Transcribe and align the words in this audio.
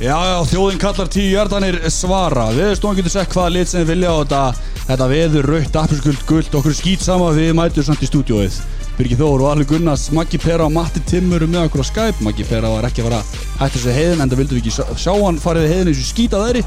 Já, 0.00 0.16
já, 0.16 0.36
þjóðin 0.48 0.78
kallar 0.80 1.08
tíu 1.12 1.28
hjartanir 1.34 1.76
svara. 1.92 2.46
Viðstofan 2.56 2.96
getur 2.96 3.12
sett 3.12 3.34
hvaða 3.34 3.50
lit 3.52 3.68
sem 3.68 3.82
þið 3.82 3.90
vilja 3.92 4.12
á 4.12 4.16
þetta. 4.22 4.42
Þetta 4.90 5.08
veður, 5.10 5.48
rautt, 5.52 5.76
appiskuld, 5.76 6.22
guld 6.26 6.54
Okkur 6.56 6.74
skýt 6.74 7.04
sama 7.04 7.28
við 7.36 7.52
mætum 7.54 7.84
samt 7.86 8.00
í 8.02 8.08
stúdióið 8.08 8.56
Birgir 8.96 9.20
Þór 9.20 9.44
og 9.44 9.50
Alli 9.52 9.66
Gunnars 9.70 10.08
Maggi 10.16 10.40
Pera 10.40 10.64
og 10.66 10.72
Matti 10.74 11.02
Timmur 11.06 11.44
með 11.46 11.68
okkur 11.68 11.84
á 11.84 11.90
Skype. 11.92 12.24
Maggi 12.26 12.48
Pera 12.48 12.72
var 12.72 12.88
ekki 12.88 13.04
að 13.04 13.10
fara 13.10 13.20
að 13.20 13.36
hætta 13.60 13.76
þessu 13.76 13.94
heiðin 14.00 14.24
En 14.24 14.32
það 14.32 14.42
vildum 14.42 14.58
við 14.58 14.64
ekki 14.64 14.98
sjá- 15.04 15.20
hann 15.20 15.38
farið 15.44 15.68
við 15.68 15.74
heiðin 15.76 15.92
eins 15.92 16.02
og 16.02 16.10
skýta 16.10 16.42
þeirri 16.46 16.64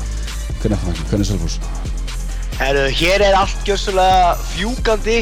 Hvernig 0.62 0.78
er 0.78 0.86
það? 0.86 1.04
Hvernig 1.10 1.26
er 1.28 1.32
Selfoss? 1.34 1.93
Herru, 2.64 2.84
hér 2.96 3.20
er 3.20 3.34
allt 3.36 3.66
gjössulega 3.68 4.38
fjúkandi 4.54 5.18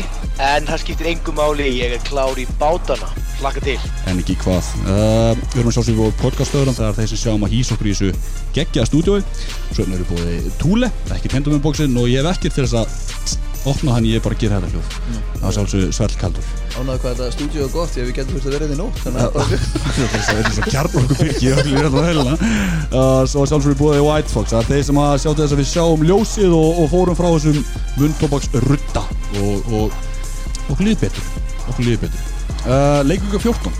en 0.45 0.67
það 0.67 0.81
skiptir 0.83 1.07
engum 1.09 1.39
máli, 1.39 1.71
ég 1.79 1.95
er 1.95 2.03
klár 2.05 2.37
í 2.37 2.45
bátana. 2.59 3.07
Slaka 3.39 3.63
til. 3.65 3.79
En 4.05 4.19
ekki 4.21 4.35
hvað 4.43 4.67
uh, 4.83 5.31
Við 5.33 5.57
erum 5.57 5.71
að 5.71 5.73
sjá 5.73 5.85
sem 5.87 5.97
við 5.97 6.11
podcastöðurum 6.21 6.75
Það 6.77 6.89
er 6.91 6.97
þeir 6.99 7.09
sem 7.09 7.21
sjáum 7.23 7.45
að 7.47 7.55
hýsa 7.55 7.73
okkur 7.73 7.89
í 7.89 7.95
þessu 7.95 8.35
geggjaða 8.53 8.89
stúdiói 8.91 9.23
Svo 9.71 9.87
erum 9.87 9.95
við 9.95 10.11
búið 10.11 10.51
Túle 10.61 10.91
Ekki 11.15 11.31
pendum 11.33 11.55
með 11.57 11.63
bóksinn 11.65 11.97
og 11.97 12.11
ég 12.11 12.21
hef 12.21 12.35
ekkert 12.35 12.59
til 12.59 12.67
þess 12.67 12.77
að 12.83 13.49
opna 13.69 13.95
hann, 13.95 14.05
ég 14.09 14.17
er 14.17 14.23
bara 14.25 14.35
að 14.35 14.41
gera 14.41 14.59
þetta 14.61 14.71
hljóð. 14.73 14.95
Það 15.35 15.43
var 15.43 15.55
sjálfsög 15.57 15.93
svell 15.95 16.15
kaldur. 16.21 16.47
Ánaðu 16.71 17.01
hvað 17.03 17.11
þetta 17.11 17.35
stúdíu 17.35 17.63
er 17.65 17.71
gott, 17.73 17.97
ég 17.99 18.07
við 18.07 18.15
getum 18.17 18.37
þurft 18.37 18.47
að 18.47 18.55
vera 18.55 18.67
inn 18.67 18.73
í 18.73 18.79
nótt 18.79 19.01
Þannig 19.03 19.21
að 19.21 19.33
Það 20.27 20.39
er 20.41 20.49
svo 20.55 20.67
kjarn 20.71 20.95
okkur 21.01 21.19
fyrki 21.19 21.51
öllu 21.51 21.73
í 21.73 21.81
öllu 21.81 22.03
helina 22.05 22.35
uh, 22.37 23.23
Svo 23.29 23.43
sjálfsög 23.49 23.75
búið 23.81 23.99
í 23.99 24.05
White 24.05 24.31
Fox. 24.31 24.53
Það 24.53 24.61
er 24.61 24.69
þeir 24.71 24.85
sem 24.87 25.01
að 25.03 25.11
sjá 25.23 25.29
til 25.29 25.43
þess 25.43 25.55
að 25.55 25.61
við 25.61 25.69
sjáum 25.73 26.05
ljósið 26.07 26.55
og, 26.57 26.79
og 26.81 26.89
fórum 26.93 27.19
frá 27.19 27.27
þessum 27.35 27.59
mundtóbaks 27.99 28.49
rutta 28.65 29.03
og, 29.41 29.69
og 29.81 30.71
okkur 30.71 30.87
líður 30.87 31.03
betur. 31.03 31.29
Okkur 31.67 31.85
líður 31.89 32.07
betur. 32.07 32.25
Uh, 32.61 33.01
Leikvika 33.05 33.41
14, 33.41 33.77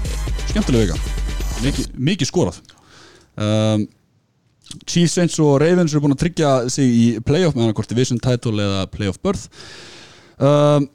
skemmtilega 0.51 0.91
vika. 0.91 1.17
Mikið, 1.61 1.89
mikið 2.11 2.31
skorað. 2.31 2.61
Um, 3.39 3.87
Chiefs 4.85 5.17
Saints 5.17 5.39
og 5.43 5.59
Ravens 5.63 5.93
eru 5.93 6.03
búin 6.05 6.15
að 6.15 6.23
tryggja 6.25 6.51
sig 6.71 6.91
í 6.91 7.05
playoff 7.25 7.57
með 7.57 7.67
annarkort 7.67 7.91
division 7.91 8.21
title 8.21 8.57
eða 8.63 8.85
playoff 8.91 9.21
berth. 9.23 9.49
Um, 10.41 10.89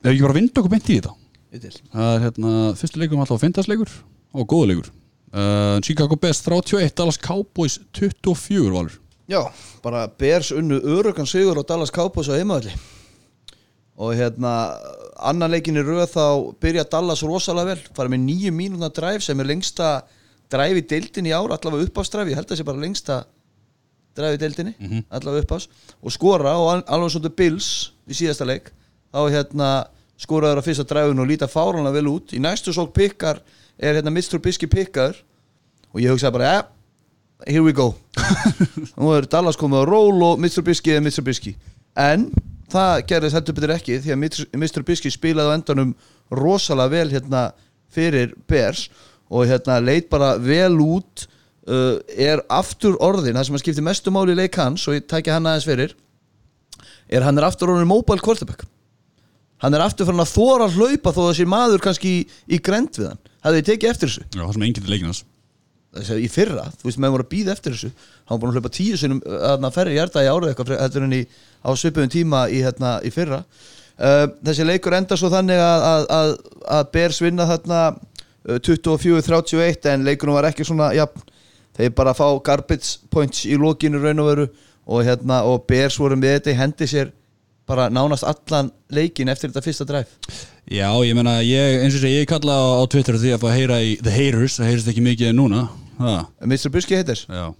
Ef 0.00 0.14
ekki 0.14 0.24
bara 0.24 0.32
að 0.32 0.38
vinda 0.38 0.62
okkur 0.62 0.72
beint 0.72 0.88
í 0.88 0.96
þetta? 0.96 1.12
Ég 1.50 1.64
Það 1.92 2.14
er 2.14 2.22
hérna, 2.24 2.50
fyrstu 2.78 3.00
leikur 3.02 3.20
alltaf 3.20 3.42
fintasleikur 3.42 3.90
og 4.32 4.46
góða 4.48 4.70
leikur. 4.70 4.88
Uh, 5.30 5.76
Chicago 5.84 6.16
Bears 6.16 6.40
31, 6.46 6.94
Dallas 6.96 7.18
Cowboys 7.20 7.76
24 7.98 8.70
valur. 8.72 8.96
Já, 9.30 9.44
bara 9.84 10.08
Bears 10.18 10.50
unnu 10.50 10.80
örugan 10.80 11.28
sigur 11.28 11.60
á 11.60 11.62
Dallas 11.62 11.92
Cowboys 11.94 12.26
á 12.26 12.34
heimaðalli 12.34 12.72
Og 14.00 14.16
hérna, 14.16 14.54
annan 15.20 15.52
leikin 15.52 15.76
í 15.78 15.84
röð 15.84 16.08
þá 16.14 16.24
byrja 16.64 16.86
Dallas 16.88 17.22
rosalega 17.22 17.74
vel. 17.74 17.82
Fara 17.94 18.10
með 18.10 18.24
nýju 18.24 18.52
mínúna 18.56 18.88
dræf 18.88 19.22
sem 19.22 19.38
er 19.42 19.50
lengsta 19.50 19.90
dræf 20.50 20.80
í 20.80 20.82
deildin 20.90 21.28
í 21.30 21.34
ár 21.36 21.52
Allavega 21.54 21.86
uppástræf, 21.88 22.28
ég 22.30 22.36
held 22.38 22.46
að 22.48 22.54
það 22.54 22.60
sé 22.60 22.66
bara 22.68 22.82
lengsta 22.84 23.18
dræf 24.18 24.34
í 24.36 24.40
deildinni 24.42 24.74
Allavega 25.10 25.44
uppás 25.46 25.68
Og 26.02 26.12
skora 26.14 26.56
og 26.58 26.68
al- 26.74 26.84
alveg 26.96 27.14
svona 27.14 27.32
Bills 27.36 27.70
í 28.10 28.16
síðasta 28.18 28.46
leik 28.48 28.70
Þá 29.14 29.20
hérna 29.34 29.70
skoraður 30.20 30.60
á 30.60 30.66
fyrsta 30.66 30.84
dræfun 30.90 31.22
og 31.22 31.26
líta 31.30 31.48
fáránlega 31.50 31.96
vel 32.00 32.10
út 32.12 32.34
Í 32.36 32.40
næstu 32.42 32.74
sók 32.76 32.92
pikkar 32.96 33.40
er 33.78 33.96
hérna 34.00 34.10
Mr. 34.12 34.38
Biski 34.42 34.66
pikkaður 34.70 35.22
Og 35.94 36.02
ég 36.04 36.12
hugsaði 36.12 36.34
bara, 36.36 36.50
ja, 36.52 36.60
here 37.48 37.62
we 37.64 37.72
go 37.72 37.94
nú 39.00 39.10
er 39.16 39.24
Dallas 39.26 39.56
komið 39.58 39.82
á 39.82 39.84
ról 39.88 40.20
og 40.26 40.38
Mr. 40.42 40.62
Biski 40.66 40.92
er 40.94 41.00
Mr. 41.02 41.24
Biski 41.26 41.54
en 41.98 42.28
það 42.70 43.00
gerðist 43.10 43.34
heldur 43.34 43.56
betur 43.56 43.72
ekki 43.74 43.96
því 44.04 44.12
að 44.14 44.20
Mr. 44.60 44.84
Biski 44.86 45.10
spilaði 45.10 45.50
á 45.50 45.56
endanum 45.58 45.94
rosalega 46.30 46.92
vel 46.92 47.08
hérna 47.10 47.40
fyrir 47.90 48.36
Bears 48.46 48.84
og 49.30 49.46
hérna 49.46 49.78
leit 49.82 50.10
bara 50.10 50.34
vel 50.42 50.74
út 50.82 51.26
uh, 51.70 51.96
er 52.18 52.42
aftur 52.50 52.98
orðin 53.02 53.38
það 53.38 53.48
sem 53.48 53.58
að 53.58 53.64
skipti 53.64 53.86
mestu 53.86 54.12
máli 54.14 54.34
í 54.34 54.40
leik 54.42 54.58
hans 54.58 54.86
og 54.90 54.98
ég 54.98 55.06
tækja 55.10 55.38
hann 55.38 55.48
aðeins 55.48 55.68
fyrir 55.68 55.96
er 57.10 57.26
hann 57.26 57.38
er 57.38 57.48
aftur 57.48 57.72
orðin 57.72 57.90
mobile 57.90 58.22
quarterback. 58.22 58.66
Hann 59.60 59.76
er 59.76 59.82
aftur 59.84 60.08
fyrir 60.08 60.22
að 60.22 60.30
þóra 60.32 60.68
að 60.68 60.78
hlaupa 60.78 61.12
þó 61.12 61.20
að 61.24 61.28
þessi 61.32 61.48
maður 61.50 61.82
kannski 61.84 62.12
í, 62.12 62.22
í 62.48 62.60
grend 62.64 62.96
við 62.96 63.10
hann. 63.10 63.20
Hafði 63.44 63.60
þið 63.60 63.68
tekið 63.70 63.90
eftir 63.90 64.10
þessu? 64.10 64.22
Já, 64.30 64.40
það 64.40 64.54
sem 64.54 64.64
enginn 64.66 64.86
til 64.86 64.92
leikin 64.92 65.10
hans. 65.10 65.22
Í 65.90 66.28
fyrra, 66.30 66.68
þú 66.78 66.86
veist, 66.86 67.00
meðan 67.02 67.14
voru 67.16 67.26
að 67.26 67.32
býða 67.32 67.54
eftir 67.56 67.74
þessu. 67.74 67.90
Hann 68.28 68.36
var 68.36 68.40
búin 68.40 68.52
að 68.52 68.60
hlaupa 68.60 68.72
tíu 68.76 69.00
sinum 69.00 69.20
að 69.26 69.68
ferri 69.74 69.96
hjarta 69.98 70.22
í 70.22 70.30
árið 70.30 70.52
eitthvað 70.52 70.72
heldur 70.78 71.06
en 71.08 71.16
í, 71.18 71.20
á 71.66 71.70
svipuðum 71.82 72.12
tíma 72.14 72.44
í, 72.48 72.62
hérna, 72.64 72.94
í 73.04 73.12
fyrra. 73.12 73.42
Uh, 74.00 74.30
þessi 74.46 74.64
leikur 74.64 74.96
enda 74.96 75.18
svo 75.18 75.28
þannig 75.28 75.60
að, 75.60 75.82
að, 75.90 76.06
að, 76.16 76.30
að 76.78 76.86
Bears 76.94 77.18
vinna 77.20 77.44
þarna 77.50 77.80
uh, 77.90 77.98
24-31 78.58 79.88
en 79.92 80.04
leikunum 80.08 80.36
var 80.38 80.48
ekki 80.50 80.66
svona, 80.66 80.90
já, 80.96 81.06
þeir 81.78 81.94
bara 81.96 82.14
fá 82.16 82.26
garbage 82.44 82.98
points 83.12 83.46
í 83.46 83.56
lokinu 83.60 84.02
raun 84.02 84.22
og 84.22 84.30
veru 84.32 84.46
og 84.90 85.04
hérna, 85.06 85.42
og 85.46 85.64
Bears 85.70 85.98
voru 86.00 86.18
með 86.18 86.38
þetta 86.38 86.54
í 86.54 86.58
hendi 86.58 86.88
sér 86.90 87.12
bara 87.70 87.86
nánast 87.92 88.26
allan 88.26 88.72
leikin 88.90 89.30
eftir 89.30 89.52
þetta 89.52 89.62
fyrsta 89.62 89.86
dræf 89.86 90.14
Já, 90.70 90.88
ég 91.06 91.14
meina, 91.14 91.38
ég, 91.46 91.80
eins 91.84 91.94
og 91.94 92.02
sé, 92.02 92.10
ég 92.10 92.28
kalla 92.30 92.56
á, 92.58 92.66
á 92.82 92.84
Twitter 92.90 93.18
því 93.20 93.34
að 93.36 93.42
fá 93.44 93.48
að 93.50 93.58
heyra 93.58 93.80
í 93.86 93.96
The 94.02 94.14
Haters 94.14 94.58
það 94.58 94.70
heyrist 94.70 94.90
ekki 94.90 95.04
mikið 95.06 95.34
núna 95.38 95.66
ha, 96.00 96.14
Mr. 96.42 96.70
Buski 96.74 96.98
heitir? 96.98 97.22
Já, 97.30 97.52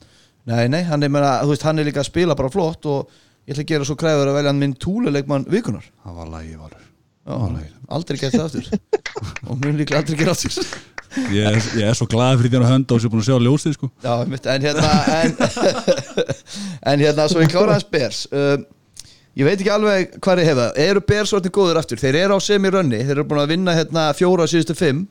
Nei, 0.48 0.64
nei, 0.72 0.80
hann 0.88 1.04
er, 1.04 1.10
meina, 1.12 1.34
þú 1.44 1.52
veist, 1.52 1.64
hann 1.68 1.78
er 1.78 1.86
líka 1.86 2.00
að 2.02 2.08
spila 2.08 2.34
bara 2.38 2.50
flott 2.50 2.86
og 2.88 3.10
ég 3.44 3.52
ætla 3.52 3.62
að 3.66 3.72
gera 3.74 3.86
svo 3.86 3.96
kræður 4.00 4.30
að 4.30 4.38
velja 4.38 4.52
hann 4.54 4.62
minn 4.62 4.76
túluleikmann 4.80 5.44
vikunar 5.52 5.84
það 6.02 6.16
var 6.16 6.30
lægi 6.32 6.56
valur. 6.56 6.86
Já, 7.28 7.36
aldrei 7.96 8.18
gert 8.20 8.34
það 8.38 8.46
aftur. 8.46 8.70
Og 9.50 9.58
mun 9.60 9.76
líklega 9.80 10.00
aldrei 10.02 10.18
gera 10.20 10.34
aftur. 10.36 10.66
Ég, 11.34 11.42
er- 11.42 11.70
ég 11.80 11.86
er 11.90 11.96
svo 11.98 12.06
glaðið 12.10 12.42
fyrir 12.44 12.52
þér 12.54 12.64
að 12.66 12.72
hönda 12.74 12.94
og 12.94 13.00
sér 13.02 13.10
búin 13.10 13.22
að 13.24 13.28
sjá 13.30 13.38
ljósið 13.42 13.72
sko. 13.74 13.88
Já, 14.04 14.12
en 14.54 14.66
hérna 14.66 14.90
en, 15.16 15.32
en 16.92 17.02
hérna, 17.02 17.24
svo 17.32 17.42
ég 17.42 17.50
klára 17.50 17.74
hans 17.74 17.86
Bers. 17.90 18.20
Um, 18.30 18.62
ég 19.38 19.46
veit 19.48 19.56
ekki 19.58 19.72
alveg 19.74 20.14
hvað 20.22 20.42
ég 20.44 20.50
hefa 20.52 20.68
eru 20.86 21.02
Bers 21.10 21.32
orðin 21.34 21.54
góður 21.56 21.80
aftur, 21.82 21.98
þeir 22.02 22.20
eru 22.24 22.38
á 22.38 22.40
semi-rönni 22.46 23.00
þeir 23.02 23.16
eru 23.18 23.26
búin 23.30 23.42
að 23.42 23.52
vinna 23.56 23.74
hérna 23.74 24.06
fjóra 24.14 24.46
á 24.46 24.50
síðustu 24.52 24.76
fimm. 24.78 25.02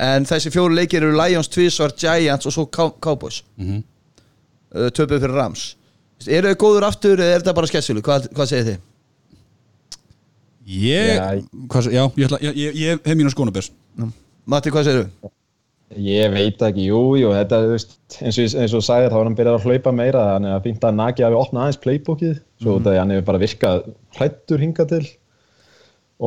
En 0.00 0.24
þessi 0.26 0.50
fjóru 0.54 0.74
leikir 0.74 1.02
eru 1.06 1.14
Lions, 1.18 1.48
Tvísvar, 1.52 1.92
Giants 1.98 2.46
og 2.50 2.54
svo 2.54 2.66
Cow- 2.72 2.94
Cowboys. 3.02 3.42
Mhm. 3.60 3.82
uh, 4.74 4.88
töpuð 4.94 5.22
fyrir 5.28 5.34
Rams. 5.38 5.68
Eru 6.26 6.50
þau 6.52 6.58
góður 6.66 6.86
aftur 6.90 7.18
eða 7.22 7.34
er 7.38 7.42
þetta 7.44 7.54
bara 7.56 7.70
skessilu, 7.70 8.02
hvað, 8.04 8.26
hvað 8.36 8.50
segir 8.50 8.66
þið? 8.72 8.80
Ég, 10.70 11.16
Já, 11.16 11.24
hvað, 11.72 11.90
já, 11.90 12.02
ég, 12.14 12.24
ætla, 12.28 12.38
ég, 12.44 12.56
ég, 12.60 12.76
ég 12.78 13.04
hef 13.08 13.18
mínu 13.18 13.32
skónabers 13.32 13.72
Matti, 14.50 14.70
hvað 14.70 14.86
segir 14.86 15.06
þau? 15.06 15.30
Ég 15.98 16.30
veit 16.30 16.60
ekki, 16.62 16.84
jú, 16.86 16.98
jú, 17.18 17.32
þetta, 17.34 17.58
þú 17.64 17.70
veist, 17.74 17.96
eins 18.22 18.36
og, 18.38 18.52
eins 18.62 18.74
og 18.78 18.84
sagðir, 18.86 19.10
þá 19.10 19.16
var 19.18 19.26
hann 19.26 19.38
byrjað 19.40 19.56
að 19.56 19.64
hlaupa 19.66 19.92
meira, 19.98 20.20
þannig 20.36 20.52
að 20.54 20.68
fínt 20.68 20.86
að 20.86 20.94
Nagi 21.00 21.24
hafi 21.26 21.38
opnað 21.40 21.64
aðeins 21.64 21.80
playbookið, 21.82 22.36
svo 22.62 22.76
út 22.78 22.86
af 22.86 22.94
því 22.94 23.00
hann 23.00 23.12
hefur 23.16 23.26
bara 23.26 23.40
virkað 23.42 23.80
hlættur 24.14 24.62
hingað 24.62 24.92
til. 24.92 25.02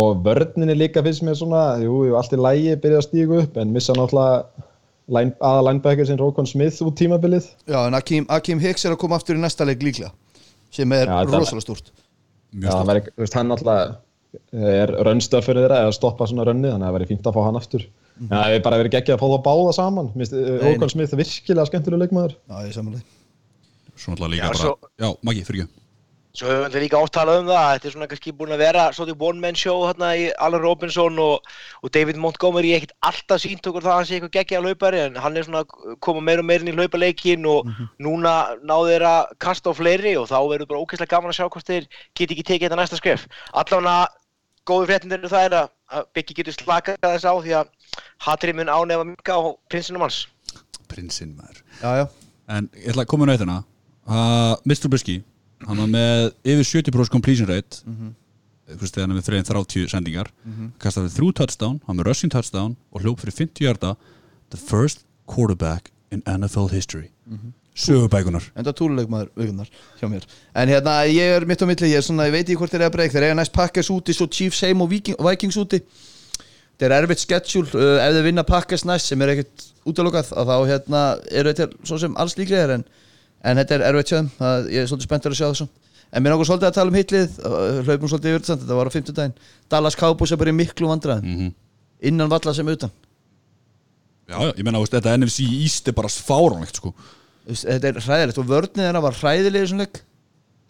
Og 0.03 0.19
vörninni 0.27 0.75
líka 0.75 1.05
finnst 1.07 1.23
mér 1.23 1.39
svona, 1.39 1.63
jú, 1.79 2.01
jú, 2.09 2.19
allt 2.19 2.35
í 2.35 2.41
lægi 2.43 2.75
byrjað 2.83 2.99
að 2.99 3.07
stígu 3.07 3.39
upp, 3.45 3.59
en 3.63 3.71
missa 3.71 3.95
náttúrulega 3.95 4.67
line, 5.15 5.35
aða 5.39 5.65
linebacker 5.69 6.11
sin 6.11 6.19
Rókon 6.19 6.51
Smith 6.51 6.83
út 6.83 6.99
tímabilið. 6.99 7.47
Já, 7.63 7.79
en 7.87 7.95
Akim, 7.95 8.27
Akim 8.27 8.59
Hicks 8.59 8.83
er 8.83 8.97
að 8.97 9.03
koma 9.07 9.15
aftur 9.21 9.39
í 9.39 9.45
næsta 9.47 9.63
leik 9.69 9.79
líklega 9.87 10.11
sem 10.73 10.91
er 10.91 11.07
rosalega 11.07 11.63
stúrt 11.63 11.93
Já, 12.57 12.71
það 12.73 12.89
væri, 12.89 13.01
þú 13.13 13.23
veist, 13.23 13.35
hann 13.37 13.49
náttúrulega 13.53 13.93
er 14.53 14.93
rönnstöfur 15.07 15.59
þeirra 15.59 15.81
eða 15.85 15.93
stoppa 15.97 16.27
svona 16.29 16.45
rönni, 16.49 16.69
þannig 16.71 16.87
að 16.87 16.89
það 16.91 16.97
væri 16.99 17.09
fínt 17.11 17.29
að 17.29 17.37
fá 17.37 17.41
hann 17.47 17.59
aftur. 17.59 17.85
En 18.21 18.31
það 18.33 18.49
hefur 18.51 18.65
bara 18.69 18.81
verið 18.83 18.95
geggjað 18.97 19.15
að 19.17 19.21
fá 19.23 19.29
það 19.33 19.45
báða 19.49 19.75
saman, 19.79 20.11
Nei, 20.15 20.25
Rókon 20.63 20.91
Smith 20.93 21.15
virkilega 21.17 21.69
skemmtilega 21.69 22.03
leikmaður. 22.05 22.35
Já, 22.49 22.57
ég 22.67 22.75
samanlega 22.77 23.05
Svo 23.93 24.11
náttúrulega 24.13 24.33
líka 24.33 24.43
Já, 24.43 24.49
bara 24.49 24.59
svo- 24.63 24.91
Já, 25.01 25.09
Maggi, 25.23 25.43
fyrir 25.45 25.63
ekki 25.67 25.79
Svo 26.33 26.47
höfum 26.49 26.71
við 26.73 26.81
líka 26.81 26.97
oft 26.97 27.13
talað 27.13 27.43
um 27.43 27.45
það, 27.51 27.65
þetta 27.75 27.85
er 27.87 27.91
svona 27.93 28.07
kannski 28.09 28.31
búin 28.33 28.53
að 28.55 28.61
vera 28.63 28.83
svolítið 28.89 29.19
one-man 29.27 29.53
show 29.53 29.83
hérna 29.85 30.07
í 30.17 30.23
Alan 30.41 30.63
Robinson 30.63 31.19
og, 31.21 31.43
og 31.85 31.91
David 31.93 32.17
Montgomery 32.17 32.71
ekkert 32.73 32.95
alltaf 33.05 33.43
sínt 33.43 33.61
okkur 33.69 33.85
það 33.85 33.91
að 33.93 33.99
hann 33.99 34.07
sé 34.09 34.15
eitthvað 34.17 34.33
geggja 34.39 34.61
hlaupari 34.63 35.01
en 35.03 35.19
hann 35.21 35.37
er 35.37 35.45
svona 35.45 35.61
að 35.61 35.93
koma 36.01 36.23
meira 36.25 36.41
og 36.41 36.47
meira 36.49 36.65
inn 36.65 36.73
í 36.73 36.75
hlaupaleikin 36.79 37.45
og 37.45 37.69
núna 38.01 38.33
náðu 38.65 38.89
þeir 38.95 39.05
að 39.11 39.37
kasta 39.45 39.69
á 39.69 39.73
fleiri 39.77 40.15
og 40.17 40.25
þá 40.33 40.39
verður 40.49 40.71
bara 40.73 40.81
ógeðslega 40.81 41.13
gaman 41.13 41.29
að 41.29 41.37
sjá 41.37 41.45
hvort 41.53 41.69
þeir 41.69 41.85
geti 42.17 42.33
ekki 42.33 42.47
tekið 42.49 42.65
þetta 42.71 42.81
næsta 42.81 42.97
skref. 42.97 43.27
Allavega 43.53 44.09
góðu 44.65 44.85
fréttindir 44.89 45.29
það 45.29 45.45
er 45.47 45.57
að 45.61 45.69
að 45.93 46.09
Biggi 46.15 46.37
getur 46.39 46.55
slakað 46.55 47.01
þess 47.03 47.27
á 47.27 47.33
því 47.35 47.53
að 47.59 47.69
hatrið 48.25 48.59
mun 48.59 48.71
ánefa 48.71 49.05
minka 49.07 49.35
á 49.37 49.41
prinsinum 49.71 50.05
hans. 50.05 50.23
Prinsinn 50.89 51.35
maður 51.37 51.61
Já, 51.81 52.03
já 52.03 52.05
En 52.51 52.67
ég 52.75 52.91
ætla 52.91 53.05
að 53.05 53.11
koma 53.13 53.27
með 53.27 53.39
þetta 53.41 53.59
uh, 53.59 54.55
Mr. 54.67 54.89
Bisky 54.91 55.21
Hann 55.63 55.79
var 55.79 55.89
með 55.89 56.25
yfir 56.43 56.67
70% 56.83 57.13
completion 57.13 57.49
rate 57.49 57.81
mm 57.85 57.95
-hmm. 57.95 58.11
Þegar 58.73 59.03
hann 59.03 59.13
er 59.13 59.19
með 59.19 59.29
330 59.29 59.89
sendingar 59.89 60.29
mm 60.43 60.53
-hmm. 60.53 60.69
Kastaði 60.77 61.13
þrjú 61.15 61.31
touchdown 61.39 61.79
Hann 61.87 61.97
með 61.97 62.09
rushing 62.09 62.31
touchdown 62.31 62.75
Og 62.91 63.01
hljóp 63.01 63.23
fyrir 63.23 63.33
50 63.33 63.65
hjarta 63.65 63.95
The 64.51 64.59
first 64.59 65.05
quarterback 65.25 65.91
in 66.11 66.21
NFL 66.27 66.69
history 66.69 67.09
mm 67.25 67.37
-hmm. 67.37 67.51
Sögubækunar 67.73 68.43
Enda 68.59 68.71
túluleikmaður 68.77 69.29
vikunar 69.39 69.69
hjá 69.99 70.05
mér. 70.11 70.25
En 70.55 70.69
hérna, 70.69 70.91
ég 71.09 71.31
er 71.39 71.45
mitt 71.49 71.61
á 71.61 71.65
milli, 71.65 71.89
ég 71.89 71.97
er 71.97 72.05
svona, 72.05 72.27
ég 72.29 72.35
veit 72.35 72.43
ekki 72.45 72.57
hvort 72.59 72.69
þeir 72.73 72.83
eru 72.83 72.89
að 72.91 72.97
breyka 72.97 73.15
Þeir 73.17 73.25
eiga 73.29 73.37
næst 73.39 73.53
Packers 73.55 73.89
úti, 73.89 74.13
svo 74.13 74.27
Chiefs 74.29 74.59
heim 74.61 74.83
og 74.85 74.91
Viking, 74.91 75.17
Vikings 75.17 75.57
úti. 75.57 75.79
Þetta 75.81 76.83
þetta 76.83 76.85
er 76.89 76.95
erfitt 76.99 77.21
schedule 77.23 77.69
uh, 77.73 77.97
ef 78.03 78.13
þið 78.17 78.25
vinna 78.27 78.43
Packers 78.45 78.83
næst 78.85 79.09
sem 79.09 79.21
er 79.25 79.31
ekkert 79.33 79.65
útalokað 79.89 80.29
að 80.37 80.51
þá 80.51 80.55
hérna 80.69 81.01
eru 81.31 81.53
þetta 81.53 81.85
svo 81.89 81.97
sem 82.01 82.15
alls 82.21 82.37
líklegir 82.37 82.73
en, 82.77 82.83
en 83.45 83.57
þetta 83.61 83.75
er 83.79 83.85
erfitt 83.89 84.11
sjöðum 84.13 84.29
það, 84.37 84.69
ég 84.73 84.81
er 84.85 84.89
svolítið 84.91 85.09
spenntur 85.09 85.33
að 85.35 85.39
sjá 85.41 85.47
þessu. 85.49 85.67
En 86.13 86.21
mér 86.21 86.33
náttúrulega 86.33 86.49
svolítið 86.51 86.69
að 86.69 86.77
tala 86.77 86.93
um 86.93 86.97
hitlið 86.99 87.37
uh, 87.41 87.81
hlaupum 87.87 88.09
svolítið 88.11 88.33
yfir 88.35 88.45
þetta, 88.45 88.59
þetta 88.65 88.77
var 88.77 88.89
á 88.89 88.95
50 88.97 89.17
daginn 89.17 89.35
Dallas 89.73 89.97
Cowboys 89.97 90.33
er 90.35 90.41
bara 90.43 90.53
í 90.53 90.57
miklu 90.61 90.89
vandræðin 90.91 91.25
Mhm. 91.33 91.53
innan 92.09 92.29
valla 92.29 92.53
sem 92.53 92.67
utan. 92.69 92.91
Já, 94.29 94.37
ég 94.53 94.63
menna, 94.65 94.79
þetta 94.85 95.13
NFC 95.17 95.45
East 95.63 95.87
er 95.89 95.95
bara 95.97 96.09
fáránlegt, 96.11 96.77
sko 96.81 96.93
þetta 97.47 97.89
er 97.91 98.01
hræðilegt 98.05 98.39
og 98.41 98.49
vörnið 98.49 98.87
hennar 98.87 99.03
var 99.03 99.17
hræðileg 99.19 99.61
í 99.61 99.65
þessum 99.65 99.81
leik. 99.83 100.01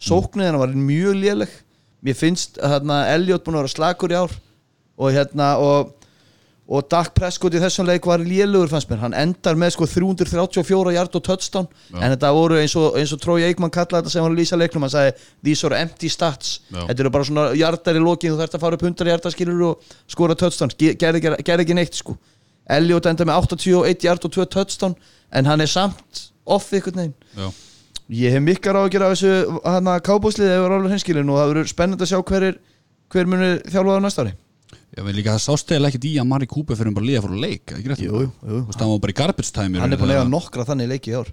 Sóknið 0.04 0.48
hennar 0.48 0.64
var 0.64 0.72
mjög 0.76 1.18
léleg. 1.22 1.52
Mér 2.04 2.16
finnst 2.18 2.58
að 2.60 2.74
hérna, 2.76 3.02
Elliot 3.14 3.44
búin 3.46 3.56
að 3.56 3.62
vera 3.64 3.74
slakur 3.76 4.12
í 4.12 4.16
ár 4.18 4.32
og 5.00 5.14
hérna 5.14 5.46
og, 5.58 5.94
og 6.68 6.82
Dak 6.92 7.14
Prescott 7.16 7.54
í 7.56 7.60
þessum 7.62 7.86
leik 7.88 8.04
var 8.06 8.20
lélugur 8.22 8.68
fannst 8.70 8.90
mér, 8.92 9.00
hann 9.06 9.14
endar 9.16 9.56
með 9.58 9.72
sko 9.74 9.88
334 9.88 10.92
yard 10.94 11.16
og 11.16 11.24
touchdown. 11.24 11.66
Já. 11.88 11.96
en 12.02 12.12
þetta 12.12 12.32
voru 12.36 12.58
eins 12.60 12.74
og, 12.78 12.98
eins 13.00 13.14
og 13.16 13.22
Troy 13.24 13.46
Aikman 13.48 13.72
kallaði 13.74 14.04
þetta 14.04 14.12
sem 14.12 14.26
hann 14.26 14.36
lýsa 14.36 14.58
leiknum, 14.60 14.84
hann 14.84 14.92
sagði 14.92 15.14
these 15.48 15.64
are 15.66 15.80
empty 15.80 16.10
stats, 16.12 16.58
Já. 16.68 16.84
þetta 16.90 17.04
eru 17.06 17.14
bara 17.16 17.24
svona 17.30 17.46
yardar 17.58 17.96
í 17.98 18.04
lokin, 18.04 18.34
þú 18.36 18.42
þarfst 18.42 18.58
að 18.60 18.64
fara 18.66 18.78
upp 18.78 18.86
100 18.90 19.10
yardar 19.14 19.34
skilur 19.34 19.64
og 19.70 19.90
skora 20.14 20.36
touchdown, 20.44 20.74
Ge- 20.78 20.94
gerði 21.00 21.24
ger, 21.24 21.36
ger 21.48 21.64
ekki 21.64 21.78
neitt 21.80 21.96
sko, 21.98 22.18
Elliot 22.76 23.08
endar 23.10 23.28
með 23.32 23.48
81 23.48 24.04
yard 24.06 24.24
og 24.28 24.36
2 24.36 24.46
touchdown 24.58 24.94
en 25.32 25.48
hann 25.50 25.60
er 25.64 25.72
samt 25.72 26.26
off 26.46 26.72
einhvern 26.72 27.00
veginn. 27.00 27.14
Já, 27.38 27.48
Ég 28.12 28.34
hef 28.36 28.42
mikkar 28.44 28.76
á 28.76 28.84
að 28.84 28.90
gera 28.92 29.06
þessu 29.14 29.60
hana 29.64 29.94
kábúslið 30.04 30.50
ef 30.52 30.58
það 30.60 30.64
er 30.68 30.72
alveg 30.76 30.92
hinskilin 30.92 31.30
og 31.32 31.38
það 31.40 31.52
verður 31.54 31.70
spennandi 31.70 32.04
að 32.04 32.10
sjá 32.10 32.18
hver, 32.28 32.42
er, 32.50 32.58
hver 33.08 33.30
muni 33.32 33.48
þjálfaða 33.72 34.02
næsta 34.04 34.24
ári. 34.26 34.34
Ég 34.98 35.06
veit 35.06 35.16
líka 35.16 35.32
að 35.32 35.38
það 35.38 35.44
sást 35.48 35.72
eða 35.72 35.88
ekkert 35.88 36.04
í 36.04 36.10
að 36.20 36.28
Mari 36.28 36.46
Cooper 36.46 36.76
fyrir 36.76 36.92
bara 36.94 37.06
líða 37.08 37.22
fór 37.24 37.32
að 37.32 37.40
leik, 37.46 37.64
ekki 37.72 37.88
rétt? 37.90 38.02
Jú, 38.04 38.12
jú, 38.12 38.28
jú. 38.28 38.58
Þú 38.60 38.66
veist, 38.68 38.80
hann 38.84 38.92
var 38.92 39.00
bara 39.06 39.14
í 39.14 39.16
garbage 39.22 39.52
time 39.56 39.80
Hann 39.80 39.92
er 39.96 39.96
búin 39.98 40.12
að 40.12 40.18
þegar- 40.20 40.30
nokkra 40.36 40.66
þannig 40.68 40.90
leiki 40.92 41.10
í 41.10 41.16
ár 41.16 41.32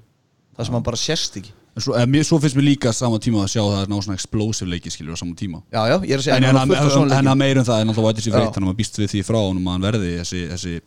Það 0.55 0.65
sem 0.65 0.73
hann 0.79 0.83
bara 0.87 0.97
sérst 1.03 1.35
ekki. 1.41 1.51
En 1.75 1.81
Svo, 1.81 1.93
eh, 1.95 2.05
mér, 2.05 2.23
svo 2.27 2.39
finnst 2.39 2.55
mér 2.55 2.65
líka 2.71 2.91
sama 2.93 3.19
tíma 3.19 3.43
að 3.43 3.51
sjá 3.53 3.61
það 3.63 3.83
er 3.83 3.87
ná 3.91 3.99
svona 4.03 4.15
explosive 4.17 4.67
leiki 4.71 4.89
skilur 4.91 5.15
á 5.15 5.19
sama 5.19 5.35
tíma. 5.35 5.61
Já, 5.71 5.81
já, 5.91 5.95
ég 6.03 6.11
er 6.11 6.19
að 6.19 6.23
segja 6.25 6.35
En 6.39 6.43
hann 6.43 6.55
en 6.55 6.61
á 6.61 6.67
fullt 6.67 6.79
af 6.79 6.87
að- 6.87 6.95
svona 6.95 7.11
en 7.19 7.25
að 7.25 7.31
leiki 7.31 7.37
meir 7.39 7.57
um 7.57 7.63
það 7.67 7.81
en 7.81 7.87
alltaf 7.91 8.05
væti 8.07 8.21
sér 8.25 8.31
Já. 8.31 8.39
veit 8.39 8.53
þannig 8.55 8.67
að 8.67 8.71
maður 8.71 8.79
býst 8.81 8.99
við 8.99 9.09
því 9.11 9.21
frá 9.27 9.39
honum 9.39 9.67
að 9.67 9.71
hann 9.71 9.85
verði 9.87 10.09
þessi, 10.19 10.41
þessi 10.51 10.81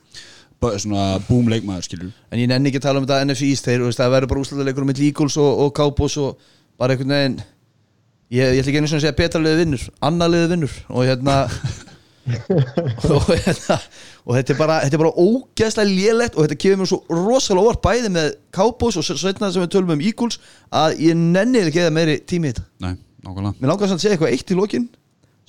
svona 0.83 1.07
boom 1.29 1.49
leikmaður 1.53 1.89
skilur 1.89 2.13
En 2.31 2.43
ég 2.43 2.51
nenni 2.51 2.71
ekki 2.71 2.83
að 2.83 2.87
tala 2.89 3.01
um 3.01 3.07
þetta 3.07 3.25
NFC 3.29 3.51
East 3.51 3.69
þeir, 3.69 3.87
það 3.95 4.15
verður 4.17 4.33
bara 4.33 4.45
úslæðilegur 4.45 4.89
með 4.89 5.03
Eagles 5.09 5.39
og, 5.41 5.51
og 5.65 5.75
Cowboys 5.77 6.17
og 6.21 6.53
bara 6.81 6.97
einhvern 6.97 7.17
veginn 7.17 7.41
Ég, 8.33 8.55
ég 8.57 8.63
ætla 8.63 8.73
ekki 8.73 8.81
einu 8.81 8.89
svona 8.89 9.03
að 9.03 9.05
segja 9.05 9.19
betra 9.19 9.43
liðið 9.43 9.61
vinnur 9.61 9.83
annar 10.09 10.31
liðið 10.33 10.55
vinnur 10.55 10.79
og 10.89 11.05
hérna 11.05 11.35
og, 13.15 13.27
hérna, 13.29 13.77
og 14.25 14.39
þetta 14.39 14.55
er 14.55 14.59
bara, 14.59 14.79
þetta 14.85 14.97
er 14.97 15.03
bara 15.03 15.13
ógeðslega 15.21 15.91
lélegt 15.91 16.39
og 16.39 16.47
þetta 16.47 16.59
kemur 16.63 16.81
mér 16.81 16.91
svo 16.91 17.01
rosalega 17.13 17.65
óvart 17.67 17.83
bæði 17.85 18.13
með 18.15 18.29
Cowboys 18.55 18.97
og 19.01 19.07
setna 19.07 19.51
sem 19.53 19.65
við 19.65 19.75
tölum 19.75 19.93
um 19.95 20.05
Eagles 20.05 20.41
að 20.73 20.97
ég 21.05 21.19
nenni 21.21 21.61
ekki 21.61 21.83
eða 21.85 21.95
meiri 21.95 22.17
tími 22.25 22.53
þetta. 22.53 22.65
Nei, 22.85 22.95
nákvæmlega. 23.27 23.59
Mér 23.61 23.73
langar 23.73 23.91
samt 23.91 24.01
að 24.01 24.07
segja 24.07 24.17
eitthvað 24.17 24.37
eitt 24.39 24.55
í 24.55 24.59
lokin 24.59 24.87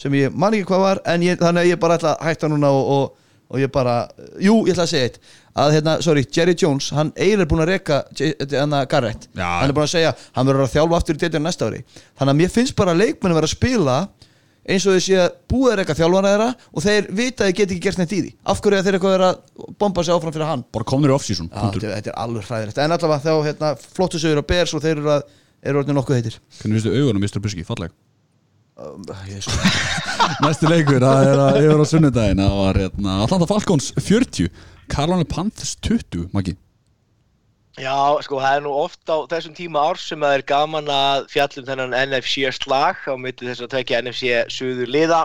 sem 0.03 0.17
ég 0.19 0.35
man 0.35 0.56
ekki 0.57 0.67
hvað 0.73 0.83
var 0.83 1.03
en 1.13 1.23
ég, 1.23 1.39
þannig 1.39 1.63
að 1.63 1.71
ég 1.71 1.81
bara 1.85 2.00
ætla 2.00 2.15
að 2.17 2.27
hætta 2.27 2.51
núna 2.51 2.73
og, 2.75 2.91
og, 2.97 3.25
og 3.50 3.62
ég 3.62 3.71
bara, 3.74 3.95
jú, 4.42 4.62
ég 4.65 4.74
ætla 4.75 4.86
að 4.88 4.92
segja 4.94 5.09
eitt 5.09 5.19
að 5.56 5.71
hérna, 5.77 5.94
sorry, 6.03 6.25
Jerry 6.36 6.56
Jones, 6.59 6.89
hann 6.92 7.13
eiginlega 7.15 7.45
er 7.45 7.50
búin 7.51 7.63
að 7.63 7.69
reka 7.71 8.00
hann 8.59 8.74
að 8.75 8.88
Garrett. 8.92 9.27
Já. 9.38 9.45
hann 9.62 9.69
er 9.71 9.75
búin 9.77 9.86
að 9.88 9.94
segja, 9.94 10.13
hann 10.36 10.47
verður 10.50 10.65
að 10.65 10.74
þjálfa 10.74 10.97
aftur 11.00 11.15
í 11.15 11.21
deildinu 11.21 11.45
næsta 11.45 11.69
ári. 11.69 11.83
Þannig 12.19 12.33
að 12.33 12.39
mér 12.42 12.51
finnst 12.57 12.75
bara 12.75 12.92
að 12.95 13.03
leikmenni 13.06 13.38
vera 13.38 13.47
að 13.47 13.53
spila 13.56 13.97
eins 14.65 14.86
og 14.89 14.97
sé 15.06 15.15
að 15.21 15.36
búið 15.51 15.71
er 15.75 15.81
eitthvað 15.83 16.00
þjálfana 16.01 16.31
þeirra 16.33 16.47
og 16.74 16.83
þeir 16.83 17.07
vita 17.19 17.45
að 17.45 17.50
þeir 17.51 17.57
geti 17.59 17.75
ekki 17.75 17.83
gert 17.86 18.00
neitt 18.01 18.15
í 18.18 18.21
því. 18.24 18.31
Af 18.51 18.62
hverju 18.65 18.80
að 18.80 18.88
þeir 18.89 18.97
eitthvað 18.97 19.15
er 19.19 19.24
að 19.30 19.68
bomba 19.80 20.03
sig 20.03 20.15
áfram 20.15 20.33
fyrir 20.36 20.50
hann? 20.50 20.63
Bara 20.74 20.88
komnir 20.89 21.13
í 21.13 21.15
off-season, 21.15 21.51
þetta, 21.53 22.01
er- 22.01 22.18
alveg 22.18 22.48
hræðilegt. 22.50 22.81
En 22.81 22.95
allavega 22.98 23.21
þá 23.21 23.45
hérna, 23.45 23.69
flottu 23.94 24.19
sögur 24.19 24.41
á 24.41 24.50
Bears 24.50 24.74
og 24.74 24.81
þeir 24.81 24.98
eru, 24.98 25.12
að, 25.13 25.30
eru 25.62 25.83
orðin 25.83 26.00
nokkuð 26.01 26.18
heitir. 26.18 26.39
Hvernig 26.59 26.80
finnst 26.81 26.89
þið 26.89 26.98
augunum, 27.03 27.21
Mr. 27.30 27.44
Buski, 27.45 27.63
falleg 27.63 27.94
um, 27.94 27.94
ég 27.94 27.94
er 27.94 27.94
svo 27.94 28.64
Næsti 30.44 30.68
leikur, 30.68 31.00
það 31.00 31.30
er 31.30 31.39
að 31.39 31.57
yfir 31.62 31.80
á 31.80 31.86
sunnudaginn 31.88 32.42
Það 32.44 32.56
var 32.60 32.80
hérna, 32.81 33.13
Atlanta 33.24 33.48
Falcons 33.48 33.94
40 33.95 34.50
Carolina 34.92 35.24
Panthers 35.24 35.77
20, 35.80 36.27
Maggi. 36.36 36.57
Já, 37.80 37.95
sko, 38.24 38.42
það 38.44 38.57
er 38.57 38.62
nú 38.63 38.74
oft 38.75 39.07
á 39.12 39.18
þessum 39.31 39.56
tíma 39.56 39.81
árs 39.89 40.04
sem 40.10 40.19
það 40.19 40.36
er 40.38 40.44
gaman 40.51 40.92
að 40.92 41.25
fjallum 41.31 41.66
þennan 41.68 41.95
NFC 42.06 42.51
slag 42.56 43.00
á 43.07 43.16
milli 43.16 43.50
þess 43.50 43.63
að 43.63 43.72
tvekja 43.74 44.04
NFC 44.04 44.44
suður 44.51 44.92
liða. 44.92 45.24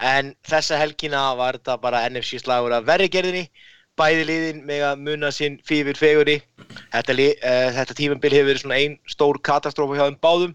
En 0.00 0.34
þessa 0.48 0.80
helgina 0.80 1.22
var 1.36 1.56
þetta 1.60 1.78
bara 1.84 2.02
NFC 2.08 2.40
slagur 2.40 2.74
af 2.76 2.88
verri 2.88 3.08
gerðinni. 3.12 3.46
Bæði 3.96 4.26
liðin 4.28 4.66
með 4.68 4.88
að 4.90 5.06
muna 5.06 5.30
sinn 5.32 5.60
fyrir 5.64 5.96
feguri 5.96 6.40
þetta, 6.92 7.16
uh, 7.16 7.70
þetta 7.76 7.96
tímambil 7.96 8.34
hefur 8.34 8.50
verið 8.50 8.64
svona 8.64 8.80
ein 8.82 8.98
stór 9.08 9.40
katastrófa 9.40 9.96
hjá 9.96 10.04
þeim 10.04 10.20
báðum 10.20 10.52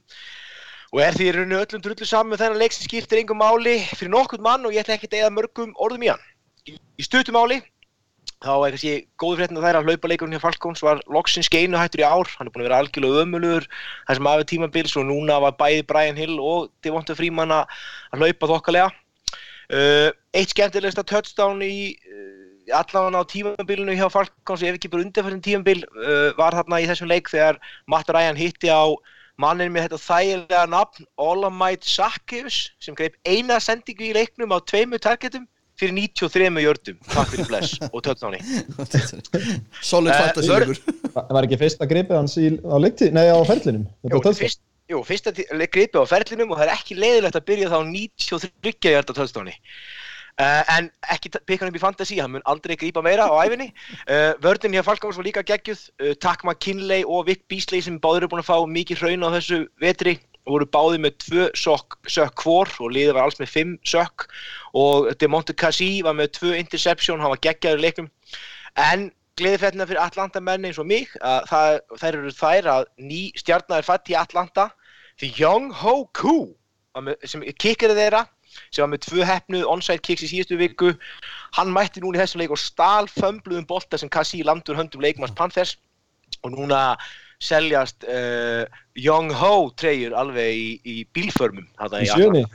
og 0.92 1.02
er 1.04 1.16
því 1.16 1.28
í 1.28 1.34
rauninu 1.36 1.60
öllum 1.64 1.84
drullu 1.84 2.08
saman 2.08 2.34
með 2.34 2.44
þennan 2.44 2.62
leik 2.62 2.76
sem 2.76 2.88
skiptir 2.88 3.22
engum 3.22 3.40
máli 3.40 3.78
fyrir 3.96 4.12
nokkurn 4.12 4.44
mann 4.44 4.66
og 4.68 4.76
ég 4.76 4.84
ætla 4.84 4.98
ekki 4.98 5.08
að 5.12 5.22
eða 5.22 5.36
mörgum 5.38 5.76
orðum 5.80 6.04
í 6.04 6.12
hann. 6.12 6.26
Í, 6.68 6.76
í 7.00 7.06
stuttum 7.06 7.38
máli 7.40 7.62
þá 8.42 8.52
er 8.66 8.74
kannski 8.74 8.94
góðu 9.22 9.38
fréttin 9.38 9.60
að 9.60 9.64
það 9.64 9.72
er 9.72 9.80
að 9.80 9.88
hlaupa 9.88 10.10
leikurinn 10.10 10.36
hjá 10.36 10.42
Falcons 10.44 10.82
var 10.84 11.02
loksins 11.14 11.50
geinu 11.54 11.78
hættur 11.78 12.02
í 12.02 12.08
ár. 12.08 12.30
Hann 12.38 12.50
er 12.50 12.54
búin 12.54 12.64
að 12.64 12.68
vera 12.68 12.80
algjörlega 12.82 13.24
ömulugur 13.26 13.68
það 13.70 14.18
sem 14.18 14.30
aðeins 14.32 14.50
tímabils 14.52 14.98
og 14.98 15.08
núna 15.08 15.38
var 15.46 15.56
bæði 15.60 15.86
Brian 15.88 16.20
Hill 16.20 16.40
og 16.42 16.72
Devonta 16.84 17.16
Freeman 17.18 17.54
að 17.54 17.78
hlaupa 18.18 18.50
þokkalega. 18.52 18.90
Uh, 19.72 20.10
eitt 20.36 20.52
skemmtilegsta 20.52 21.06
touchdown 21.08 21.62
í 21.64 21.94
uh, 22.12 22.76
allan 22.82 23.16
á 23.16 23.22
tímabilinu 23.24 23.96
hjá 23.96 24.10
Falcons 24.12 24.66
ef 24.66 24.76
ekki 24.76 24.92
bara 24.92 25.06
undanfærin 25.06 25.46
tímabil 25.46 25.86
uh, 25.94 26.34
var 26.36 26.58
þarna 26.58 26.82
í 26.82 26.90
þessum 26.90 27.12
leik 27.14 27.32
þegar 27.32 27.62
Matt 27.88 28.12
Ryan 28.12 28.40
hitti 28.40 28.74
á 28.74 28.90
mannin 29.40 29.72
með 29.74 29.88
þetta 29.88 30.02
þægilega 30.08 30.66
nafn 30.72 31.08
Olamide 31.22 31.88
Sakkius 31.88 32.72
sem 32.84 32.98
greip 32.98 33.16
eina 33.28 33.60
sendingu 33.64 34.10
í 34.10 34.14
leiknum 34.18 34.52
á 34.52 34.60
tveimu 34.60 35.00
targetum 35.02 35.48
fyrir 35.82 35.96
93 35.98 36.62
jördum 36.62 36.98
takk 37.10 37.32
fyrir 37.32 37.48
bless 37.50 37.78
og 37.90 38.04
touchdowni 38.06 38.42
solid 39.92 40.12
Eh, 40.12 40.42
leikur. 40.46 40.82
Það 41.16 41.32
var 41.38 41.48
ekki 41.48 41.62
fyrsta 41.62 41.88
gripið 41.90 42.20
hans 42.20 42.36
í, 42.38 42.52
á 42.62 42.76
leikti, 42.82 43.10
nei 43.16 43.26
á 43.32 43.38
ferlinum? 43.48 43.88
Þetta 44.06 44.20
Jú, 44.22 44.36
fyrst, 44.42 44.62
jú, 44.92 45.02
fyrsta 45.08 45.34
gripið 45.34 46.04
á 46.04 46.06
ferlinum 46.12 46.54
og 46.54 46.62
það 46.62 46.68
er 46.68 46.76
ekki 46.76 47.00
leiðilegt 47.00 47.40
að 47.40 47.48
byrja 47.50 47.72
þá 47.72 47.78
á 47.82 47.84
93 47.90 48.92
hjarta 48.92 49.18
touchdowni 49.18 49.56
uh, 50.40 50.64
en 50.78 50.90
ekki 51.14 51.34
pikka 51.34 51.66
hann 51.66 51.74
upp 51.74 51.80
í 51.80 51.84
fantasy, 51.84 52.20
hann 52.22 52.36
mun 52.36 52.48
aldrei 52.50 52.78
grípa 52.80 53.04
meira 53.06 53.28
á 53.28 53.36
æfinni 53.44 53.72
uh, 54.08 54.34
vörðin 54.44 54.78
hjá 54.78 54.86
Falkons 54.88 55.20
var 55.20 55.28
líka 55.28 55.46
geggjuð. 55.46 55.86
Uh, 56.00 56.14
Takk 56.24 56.46
McKinley 56.48 57.06
og 57.08 57.28
Vic 57.30 57.48
Beasley 57.52 57.84
sem 57.84 58.00
báður 58.02 58.24
eru 58.24 58.34
búin 58.34 58.44
að 58.44 58.52
fá 58.52 58.58
mikið 58.68 59.04
hraun 59.04 59.28
á 59.28 59.36
þessu 59.38 59.64
vetri 59.82 60.20
voru 60.50 60.66
báðið 60.66 61.04
með 61.04 61.18
tvö 61.22 61.48
sökk, 61.58 61.98
hvor 62.42 62.70
og 62.82 62.94
liðið 62.96 63.16
var 63.16 63.28
alls 63.28 63.40
með 63.40 63.52
fimm 63.54 63.74
sökk 63.86 64.26
og 64.78 65.12
Demonte 65.22 65.54
Cassie 65.54 66.02
var 66.06 66.16
með 66.18 66.34
tvö 66.40 66.56
interception, 66.58 67.22
hann 67.22 67.34
var 67.34 67.44
geggjaður 67.44 67.82
í 67.82 67.86
leiknum. 67.86 68.10
En 68.80 69.12
gleðifættina 69.40 69.88
fyrir 69.90 70.02
Atlanta 70.04 70.42
menn 70.44 70.66
eins 70.68 70.80
og 70.82 70.90
mig 70.90 71.12
að 71.22 71.46
það, 71.52 71.78
þær 72.02 72.18
eru 72.18 72.34
þær 72.38 72.72
að 72.76 72.90
ný 73.12 73.22
stjarnar 73.40 73.82
er 73.82 73.88
fætt 73.88 74.12
í 74.12 74.18
Atlanta. 74.18 74.70
Því 75.22 75.32
Young 75.38 75.70
Ho 75.84 75.96
Koo 76.18 76.50
sem 77.24 77.44
kikkari 77.62 77.96
þeirra 77.96 78.26
sem 78.70 78.84
var 78.84 78.92
með 78.94 79.04
tvö 79.08 79.26
hefnuð 79.28 79.68
onside 79.72 80.04
kicks 80.06 80.26
í 80.26 80.32
síðustu 80.32 80.60
viku. 80.60 80.94
Hann 81.58 81.74
mætti 81.74 82.04
núna 82.04 82.20
í 82.20 82.22
þessum 82.24 82.44
leik 82.44 82.54
og 82.56 82.62
stál 82.62 83.10
fömbluðum 83.12 83.68
bolta 83.70 84.00
sem 84.00 84.12
Cassie 84.12 84.46
landur 84.48 84.80
höndum 84.80 85.04
leikmanns 85.04 85.36
Panthers. 85.38 85.78
Og 86.42 86.54
núna 86.56 86.82
seljast 87.42 88.06
uh, 88.06 88.64
Young 88.98 89.32
Ho 89.34 89.72
treyjur 89.78 90.16
alveg 90.18 90.56
í, 90.56 90.70
í 90.86 90.96
bílförmum 91.16 91.66
Í 91.98 92.08
sjöni. 92.10 92.46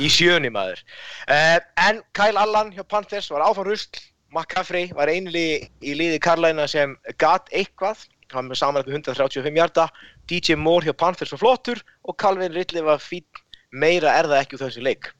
Í 0.00 0.08
sjöni 0.08 0.50
maður. 0.52 0.80
Uh, 1.28 1.60
En 1.76 2.00
Kyle 2.16 2.40
Allan 2.40 2.72
hjá 2.72 2.84
Panthers 2.88 3.30
var 3.32 3.44
áfram 3.44 3.68
rusl. 3.68 4.02
McCaffrey 4.34 4.88
var 4.96 5.12
einli 5.12 5.62
í 5.84 5.92
liði 5.94 6.18
Karlæna 6.18 6.66
sem 6.66 6.96
gat 7.22 7.46
eitthvað. 7.54 8.00
Hann 8.34 8.48
með 8.50 8.58
samanlagt 8.58 8.88
með 8.88 9.04
135 9.12 9.54
hjarta 9.54 9.84
DJ 10.30 10.56
Moore 10.58 10.88
hjá 10.88 10.96
Panthers 10.98 11.34
var 11.34 11.42
flottur 11.42 11.82
og 12.02 12.16
Calvin 12.18 12.54
Ridley 12.54 12.82
var 12.82 13.02
fín 13.02 13.26
meira 13.70 14.14
er 14.18 14.28
það 14.30 14.40
ekki 14.40 14.56
úr 14.56 14.64
þessu 14.64 14.82
leik 14.84 15.10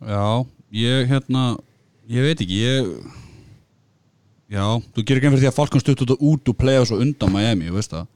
Já, 0.00 0.46
ég 0.72 1.10
hérna 1.10 1.58
Ég 2.10 2.24
veit 2.24 2.40
ekki, 2.40 2.56
ég 2.64 2.86
Já, 4.50 4.64
þú 4.96 5.04
gerir 5.06 5.20
ekki 5.20 5.30
fyrir 5.30 5.42
því 5.44 5.48
að 5.50 5.58
Falcons 5.58 5.84
stutt 5.84 6.00
út 6.02 6.12
og 6.16 6.22
út 6.26 6.50
og 6.50 6.56
playa 6.58 6.82
svo 6.88 6.96
undan 6.98 7.30
Miami, 7.30 7.68
veist 7.70 7.92
það. 7.92 8.08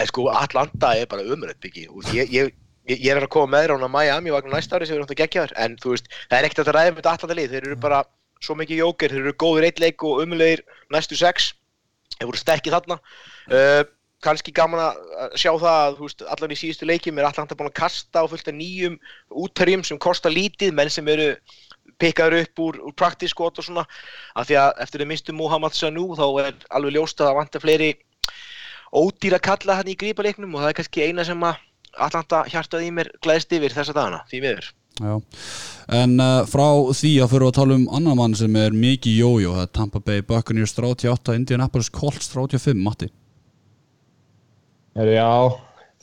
En 0.00 0.08
sko 0.08 0.24
Atlanta 0.34 0.96
er 0.98 1.06
bara 1.06 1.22
umrætt 1.22 1.62
og 1.62 2.08
ég, 2.16 2.32
ég, 2.32 2.50
ég, 2.90 3.04
er 3.12 3.20
að 3.22 3.30
koma 3.30 3.60
með 3.60 3.76
á 3.76 3.86
Miami 3.86 4.32
vagnar 4.34 4.56
næsta 4.56 4.80
ári 4.80 4.88
sem 4.88 4.96
við 4.96 5.02
erum 5.02 5.12
að 5.12 5.20
gegja 5.20 5.44
þér 5.44 5.54
en 5.62 5.76
þú 5.78 5.92
veist, 5.92 6.10
það 6.26 6.38
er 6.38 6.48
ekkert 6.48 6.62
að 6.64 6.74
ræða 6.74 6.90
með 6.90 6.98
þetta 6.98 7.12
Atlanta 7.12 7.36
lið. 7.38 7.54
Þeir 7.54 7.68
eru 7.68 7.78
bara 7.84 8.00
svo 8.42 8.56
mikið 8.58 8.82
jóker, 8.82 9.14
þeir 9.14 9.22
eru 9.22 9.34
góður 9.44 9.68
eitt 9.68 9.82
leik 9.84 10.06
og 10.08 10.24
umlegir 10.24 10.64
næstu 10.90 11.20
sex. 11.20 11.52
Þeir 12.16 12.30
voru 12.32 12.42
sterkir 12.42 12.74
þarna. 12.74 12.98
Uh, 13.46 13.82
kannski 14.22 14.54
gaman 14.54 14.80
að 14.82 15.34
sjá 15.40 15.50
það 15.50 15.78
að 15.80 15.98
veist, 16.00 16.24
allan 16.34 16.54
í 16.54 16.58
síðustu 16.58 16.88
leikjum 16.88 17.18
er 17.18 17.28
Atlanta 17.28 17.56
búin 17.58 17.70
að 17.72 17.80
kasta 17.80 18.22
á 18.22 18.30
fullt 18.30 18.50
af 18.50 18.56
nýjum 18.56 18.98
útterjum 19.42 19.84
sem 19.86 20.00
kosta 20.02 20.32
lítið 20.32 20.74
menn 20.76 20.92
sem 20.92 21.08
eru 21.10 21.32
pikkaður 22.02 22.38
upp 22.42 22.62
úr, 22.62 22.78
úr 22.88 23.28
squad 23.30 23.58
og 23.58 23.66
svona. 23.66 23.84
Af 24.34 24.48
því 24.48 24.58
að 24.62 24.82
eftir 24.84 25.04
að 25.04 25.10
mistu 25.12 25.34
Muhammad 25.36 25.74
Sanu 25.74 26.12
þá 26.18 26.26
er 26.44 26.54
alveg 26.70 26.96
ljóst 26.96 27.20
að 27.20 27.30
það 27.30 27.38
vantar 27.40 27.64
fleiri 27.64 27.90
ódýra 28.92 29.40
kalla 29.42 29.80
hann 29.80 29.90
í 29.90 29.98
grípaleiknum 29.98 30.54
og 30.54 30.62
það 30.62 30.70
er 30.70 30.78
kannski 30.78 31.06
eina 31.06 31.24
sem 31.24 31.42
að 31.46 31.58
Atlanta 31.92 32.44
hjartaði 32.48 32.88
í 32.88 32.94
mér 32.94 33.10
glæðst 33.24 33.52
yfir 33.52 33.74
þessa 33.74 33.94
dagana, 33.96 34.22
því 34.30 34.40
miður. 34.44 34.70
Já, 35.00 35.14
en 35.96 36.18
uh, 36.20 36.42
frá 36.48 36.66
því 36.92 37.12
að 37.24 37.32
fyrir 37.32 37.46
að 37.48 37.56
tala 37.56 37.76
um 37.78 37.86
annan 37.96 38.18
mann 38.18 38.36
sem 38.36 38.56
er 38.60 38.76
mikið 38.76 39.18
jójó, 39.22 39.54
það 39.56 39.64
er 39.64 39.72
Tampa 39.78 40.02
Bay 40.04 40.24
Buccaneers 40.24 40.76
38, 40.76 41.36
Indianapolis 41.40 41.88
Colts 41.92 42.28
35, 42.32 42.76
Matti 42.80 43.08
Heru, 44.92 45.12
já, 45.16 45.28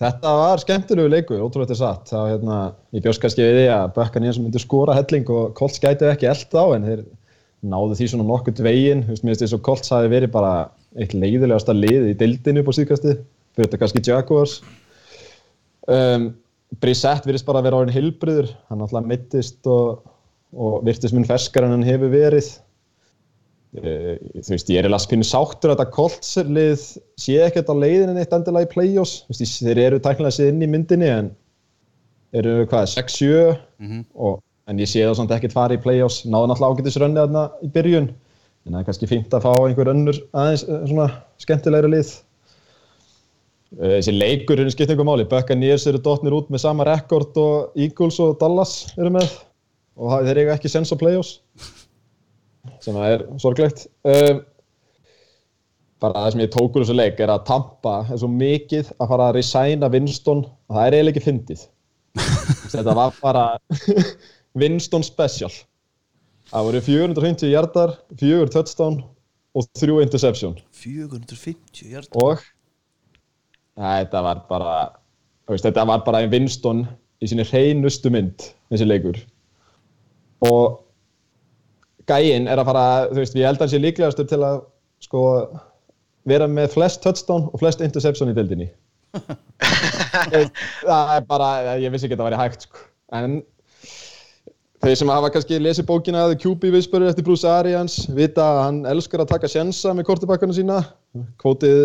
þetta 0.02 0.32
var 0.34 0.62
skemmtilegu 0.64 1.10
leikur, 1.14 1.42
ótrúlega 1.46 1.70
þetta 1.70 1.78
satt. 1.78 2.12
Var 2.16 2.32
hérna, 2.32 2.58
ég 2.96 3.04
bjóst 3.06 3.22
kannski 3.22 3.44
við 3.46 3.58
því 3.60 3.66
að 3.76 3.92
Bökkan 4.00 4.26
Jens 4.26 4.40
myndi 4.42 4.62
skora 4.64 4.96
helling 4.98 5.30
og 5.30 5.52
Colts 5.60 5.82
gæti 5.84 6.08
ekki 6.10 6.30
eld 6.32 6.56
á 6.58 6.66
en 6.74 6.88
þeir 6.88 7.04
náðu 7.70 8.00
því 8.00 8.08
svona 8.10 8.26
nokkurt 8.26 8.62
veginn. 8.66 9.04
Þú 9.06 9.14
veist, 9.14 9.26
mér 9.26 9.36
finnst 9.36 9.46
þess 9.46 9.58
að 9.60 9.66
Colts 9.68 9.94
hafi 9.94 10.10
verið 10.10 10.34
bara 10.34 10.54
eitt 10.98 11.14
leiðilegasta 11.14 11.76
lið 11.78 12.08
í 12.10 12.16
dildinu 12.18 12.64
upp 12.64 12.72
á 12.74 12.78
síðkasti, 12.80 13.16
fyrir 13.54 13.70
þetta 13.70 13.82
kannski 13.84 14.04
Jaguars. 14.10 14.56
Um, 15.86 16.32
Brissett 16.82 17.30
virðist 17.30 17.46
bara 17.46 17.62
að 17.62 17.70
vera 17.70 17.84
orðin 17.84 17.94
hilbriður, 17.94 18.50
hann 18.70 18.82
alltaf 18.86 19.06
mittist 19.06 19.70
og, 19.70 20.02
og 20.58 20.82
virtist 20.86 21.14
mun 21.14 21.30
ferskar 21.30 21.68
en 21.68 21.78
hann 21.78 21.86
hefur 21.86 22.10
verið. 22.14 22.50
Uh, 23.70 24.16
þú 24.42 24.56
veist, 24.56 24.70
ég 24.74 24.82
er 24.82 24.88
að 24.90 25.04
finna 25.12 25.26
sáttur 25.30 25.70
að 25.70 25.76
þetta 25.78 25.94
Colts-lið 25.94 26.86
sé 27.22 27.36
ekkert 27.46 27.68
á 27.70 27.76
leiðinni 27.78 28.24
eitt 28.24 28.32
endilega 28.34 28.66
í 28.66 28.72
play-offs. 28.72 29.20
Þú 29.28 29.36
veist, 29.36 29.60
þeir 29.68 29.82
eru 29.84 30.00
tæknilega 30.02 30.34
sér 30.40 30.50
inn 30.50 30.64
í 30.66 30.70
myndinni 30.72 31.10
en 31.14 31.28
eru 32.34 32.56
hvað, 32.66 32.88
6-7 32.96 33.60
Mhm. 33.80 34.00
og 34.16 34.40
en 34.68 34.78
ég 34.82 34.90
sé 34.90 35.04
það 35.06 35.16
samt 35.20 35.32
ekkert 35.38 35.54
fara 35.54 35.78
í 35.78 35.82
play-offs. 35.84 36.24
Náðu 36.26 36.50
náttúrulega 36.50 36.74
ágætis 36.80 36.98
rönni 36.98 37.22
þarna 37.22 37.44
í 37.62 37.70
byrjun. 37.76 38.10
En 38.66 38.74
það 38.74 38.80
er 38.80 38.88
kannski 38.90 39.08
fínt 39.10 39.30
að 39.38 39.46
fá 39.46 39.54
einhver 39.68 39.94
önnur 39.94 40.18
aðeins 40.34 40.64
eh, 40.66 40.82
svona 40.90 41.08
skemmtilegri 41.38 41.92
lið. 41.94 42.12
Uh, 43.80 44.00
Þessi 44.00 44.14
leikur 44.18 44.60
er 44.60 44.70
skipt 44.74 44.90
einhver 44.90 45.06
máli. 45.06 45.28
Buccaneers 45.30 45.86
eru 45.86 46.02
dotnir 46.02 46.34
út 46.34 46.50
með 46.50 46.64
sama 46.66 46.86
rekord 46.90 47.38
og 47.38 47.78
Eagles 47.78 48.18
og 48.20 48.40
Dallas 48.42 48.96
eru 48.98 49.14
með. 49.14 49.30
Og 50.00 50.26
þeir 50.26 50.42
eiga 50.42 50.56
ekki 50.58 50.72
sens 50.74 50.90
á 50.90 50.98
play-offs 50.98 51.38
sem 52.84 52.98
er 53.04 53.26
sorglegt. 53.42 53.86
Um, 54.08 54.42
bara 56.00 56.26
það 56.26 56.34
sem 56.34 56.44
ég 56.46 56.52
tók 56.54 56.76
úr 56.76 56.86
þessu 56.86 56.96
leik 56.96 57.20
er 57.20 57.34
að 57.34 57.46
Tampa 57.50 57.96
er 58.08 58.20
svo 58.22 58.30
mikið 58.32 58.94
að 58.98 59.12
fara 59.12 59.30
að 59.30 59.38
resigna 59.40 59.92
Winston 59.92 60.46
og 60.46 60.78
það 60.78 60.86
er 60.86 60.98
eiginlega 60.98 61.16
ekki 61.16 61.26
fyndið. 61.26 61.66
Þetta 62.76 62.96
var 62.98 63.18
bara 63.20 63.46
Winston 64.62 65.06
special. 65.06 65.52
Það 66.50 66.70
voru 66.70 66.84
450 66.86 67.52
hjartar 67.52 67.98
4 68.18 68.54
touchdown 68.54 69.02
og 69.54 69.68
3 69.78 70.00
interception. 70.06 70.56
450 70.80 71.92
hjart 71.92 72.16
og 72.24 72.42
Æ, 73.80 74.04
þetta 74.04 74.22
var 74.26 74.42
bara 74.50 74.72
veist, 75.48 75.64
þetta 75.64 75.86
var 75.88 76.02
bara 76.04 76.26
Winston 76.28 76.82
í 77.24 77.30
sinni 77.32 77.46
hreinustu 77.48 78.12
mynd 78.12 78.50
þessi 78.72 78.88
leikur. 78.88 79.20
Og 80.44 80.82
gæinn 82.10 82.50
er 82.50 82.62
að 82.62 82.70
fara 82.72 82.86
þú 83.12 83.22
veist, 83.22 83.38
ég 83.38 83.48
held 83.48 83.60
að 83.60 83.66
hann 83.66 83.74
sé 83.74 83.82
líklegastur 83.84 84.30
til 84.30 84.42
að 84.46 84.62
sko 85.06 85.24
vera 86.30 86.50
með 86.52 86.74
flest 86.76 87.04
touchdown 87.04 87.48
og 87.50 87.62
flest 87.62 87.82
interception 87.86 88.32
í 88.32 88.36
deildinni. 88.38 88.70
Það 90.86 91.16
er 91.16 91.24
bara 91.30 91.78
ég 91.82 91.90
vissi 91.94 92.06
ekki 92.06 92.18
að 92.18 92.22
það 92.22 92.28
væri 92.28 92.42
hægt 92.44 92.68
sko. 92.68 92.84
en 93.18 93.40
þeir 94.84 95.00
sem 95.00 95.12
hafa 95.12 95.32
kannski 95.34 95.58
lesið 95.60 95.88
bókina 95.90 96.28
The 96.30 96.38
QB 96.40 96.70
Whisperer 96.76 97.10
eftir 97.10 97.26
Bruce 97.26 97.50
Arians 97.50 98.04
vita 98.16 98.46
að 98.46 98.62
hann 98.68 98.80
elskar 98.92 99.24
að 99.24 99.32
taka 99.34 99.50
sjensa 99.52 99.96
með 99.98 100.08
kortibakkarna 100.12 100.56
sína. 100.56 100.78
Kvótið 101.42 101.80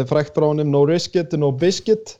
er 0.00 0.06
frækt 0.08 0.38
frá 0.38 0.46
honum 0.46 0.70
no 0.72 0.84
risk 0.88 1.18
it, 1.18 1.34
no 1.36 1.50
biscuit 1.50 2.14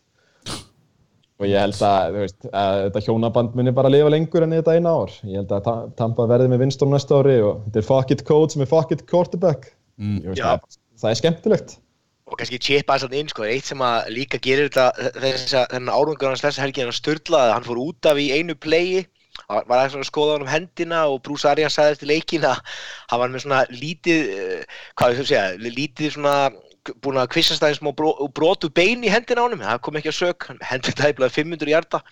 og 1.38 1.46
ég 1.46 1.62
held 1.62 1.82
að, 1.86 2.14
þú 2.14 2.22
veist, 2.24 2.46
að 2.50 2.78
þetta 2.84 3.02
hjónaband 3.06 3.58
muni 3.58 3.74
bara 3.74 3.90
lifa 3.92 4.10
lengur 4.10 4.46
enn 4.46 4.56
þetta 4.56 4.76
eina 4.78 4.94
ár. 5.00 5.12
Ég 5.22 5.36
held 5.38 5.52
að 5.54 5.66
Ta- 5.68 5.90
Tampa 6.00 6.26
verði 6.30 6.48
með 6.50 6.64
Winston 6.64 6.90
næsta 6.94 7.20
ári 7.20 7.36
og 7.46 7.60
þetta 7.66 7.82
er 7.82 7.88
fuck 7.90 8.14
it 8.14 8.24
coach 8.26 8.56
með 8.58 8.72
fuck 8.72 8.94
it 8.96 9.04
quarterback. 9.10 9.70
Mm. 9.98 10.18
Veist, 10.26 10.42
það, 10.42 10.80
það 11.02 11.12
er 11.12 11.20
skemmtilegt. 11.22 11.76
Og 12.28 12.36
kannski 12.36 12.58
chipa 12.60 12.96
þess 12.98 13.08
að 13.08 13.14
inn 13.22 13.30
sko, 13.32 13.46
eitt 13.48 13.70
sem 13.70 13.84
að 13.86 14.10
líka 14.12 14.40
gerir 14.44 14.68
þetta 14.68 15.12
þess 15.14 15.54
að 15.56 15.70
þennan 15.76 15.94
árangur 15.94 16.28
hans 16.28 16.42
þessa 16.44 16.64
helgi 16.66 16.84
hann 16.84 16.98
störlaði, 16.98 17.54
hann 17.54 17.68
fór 17.70 17.80
út 17.86 18.10
af 18.10 18.20
í 18.20 18.26
einu 18.36 18.58
playi 18.58 19.06
var 19.46 19.64
var 19.68 19.84
aðeins 19.84 19.96
að 20.02 20.08
skoða 20.10 20.34
hann 20.34 20.44
um 20.44 20.50
hendina 20.50 21.02
og 21.08 21.20
Bruce 21.24 21.48
Arians 21.48 21.76
sagði 21.78 21.94
eftir 21.96 22.10
leikin 22.10 22.46
að 22.48 22.58
hann 23.10 23.22
var 23.22 23.32
með 23.32 23.44
svona 23.44 23.60
lítið 23.70 24.32
eh, 24.34 24.80
hvað 24.98 25.22
að 25.22 25.30
segja, 25.30 25.44
lítið 25.62 26.16
svona 26.16 26.34
búin 27.04 27.20
að 27.20 27.30
kvissast 27.34 27.64
aðeins 27.64 27.80
smá 27.82 27.92
bró, 27.96 28.10
brotu 28.34 28.70
bein 28.74 29.04
í 29.04 29.12
hendina 29.12 29.44
á 29.44 29.46
honum, 29.46 29.62
það 29.64 29.82
kom 29.84 30.00
ekki 30.00 30.12
að 30.12 30.18
sök. 30.18 30.48
Hann 30.50 30.58
hendi 30.70 30.94
tæplega 30.96 31.34
500 31.34 31.72
hjarta 31.72 32.02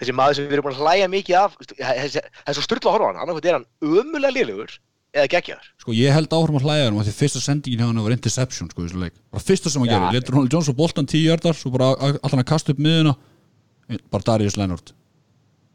þessi 0.00 0.16
maður 0.16 0.38
sem 0.38 0.48
við 0.48 0.56
erum 0.56 0.66
búin 0.68 0.74
að 0.74 0.82
hlæja 0.82 1.10
mikið 1.12 1.38
af 1.38 1.54
það 1.60 2.18
er 2.18 2.56
svo 2.56 2.64
störla 2.66 2.90
að 2.90 2.96
horfa 2.96 3.06
á 3.06 3.10
hann. 3.10 3.22
Annarkvæmt 3.22 3.48
er 3.50 3.58
hann 3.58 3.68
ömulega 3.84 4.34
liðlegur 4.38 4.74
eða 5.14 5.30
geggjaður. 5.36 5.68
Sko 5.84 5.94
ég 5.94 6.16
held 6.16 6.34
áfram 6.34 6.58
að 6.58 6.66
hlæja 6.66 6.88
hann 6.88 6.98
og 6.98 7.06
því 7.06 7.14
fyrsta 7.20 7.44
sendingin 7.44 7.84
hjá 7.84 7.86
hann 7.86 8.02
var 8.02 8.16
interception 8.16 8.70
sko 8.72 8.88
bara 8.88 9.44
fyrsta 9.44 9.70
sem 9.70 9.84
hann 9.84 9.92
Já. 9.92 9.94
gerði, 9.94 10.18
letur 10.18 10.34
Ronald 10.34 10.56
Jones 10.56 10.70
og 10.72 10.78
boltan 10.80 11.06
10 11.06 11.28
hjartar 11.28 11.54
svo 11.58 11.70
bara 11.74 11.92
allan 11.94 12.42
að 12.42 12.50
kasta 12.50 12.74
upp 12.74 12.82
miðuna 12.82 13.14
bara 14.10 14.26
Darius 14.26 14.58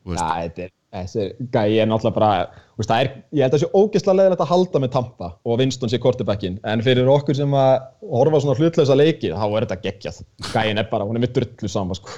veist. 0.09 0.23
Já, 0.23 0.43
þetta 0.43 0.65
er, 0.65 0.71
þessi 0.93 1.25
gæi 1.53 1.77
er 1.83 1.89
náttúrulega 1.89 2.15
bara, 2.15 2.63
veist, 2.79 2.93
er, 2.95 3.09
ég 3.35 3.43
held 3.45 3.53
að 3.53 3.59
það 3.59 3.63
sé 3.65 3.69
ógeðslega 3.77 4.17
leiðilegt 4.19 4.43
að 4.45 4.51
halda 4.53 4.81
með 4.83 4.91
Tampa 4.95 5.29
og 5.45 5.59
Winston 5.61 5.91
sé 5.91 5.99
quarterbackin, 6.01 6.57
en 6.65 6.81
fyrir 6.85 7.11
okkur 7.13 7.37
sem 7.37 7.53
að 7.53 7.75
horfa 8.09 8.41
svona 8.41 8.57
hlutlösa 8.57 8.97
leiki, 8.97 9.29
þá 9.35 9.45
er 9.49 9.67
þetta 9.67 9.79
geggjað. 9.85 10.21
Gæin 10.53 10.81
er 10.81 10.89
bara, 10.89 11.05
hún 11.05 11.19
er 11.19 11.25
með 11.25 11.35
drullu 11.37 11.69
sama, 11.71 11.97
sko. 11.99 12.17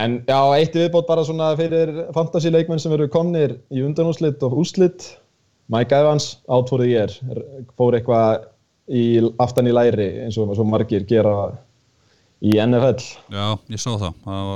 En 0.00 0.20
já, 0.24 0.38
eitt 0.56 0.76
viðbót 0.78 1.08
bara 1.10 1.24
svona 1.26 1.50
fyrir 1.58 1.90
fantasy 2.16 2.52
leikmenn 2.54 2.80
sem 2.80 2.94
eru 2.96 3.08
komnir 3.12 3.58
í 3.74 3.82
undanúslit 3.84 4.40
og 4.46 4.54
úslit. 4.62 5.10
Mike 5.70 5.94
Evans, 5.94 6.38
the 6.48 6.86
year, 6.88 7.10
er- 7.30 7.44
fór 7.78 7.98
eitthvað 7.98 8.46
aftan 9.38 9.68
í 9.70 9.74
læri 9.74 10.06
eins 10.24 10.38
og 10.38 10.56
margir 10.66 11.04
gera 11.06 11.52
í 12.40 12.54
NFL. 12.56 13.04
Já, 13.32 13.46
ég 13.70 13.82
sá 13.82 13.90
það. 13.90 14.14
Það 14.24 14.50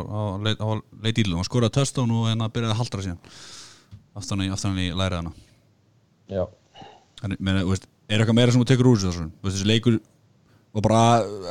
var, 0.65 0.83
leit, 1.05 1.21
ílum 1.21 1.41
hann 1.41 1.49
skoraði 1.49 1.77
touchdown 1.77 2.15
og 2.17 2.31
en 2.33 2.45
að 2.47 2.55
byrjaði 2.57 2.75
að 2.75 2.81
haldra 2.81 3.05
síðan 3.05 3.21
aftan 4.15 4.45
aftan 4.55 4.79
í 4.79 4.91
lærið 4.95 5.21
hana. 5.21 5.33
Já. 6.31 6.45
en 7.25 7.37
meni, 7.39 7.65
veist, 7.69 7.89
er 8.09 8.21
eitthvað 8.21 8.37
meira 8.39 8.53
sem 8.53 8.63
þú 8.63 8.69
tekur 8.69 8.89
úr 8.89 9.01
þessu 9.01 9.27
þessi 9.45 9.67
leikur 9.69 9.99
var 10.75 10.85
bara 10.87 11.03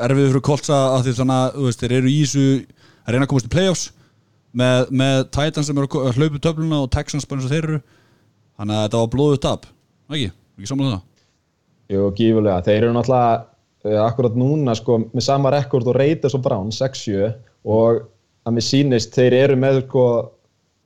erfið 0.06 0.32
fyrir 0.32 0.44
kolsa 0.46 0.80
að 0.96 1.06
því 1.06 1.14
þannig 1.20 1.42
að 1.42 1.60
veist, 1.68 1.84
þeir 1.84 1.96
eru 2.00 2.10
í 2.10 2.18
þessu 2.24 2.46
að 3.04 3.14
reyna 3.14 3.28
að 3.28 3.32
komast 3.32 3.50
í 3.50 3.54
playoffs 3.54 3.84
með, 4.54 4.92
með 4.94 5.18
Titans 5.36 5.70
sem 5.70 5.80
eru 5.82 6.04
að 6.04 6.20
hlaupa 6.20 6.42
töfluna 6.48 6.82
og 6.84 6.92
Texans 6.94 7.28
bara 7.30 7.42
eins 7.42 7.48
og 7.50 7.54
þeir 7.54 7.68
eru. 7.70 7.80
Þannig 8.60 8.78
að 8.78 8.84
þetta 8.86 9.02
var 9.02 9.12
blóðuð 9.16 9.42
tap. 9.44 9.66
Ekki, 10.14 10.30
ekki 10.58 10.70
samlega 10.70 10.94
það? 10.94 11.08
Jú, 11.94 12.04
gífulega. 12.20 12.60
Þeir 12.68 12.78
eru 12.78 12.94
náttúrulega 12.96 13.40
akkurat 13.84 14.36
núna 14.40 14.76
sko 14.80 15.00
með 15.10 15.26
sama 15.26 15.52
rekord 15.54 15.90
og 15.92 15.98
Raiders 16.00 16.36
og 16.38 16.44
Browns, 16.46 16.80
6-7 16.80 17.34
og 17.68 18.06
að 18.48 18.56
mér 18.58 18.66
sýnist 18.68 19.16
þeir 19.16 19.36
eru 19.42 19.58
með 19.60 19.82
sko 19.86 20.06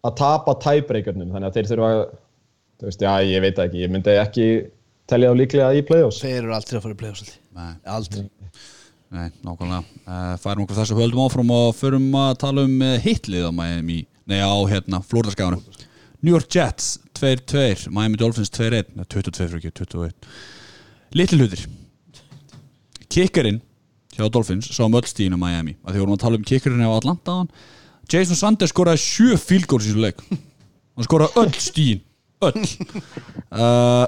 að 0.07 0.15
tapa 0.21 0.55
tæbreykjörnum 0.63 1.33
þannig 1.33 1.49
að 1.49 1.59
þeir 1.59 1.69
þurfa 1.71 1.91
að, 1.93 2.01
þú 2.77 2.89
veist, 2.89 3.05
já, 3.05 3.13
ég 3.27 3.43
veit 3.45 3.61
ekki, 3.63 3.83
ég 3.83 3.93
myndi 3.93 4.17
ekki 4.21 4.47
telja 5.09 5.31
þá 5.31 5.39
líklega 5.39 5.69
í 5.77 5.85
play-offs. 5.87 6.21
Þeir 6.23 6.39
eru 6.41 6.57
aldrei 6.57 6.79
að 6.79 6.85
fara 6.85 6.97
í 6.97 6.99
play-offs 7.01 7.31
Nei, 7.57 7.71
Aldrei. 7.89 8.27
Nei, 9.07 9.29
nákvæmlega. 9.41 9.81
Uh, 10.03 10.33
færum 10.43 10.65
okkur 10.65 10.77
þessu 10.81 10.97
höldum 10.97 11.23
áfram 11.23 11.53
og 11.55 11.69
förum 11.77 12.09
að 12.19 12.33
tala 12.43 12.65
um 12.67 12.81
uh, 12.83 12.97
hitlið 13.01 13.47
á 13.49 13.51
Miami. 13.55 14.01
Nei 14.27 14.41
á 14.43 14.51
hérna, 14.67 14.99
Flóriðarskáðanum 15.07 15.63
New 16.19 16.33
York 16.33 16.49
Jets 16.51 16.97
2-2 17.19 17.87
Miami 17.93 18.19
Dolphins 18.19 18.51
2-1, 18.51 18.91
Nei, 18.97 19.05
22 19.07 19.45
fyrir 19.45 19.61
ekki 19.61 19.71
21 19.85 20.31
Litli 21.15 21.39
hlutir 21.39 21.63
Kickerinn 23.13 23.61
hjá 24.17 24.27
Dolphins 24.33 24.69
sá 24.73 24.83
um 24.85 24.97
öll 24.97 25.07
stíðin 25.07 25.37
á 25.37 25.39
Miami 25.39 25.77
að 25.83 25.95
því 25.95 26.03
vorum 26.03 26.17
að 26.17 26.23
tala 26.25 26.39
um 26.39 26.47
kickerinn 26.47 26.87
á 26.87 26.91
Atlanta. 26.95 27.39
Jason 28.11 28.39
Sanders 28.39 28.73
skoraði 28.73 29.03
sjö 29.03 29.37
field 29.39 29.67
goals 29.69 29.87
í 29.87 29.91
þessu 29.91 30.05
leik. 30.05 30.23
Hann 30.97 31.07
skoraði 31.07 31.43
öll 31.43 31.55
stíðin 31.61 32.03
öll. 32.45 32.65
Uh, 33.49 34.05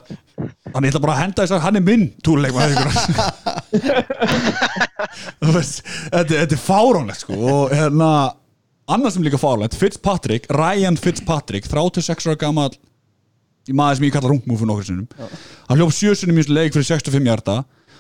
hann 0.73 0.85
ætla 0.85 1.01
bara 1.01 1.15
að 1.15 1.21
henda 1.23 1.43
þess 1.43 1.55
að 1.55 1.63
hann 1.65 1.79
er 1.79 1.85
minn 1.85 2.05
veist, 5.55 5.81
þetta, 6.11 6.35
þetta 6.35 6.55
er 6.55 6.61
fáránlegt 6.61 7.21
sko 7.23 7.33
og 7.39 7.73
hérna 7.73 8.09
annað 8.89 9.13
sem 9.15 9.25
líka 9.25 9.39
fáránlegt, 9.41 9.77
Fitzpatrick 9.79 10.43
Ryan 10.53 10.97
Fitzpatrick, 10.99 11.65
36 11.69 12.27
ára 12.29 12.39
gammal 12.39 12.73
í 13.69 13.71
maður 13.75 13.95
sem 13.99 14.07
ég 14.09 14.15
kalla 14.15 14.31
rungmúfun 14.33 14.73
okkur 14.75 14.87
sinnum 14.87 15.07
hann 15.69 15.79
hljóf 15.79 15.91
sjösunum 15.97 16.37
í 16.37 16.39
þessu 16.43 16.57
leik 16.57 16.71
fyrir 16.75 16.89
65 16.91 17.31
hjarta 17.31 17.55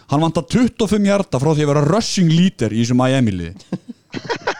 hann 0.09 0.23
vantar 0.23 0.45
25 0.49 1.09
hjarta 1.09 1.41
frá 1.41 1.51
því 1.53 1.65
að 1.65 1.71
vera 1.73 1.85
rushing 1.87 2.31
leader 2.33 2.73
í 2.73 2.83
þessu 2.83 2.97
Miami 2.97 3.35
liði. 3.35 3.55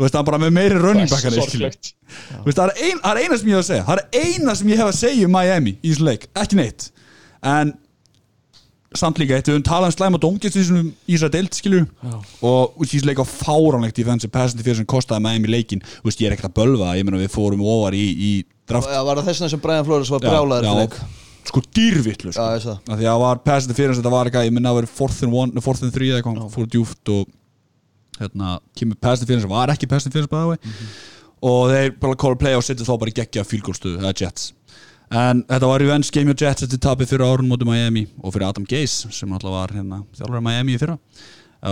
Þú 0.00 0.06
veist, 0.06 0.16
hann 0.16 0.24
bara 0.24 0.40
með 0.40 0.54
meiri 0.56 0.80
running 0.80 1.10
back 1.10 1.26
það 2.56 2.70
er, 2.70 2.78
ein, 2.88 3.00
er 3.04 3.18
eina 3.20 3.36
sem 3.36 3.50
ég 3.50 3.58
hef 3.58 3.60
að 3.60 3.68
segja. 3.68 3.84
Það 3.84 4.00
er 4.00 4.24
eina 4.24 4.54
sem 4.56 4.70
ég 4.72 4.80
hef 4.80 4.88
að 4.88 4.96
segja 4.96 5.28
um 5.28 5.34
Miami 5.36 5.74
í 5.76 5.90
þessu 5.90 6.06
leik, 6.06 6.26
ekki 6.40 6.56
neitt. 6.56 6.86
En 7.44 7.74
samt 8.96 9.20
líka 9.20 9.36
eitt, 9.36 9.46
við 9.46 9.58
höfum 9.58 9.66
talað 9.68 9.92
um 9.92 9.94
slæma 9.94 10.20
dóngist 10.22 10.56
í 10.56 10.62
þessum 10.62 10.88
í 10.88 11.14
þessar 11.14 11.32
deild, 11.34 11.52
skilju 11.54 11.82
og 12.48 12.80
úst, 12.80 12.94
í 12.94 12.96
þessu 12.96 13.10
leik 13.10 13.20
á 13.22 13.26
fáránlegt 13.28 14.00
defensive 14.00 14.32
pass 14.34 14.56
interference 14.56 14.82
sem 14.82 14.88
kostaði 14.90 15.26
Miami 15.26 15.52
leikin, 15.52 15.84
þú 16.00 16.08
veist, 16.08 16.24
ég 16.24 16.30
er 16.30 16.38
ekkert 16.38 16.50
að 16.50 16.56
bölva 16.58 16.96
ég 16.98 17.06
meina 17.06 17.20
við 17.20 17.30
fórum 17.36 17.62
ofar 17.62 17.94
í, 17.94 18.06
í 18.10 18.32
draft. 18.66 18.90
Já, 18.90 19.02
var 19.06 19.20
það 19.20 19.30
þessna 19.30 19.52
sem 19.52 19.62
Brian 19.62 19.86
Flores 19.86 20.10
var 20.16 20.24
brjálaður 20.24 20.96
sko 21.50 21.62
dýrvillu 21.76 22.32
sko. 22.32 22.46
Af 22.88 22.96
því 23.00 23.08
að 23.10 23.20
var 23.24 23.42
pass 23.46 23.66
interference, 23.68 24.00
þetta 24.00 24.12
var 24.14 24.30
eitthvað 24.30 24.48
ég 24.48 24.54
minna 24.56 24.72
að 24.72 24.80
vera 24.80 24.90
fourth 24.98 25.22
and 25.26 25.34
one, 25.34 25.62
fourth 25.64 25.84
and 25.86 25.94
three 25.94 26.10
eða 26.12 26.22
eitthvað, 26.22 26.50
fór 26.54 26.68
djúft 26.70 27.12
og 27.14 27.28
hérna, 28.20 28.56
kemur 28.78 28.98
pass 29.02 29.20
interference, 29.22 29.50
var 29.50 29.72
ekki 29.74 29.88
pass 29.90 30.06
interference 30.08 30.30
bæði 30.32 30.60
mm 30.60 30.92
og 31.40 31.70
þeir 31.72 31.94
bara 31.96 32.16
call 32.20 32.34
play 32.36 32.52
og 32.52 32.64
setja 32.66 32.84
þá 32.84 32.96
bara 33.00 33.08
í 33.08 33.14
geggja 33.16 33.44
fílgólstöðu, 33.48 34.00
það 34.02 34.10
er 34.10 34.18
Jets. 34.20 34.42
En 35.10 35.38
þetta 35.48 35.70
var 35.70 35.80
revenge 35.80 36.10
game 36.12 36.34
hjá 36.34 36.42
Jets 36.50 36.66
eftir 36.66 36.80
tapið 36.84 37.14
fyrir 37.14 37.24
árun 37.26 37.48
móti 37.48 37.64
Miami 37.64 38.02
og 38.20 38.34
fyrir 38.34 38.44
Adam 38.50 38.66
Gase 38.68 39.08
sem 39.16 39.32
alltaf 39.32 39.54
var 39.54 39.72
hérna, 39.72 40.02
þjálfur 40.18 40.44
Miami 40.44 40.76
í 40.76 40.80
fyrra. 40.82 40.98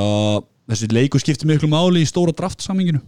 Og 0.00 0.46
þessi 0.72 0.88
leiku 0.92 1.20
skipti 1.20 1.48
miklu 1.48 1.68
máli 1.68 2.00
í 2.00 2.08
stóra 2.08 2.32
draft 2.32 2.64
saminginu 2.64 3.02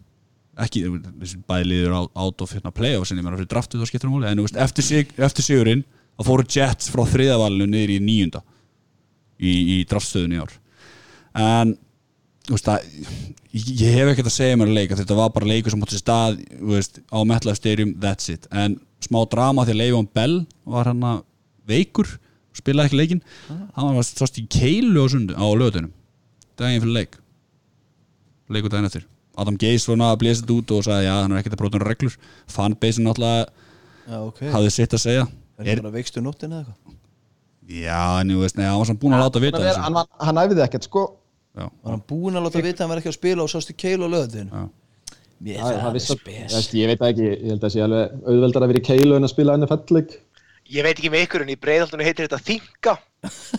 ekki, 0.60 0.82
þessi 1.22 1.40
bæði 1.48 1.68
liður 1.70 1.96
á- 1.96 2.12
out 2.26 2.42
of 2.44 2.52
hérna, 2.52 2.72
play-off 2.76 3.08
sem 3.08 3.16
ég 3.16 3.24
meina 3.24 3.38
fyrir 3.40 3.48
draftið 3.54 3.80
þá 3.80 3.88
skiptir 3.88 4.08
það 4.10 4.14
máli 4.18 4.28
en 4.28 4.40
þú 4.42 4.44
veist, 4.44 4.60
eftir, 4.66 4.84
sig, 4.84 5.12
eftir 5.16 5.46
sigurinn 5.46 5.84
þá 6.20 6.26
fóru 6.28 6.46
Jets 6.52 6.90
frá 6.92 7.04
þriðavalinu 7.08 7.68
niður 7.70 7.94
í 7.94 8.00
níunda 8.04 8.42
í, 9.40 9.52
í 9.52 9.76
draftstöðun 9.88 10.36
í 10.36 10.40
ár. 10.42 10.56
En 11.40 11.74
veist 12.50 12.68
að 12.68 12.86
ég, 13.54 13.86
hef 13.94 14.12
ekkert 14.12 14.28
að 14.28 14.36
segja 14.36 14.58
mér 14.58 14.72
að 14.72 14.78
leika 14.80 14.98
þetta 14.98 15.18
var 15.18 15.30
bara 15.34 15.48
leikur 15.48 15.72
sem 15.72 15.84
átti 15.86 16.00
stað 16.00 16.40
veist, 16.72 17.00
á 17.08 17.18
MetLife 17.24 17.60
Stadium, 17.60 17.94
that's 18.02 18.28
it. 18.32 18.48
En 18.52 18.76
smá 19.00 19.22
drama 19.30 19.64
því 19.64 19.76
að 19.76 19.80
Leifon 19.80 20.10
Bell 20.12 20.36
var 20.68 20.90
hann 20.90 21.06
að 21.06 21.22
veikur 21.70 22.10
spilaði 22.56 22.90
ekki 22.90 22.98
leikin 22.98 23.20
hann 23.48 23.94
var 23.94 24.04
sást 24.04 24.40
í 24.42 24.44
keilu 24.50 25.06
á 25.06 25.08
á 25.38 25.46
lögutunum 25.54 25.92
daginn 26.60 26.82
fyrir 26.82 26.96
leik. 26.98 27.16
Leikur 28.50 28.72
daginn 28.72 28.90
eftir. 28.90 29.06
Adam 29.40 29.56
Gase 29.56 29.88
var 29.88 30.00
náða 30.00 30.16
að 30.16 30.22
blésa 30.24 30.42
þetta 30.42 30.56
út 30.58 30.72
og 30.74 30.84
sagði 30.84 31.06
já, 31.06 31.14
hann 31.14 31.32
er 31.32 31.40
ekkert 31.40 31.54
að 31.54 31.60
bróta 31.62 31.78
um 31.78 31.84
reglur. 31.86 32.16
Fanbasein 32.50 33.06
náttúrulega 33.06 33.46
Já, 34.10 34.16
ok. 34.26 34.42
hafði 34.52 34.72
sitt 34.74 34.96
að 34.96 35.04
segja 35.04 35.28
Er 35.60 35.76
það 35.76 35.82
bara 35.84 35.94
veikstu 35.98 36.22
nóttin 36.24 36.52
eða 36.56 36.64
eitthvað? 36.64 36.98
já, 37.70 38.00
en 38.20 38.30
ég 38.34 38.40
veist, 38.42 38.56
nei, 38.58 38.66
hann 38.66 38.78
var 38.80 38.88
samt 38.90 39.00
búin 39.02 39.14
að 39.14 39.24
láta 39.26 39.40
vita 39.44 39.58
hann, 39.58 39.66
þessu. 39.68 39.82
hann, 39.84 39.94
var- 39.94 40.26
hann 40.26 40.40
æfiði 40.42 40.64
ekkert 40.66 40.86
sko. 40.88 41.02
Já, 41.56 41.64
Var 41.82 41.92
hann 41.94 42.02
búinn 42.08 42.36
að 42.38 42.44
láta 42.48 42.62
vita 42.64 42.76
að 42.78 42.84
hann 42.86 42.92
var 42.94 43.00
ekki 43.02 43.10
að 43.12 43.18
spila 43.18 43.42
og 43.44 43.50
sástu 43.52 43.74
keilu 43.76 44.06
á 44.06 44.10
löðinu? 44.14 44.50
já. 44.50 44.68
Mér 45.40 45.56
það, 45.56 45.76
það 45.80 45.86
er 45.88 45.94
vissi, 45.96 46.16
spes. 46.18 46.52
veist, 46.54 46.74
ég 46.76 46.86
veit 46.90 46.98
það 47.00 47.10
ekki, 47.14 47.28
ég 47.30 47.48
held 47.54 47.62
að 47.64 47.70
sé 47.72 47.80
alveg 47.80 48.18
auðveldar 48.28 48.62
að 48.66 48.68
vera 48.74 48.80
í 48.82 48.88
keilu 48.90 49.16
en 49.16 49.24
að 49.24 49.32
spila 49.32 49.54
NFL-leik 49.56 50.10
Ég 50.70 50.84
veit 50.86 50.98
ekki 51.00 51.10
með 51.10 51.24
ykkur 51.26 51.42
en 51.42 51.48
í 51.50 51.56
breiðaldunum 51.58 52.04
heitir 52.06 52.28
þetta 52.28 52.38
þinga. 52.46 52.92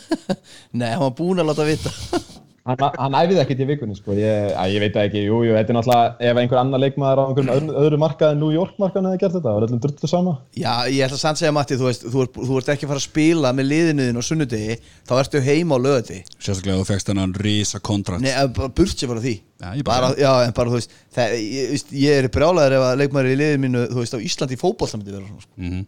Nei, 0.79 0.91
hann 0.93 1.01
var 1.01 1.15
búinn 1.17 1.41
að 1.41 1.49
láta 1.51 1.65
vita 1.67 1.91
hann, 2.67 2.77
hann 3.01 3.15
æfiði 3.17 3.41
ekkert 3.41 3.61
í 3.63 3.67
vikunni 3.71 3.95
sko. 3.97 4.13
ég, 4.17 4.51
að, 4.53 4.71
ég 4.75 4.83
veit 4.83 4.97
ekki, 5.01 5.21
jú, 5.25 5.37
jú, 5.47 5.53
þetta 5.57 5.73
er 5.73 5.77
náttúrulega 5.77 6.29
ef 6.31 6.39
einhver 6.41 6.59
annar 6.61 6.81
leikmaður 6.83 7.21
á 7.21 7.23
einhverjum 7.25 7.51
öðru, 7.55 7.75
öðru 7.81 7.99
markað 8.03 8.33
en 8.35 8.41
New 8.43 8.51
York 8.53 8.75
markaðan 8.81 9.07
hefði 9.09 9.21
gert 9.23 9.35
þetta, 9.37 9.47
það 9.47 9.57
var 9.57 9.65
öllum 9.67 9.81
drullu 9.85 10.09
sama. 10.11 10.33
Já, 10.53 10.73
ég 10.93 11.05
ætla 11.07 11.19
að 11.31 11.39
segja 11.41 11.53
Matti, 11.57 11.77
þú 11.81 11.87
veist, 11.89 12.05
þú 12.13 12.25
ert, 12.25 12.41
þú 12.51 12.59
ert 12.61 12.71
ekki 12.75 12.85
að 12.87 12.91
fara 12.93 13.01
að 13.01 13.07
spila 13.07 13.53
með 13.57 13.69
liðinuðin 13.71 14.21
á 14.21 14.23
sunnudegi 14.29 14.77
þá 15.09 15.13
ertu 15.21 15.41
heima 15.47 15.77
á 15.77 15.79
löði 15.87 16.19
sérstaklega 16.37 16.81
þú 16.83 16.87
fegst 16.91 17.11
hennan 17.13 17.33
risa 17.41 17.81
kontrakt. 17.81 18.21
Nei, 18.25 18.33
bara 18.57 18.69
burt 18.81 18.93
sér 18.97 19.09
bara 19.11 19.25
því. 19.25 19.35
Já, 19.61 19.67
ég 19.77 19.83
bara- 19.85 20.11
bara, 20.11 20.21
Já, 20.21 20.31
en 20.47 20.53
bara, 20.57 20.69
þú 20.69 20.77
veist, 20.79 20.93
það, 21.17 21.35
ég, 21.41 21.67
veist, 21.75 21.91
ég 21.97 22.21
er 22.23 22.29
brjálæður 22.33 22.77
ef 22.77 22.85
að 22.91 23.01
leikmaður 23.01 23.31
í 23.33 23.35
liðinu 23.41 23.65
mínu, 23.65 23.83
þú 23.91 23.99
veist, 24.01 24.15
á 24.17 24.25
Íslandi 24.25 24.57
í 24.57 24.61
fótboll 24.61 24.89
það 24.89 25.01
myndi 25.01 25.13
vera 25.17 25.27
svona, 25.27 25.45
sko. 25.45 25.53
Mhm. 25.61 25.83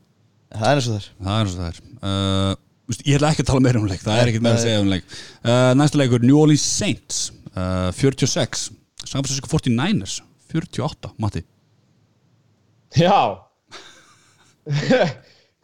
En 0.53 0.60
Það 0.62 0.70
er 0.70 0.77
eins 0.77 0.88
og 0.88 0.94
þar 0.94 1.06
Það 1.25 1.34
er 1.34 1.48
eins 1.48 1.56
og 1.58 1.65
er. 1.65 1.77
Uh, 2.03 2.56
veist, 2.94 3.06
Ég 3.10 3.18
ætla 3.20 3.34
ekki 3.34 3.46
að 3.46 3.50
tala 3.52 3.66
meira 3.66 3.82
um 3.82 3.90
leik 3.90 4.04
Það 4.04 4.22
er 4.22 4.32
ekkert 4.32 4.46
meira 4.46 4.60
að 4.60 4.66
segja 4.68 4.84
um 4.84 4.92
leik. 4.94 5.18
Uh, 5.44 5.72
Næsta 5.79 6.00
leikur 6.00 6.24
New 6.25 6.40
Orleans 6.40 6.66
Saints 6.66 7.25
uh, 7.53 7.90
46 7.98 8.70
San 9.03 9.25
Francisco 9.25 9.50
49ers 9.51 10.22
48 10.53 11.14
Matti. 11.18 11.44
Já. 12.96 13.42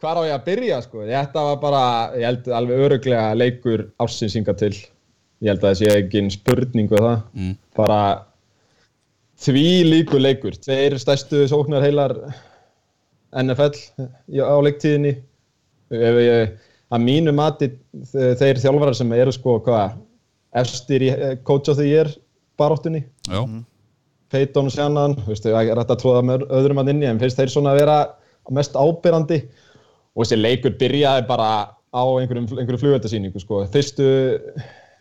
Hvar 0.00 0.18
á 0.18 0.22
ég 0.26 0.34
að 0.34 0.46
byrja 0.46 0.80
sko? 0.84 1.04
Þetta 1.06 1.44
var 1.46 1.58
bara, 1.62 1.82
ég 2.16 2.26
held 2.26 2.48
alveg 2.56 2.82
öruglega 2.86 3.36
leikur 3.36 3.84
ársins 4.00 4.34
hinga 4.38 4.54
til. 4.58 4.72
Ég 5.40 5.52
held 5.52 5.62
að 5.62 5.68
það 5.68 5.78
sé 5.80 5.92
ekki 6.00 6.22
spurning 6.34 6.90
við 6.90 7.04
það. 7.04 7.22
Mm. 7.36 7.54
Bara 7.76 8.00
því 9.40 9.66
líku 9.88 10.20
leikur. 10.20 10.56
Tveir 10.56 10.96
stærstu 11.00 11.44
sóknar 11.48 11.84
heilar 11.84 12.16
NFL 13.30 13.76
á 14.40 14.56
leiktíðinni. 14.66 15.14
Ef 15.90 16.18
ég, 16.24 16.56
að 16.90 17.04
mínu 17.06 17.34
mati 17.36 17.68
þe- 18.12 18.34
þeir 18.40 18.60
þjálfarar 18.64 18.96
sem 18.98 19.12
eru 19.16 19.32
sko 19.34 19.58
hvað 19.66 19.98
efstir 20.60 21.04
í 21.06 21.10
eh, 21.14 21.34
coach 21.46 21.70
of 21.70 21.78
the 21.78 21.86
year 21.86 22.10
baráttunni. 22.58 23.04
Já, 23.30 23.40
Peyton 24.30 24.68
og 24.70 24.74
Shannon, 24.74 25.14
þú 25.18 25.32
veist, 25.32 25.46
það 25.46 25.70
er 25.72 25.78
hægt 25.80 25.90
að 25.90 26.00
tróða 26.04 26.22
með 26.26 26.44
öðrum 26.54 26.78
að 26.82 26.90
inni, 26.92 27.06
en 27.10 27.18
finnst 27.18 27.38
þeir 27.40 27.50
svona 27.50 27.72
að 27.72 27.80
vera 27.82 27.96
mest 28.54 28.76
ábyrrandi 28.78 29.40
og 30.14 30.22
þessi 30.24 30.38
leikur 30.38 30.76
byrjaði 30.78 31.24
bara 31.26 31.48
á 31.90 32.02
einhverjum, 32.20 32.46
einhverjum 32.54 32.80
flugveldasýningu, 32.84 33.42
sko. 33.42 33.64
Fyrstu, 33.74 34.06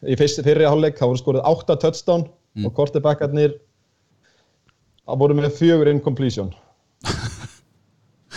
í 0.09 0.17
fyrst, 0.17 0.41
fyrri 0.45 0.65
hálfleik, 0.65 0.97
þá 0.97 1.05
voru 1.11 1.21
skorið 1.21 1.45
8 1.45 1.77
touchdown 1.83 2.25
og 2.65 2.73
quarterbackarnir 2.77 3.53
það 5.05 5.21
voru 5.21 5.37
með 5.37 5.53
fjögur 5.59 5.89
incompletion. 5.93 6.49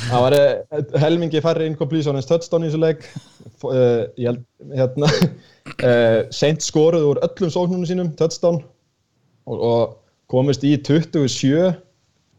Það 0.08 0.24
var 0.24 0.36
eh, 0.36 0.82
helmingi 1.02 1.40
færri 1.44 1.66
incompletion 1.70 2.18
en 2.18 2.26
touchdown 2.26 2.66
í 2.66 2.70
þessu. 2.72 3.08
F- 3.52 3.70
eh, 3.70 4.04
held, 4.18 4.42
hérna, 4.74 5.10
uh, 5.88 6.20
seint 6.34 6.64
skoruð 6.64 7.08
úr 7.12 7.20
öllum 7.26 7.52
sóknunum 7.54 7.86
sínum, 7.88 8.12
touchdown 8.18 8.60
og, 9.46 9.58
og 9.58 9.82
komist 10.32 10.64
í 10.66 10.74
27 10.78 11.72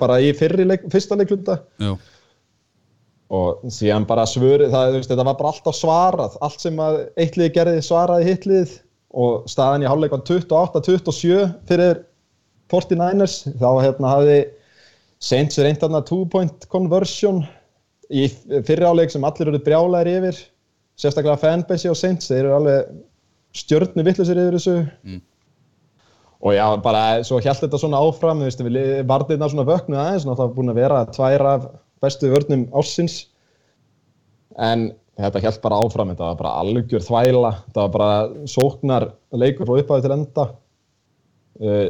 bara 0.02 0.19
í 0.19 0.34
leik, 0.65 0.88
fyrsta 0.91 1.15
leikluta 1.15 1.60
já, 1.80 1.93
og 3.34 3.62
síðan 3.71 4.06
bara 4.10 4.26
svöri, 4.30 4.67
það, 4.71 4.99
þetta 5.08 5.26
var 5.26 5.38
bara 5.39 5.52
alltaf 5.54 5.78
svarað, 5.78 6.36
allt 6.43 6.62
sem 6.62 6.80
að 6.82 6.99
eitt 7.17 7.38
lið 7.39 7.54
gerði 7.56 7.86
svaraði 7.86 8.28
hitt 8.30 8.49
lið. 8.49 8.73
Og 9.13 9.45
staðan 9.49 9.84
í 9.86 9.89
hálfleik 9.89 10.13
var 10.15 10.23
28-27 10.26 11.39
fyrir 11.69 11.99
49ers, 12.73 13.43
þá 13.62 13.67
hérna 13.84 14.13
hafði 14.15 14.38
Saints 15.24 15.60
reynt 15.64 15.80
þarna 15.80 16.02
two 16.08 16.26
point 16.32 16.66
conversion 16.72 17.44
í 18.12 18.28
fyrri 18.68 18.84
hálfleik 18.84 19.14
sem 19.14 19.24
allir 19.24 19.54
eru 19.54 19.62
brjálæðir 19.64 20.18
yfir. 20.18 20.42
Sérstaklega 21.00 21.40
fanbase 21.42 21.90
á 21.90 21.96
Saints, 21.98 22.28
þeir 22.30 22.44
eru 22.44 22.58
alveg 22.58 22.98
stjörnu 23.56 24.04
vittlusir 24.06 24.42
yfir 24.42 24.58
þessu. 24.58 24.76
Og 26.44 26.58
já, 26.58 26.66
bara 26.84 27.24
svo 27.24 27.40
held 27.40 27.62
þetta 27.62 27.80
svona 27.80 28.02
áfram, 28.04 28.44
veist, 28.44 28.60
við 28.66 29.06
varðirna 29.08 29.48
svona 29.48 29.64
vöknuð 29.70 30.02
aðeins, 30.02 30.26
og 30.28 30.36
það 30.36 30.44
var 30.44 30.58
búin 30.58 30.74
að 30.74 30.82
vera 30.82 31.06
tvær 31.16 31.46
af 31.54 31.70
bestu 32.04 32.32
vörnum 32.34 32.66
ársins. 32.76 33.16
En 34.60 34.90
þetta 35.16 35.44
held 35.46 35.62
bara 35.64 35.80
áfram, 35.80 36.12
þetta 36.12 36.28
var 36.28 36.42
bara 36.42 36.56
algjör 36.60 37.06
þvæla, 37.08 37.54
þetta 37.70 37.86
var 37.86 37.94
bara 37.96 38.48
sóknar 38.52 39.08
leikur 39.32 39.70
frá 39.70 39.80
upphæðu 39.80 40.06
til 40.06 40.16
enda. 40.18 40.46
Uh, 41.64 41.88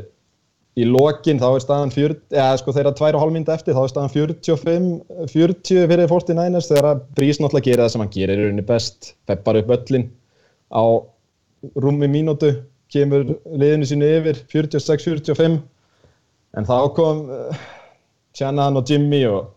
í 0.73 0.85
lokin 0.89 1.39
þá 1.41 1.47
er 1.51 1.63
staðan 1.63 1.91
40, 1.93 2.21
eða 2.33 2.57
sko 2.57 2.73
þeirra 2.73 2.93
tvær 2.97 3.17
og 3.17 3.23
hálf 3.23 3.33
mynda 3.35 3.53
eftir, 3.53 3.75
þá 3.77 3.83
er 3.83 3.91
staðan 3.91 4.13
45 4.13 4.87
40 5.29 5.89
fyrir 5.91 6.09
49ers 6.09 6.69
þegar 6.71 7.01
Brís 7.17 7.39
náttúrulega 7.41 7.67
gerir 7.67 7.83
það 7.83 7.91
sem 7.93 8.03
hann 8.03 8.13
gerir 8.15 8.39
í 8.39 8.47
rauninni 8.47 8.65
best, 8.65 9.11
feppar 9.29 9.59
upp 9.61 9.73
öllin 9.77 10.07
á 10.73 10.83
rúmi 11.77 12.09
mínútu 12.09 12.55
kemur 12.93 13.35
liðinu 13.45 13.89
sínu 13.89 14.09
yfir 14.19 14.41
46-45 14.51 15.59
en 16.57 16.69
þá 16.69 16.77
kom 16.97 17.23
uh, 17.29 17.61
Shannon 18.37 18.81
og 18.81 18.89
Jimmy 18.89 19.23
og 19.29 19.51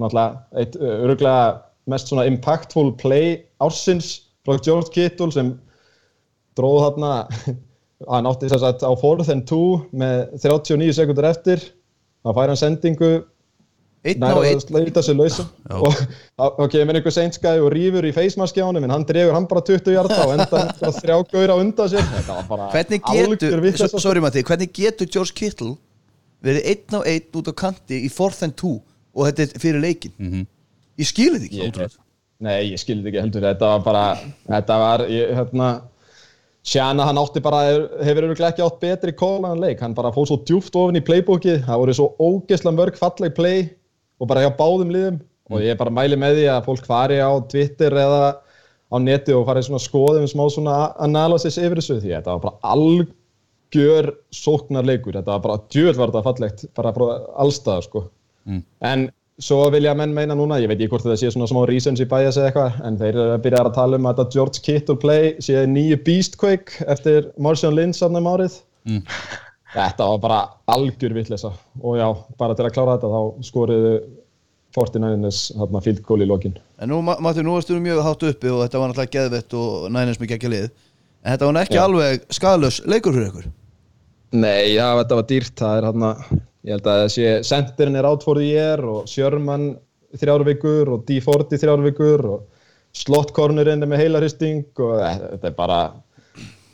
náttúrulega 0.00 0.62
eitt 0.62 0.78
uh, 0.78 0.94
öruglega 1.06 1.42
mest 1.90 2.10
svona 2.10 2.28
impactful 2.30 2.94
play 3.00 3.40
ársins 3.62 4.12
frá 4.46 4.58
George 4.62 4.94
Kittle 4.94 5.32
sem 5.34 5.56
dróð 6.58 6.84
þarna 6.86 7.12
hann 8.08 8.26
átti 8.30 8.48
þess 8.48 8.64
að 8.64 8.84
á 8.86 8.92
fourth 9.00 9.28
and 9.32 9.44
two 9.48 9.82
með 9.92 10.38
39 10.40 10.94
sekundur 10.96 11.28
eftir. 11.28 11.60
Þá 12.24 12.32
fær 12.36 12.52
hann 12.52 12.60
sendingu. 12.60 13.10
Einn 14.00 14.22
á 14.24 14.32
nær 14.32 14.38
að 14.40 14.46
einn. 14.48 14.60
slauta 14.64 15.02
sig 15.04 15.16
lausa 15.16 15.44
og 15.76 15.92
þá- 15.92 16.54
kemur 16.72 16.96
einhver 16.96 17.12
seinskæði 17.12 17.60
og 17.60 17.72
rýfur 17.74 18.06
í 18.08 18.12
honum 18.64 18.84
en 18.86 18.90
hann 18.94 19.04
dregur 19.04 19.34
hann 19.36 19.44
bara 19.50 19.60
20 19.60 19.92
hjarta 19.92 20.20
og 20.24 20.32
enda 20.38 20.60
þrjá 21.02 21.18
gaur 21.28 21.52
á 21.52 21.56
undan 21.60 21.90
sér. 21.92 22.00
Þetta 22.08 22.36
var 22.38 22.46
bara 22.48 22.68
Hvernig 22.72 23.02
getur, 23.04 23.98
sorry 24.00 24.20
Matti, 24.24 24.42
hvernig 24.42 24.72
getur 24.72 25.04
George 25.06 25.34
Kittle 25.36 25.74
verið 26.42 26.64
einn 26.72 26.96
á 26.96 27.00
einn 27.04 27.28
út 27.36 27.52
á 27.52 27.54
kanti 27.60 28.00
í 28.06 28.08
fourth 28.10 28.40
and 28.42 28.56
two 28.56 28.80
og 29.12 29.26
þetta 29.28 29.42
er 29.42 29.60
fyrir 29.60 29.80
leikin 29.84 30.12
Mhm. 30.16 30.46
Ég 30.98 31.06
skil 31.06 31.34
þetta 31.36 31.44
ekki. 31.50 31.60
Ég- 31.68 31.98
Nei, 32.40 32.70
ég 32.72 32.78
skildi 32.80 33.04
ekki 33.12 33.20
heldur, 33.20 33.42
þetta 33.42 33.60
var 33.68 33.80
bara, 33.84 34.18
þetta 34.48 34.78
var, 34.80 34.98
ég, 35.12 35.34
hérna, 35.36 35.82
Sjana 36.66 37.06
hann 37.08 37.16
átti 37.16 37.40
bara, 37.40 37.62
hefur 38.04 38.26
öruglega 38.26 38.50
ekki 38.52 38.64
átt 38.66 38.80
betri 38.82 39.14
kólaðan 39.16 39.62
leik, 39.62 39.80
hann 39.80 39.94
bara 39.96 40.12
fóð 40.12 40.26
svo 40.28 40.36
djúft 40.44 40.76
ofin 40.76 41.00
í 41.00 41.04
playbookið, 41.04 41.62
það 41.64 41.80
voru 41.82 41.94
svo 41.96 42.08
ógeðslega 42.20 42.76
mörg 42.76 42.98
falleg 43.00 43.32
play 43.36 43.62
og 44.20 44.28
bara 44.28 44.44
hjá 44.44 44.50
báðum 44.58 44.92
liðum. 44.92 45.20
Og 45.50 45.64
ég 45.64 45.78
bara 45.80 45.90
mæli 45.94 46.18
með 46.20 46.36
því 46.36 46.44
að 46.52 46.66
fólk 46.68 46.84
fari 46.86 47.16
á 47.18 47.32
Twitter 47.50 47.96
eða 47.96 48.20
á 48.92 48.96
neti 49.02 49.34
og 49.34 49.46
fari 49.48 49.64
svona 49.66 49.80
skoðum 49.82 50.28
smá 50.30 50.44
svona 50.52 50.76
analysis 51.02 51.56
yfir 51.58 51.80
þessu. 51.80 51.96
Því 52.04 52.12
þetta 52.12 52.36
var 52.36 52.44
bara 52.44 52.74
algjör 52.76 54.10
sóknar 54.34 54.86
leikur, 54.86 55.16
þetta 55.16 55.32
var 55.32 55.42
bara 55.46 55.62
djöðvarða 55.72 56.22
fallegt, 56.28 56.66
bara 56.76 56.92
frá 56.94 57.06
allstaðar 57.40 57.88
sko. 57.88 58.04
En 58.84 59.08
svo 59.40 59.58
vilja 59.72 59.94
menn 59.96 60.12
meina 60.14 60.34
núna, 60.36 60.58
ég 60.60 60.68
veit 60.68 60.78
ekki 60.80 60.90
hvort 60.92 61.04
þetta 61.06 61.16
sé 61.20 61.30
svona 61.32 61.48
smá 61.50 61.62
recency 61.68 62.04
bias 62.08 62.36
eða 62.36 62.50
eitthvað, 62.50 62.80
en 62.86 62.98
þeir 63.00 63.10
eru 63.14 63.26
að 63.34 63.42
byrja 63.46 63.62
að 63.64 63.74
tala 63.78 63.96
um 64.00 64.08
að 64.10 64.18
þetta 64.20 64.34
George 64.36 64.62
Kittle 64.66 64.96
play 65.00 65.30
sé 65.42 65.62
nýju 65.66 65.98
Beastquake 66.06 66.84
eftir 66.92 67.30
Marcion 67.38 67.74
Lynch 67.76 67.98
safnum 68.02 68.28
árið. 68.30 68.58
Þetta 69.70 70.06
var 70.10 70.18
bara 70.24 70.40
algjör 70.74 71.12
vitleisa 71.14 71.52
og 71.80 71.96
já, 72.00 72.08
bara 72.40 72.56
til 72.58 72.66
að 72.66 72.74
klára 72.74 72.96
þetta 72.98 73.10
þá 73.12 73.46
skoriðu 73.46 73.92
49ers 74.74 75.38
hérna 75.58 75.80
field 75.82 76.02
goal 76.06 76.22
í 76.22 76.26
lokin. 76.30 76.56
En 76.82 76.90
nú, 76.92 77.00
Ma- 77.02 77.16
Matti, 77.22 77.42
nú 77.42 77.56
varstu 77.56 77.78
mjög 77.82 78.02
hátt 78.06 78.22
uppi 78.28 78.50
og 78.50 78.60
þetta 78.64 78.78
var 78.82 78.92
náttúrulega 78.92 79.14
geðvett 79.16 79.56
og 79.58 79.88
nænins 79.94 80.20
með 80.22 80.30
geggja 80.34 80.50
lið 80.52 80.68
En 81.20 81.32
þetta 81.34 81.48
var 81.50 81.58
ekki 81.64 81.76
Já. 81.76 81.82
alveg 81.84 82.22
skadalaus 82.32 82.78
leikur 82.88 83.12
fyrir 83.16 83.26
ykkur 83.32 83.48
Nei, 84.40 84.76
já, 84.76 84.86
þetta 85.00 85.18
var 85.18 85.26
dýrt, 85.26 85.54
það 85.58 85.76
er 85.80 85.86
hérna, 85.88 86.10
ég 86.66 86.76
held 86.76 86.88
að 86.90 87.04
þessi 87.06 87.28
sendirinn 87.48 87.98
er 88.00 88.08
for 88.24 88.36
the 88.36 88.46
year 88.46 88.82
og 88.84 89.08
Sherman 89.08 89.72
þrjár 90.18 90.44
vikur 90.48 90.90
og 90.96 91.04
D40 91.08 91.60
þrjár 91.60 91.84
vikur 91.84 92.26
og 92.34 92.46
slottkornurinn 92.96 93.84
er 93.84 93.90
með 93.90 94.04
heilarhisting 94.04 94.64
og 94.82 94.96
eh, 94.98 95.18
þetta 95.36 95.50
er 95.50 95.56
bara, 95.58 95.78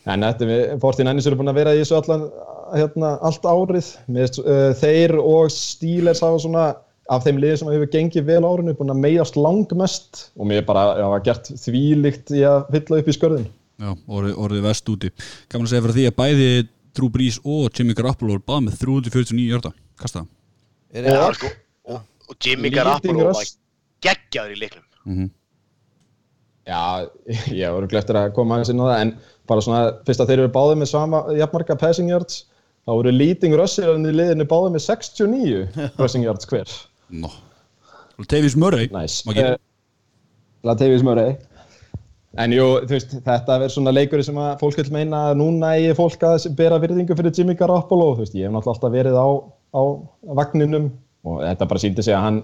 en 0.09 0.25
þetta 0.25 0.49
er, 0.49 0.65
49ers 0.83 1.29
eru 1.29 1.41
búin 1.41 1.53
að 1.53 1.61
vera 1.61 1.75
í 1.77 1.83
þessu 1.83 1.99
allan, 1.99 2.25
hérna, 2.73 3.13
allt 3.27 3.47
árið, 3.47 3.93
með, 4.17 4.41
uh, 4.43 4.71
þeir 4.81 5.17
og 5.21 5.53
Steelers 5.53 6.25
hafa 6.25 6.41
svona, 6.47 6.67
af 7.13 7.23
þeim 7.23 7.37
liðið 7.43 7.61
sem 7.61 7.69
hefur 7.71 7.93
gengið 7.93 8.27
vel 8.31 8.41
árinu, 8.49 8.75
búin 8.79 8.95
að 8.95 9.03
meiðast 9.05 9.37
langmest 9.39 10.25
og 10.35 10.49
mér 10.51 10.65
bara, 10.67 10.89
var 11.13 11.23
gert 11.27 11.53
þvílíkt 11.53 12.33
í 12.35 12.43
að 12.49 12.65
fylla 12.73 13.03
upp 13.03 13.13
í 13.13 13.15
skörðin. 13.15 13.47
Já, 13.77 13.93
orðið, 14.09 14.39
orðið 14.41 14.65
vest 14.65 14.89
úti 14.89 15.13
að 15.13 15.69
segja 15.69 15.85
fyrir 15.85 15.99
því 15.99 16.09
að 16.09 16.17
bæði 16.17 16.51
Drew 16.97 17.11
Brees 17.13 17.39
og 17.45 17.71
Jimmy 17.77 17.97
Garoppolo 17.97 18.39
báð 18.41 18.67
með 18.67 18.81
349 18.83 19.47
hjörta 19.51 19.73
Kasta 20.01 20.25
það 20.25 21.07
Er 21.07 21.37
sko, 21.37 21.51
og, 21.93 22.05
og 22.31 22.37
Jimmy 22.43 22.71
Garoppolo 22.73 23.31
var 23.31 23.49
geggjaður 24.05 24.55
í 24.55 24.61
leiknum. 24.63 24.87
Mm 25.07 25.33
Já, 26.67 27.07
ég 27.63 27.71
voru 27.71 27.87
gleftur 27.87 28.19
að 28.19 28.33
koma 28.35 28.57
aðeins 28.57 28.73
inn 28.73 28.81
á 28.83 28.87
það 28.89 29.01
en 29.05 29.11
bara 29.47 29.63
svona, 29.63 29.83
fyrst 30.09 30.23
að 30.25 30.33
þeir 30.33 30.41
eru 30.43 30.55
báðið 30.57 30.81
með 30.81 30.89
sama 30.91 31.21
jafnmarga 31.37 31.77
passing 31.79 32.11
yards 32.11 32.41
þá 32.83 32.91
voru 32.91 33.13
leading 33.15 33.55
rushirinn 33.55 34.09
í 34.11 34.15
liðinu 34.17 34.47
báðið 34.51 34.75
með 34.75 34.83
69 34.89 35.93
rushing 36.01 36.25
yards 36.27 36.49
hver. 36.51 36.73
Nó 37.15 37.31
Tavis 38.27 38.57
Murray. 38.59 38.89
Eh, 38.89 39.57
Latavius 40.67 41.05
Murray 41.07 41.37
En 42.37 42.53
jú, 42.53 42.65
veist, 42.91 43.15
þetta 43.25 43.57
verður 43.57 43.73
svona 43.73 43.95
leikur 43.95 44.21
sem 44.25 44.37
að 44.41 44.59
fólk 44.61 44.77
vil 44.83 44.93
meina 44.93 45.23
að 45.31 45.39
núna 45.41 45.73
eigi 45.79 45.95
fólk 45.97 46.27
að 46.29 46.51
bera 46.59 46.81
virðingu 46.83 47.17
fyrir 47.17 47.33
Jimmy 47.37 47.57
Garoppolo. 47.57 48.11
Veist, 48.19 48.37
ég 48.37 48.45
hef 48.45 48.53
náttúrulega 48.53 48.75
alltaf 48.75 48.93
verið 48.93 49.17
á, 49.17 49.29
á 49.73 49.83
vagninum 50.43 50.91
og 51.27 51.41
þetta 51.47 51.69
bara 51.71 51.83
síndi 51.83 52.05
sig 52.05 52.17
að 52.17 52.27
hann 52.27 52.43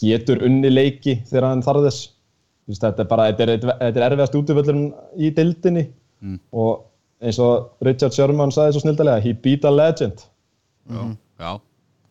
getur 0.00 0.44
unni 0.46 0.70
leiki 0.70 1.18
þegar 1.30 1.48
hann 1.50 1.66
Þú 2.70 2.74
veist, 2.74 2.84
þetta 2.84 3.02
er 3.02 3.08
bara, 3.10 3.26
þetta 3.32 3.72
er, 3.82 3.88
er 3.88 4.04
erfiðast 4.06 4.36
útvöldurinn 4.38 4.92
í 5.18 5.32
dildinni 5.34 5.88
og 6.54 6.84
eins 7.18 7.40
og 7.42 7.72
Richard 7.82 8.14
Sherman 8.14 8.54
sagði 8.54 8.76
svo 8.76 8.84
snildalega, 8.84 9.24
he 9.24 9.32
beat 9.34 9.66
a 9.66 9.72
legend. 9.74 10.22
Já, 10.86 11.02
já, 11.40 11.50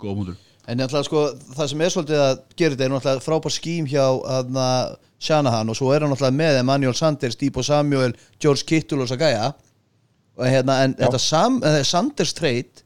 góða 0.01 0.17
mútur 0.17 0.48
En 0.69 0.77
náttúrulega 0.77 1.07
sko, 1.07 1.21
það 1.57 1.69
sem 1.71 1.81
er 1.81 1.93
svolítið 1.93 2.19
að 2.21 2.41
gera 2.53 2.75
þetta 2.75 2.85
er 2.85 2.91
náttúrulega 2.93 3.25
frábær 3.25 3.53
skím 3.55 3.87
hjá 3.89 4.03
aðna, 4.37 4.65
Shanahan 5.19 5.71
og 5.71 5.77
svo 5.79 5.89
er 5.91 6.05
hann 6.05 6.13
náttúrulega 6.13 6.39
með 6.39 6.59
Emmanuel 6.61 6.93
Sanders, 6.95 7.37
Debo 7.39 7.63
Samuel, 7.65 8.13
George 8.39 8.67
Kittle 8.69 9.01
og 9.03 9.09
Sagaya 9.09 9.49
og 10.39 10.45
hérna, 10.47 10.83
en 10.85 10.93
þetta 10.99 11.19
Sam, 11.19 11.59
eh, 11.65 11.81
Sanders 11.83 12.35
trade 12.37 12.85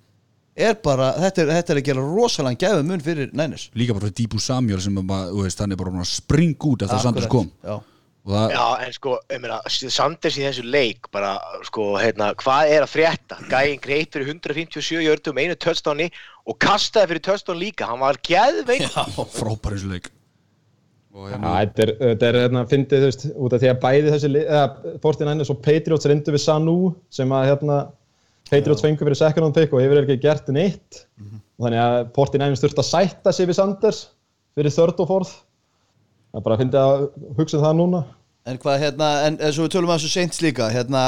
er 0.56 0.78
bara, 0.86 1.12
þetta 1.18 1.44
er, 1.44 1.54
þetta 1.60 1.74
er 1.74 1.82
að 1.82 1.88
gera 1.90 2.06
rosalega 2.06 2.68
gæfu 2.68 2.86
mun 2.88 3.04
fyrir 3.04 3.32
Niners. 3.34 3.70
Líka 3.78 3.96
bara 3.96 4.08
fyrir 4.08 4.18
Díbu 4.22 4.42
Samuel 4.42 4.82
sem 4.82 4.98
er 4.98 5.08
bara, 5.10 5.32
þú 5.34 5.48
veist, 5.48 5.62
hann 5.62 5.74
er 5.74 5.80
bara 5.82 5.94
búinn 5.94 6.06
að 6.06 6.14
springa 6.14 6.70
út 6.70 6.86
eftir 6.86 6.98
að 6.98 7.06
Sanders 7.08 7.30
kom. 7.32 7.50
Já, 7.64 7.76
og 8.24 8.36
það, 8.36 8.54
Já, 8.54 8.66
en 8.86 8.98
sko, 8.98 9.16
ég 9.34 9.42
meina, 9.44 9.62
Sanders 9.70 10.38
í 10.38 10.46
þessu 10.46 10.66
leik 10.66 11.10
bara, 11.14 11.34
sko, 11.70 11.88
hérna, 12.02 12.32
hvað 12.40 12.76
er 12.76 12.86
að 12.86 12.94
frétta? 12.94 13.40
Gæinn 13.50 13.82
greit 13.84 14.14
fyrir 14.14 14.30
157 14.34 15.02
jördum 15.04 15.42
einu 15.42 15.58
touchdowni 15.58 16.10
og 16.50 16.60
kastaði 16.62 17.14
fyrir 17.14 17.24
touchdown 17.30 17.62
líka, 17.62 17.88
hann 17.90 18.02
var 18.04 18.20
og 19.14 19.30
Já, 21.14 21.36
hérna, 21.36 21.50
þetta 21.62 21.84
er, 21.84 21.92
þetta 22.02 22.30
er 22.30 22.38
hérna, 22.42 22.62
fyndið, 22.72 23.04
þú 23.04 23.10
veist, 23.12 23.26
út 23.46 23.54
af 23.54 23.62
því 23.62 23.70
að 23.70 23.82
bæði 23.84 24.14
þessi, 24.16 24.30
eða, 24.42 24.96
49ers 25.04 25.52
og 25.54 25.60
Patriots 25.62 26.10
reyndu 26.10 26.34
við 26.34 26.42
Sanu, 26.42 26.78
sem 27.14 27.36
að, 27.38 27.50
hérna, 27.52 27.76
Patriots 28.50 28.84
fengu 28.84 29.06
fyrir 29.06 29.18
second 29.18 29.46
round 29.46 29.56
pick 29.56 29.74
og 29.74 29.82
hefur 29.82 30.02
ekki 30.02 30.20
gert 30.24 30.50
neitt. 30.54 31.04
Og 31.58 31.68
þannig 31.68 31.82
að 31.84 31.98
49ers 32.18 32.64
þurfti 32.64 32.82
að 32.84 32.90
sætta 32.90 33.34
sig 33.34 33.50
við 33.50 33.58
Sanders 33.60 34.02
fyrir 34.58 34.74
third 34.74 35.00
og 35.00 35.10
fourth. 35.10 35.36
Það 36.34 36.42
er 36.42 36.46
bara 36.48 36.58
að 36.58 36.64
fyndið 36.64 36.82
að 36.82 37.06
hugsa 37.38 37.60
um 37.60 37.66
það 37.68 37.80
núna. 37.80 38.04
en 38.44 38.58
hvað 38.60 38.82
hérna, 38.82 39.10
en 39.28 39.38
eins 39.40 39.58
og 39.58 39.68
við 39.68 39.76
tölum 39.78 39.94
að 39.94 40.02
þessu 40.02 40.10
seint 40.12 40.42
líka, 40.44 40.66
hérna 40.74 41.04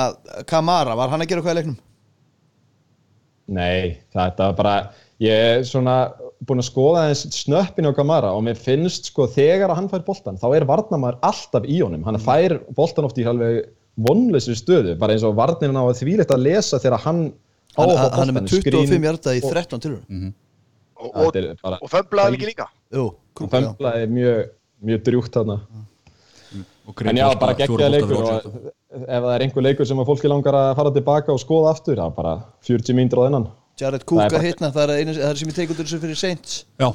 Kamara, 0.48 0.96
var 0.96 1.10
hann 1.12 1.26
að 1.26 1.34
gera 1.34 1.42
hvað 1.44 1.52
í 1.52 1.58
leiknum? 1.60 1.80
Nei, 3.58 3.98
þetta 4.16 4.48
var 4.48 4.56
bara, 4.56 4.76
ég 5.24 5.32
er 5.32 5.64
svona 5.68 5.96
búinn 6.46 6.60
að 6.62 6.68
skoða 6.70 7.06
aðeins 7.06 7.24
snöppin 7.44 7.88
á 7.88 7.96
Kamara 7.96 8.34
og 8.36 8.44
mér 8.44 8.58
finnst 8.60 9.08
sko 9.12 9.28
þegar 9.32 9.70
að 9.72 9.80
hann 9.80 9.90
fær 9.94 10.04
boltan 10.08 10.38
þá 10.42 10.48
er 10.58 10.66
varnamæður 10.68 11.20
alltaf 11.24 11.66
í 11.72 11.80
honum. 11.82 12.04
Hann 12.08 12.20
fær 12.20 12.58
boltan 12.76 13.08
oft 13.08 13.18
í 13.22 13.26
alveg 13.30 13.70
vonleysri 13.96 14.58
stöðu, 14.60 14.98
bara 15.00 15.16
eins 15.16 15.24
og 15.24 15.38
varnirinn 15.38 15.78
á 15.80 15.84
að 15.88 16.02
þvílegt 16.02 16.34
að 16.36 16.44
lesa 16.44 16.80
þegar 16.84 17.00
hann 17.06 17.22
á 17.32 17.80
Hann, 17.80 17.90
að 17.90 17.96
fá 17.96 18.02
hann, 18.04 18.12
hann 18.20 18.30
er 18.30 18.36
með 18.36 18.42
boltann, 18.44 18.62
25 18.66 18.88
skrín 18.92 19.08
hjarta 19.08 19.36
í 19.36 19.40
og- 19.44 19.54
13 19.56 19.80
tilur 19.86 20.02
og, 20.96 21.10
og, 21.16 21.34
Þetta 21.34 21.40
er 21.40 21.58
bara- 21.64 21.80
og 21.82 21.90
fömblaði 21.92 22.36
ekki 22.38 22.50
líka 22.52 22.68
Jú, 22.92 23.06
og 23.06 23.16
krúk, 23.36 23.50
já. 23.52 23.56
femplaði 23.56 24.08
mjög, 24.12 24.50
mjög 24.84 25.04
drjúgt 25.08 25.32
þarna. 25.36 25.58
Og 26.88 27.02
en 27.02 27.18
já, 27.18 27.26
bara 27.40 27.54
bolta 27.56 27.90
leikur 27.90 28.16
og 28.22 28.46
ef 28.96 29.22
það 29.24 29.34
er 29.36 29.42
einhver 29.48 29.64
leikur 29.64 29.88
sem 29.88 29.98
að 29.98 30.06
fólki 30.12 30.30
langar 30.30 30.54
að 30.54 30.76
fara 30.76 30.92
tilbaka 30.92 31.34
og 31.34 31.40
skoða 31.42 31.72
aftur, 31.74 31.96
það 31.96 32.12
er 32.12 32.16
bara 32.16 32.36
40 32.68 32.94
mínútur 32.96 33.24
á 33.24 33.28
þennan 33.28 33.48
Jared 33.80 34.04
Það 34.04 34.10
Cook 34.12 34.36
að 34.40 34.46
hitna, 34.48 34.70
það 34.72 34.84
er 34.90 35.02
einu 35.02 35.14
það 35.18 35.30
er 35.30 35.40
sem 35.42 35.50
ég 35.52 35.56
tekur 35.60 35.80
þessu 35.82 36.00
fyrir 36.04 36.20
Saints. 36.20 36.54
Já, 36.80 36.88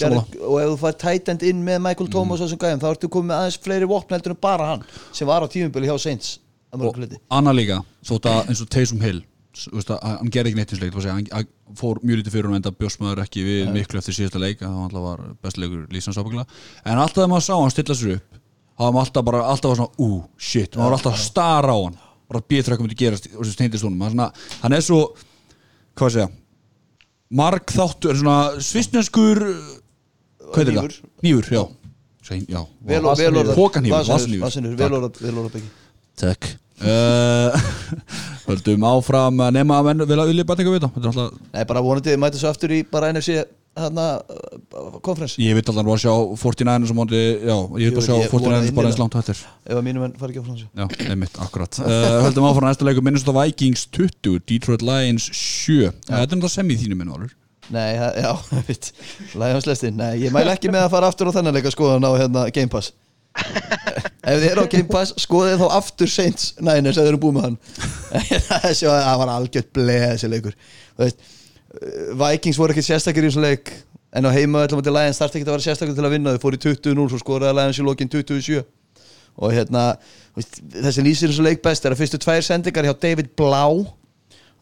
Jared, 0.00 0.32
og 0.42 0.56
ef 0.58 0.70
þú 0.72 0.78
fær 0.80 0.96
tight 1.04 1.28
end 1.30 1.44
inn 1.46 1.60
með 1.66 1.82
Michael 1.84 2.08
Thomas 2.10 2.40
og 2.42 2.48
þessum 2.48 2.62
gæjum 2.64 2.80
þá 2.82 2.88
ertu 2.90 3.10
komið 3.14 3.28
með 3.30 3.36
aðeins 3.42 3.58
fleiri 3.62 3.86
vopn 3.92 4.16
heldur 4.16 4.34
en 4.34 4.40
bara 4.42 4.66
hann 4.72 4.82
sem 5.14 5.28
var 5.30 5.44
á 5.44 5.48
tímubili 5.52 5.86
hjá 5.86 5.94
Saints 6.02 6.32
að 6.74 6.88
og 6.88 6.98
hluti 6.98 7.20
Anna 7.30 7.52
líka, 7.54 7.76
þótt 8.08 8.26
að 8.32 8.50
eins 8.50 8.62
og 8.64 8.70
Taysom 8.74 9.04
Hill 9.04 9.20
s- 9.54 9.68
þú 9.70 9.76
veist 9.78 9.92
að 9.94 10.00
hann 10.08 10.32
gerði 10.34 10.50
ekki 10.50 10.58
neitt 10.58 10.72
í 10.72 10.74
þessu 10.74 10.82
leik 10.82 10.90
það 10.90 10.98
var 10.98 11.04
að 11.04 11.06
segja, 11.06 11.36
hann, 11.38 11.52
fór 11.78 12.00
mjög 12.02 12.18
lítið 12.18 12.34
fyrir 12.34 12.48
hún 12.50 12.58
enda 12.58 12.72
bjóst 12.74 12.98
maður 13.04 13.22
ekki 13.22 13.44
við 13.46 13.70
miklu 13.76 14.00
eftir 14.02 14.16
síðasta 14.18 14.40
leik 14.42 14.58
það 14.64 14.74
var 14.74 14.88
alltaf 14.88 15.04
var 15.06 15.22
best 15.46 15.60
leikur 15.62 15.84
lísans 15.94 16.18
ábyggla 16.18 16.42
en 16.82 16.98
alltaf 16.98 17.20
þegar 17.20 17.30
maður 17.36 17.46
sá 17.46 17.54
hann 17.60 17.70
stilla 17.76 17.94
sér 18.00 18.16
upp 18.18 18.40
þá 18.74 18.82
var 18.90 19.00
alltaf 19.06 19.24
bara, 19.30 19.44
alltaf 19.54 19.70
var 19.70 19.78
svona, 19.78 20.02
ú, 20.02 20.24
shit. 20.36 20.74
Maður 20.74 20.90
var 20.90 20.96
alltaf 20.98 21.14
að 21.14 21.22
stara 21.28 21.70
á 21.70 21.78
hann 21.86 21.94
bara 22.26 22.42
býð 22.50 22.64
þegar 22.66 22.80
komið 22.82 22.96
til 22.96 23.00
gerast 23.04 23.30
og 23.30 23.44
þessi 23.44 23.54
steindist 23.54 23.86
honum. 23.86 24.00
Maður 24.02 24.16
svona, 24.16 24.26
hann 24.64 24.74
er 24.74 24.82
svo, 24.82 24.98
hvað 25.94 26.08
að 26.10 26.16
segja? 26.16 26.28
Marg 27.34 27.72
þáttu, 27.74 28.10
er 28.12 28.20
svona 28.20 28.38
svistneskur 28.62 29.40
hvað 30.54 30.60
er 30.62 30.70
þetta? 30.74 31.08
Nýfur, 31.24 31.48
já. 31.54 31.62
Svein, 32.24 32.44
já, 32.48 32.60
vel 32.88 33.00
vá. 33.04 33.10
og 33.10 33.18
vel 33.20 33.32
orðað. 33.36 33.56
Pókanhnífur, 33.58 33.96
Vasanhnífur, 33.98 34.44
vasanhnífur. 34.44 34.44
vasanhnífur, 34.46 34.78
vel 34.80 34.98
orðað 34.98 35.24
vel 35.24 35.34
orðað 35.42 35.58
ekki 35.60 35.72
Takk. 36.14 36.46
Uh, 36.84 37.54
Höldum 38.48 38.86
áfram 38.88 39.42
að 39.44 39.52
nema 39.58 39.80
að 39.80 39.90
vilja 40.30 40.46
bara 40.46 40.62
eitthvað 40.62 40.76
vita. 40.78 40.90
Þetta 40.94 41.04
er 41.04 41.10
alltaf, 41.10 41.42
Nei, 41.54 41.64
bara 41.70 41.82
vonandi 41.84 42.16
mæta 42.20 42.40
svo 42.40 42.50
aftur 42.50 42.74
í 42.74 42.80
bara 42.90 43.10
NFC 43.14 43.42
hérna 43.74 44.06
konferens 45.04 45.36
Ég 45.42 45.56
veit 45.58 45.68
alltaf 45.70 45.88
að 45.94 46.02
sjá 46.04 46.12
49ers 46.40 46.92
á 46.94 46.96
móti 46.96 47.20
Já, 47.42 47.56
ég 47.82 47.90
veit 47.90 48.00
að 48.00 48.06
sjá 48.08 48.14
Ég- 48.14 48.26
ég 48.26 48.34
vona 48.34 48.58
49ers 48.60 48.74
bara 48.76 48.90
eins 48.90 49.00
langt 49.02 49.16
þetta 49.18 49.34
ef 49.34 49.44
að 49.78 49.84
mínum 49.86 50.04
menn 50.06 50.18
fari 50.20 50.34
ekki 50.34 50.42
á 50.42 50.46
fransi 50.48 50.66
Já, 50.70 50.86
einmitt, 51.10 51.38
akkurat. 51.42 51.78
Uh, 51.82 52.20
Höldum 52.26 52.46
áfram 52.50 52.68
næsta 52.70 52.86
leikum 52.86 53.06
Minnesota 53.06 53.34
Vikings 53.38 53.86
20 53.90 54.42
Detroit 54.46 54.84
Lions 54.86 55.30
7 55.32 55.90
Þetta 56.06 56.20
er 56.20 56.28
náttúrulega 56.28 56.54
sem 56.54 56.70
í 56.70 56.78
þínu 56.84 57.00
minn 57.00 57.14
Valur 57.14 57.32
Nei, 57.72 57.94
já, 57.96 58.32
veit 58.68 58.90
Lions 59.40 59.66
lestin, 59.66 59.96
nei, 59.96 60.18
ég 60.26 60.34
mæl 60.34 60.50
ekki 60.52 60.68
með 60.72 60.84
að 60.86 60.92
fara 60.98 61.08
aftur 61.08 61.30
á 61.32 61.36
þennan 61.38 61.56
leika 61.56 61.72
skoðan 61.72 62.04
á 62.04 62.12
hérna 62.20 62.42
Game 62.52 62.68
Pass. 62.68 62.92
Ef 64.28 64.36
þið 64.42 64.48
eru 64.50 64.64
á 64.68 64.72
Game 64.74 64.90
Pass 64.90 65.14
skoðið 65.24 65.62
þá 65.62 65.68
aftur 65.78 66.10
Saints 66.12 66.50
Niners 66.60 66.98
ef 67.00 67.06
þið 67.06 67.14
eru 67.14 67.22
búið 67.24 67.38
með 67.38 67.46
hann. 67.48 67.56
Það 68.84 69.16
var 69.22 69.32
algjört 69.32 69.72
bleið 69.74 70.04
þessi 70.12 70.30
leikur 70.30 70.54
Þú 70.58 71.06
veist, 71.06 71.24
uh, 71.24 71.43
Vikings 72.20 72.60
voru 72.60 72.74
ekki 72.74 72.84
sérstakir 72.86 73.26
í 73.26 73.30
þessu 73.30 73.42
leik. 73.44 73.72
En 74.14 74.28
á 74.28 74.30
heima 74.30 74.62
ætlum 74.64 74.82
að 74.82 74.88
til 74.88 74.94
Lions 74.94 75.18
þarf 75.18 75.34
ekki 75.34 75.46
að 75.48 75.54
vera 75.56 75.66
sérstakir 75.66 75.96
til 75.96 76.06
að 76.06 76.14
vinna. 76.14 76.34
Þau 76.36 76.44
fóru 76.44 76.60
í 76.60 76.62
20-0 76.62 77.08
svo 77.10 77.20
skoraði 77.22 77.58
Lions 77.58 77.80
í 77.80 77.86
lokin 77.86 78.12
27 78.12 78.62
og 79.34 79.50
hérna 79.50 79.88
þessi 80.36 81.02
lýsir 81.02 81.32
þessu 81.32 81.42
leik 81.42 81.62
best. 81.64 81.86
Er 81.86 81.96
að 81.96 82.04
fyrstu 82.04 82.20
tvær 82.22 82.44
sendingar 82.46 82.86
hjá 82.86 82.94
David 83.02 83.32
Blá 83.38 83.66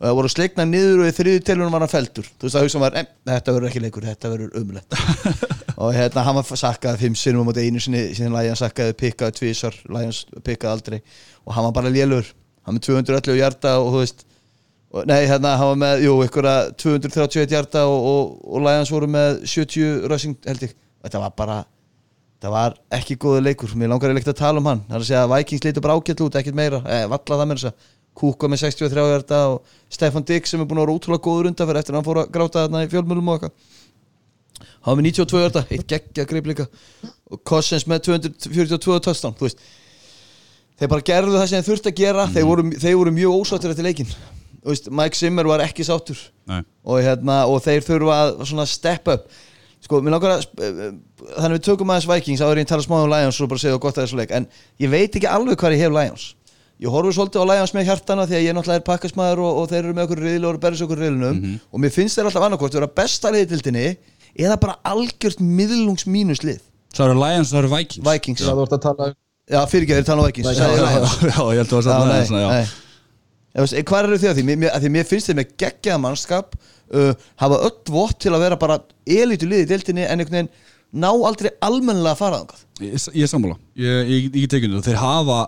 og 0.03 0.09
það 0.09 0.16
voru 0.18 0.31
sleikna 0.33 0.64
niður 0.66 1.05
og 1.05 1.11
í 1.11 1.14
þriðu 1.14 1.42
telunum 1.46 1.75
var 1.77 1.85
hann 1.85 1.92
feldur 1.92 2.27
þú 2.27 2.48
veist 2.48 2.57
að 2.59 2.64
hugsa 2.64 2.81
var, 2.83 2.96
þetta 3.29 3.53
verður 3.55 3.68
ekki 3.68 3.83
leikur, 3.85 4.07
þetta 4.09 4.31
verður 4.33 4.57
umlegt 4.59 4.96
og 5.83 5.92
hérna 5.94 6.25
hann 6.27 6.38
var 6.40 6.59
sakkað 6.59 6.98
fimm 7.05 7.14
sinnum 7.18 7.46
á 7.46 7.48
móti 7.48 7.62
einu 7.68 7.83
sinni, 7.83 8.09
sinni 8.16 8.33
Lions 8.35 8.64
sakkaði 8.64 8.96
pikkaði 8.98 9.37
tvísar, 9.38 9.77
Lions 9.94 10.25
pikkaði 10.42 10.72
aldrei. 10.72 10.98
Og 11.46 11.55
hann 11.55 11.68
var 11.68 11.77
bara 11.79 11.92
lélur 11.94 12.27
hann 12.66 12.79
með 12.79 12.88
211 12.88 13.38
hjarta 13.38 13.77
og 13.79 13.92
þú 13.94 14.03
veist 14.03 14.25
og, 14.25 14.32
nei, 15.09 15.22
hérna 15.24 15.55
var 15.57 15.78
með, 15.81 16.02
jú, 16.05 16.16
ykkur 16.26 16.48
231 16.81 17.55
hjarta 17.55 17.87
og, 17.88 18.09
og, 18.09 18.33
og 18.44 18.64
Lions 18.66 18.90
voru 18.92 19.09
með 19.09 19.38
70 19.48 20.09
rössing 20.11 20.37
held 20.44 20.66
ég. 20.66 20.74
Þetta 21.02 21.22
var 21.22 21.33
bara 21.38 21.62
það 22.42 22.55
var 22.57 22.76
ekki 22.98 23.16
góðu 23.22 23.40
leikur, 23.46 23.72
mér 23.78 23.92
langar 23.92 24.12
ekki 24.12 24.33
að 24.33 24.40
tala 24.42 24.61
um 24.61 24.68
hann. 24.68 24.83
Það 24.88 24.96
er 24.98 25.05
að 25.05 25.09
segja 25.09 25.24
að 25.24 25.33
Vikings 25.33 25.64
litur 25.66 25.85
bara 25.87 25.96
ágætt 25.96 26.22
út, 26.24 26.38
ekkert 26.40 26.59
meira. 26.59 26.81
Eh, 26.85 27.05
valla 27.11 27.38
það 27.40 27.48
með 27.48 27.61
þess 27.61 27.70
að 27.70 27.90
Kúka 28.12 28.48
með 28.50 28.61
63 28.66 29.05
hjarta 29.09 29.38
og 29.55 29.76
Stefan 29.88 30.26
Digg 30.28 30.48
sem 30.48 30.61
er 30.61 30.66
búin 30.68 30.83
að 30.83 30.85
vera 30.85 30.96
útrúlega 30.98 31.24
góður 31.24 31.48
undan 31.48 31.70
fyrir 31.70 31.81
eftir 31.81 31.94
að 31.94 31.98
hann 31.98 32.09
fór 32.11 32.20
að 32.20 32.35
gráta 32.35 32.64
þarna 32.66 32.83
í 32.85 32.90
fjölmjölum 32.92 33.31
og 33.33 33.38
eitthvað. 33.38 33.70
Var 34.83 34.98
með 34.98 35.09
92 35.09 35.40
hjarta, 35.40 35.62
eitt 35.72 35.87
geggja 35.88 36.26
greip 36.28 36.50
líka. 36.50 36.66
Og 37.33 37.40
Cossens 37.48 37.88
með 37.88 38.05
242 38.11 39.00
touchdown, 39.07 39.38
þú 39.38 39.48
veist. 39.48 39.64
Þeir 40.76 40.92
bara 40.92 41.09
gerðu 41.09 41.38
það 41.38 41.48
sem 41.48 41.62
þeir 41.62 41.70
þurfti 41.70 41.92
að 41.94 41.98
gera. 42.02 42.28
Þeir, 42.37 42.46
voru, 42.50 42.68
þeir 42.85 43.00
voru 43.00 43.16
mjög 43.16 43.40
ósáttur 43.40 43.72
eftir 43.72 43.88
leikin 43.88 44.12
veist, 44.70 44.90
Mike 44.90 45.18
Zimmer 45.18 45.48
var 45.51 45.62
ekki 45.64 45.85
sáttur. 45.87 46.18
Nei. 46.46 46.61
og, 46.85 47.01
hérna, 47.03 47.40
og 47.51 47.62
þeir 47.64 47.83
þurfa 47.87 48.18
að 48.18 48.44
svona 48.51 48.66
step 48.66 49.09
up. 49.09 49.27
Sko, 49.83 49.98
að 50.38 50.44
sp- 50.46 50.62
eh, 50.62 50.92
þannig 51.38 51.57
við 51.59 51.64
tökum 51.66 51.90
aðeins 51.90 52.07
Vikings 52.07 52.42
áður 52.44 52.61
en 52.61 52.62
ég 52.62 52.70
tala 52.70 52.83
smá 52.87 52.96
um 53.03 53.11
Lions 53.11 53.40
og 53.42 53.48
bara 53.51 53.59
segja 53.62 53.79
gott 53.83 53.98
að 53.98 54.07
þessu 54.07 54.18
leik. 54.20 54.31
En 54.31 54.46
ég 54.79 54.90
veit 54.92 55.11
ekki 55.18 55.27
alveg 55.27 55.59
hvað 55.59 55.75
ég 55.75 55.83
hef 55.87 55.92
Lions. 55.96 56.27
Ég 56.83 56.90
horfur 56.90 57.14
svolítið 57.14 57.42
á 57.42 57.51
Lions 57.51 57.75
með 57.75 57.88
hjartana 57.90 58.27
því 58.27 58.37
að 58.38 58.44
ég 58.46 58.55
náttúrulega 58.57 58.81
er 58.81 58.87
pakkasmaður 58.87 59.42
og, 59.42 59.59
og 59.62 59.68
þeir 59.70 59.83
eru 59.85 59.94
með 59.94 60.07
okkur 60.09 60.22
riðli 60.22 60.46
og 60.46 60.51
eru 60.55 60.62
berðis 60.62 60.85
okkur 60.87 61.03
riðlinum. 61.03 61.42
Og 61.70 61.83
mér 61.83 61.92
finnst 61.94 62.18
þeir 62.18 62.27
alltaf 62.31 62.46
annarkort 62.46 62.75
vera 62.79 62.88
besta 62.90 63.31
liðdildinni 63.35 63.85
eða 64.38 64.57
bara 64.62 64.79
algjört 64.90 65.42
miðlungs 65.42 66.07
mínus 66.11 66.42
lið 66.46 66.62
Það 66.92 67.09
eru 67.09 67.20
Lions, 67.22 67.53
það 67.53 67.59
eru 67.62 67.70
Vikings. 67.72 68.05
Vikings, 68.07 68.42
Það 68.44 68.59
að 68.77 68.83
um 69.09 69.14
já 69.53 69.61
fyrir 69.68 69.85
ekki 69.87 69.94
að 69.94 70.01
þeir 70.01 70.09
tala 70.09 70.22
um 70.22 70.27
Vikings. 70.29 70.48
Já, 70.53 70.62
ég 70.62 70.77
held 70.77 70.83
að 70.83 70.92
það 70.92 71.22
var 71.22 71.33
Já, 71.33 71.44
satt 71.87 72.03
Lions 72.11 72.33
já. 72.42 72.91
Ég 73.52 73.64
veist, 73.66 73.78
Hvað 73.88 74.06
eru 74.08 74.20
þið 74.20 74.30
að 74.30 74.38
því? 74.38 74.44
Mér, 74.48 74.68
að 74.72 74.84
því 74.84 74.90
mér 74.94 75.08
finnst 75.08 75.28
þið 75.28 75.38
með 75.38 75.56
geggjaða 75.60 76.02
mannskap 76.02 76.54
uh, 76.56 77.10
hafa 77.42 77.62
öll 77.68 77.92
vott 77.92 78.20
til 78.22 78.32
að 78.32 78.44
vera 78.46 78.60
bara 78.60 78.78
elitu 79.04 79.48
liði 79.48 79.66
í 79.66 79.72
deildinni 79.72 80.06
en 80.06 80.22
einhvern 80.22 80.38
veginn 80.38 80.52
ná 81.02 81.08
aldrei 81.10 81.50
almennilega 81.64 82.14
að 82.14 82.20
fara 82.20 82.38
þangað. 82.42 82.62
Ég, 82.84 82.94
ég 83.16 83.26
er 83.26 83.32
sammála, 83.32 83.58
ég, 83.80 84.12
ég, 84.12 84.30
ég 84.42 84.48
tekið 84.52 84.76
þetta 84.76 84.88
Þeir 84.88 85.02
hafa, 85.02 85.40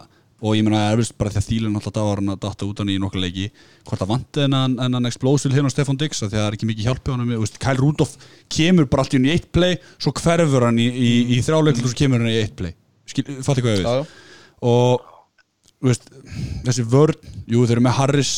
og 0.45 0.57
ég 0.59 0.67
meina 0.67 0.83
er 0.91 1.01
vist 1.01 1.17
bara 1.17 1.33
því 1.33 1.41
að 1.41 1.49
þýlun 1.49 1.79
alltaf 1.81 2.11
að 2.11 2.31
datta 2.43 2.69
út 2.69 2.81
hann 2.83 2.93
í 2.93 2.99
nokkla 3.01 3.25
leiki 3.25 3.47
hvort 3.87 4.03
það 4.03 4.11
vanti 4.11 4.45
en 4.45 4.57
hann 4.59 5.09
explosive 5.09 5.57
hérna 5.57 5.73
á 5.73 5.75
Stefan 5.75 6.01
því 6.01 6.11
að 6.11 6.35
það 6.35 6.45
er 6.45 6.59
ekki 6.59 6.69
mikið 6.69 6.89
hjálpi 6.91 7.15
Þú 7.15 7.41
veist, 7.41 7.57
Kyle 7.63 7.81
Rudolph 7.81 8.29
kemur 8.53 8.89
bara 8.93 9.05
allt 9.05 9.17
í 9.17 9.21
hann 9.21 9.31
í 9.31 9.33
eitt 9.33 9.49
play 9.57 9.79
svo 9.97 10.13
hverfur 10.21 10.69
hann 10.69 10.81
í, 10.83 10.91
í, 10.91 11.11
í 11.33 11.41
þrjáleikl 11.45 11.81
og 11.81 11.89
svo 11.89 12.01
kemur 12.03 12.21
hann 12.21 12.35
í 12.35 12.37
eitt 12.43 12.57
play. 12.59 12.77
Skil, 13.09 13.25
ég 13.31 14.05
og 14.65 15.14
veist, 15.85 16.07
þessi 16.67 16.85
vörn 16.95 17.33
jú 17.53 17.65
þeir 17.67 17.77
eru 17.77 17.85
með 17.85 17.97
Harris 17.99 18.33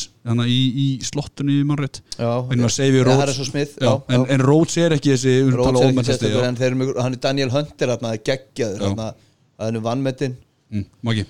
í, 0.46 0.58
í 0.82 0.86
slottunni 1.06 1.60
mannrétt 1.68 2.00
Já, 2.18 2.30
en 2.42 2.58
maður 2.58 2.74
segir 2.74 2.96
við 2.96 3.00
ja, 3.02 3.06
Rhodes. 3.06 3.20
Harris 3.22 3.40
og 3.44 3.48
Smith, 3.50 3.76
já, 3.78 3.92
já, 3.92 4.16
en, 4.16 4.26
en 4.34 4.44
Rhodes 4.46 4.76
er 4.82 4.96
ekki 4.96 5.14
þessi 5.14 5.36
Róts 5.52 5.68
talað 5.70 5.86
er 5.86 5.94
um 5.94 6.02
ekki 6.02 6.32
já. 6.34 6.40
en 6.48 6.58
þeir 6.60 6.68
eru 6.72 6.80
með, 6.82 6.92
hann 7.04 7.16
er 7.18 7.22
Daniel 7.28 7.54
Hunter 7.54 7.94
hann 7.94 8.10
er 8.10 8.22
geggjaður 8.30 8.86
hann 8.90 9.80
er 9.80 9.86
vannmetinn 9.86 10.36
Mm, 10.66 10.82
Maggi? 11.06 11.22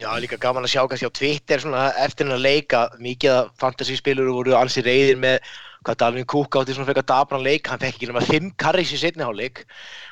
Já, 0.00 0.08
líka 0.18 0.34
gaman 0.40 0.64
að 0.66 0.72
sjá 0.72 0.80
kannski 0.90 1.06
á 1.06 1.12
Twitter 1.14 1.60
svona 1.62 1.82
eftir 2.02 2.26
hennar 2.26 2.40
leika 2.42 2.80
mikið 2.98 3.30
að 3.36 3.50
fantasy 3.60 3.94
spilur 3.98 4.30
voru 4.34 4.56
ansi 4.58 4.82
reyðir 4.82 5.20
með 5.22 5.36
hvað 5.86 5.96
Dalvin 6.02 6.26
Cook 6.28 6.56
átti 6.60 6.74
svona 6.76 6.88
frekar 6.90 7.06
dabran 7.08 7.44
leik 7.44 7.68
hann 7.70 7.80
fekk 7.80 7.96
ekki 7.96 8.08
nema 8.10 8.20
5 8.26 8.50
karris 8.60 8.90
í 8.92 8.98
setni 9.00 9.24
hálfleik. 9.24 9.62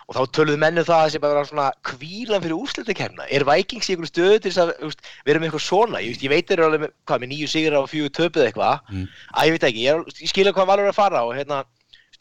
Og 0.08 0.16
þá 0.16 0.22
töluðu 0.38 0.60
mennu 0.62 0.84
það 0.88 1.00
að 1.02 1.08
þessi 1.08 1.20
bara 1.20 1.34
vera 1.36 1.48
svona 1.50 1.66
kvílan 1.84 2.44
fyrir 2.44 2.56
úrslutakefna 2.56 3.26
er 3.28 3.44
Vikings 3.44 3.90
í 3.90 3.92
einhverju 3.92 4.08
stöðu 4.12 4.38
til 4.40 4.52
þess 4.54 4.62
að 4.62 4.70
vera 5.28 5.42
með 5.42 5.50
eitthvað 5.50 5.64
svona? 5.66 6.00
Ég, 6.00 6.16
ég 6.24 6.32
veit 6.32 6.48
þeir 6.48 6.56
eru 6.62 6.68
alveg 6.70 6.84
með, 6.86 6.94
hvað, 7.10 7.20
með 7.24 7.32
nýju 7.34 7.50
sigur 7.52 7.76
á 7.76 7.82
fjögur 7.92 8.14
töpuð 8.16 8.46
eitthvað. 8.46 8.88
Mm. 8.94 9.04
að 9.34 9.50
ég 9.50 9.56
veit 9.58 9.66
ekki, 9.68 9.84
ég, 9.84 10.08
ég 10.24 10.32
skilja 10.32 10.54
hvað 10.56 10.70
valur 10.72 10.88
að 10.88 10.96
fara 10.96 11.20
og 11.28 11.34
hérna, 11.36 11.60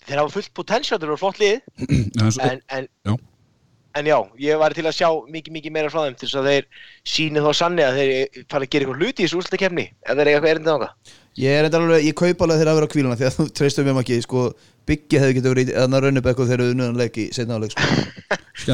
þeir 0.03 0.19
hafa 0.19 0.35
fullt 0.35 0.51
potential 0.59 0.99
þeir 0.99 1.07
eru 1.13 1.19
flott 1.23 1.39
lið. 1.39 1.63
En, 2.43 2.59
en, 2.75 2.87
Já. 3.07 3.15
en 3.97 4.05
já, 4.11 4.17
ég 4.43 4.59
var 4.59 4.75
til 4.75 4.83
að 4.85 4.95
sjá 4.99 5.07
mikið, 5.31 5.53
mikið 5.55 5.73
meira 5.77 5.89
frá 5.93 6.03
þeim 6.03 6.17
til 6.19 6.27
þess 6.27 6.39
að 6.41 6.49
þeir 6.51 6.67
síni 7.07 7.41
þá 7.45 7.49
sanni 7.55 7.85
að 7.85 7.97
þeir 8.01 8.43
fara 8.51 8.67
að 8.67 8.71
gera 8.73 8.85
eitthvað 8.85 8.99
hluti 9.01 9.23
í 9.23 9.25
þessu 9.25 9.39
úrslutakefni 9.39 9.85
ef 9.87 10.19
þeir 10.19 10.31
eitthvað 10.33 10.51
erindið 10.51 10.75
á 10.75 10.79
það 10.83 11.15
Ég 11.37 11.53
er 11.53 11.67
enda 11.67 11.77
alveg, 11.77 12.01
ég 12.07 12.15
kaupa 12.17 12.47
alveg 12.47 12.57
þeirra 12.63 12.71
að 12.73 12.77
vera 12.79 12.87
á 12.89 12.93
kvíluna 12.93 13.17
því 13.17 13.25
að 13.27 13.35
þú 13.35 13.43
treystum 13.59 13.85
mér 13.85 13.99
ekki, 14.01 14.15
sko. 14.25 14.39
Biggi 14.87 15.19
hefði 15.19 15.33
getið 15.35 15.51
verið 15.51 15.67
í 15.67 15.73
þannig 15.75 15.99
raunibekku 16.05 16.45
þegar 16.47 16.61
þau 16.63 16.71
unnöðan 16.71 16.99
leik 17.01 17.15
í 17.19 17.25
setna 17.35 17.57
áleik 17.59 17.71
sko. 17.75 17.83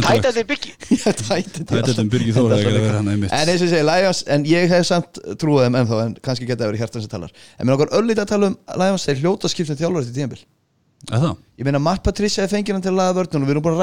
Tæta 0.06 0.44
byggi 0.48 0.72
Þetta 1.02 1.34
er 1.82 2.00
um 2.04 2.10
Birgir 2.14 2.36
Þór 2.38 2.54
hefði 2.54 2.72
verið 2.78 2.94
hann 2.94 3.10
einmitt. 3.12 3.34
En 3.34 3.50
eins 3.50 3.58
og 3.58 3.66
ég 3.68 3.74
segi, 3.74 3.86
Lions, 3.90 4.20
en 4.36 4.46
ég 4.48 4.70
hef 4.72 4.84
samt 4.88 5.18
trúið 5.42 5.66
þeim 5.66 5.78
ennþá, 5.82 5.98
en 6.06 6.14
kannski 6.24 6.46
geta 6.48 6.70
verið 6.70 6.84
hjartan 6.84 7.04
sem 7.04 7.12
talar 7.12 7.32
En 7.58 7.66
mér 7.66 7.76
okkar 7.80 7.92
öllítið 7.98 8.24
að 8.24 8.30
tala 8.30 8.46
um 8.52 8.56
Lions, 8.84 9.08
þeir 9.10 9.20
hljóta 9.24 9.50
skiptum 9.52 9.80
þjálfur 9.82 10.06
til 10.06 10.16
tíðanbíl 10.20 10.44
Er 11.10 11.20
það? 11.20 11.34
Ég 11.60 11.66
meina, 11.68 11.82
Matt 11.84 12.06
Patricia 12.06 12.46
er 12.46 12.54
fengið 12.54 12.78
hann 12.78 12.86
til 12.86 12.94
að 12.94 13.00
laga 13.02 13.18
vörnum 13.18 13.44
og 13.44 13.48
við 13.50 13.54
erum 13.58 13.66
búin 13.66 13.76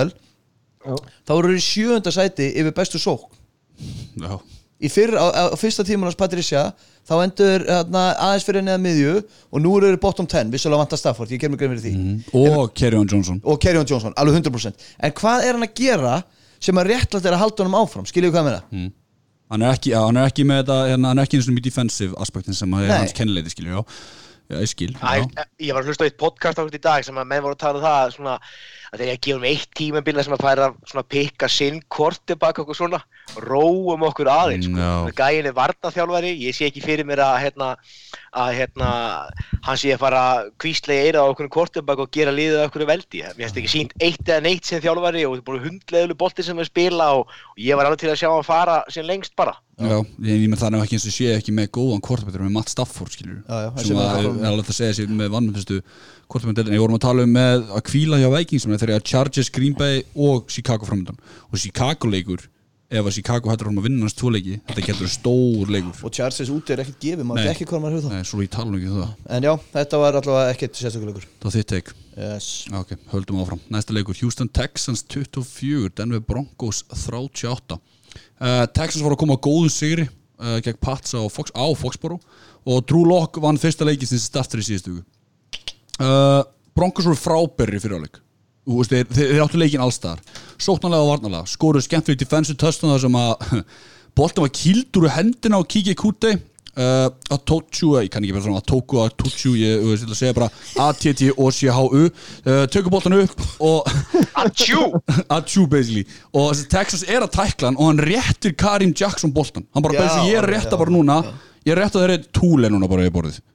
að 0.00 0.10
þá 0.84 1.34
voru 1.34 1.52
þeir 1.52 1.60
í 1.60 1.66
sjöunda 1.66 2.14
sæti 2.14 2.48
yfir 2.60 2.76
bestu 2.76 3.00
sók 3.02 3.28
Já, 4.20 4.38
í 4.80 4.88
fyrr, 4.92 5.16
á, 5.16 5.26
á, 5.28 5.44
fyrsta 5.60 5.84
tímanars 5.86 6.18
Patricia 6.18 6.70
þá 7.08 7.14
endur 7.24 7.64
hérna, 7.66 8.04
aðeins 8.16 8.46
fyrir 8.46 8.64
neða 8.64 8.80
miðju 8.82 9.14
og 9.20 9.62
nú 9.62 9.72
eru 9.78 9.90
þeir 9.90 10.00
bottom 10.02 10.28
10 10.28 10.52
vissulega 10.52 10.82
vantar 10.82 11.00
Stafford, 11.00 11.32
ég 11.32 11.40
ger 11.42 11.52
mig 11.52 11.60
grein 11.60 11.72
fyrir 11.74 11.84
því. 11.84 11.92
Mm. 11.96 12.54
og 12.60 12.72
Kerryon 12.76 13.08
Johnson. 13.10 13.40
Og 13.44 13.60
Kerryon 13.62 13.88
Johnson, 13.88 14.14
alveg 14.20 14.40
100% 14.40 14.86
en 15.00 15.16
hvað 15.20 15.46
er 15.46 15.56
hann 15.56 15.66
að 15.66 15.76
gera 15.80 16.14
sem 16.60 16.80
að 16.80 16.92
réttlætt 16.92 17.28
er 17.28 17.36
að 17.36 17.44
halda 17.44 17.64
honum 17.64 17.78
áfram, 17.80 18.08
skiljið 18.08 18.34
hvað 18.34 18.48
með 18.48 18.56
það 18.56 18.74
mm. 18.76 18.88
hann, 19.52 19.62
er 19.62 19.76
ekki, 19.76 19.94
já, 19.94 20.00
hann 20.04 20.20
er 20.20 20.32
ekki 20.32 20.48
með 20.48 20.62
þetta 20.62 20.80
hérna, 20.92 21.12
hann 21.12 21.22
er 21.22 21.28
ekki 21.28 21.40
eins 21.40 21.48
og 21.48 21.56
mjög 21.56 21.68
defensive 21.68 22.18
aspektin 22.24 22.58
sem 22.58 22.76
að 22.76 22.86
er 22.86 22.96
hans 22.98 23.16
kennileiti 23.16 23.54
skilur 23.54 23.78
já, 23.78 23.80
já 24.52 24.58
ég 24.60 24.72
skil 24.74 24.92
já. 24.92 25.00
Æ, 25.00 25.46
ég 25.64 25.72
var 25.72 25.82
að 25.82 25.92
hlusta 25.92 26.04
á 26.04 26.08
eitt 26.10 26.20
podcast 26.20 26.60
á 26.60 26.64
þetta 26.64 26.80
í 26.80 26.84
dag 26.84 27.08
sem 27.08 27.20
að 27.20 27.32
menn 27.32 27.44
voru 27.46 27.56
að 27.56 27.64
tala 27.64 27.80
um 27.80 27.86
það 27.86 28.14
svona, 28.18 28.36
að 28.90 29.02
þeir 29.02 29.12
að 29.12 29.20
gefa 29.26 29.38
um 29.38 29.46
eitt 29.50 29.68
tímabila 29.78 30.24
sem 30.26 30.34
að 30.34 30.44
færa 30.44 30.68
svona 30.90 31.04
pikka 31.14 31.48
sinn 31.50 31.78
korti 31.88 32.36
baka 32.38 32.64
okkur 32.64 32.78
svona 32.78 33.00
róum 33.38 34.02
okkur 34.08 34.30
aðeins 34.32 34.66
sko. 34.66 34.80
Já. 34.80 35.12
gæin 35.14 35.46
er 35.46 35.54
varnaþjálfari, 35.54 36.32
ég 36.42 36.56
sé 36.56 36.66
ekki 36.66 36.82
fyrir 36.82 37.06
mér 37.06 37.22
að 37.22 37.36
hérna, 37.44 37.70
að 38.34 38.52
hérna 38.58 38.90
hann 39.66 39.80
sé 39.80 39.94
að 39.94 40.02
fara 40.02 40.24
kvíslega 40.60 41.06
eira 41.06 41.22
á 41.22 41.30
okkur 41.30 41.50
korti 41.52 41.84
baka 41.86 42.06
og 42.06 42.12
gera 42.14 42.34
liðið 42.34 42.64
okkur 42.66 42.86
veldi 42.90 43.22
mér 43.22 43.46
finnst 43.46 43.62
ekki 43.62 43.74
sínt 43.76 43.96
eitt 44.02 44.26
eða 44.26 44.42
neitt 44.48 44.66
sem 44.66 44.82
þjálfari 44.82 45.26
og 45.26 45.36
það 45.36 45.42
er 45.42 45.48
búin 45.48 45.66
hundleðulu 45.68 46.18
bolti 46.18 46.46
sem 46.46 46.58
við 46.58 46.70
spila 46.72 47.10
og, 47.20 47.30
og 47.54 47.62
ég 47.62 47.78
var 47.78 47.86
alveg 47.86 48.02
til 48.04 48.12
að 48.12 48.22
sjá 48.24 48.30
hann 48.34 48.46
fara 48.46 48.80
sem 48.90 49.06
lengst 49.06 49.36
bara 49.38 49.58
Já, 49.80 49.96
ég 50.28 50.42
með 50.50 50.60
það 50.60 50.74
er 50.76 50.82
ekki 50.84 50.96
eins 50.98 51.06
og 51.08 51.14
sé 51.14 51.28
ekki 51.32 51.52
með 51.56 51.70
góðan 51.78 52.02
kortabættur 52.04 52.42
með 52.44 52.56
Matt 52.58 52.72
Stafford 52.72 53.14
skilur 53.14 53.38
Já, 53.46 53.54
já, 53.64 53.68
sem 53.78 53.86
sem 53.88 54.00
að 54.02 54.26
er 54.28 54.48
alveg 54.50 54.66
að 54.68 54.76
segja 54.76 54.96
sér 54.98 55.14
með 55.14 55.30
vannmyndustu 56.30 56.62
kortabættur 56.62 56.70
en 56.70 56.76
ég 56.76 56.84
vorum 56.84 56.98
að 56.98 57.04
tala 57.06 57.26
um 57.26 57.34
með 57.34 57.68
að 57.74 57.84
kvíla 57.90 58.20
hjá 58.20 58.30
Vikings 58.36 58.64
sem 58.64 58.72
er 58.72 58.80
þegar 58.82 59.04
Chargers, 59.04 59.50
Green 59.50 59.74
Bay 59.74 60.02
og 60.14 60.50
Chicago 60.50 60.86
framöndan 60.86 61.18
og 61.50 61.58
Chicago 61.58 62.10
leikur 62.10 62.46
ef 62.90 63.06
að 63.06 63.14
Chicago 63.14 63.50
hættur 63.50 63.70
um 63.70 63.78
að 63.78 63.86
vinna 63.86 64.06
hans 64.06 64.16
tvo 64.18 64.32
leiki 64.34 64.58
þetta 64.66 64.84
getur 64.88 65.10
stór 65.10 65.70
leikur. 65.70 65.94
Og 66.06 66.14
Charles 66.14 66.50
úti 66.50 66.74
er 66.74 66.82
ekkert 66.82 67.02
gefið, 67.04 67.26
maður 67.28 67.46
veit 67.46 67.52
ekki 67.52 67.66
hvað 67.70 67.82
maður 67.84 67.94
ég 67.94 68.00
um 68.00 68.06
það. 68.06 68.16
Þá 68.16 68.30
en 69.36 69.46
já, 69.46 69.52
þetta 69.76 70.00
var 70.02 70.18
allavega 70.20 70.54
ekkert 70.54 70.80
sérstökuleikur 70.80 71.28
það 71.44 71.56
þitt 71.56 71.70
teik 71.70 71.92
yes. 72.16 72.48
Ok, 72.74 72.96
höldum 73.12 73.42
áfram. 73.44 73.62
Næsta 73.70 73.94
leikur, 73.94 74.18
Houston 74.24 74.50
Texans 74.50 75.04
24, 75.06 75.92
Denver 76.00 76.24
Broncos 76.26 76.82
38. 76.90 77.78
Uh, 78.40 78.64
Texans 78.74 79.04
voru 79.04 79.14
að 79.14 79.22
koma 79.22 79.38
á 79.38 79.44
góðu 79.46 79.70
sigri 79.70 80.08
uh, 80.08 80.58
gegn 80.64 80.80
Pats 80.82 81.14
á, 81.14 81.22
Fox, 81.30 81.54
á 81.54 81.66
Foxboro 81.78 82.18
og 82.66 82.82
Drew 82.90 83.06
Lock 83.06 83.38
vann 83.40 83.60
fyrsta 83.60 83.86
leiki 83.86 84.08
sem 84.08 84.18
startur 84.20 84.60
í 84.60 84.66
síðustu. 84.66 84.98
Uh, 86.00 86.42
Broncos 86.76 87.08
voru 87.08 87.18
frábæri 87.18 87.80
fyrir 87.82 88.00
áleik. 88.00 88.20
Þeir, 88.70 89.08
þeir, 89.10 89.40
áttu 89.42 89.58
leikin 89.60 89.82
allstaðar. 89.82 90.20
Sóknarlega 90.60 91.04
og 91.04 91.10
varnarlega. 91.14 91.48
Skoruðu 91.50 91.86
skemmtilegt 91.86 92.22
defensive 92.22 92.60
touchdown 92.60 92.94
þar 92.94 93.02
sem 93.06 93.18
að 93.20 93.64
boltum 94.18 94.46
var 94.46 94.54
kildur 94.54 95.08
úr 95.08 95.14
hendina 95.16 95.60
á 95.60 95.62
Kiki 95.66 95.96
Kute 95.98 96.36
uh, 96.78 97.08
að 97.30 97.42
Tótsjú, 97.48 97.92
ég 97.98 98.10
kann 98.12 98.24
ekki 98.24 98.36
vera 98.36 98.46
svona 98.46 98.62
að 98.62 98.68
Tóku 98.70 99.00
að 99.02 99.12
Tótsjú, 99.22 99.52
ég 99.58 99.84
ég 99.84 99.92
ætla 99.96 100.14
að 100.14 100.20
segja 100.20 100.36
bara 100.36 100.50
A-T-T-O-C-H-U 100.86 102.02
uh, 102.06 102.64
tökur 102.72 102.94
boltan 102.94 103.18
upp 103.18 103.44
og 103.66 103.90
Atjú! 104.44 104.88
Atjú 105.26 105.66
basically 105.72 106.06
og 106.32 106.64
Texas 106.72 107.04
er 107.06 107.24
að 107.24 107.34
tækla 107.36 107.70
hann 107.70 107.78
og 107.78 107.90
hann 107.90 108.02
réttir 108.10 108.56
Karim 108.58 108.94
Jackson 108.96 109.34
boltan 109.34 109.66
hann 109.74 109.86
bara, 109.86 109.98
basically, 109.98 110.34
ég 110.34 110.46
rétta 110.48 110.76
já, 110.76 110.80
bara 110.80 110.94
núna 110.94 111.20
ég 111.64 111.74
er 111.74 111.78
að 111.78 111.84
rétta 111.84 112.04
þeirri 112.04 112.20
túle 112.34 112.72
núna 112.72 112.90
bara 112.90 113.08
í 113.08 113.14
borðið 113.14 113.40
ég 113.40 113.46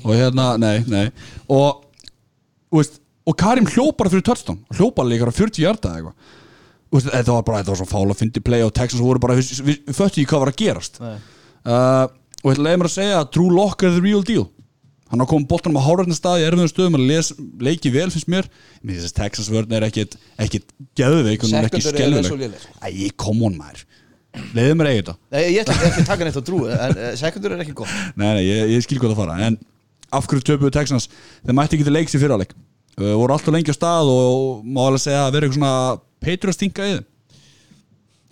og 0.00 0.14
hérna, 0.14 0.46
nei, 0.60 0.76
nei. 0.90 1.06
Og 1.52 1.84
veist, 2.74 3.00
og 3.24 3.36
Karim 3.40 3.68
hljópar 3.70 4.10
fyrir 4.12 4.24
touchdown. 4.26 4.58
Hljópar 4.76 5.08
líka 5.08 5.28
á 5.28 5.32
40 5.32 5.62
hjarta 5.64 5.94
eitthvað. 5.96 6.32
Þetta 6.94 7.32
var 7.34 7.46
bara, 7.46 7.60
þetta 7.62 7.72
var 7.72 7.80
svo 7.80 7.88
fála 7.90 8.14
að 8.14 8.20
fyndi 8.20 8.42
play 8.44 8.62
og 8.62 8.74
Texans 8.76 9.02
voru 9.02 9.22
bara, 9.22 9.34
við, 9.38 9.48
við, 9.66 9.80
við 9.88 9.96
föttu 9.96 10.20
í 10.22 10.26
hvað 10.30 10.44
var 10.44 10.52
að 10.52 10.60
gerast. 10.60 11.00
Uh, 11.00 12.04
og 12.44 12.52
ég 12.52 12.60
leiði 12.60 12.80
mér 12.82 12.90
að 12.90 12.94
segja 12.94 13.16
að 13.22 13.32
Drew 13.34 13.48
Lock 13.50 13.82
er 13.82 13.96
the 13.96 14.04
real 14.04 14.22
deal. 14.26 14.44
Hann 15.10 15.22
har 15.22 15.28
komið 15.30 15.48
boltanum 15.50 15.78
á 15.78 15.86
hárarna 15.86 16.16
stað 16.16 16.42
í 16.42 16.46
erfiðum 16.48 16.70
stöðum 16.70 16.96
að 16.98 17.08
les, 17.10 17.32
leiki 17.62 17.92
vel 17.94 18.06
finnst 18.12 18.30
mér. 18.30 18.48
Mér 18.82 18.98
finnst 18.98 19.12
að 19.12 19.20
Texas 19.20 19.50
vörn 19.52 19.74
er 19.76 19.86
ekkit 19.86 20.16
ekkit 20.42 20.70
geðveik 20.98 21.44
og 21.44 21.50
hún 21.50 21.58
er 21.60 21.68
ekki 21.68 21.82
Secondary 21.84 22.20
er 22.20 22.26
svo 22.28 22.38
skelvileg 22.38 22.46
léleg. 22.46 22.64
Æ, 24.34 24.40
come 24.40 24.44
on 24.44 24.50
maður 24.50 24.58
leiði 24.58 24.74
mér 24.80 24.88
að 24.88 24.94
eiga 24.94 25.02
þetta. 25.04 25.14
Nei, 25.34 25.42
ég 25.54 25.60
ætla 25.62 25.74
ekki 25.88 26.02
að 26.02 26.08
taka 26.10 26.26
neitt 26.28 26.38
á 26.38 26.42
drúi 26.48 26.68
en 26.74 26.98
uh, 26.98 27.08
sekundur 27.20 27.54
er 27.54 27.62
ekki 27.64 27.74
gott. 27.78 27.94
Nei, 28.18 28.28
nei, 28.34 28.42
ég, 28.48 28.72
ég 28.74 28.84
skil 28.84 28.98
hvað 28.98 29.14
það 29.14 29.20
fara 29.22 29.36
En 29.48 29.58
af 30.14 30.26
hverju 30.30 30.46
töpuðu 30.50 30.74
Texans? 30.74 31.08
Þeir 31.46 31.56
mætti 31.58 31.78
ekki 31.78 31.86
til 31.88 31.94
leiks 31.94 32.14
í 32.14 32.20
fyrirleik 32.22 32.52
uh, 32.54 33.14
voru 33.18 33.34
alltaf 33.36 33.54
lengi 33.54 33.70
á 33.74 33.76
stað 33.78 34.10
og 34.12 34.62
má 34.66 34.84
alveg 34.88 35.02
segja 35.06 35.24
að 35.28 35.34
vera 35.38 35.48
eitthvað 35.48 35.60
svona 35.60 35.74
Patriots 36.24 36.60
þinga 36.60 36.86
í 36.90 36.94
þeim 36.94 37.04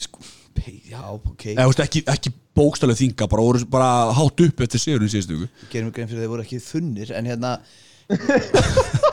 sko, 0.02 0.18
pe- 0.58 0.78
Já, 0.92 1.00
ok. 1.14 1.46
Eða, 1.54 1.64
þú 1.64 1.70
veist, 1.72 1.82
ekki, 1.86 2.02
ekki 2.12 2.32
bókstalegu 2.58 2.98
þinga 3.00 3.26
bara, 3.32 3.44
voru 3.46 3.62
bara 3.72 3.90
hátt 4.18 4.42
upp 4.44 4.60
eftir 4.66 4.82
sigurinn 4.82 5.08
síðustu 5.12 5.38
viku. 5.38 5.66
Gerum 5.72 5.88
við 5.88 5.94
grein 5.96 6.10
fyrir 6.10 6.20
að 6.20 6.24
þeir 6.26 6.32
voru 6.34 6.44
ekki 6.44 6.58
þunnir 6.66 7.12
En 7.16 7.30
hérna, 7.30 7.52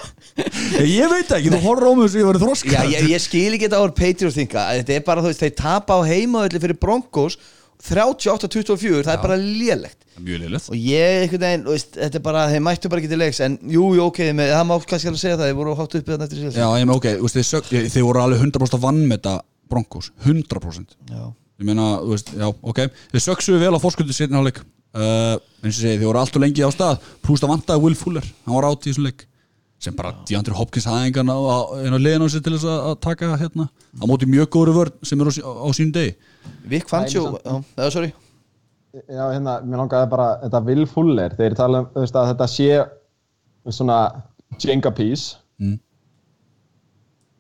ég, 0.78 1.06
veit 1.12 1.32
ekki, 1.38 1.54
þú 1.54 1.62
horfður 1.64 1.90
á 1.90 1.94
mig 2.00 2.12
sem 2.12 2.22
ég 2.22 2.30
verið 2.30 2.46
þroska 2.46 2.74
já, 2.74 2.82
ég, 2.94 3.08
ég 3.14 3.24
skil 3.24 3.48
ekki 3.56 3.70
þetta 3.70 3.80
á 3.82 3.86
Patriots 4.02 4.38
þinga. 4.40 4.66
Þetta 4.82 4.98
er 4.98 5.08
bara, 5.08 5.24
þú 5.24 5.32
veist, 5.32 5.46
þeir 5.46 5.56
tapa 5.60 5.98
á 5.98 6.02
heimaðalli 6.10 6.62
fyrir 6.66 6.80
Broncos 6.82 7.40
38-24, 7.80 9.06
það 9.08 9.14
er 9.14 9.24
bara 9.24 9.40
lélegt. 9.40 10.00
Mjög 10.20 10.42
liðlegt 10.44 10.70
Og 10.72 10.80
ég, 10.80 11.22
einhvern 11.24 11.44
veginn, 11.46 11.66
þú 11.66 11.76
veist, 11.76 11.94
þetta 11.96 12.20
er 12.20 12.24
bara 12.26 12.46
Þeir 12.52 12.64
mættu 12.66 12.92
bara 12.92 13.02
ekki 13.04 13.12
til 13.12 13.20
leiks 13.22 13.40
En 13.46 13.58
jú, 13.72 13.86
jú, 13.96 14.08
ok, 14.10 14.20
með, 14.36 14.52
það 14.56 14.66
má 14.68 14.74
kannski 14.92 15.12
alveg 15.12 15.22
segja 15.22 15.38
það 15.40 15.50
Þeir 15.50 15.58
voru 15.60 15.76
hátt 15.80 15.96
uppið 16.00 16.14
þannig 16.16 16.26
eftir 16.28 16.42
síðan 16.42 16.60
Já, 16.60 16.68
ég 16.82 16.90
með 16.90 16.98
ok, 16.98 17.08
þú 17.14 17.28
veist, 17.28 17.38
þeir, 17.38 17.48
sög, 17.50 17.70
ég, 17.76 17.88
þeir 17.94 18.06
voru 18.10 18.24
alveg 18.24 18.44
100% 18.44 18.84
vann 18.84 19.00
með 19.06 19.16
þetta 19.16 19.36
Broncos 19.72 20.12
100% 20.26 20.98
Já. 21.14 21.24
Ég 21.60 21.70
meina, 21.70 21.88
þú 22.04 22.14
veist, 22.18 22.34
já, 22.36 22.48
ok 22.74 22.84
Þeir 23.14 23.26
söksuðu 23.30 23.64
vel 23.64 23.74
á 23.76 23.84
fórskuldu 23.84 24.16
sérna 24.18 24.44
áleik 24.44 24.60
uh, 24.60 25.40
eins 25.64 25.76
og 25.78 25.80
segi, 25.80 25.96
þeir 25.96 26.08
voru 26.10 26.24
alltaf 26.24 26.44
lengi 26.44 26.68
á 26.68 26.72
stað 26.76 27.10
Plúst 27.24 27.48
að 27.48 27.56
vantaði 27.56 27.86
Will 27.86 28.00
Fuller, 28.00 28.28
hann 28.44 28.60
var 28.60 28.70
átt 28.74 28.88
í 28.88 28.92
þessum 28.92 29.08
leik 29.08 29.26
sem 29.80 29.96
bara 29.96 30.14
DeAndre 30.28 30.56
Hopkins 30.58 30.88
hafði 30.90 31.10
engan 31.12 31.32
á, 31.32 31.38
á, 31.40 31.58
á 31.72 32.28
sig 32.30 32.44
til 32.44 32.56
þess 32.56 32.68
að, 32.68 32.80
að 32.90 32.96
taka 33.06 33.36
hérna 33.40 33.70
á 33.70 34.04
móti 34.10 34.28
mjög 34.28 34.50
góður 34.56 34.76
vörn 34.76 34.98
sem 35.08 35.22
er 35.22 35.30
á, 35.30 35.32
á, 35.40 35.52
á 35.64 35.68
sínum 35.72 35.94
degi 35.96 36.16
Vic 36.68 36.90
Fangio, 36.90 37.40
já, 37.40 37.54
það 37.78 37.86
er 37.86 37.96
sorry 37.96 38.12
Já, 38.90 39.28
hérna, 39.30 39.60
mér 39.62 39.84
langaði 39.84 40.10
bara, 40.10 40.30
þetta 40.42 40.60
Will 40.66 40.88
Fuller, 40.90 41.34
þeir 41.38 41.56
tala 41.58 41.84
um, 41.86 42.06
að 42.10 42.32
þetta 42.32 42.48
sé 42.50 42.70
svona 43.70 43.98
Jenga 44.64 44.90
piece. 44.98 45.38
Mm. 45.62 45.76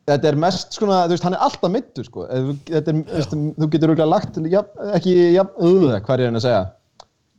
Þetta 0.10 0.30
er 0.30 0.38
mest 0.42 0.78
svona, 0.78 1.00
þú 1.08 1.16
veist, 1.16 1.26
hann 1.26 1.36
er 1.38 1.46
alltaf 1.48 1.74
mittur, 1.74 2.06
sko. 2.06 2.28
Ef 2.30 2.52
þú- 2.52 2.76
Þetta 2.76 2.94
er, 2.94 3.00
þú 3.08 3.18
veist, 3.18 3.34
þú 3.58 3.70
getur 3.74 3.94
auðvitað 3.94 4.12
lagt, 4.14 4.38
jafn, 4.54 4.84
ekki, 5.00 5.16
jafn, 5.40 5.56
auðvitað, 5.58 6.04
hvað 6.06 6.14
er 6.16 6.24
ég 6.26 6.38
að 6.38 6.46
segja? 6.46 6.62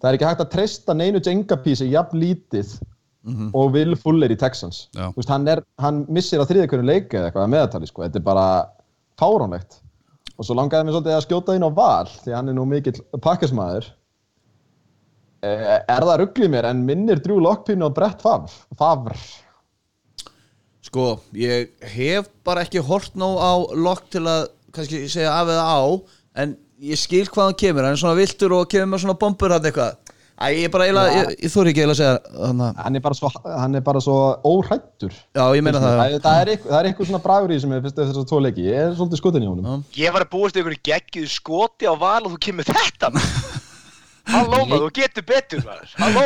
Það 0.00 0.08
er 0.10 0.18
ekki 0.18 0.28
hægt 0.30 0.42
að 0.44 0.50
treysta 0.56 0.96
neinu 0.96 1.22
Jenga 1.28 1.60
piece 1.62 1.86
jafn 1.86 2.18
lítið 2.24 2.74
og 3.54 3.72
Will 3.74 3.96
Fuller 4.00 4.30
í 4.32 4.36
Texans. 4.40 4.88
Veist, 5.16 5.28
hann 5.28 5.46
er, 5.48 5.60
hann 5.78 6.06
missir 6.08 6.40
á 6.40 6.48
þriðja 6.48 6.68
hverju 6.72 6.86
leik 6.88 7.12
eða 7.14 7.28
eitthvað 7.28 7.44
að 7.46 7.50
meðatali, 7.54 7.86
sko. 7.90 8.02
Þetta 8.06 8.18
er 8.22 8.24
bara 8.30 8.46
fáránlegt. 9.20 9.80
Og 10.38 10.46
svo 10.48 10.54
langaði 10.56 10.86
mér 10.88 10.94
svolítið 10.96 11.16
að 11.18 11.24
skjóta 11.26 11.56
inn 11.58 11.66
á 11.68 11.70
val, 11.76 12.06
því 12.24 12.32
hann 12.38 12.48
er 12.48 12.56
nú 12.56 12.64
mikill 12.70 12.96
pakkasmaður. 13.20 13.90
Eh, 15.42 15.78
Er 15.88 16.04
það 16.08 16.18
rugglið 16.22 16.50
mér 16.52 16.70
en 16.70 16.82
minnir 16.88 17.20
Drew 17.24 17.38
Lockpínu 17.44 17.86
og 17.90 17.94
Brett 17.96 18.20
Favre? 18.24 19.16
Sko, 20.84 21.20
ég 21.36 21.70
hef 21.92 22.28
bara 22.44 22.64
ekki 22.64 22.80
hort 22.84 23.12
ná 23.20 23.26
á 23.36 23.52
lokk 23.76 24.08
til 24.12 24.24
að 24.28 24.48
kannski 24.72 25.04
segja 25.12 25.32
af 25.36 25.48
eða 25.52 25.66
á 25.68 25.80
en 26.40 26.56
ég 26.80 26.96
skil 26.98 27.26
hvað 27.28 27.50
hann 27.50 27.58
kemur 27.60 27.84
hann 27.84 27.96
er 27.96 28.00
svona 28.00 28.16
viltur 28.16 28.54
og 28.56 28.68
kemur 28.72 28.94
með 28.94 29.02
svona 29.04 29.18
bombur 29.20 29.52
hann 29.52 29.66
eitthvað 29.68 30.09
Æ, 30.40 30.46
ég 30.56 30.70
bara 30.72 30.86
eiginlega, 30.88 31.16
ég, 31.18 31.32
ég 31.44 31.50
þóri 31.52 31.68
ekki 31.74 31.82
eiginlega 31.82 31.92
að 31.92 31.98
segja 32.00 32.44
hann 32.48 32.60
að, 32.64 32.78
Hann 32.80 32.96
er 32.96 33.02
bara 33.04 33.16
svo, 33.18 33.30
hann 33.44 33.74
er 33.76 33.82
bara 33.84 34.00
svo 34.00 34.14
óhrættur. 34.48 35.12
já, 35.36 35.42
ég 35.58 35.64
meina 35.66 35.82
það. 35.82 35.96
Það, 36.00 36.14
það, 36.24 36.38
er 36.40 36.50
eitthvað, 36.54 36.70
það 36.70 36.78
er 36.80 36.88
eitthvað 36.90 37.10
svona 37.10 37.22
bragur 37.26 37.52
í 37.52 37.58
sem 37.60 37.74
ég 37.76 37.82
finnst 37.84 37.98
eftir 37.98 38.08
þessar 38.14 38.28
tvo 38.30 38.38
leiki. 38.46 38.64
Ég 38.70 38.78
er 38.86 38.94
svolítið 38.96 39.20
skotin 39.20 39.44
í 39.44 39.50
honum. 39.50 39.82
Ég 40.00 40.14
var 40.16 40.24
að 40.24 40.30
búast 40.32 40.56
í 40.56 40.62
einhverju 40.62 40.80
geggjuð 40.88 41.28
skoti 41.34 41.90
á 41.90 41.94
val 42.00 42.22
og 42.24 42.32
þú 42.32 42.40
kemur 42.48 42.70
þetta 42.70 43.12
Halló 44.32 44.62
maður, 44.70 44.86
þú 44.86 44.90
getur 45.00 45.26
betur 45.28 45.62
maður. 45.66 45.92
Halló. 46.00 46.24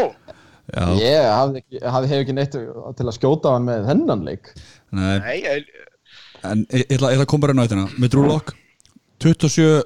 Já, 0.65 0.85
Ég 0.97 1.59
ekki, 1.61 1.81
hafði 1.93 2.09
hef 2.13 2.23
ekki 2.25 2.37
neitt 2.39 2.55
til 2.55 3.09
að 3.09 3.17
skjóta 3.19 3.53
hann 3.57 3.67
með 3.69 3.83
þennan 3.91 4.23
leik. 4.31 4.53
nei, 4.95 5.19
Nei, 5.21 5.35
ég, 5.43 5.67
en 6.47 6.63
ég 6.73 6.87
ætla 6.97 7.11
að 7.19 7.27
koma 7.29 7.45
bara 7.49 7.57
inn 7.57 7.61
á 7.61 7.67
þetta 7.67 7.85
með 8.01 8.15
Drew 8.15 8.25
Lock 8.31 8.55
27 9.25 9.83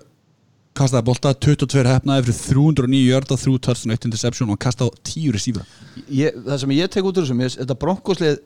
kastaði 0.79 1.07
bolta, 1.09 1.33
22 1.35 1.85
hefnaði 1.89 2.27
fyrir 2.29 2.39
309 2.41 3.01
jörda, 3.05 3.39
3 3.43 3.63
touchdown, 3.67 3.95
1 3.97 4.09
interception 4.09 4.53
og 4.55 4.61
kastaði 4.63 4.95
á 4.95 4.97
10 5.11 5.35
receiver. 5.37 5.73
Ég, 6.15 6.37
það 6.47 6.63
sem 6.63 6.75
ég 6.77 6.93
tek 6.95 7.09
út 7.09 7.19
úr 7.19 7.27
þessu 7.27 7.39
mér, 7.39 7.55
þetta 7.57 7.79
bronkoslið, 7.83 8.39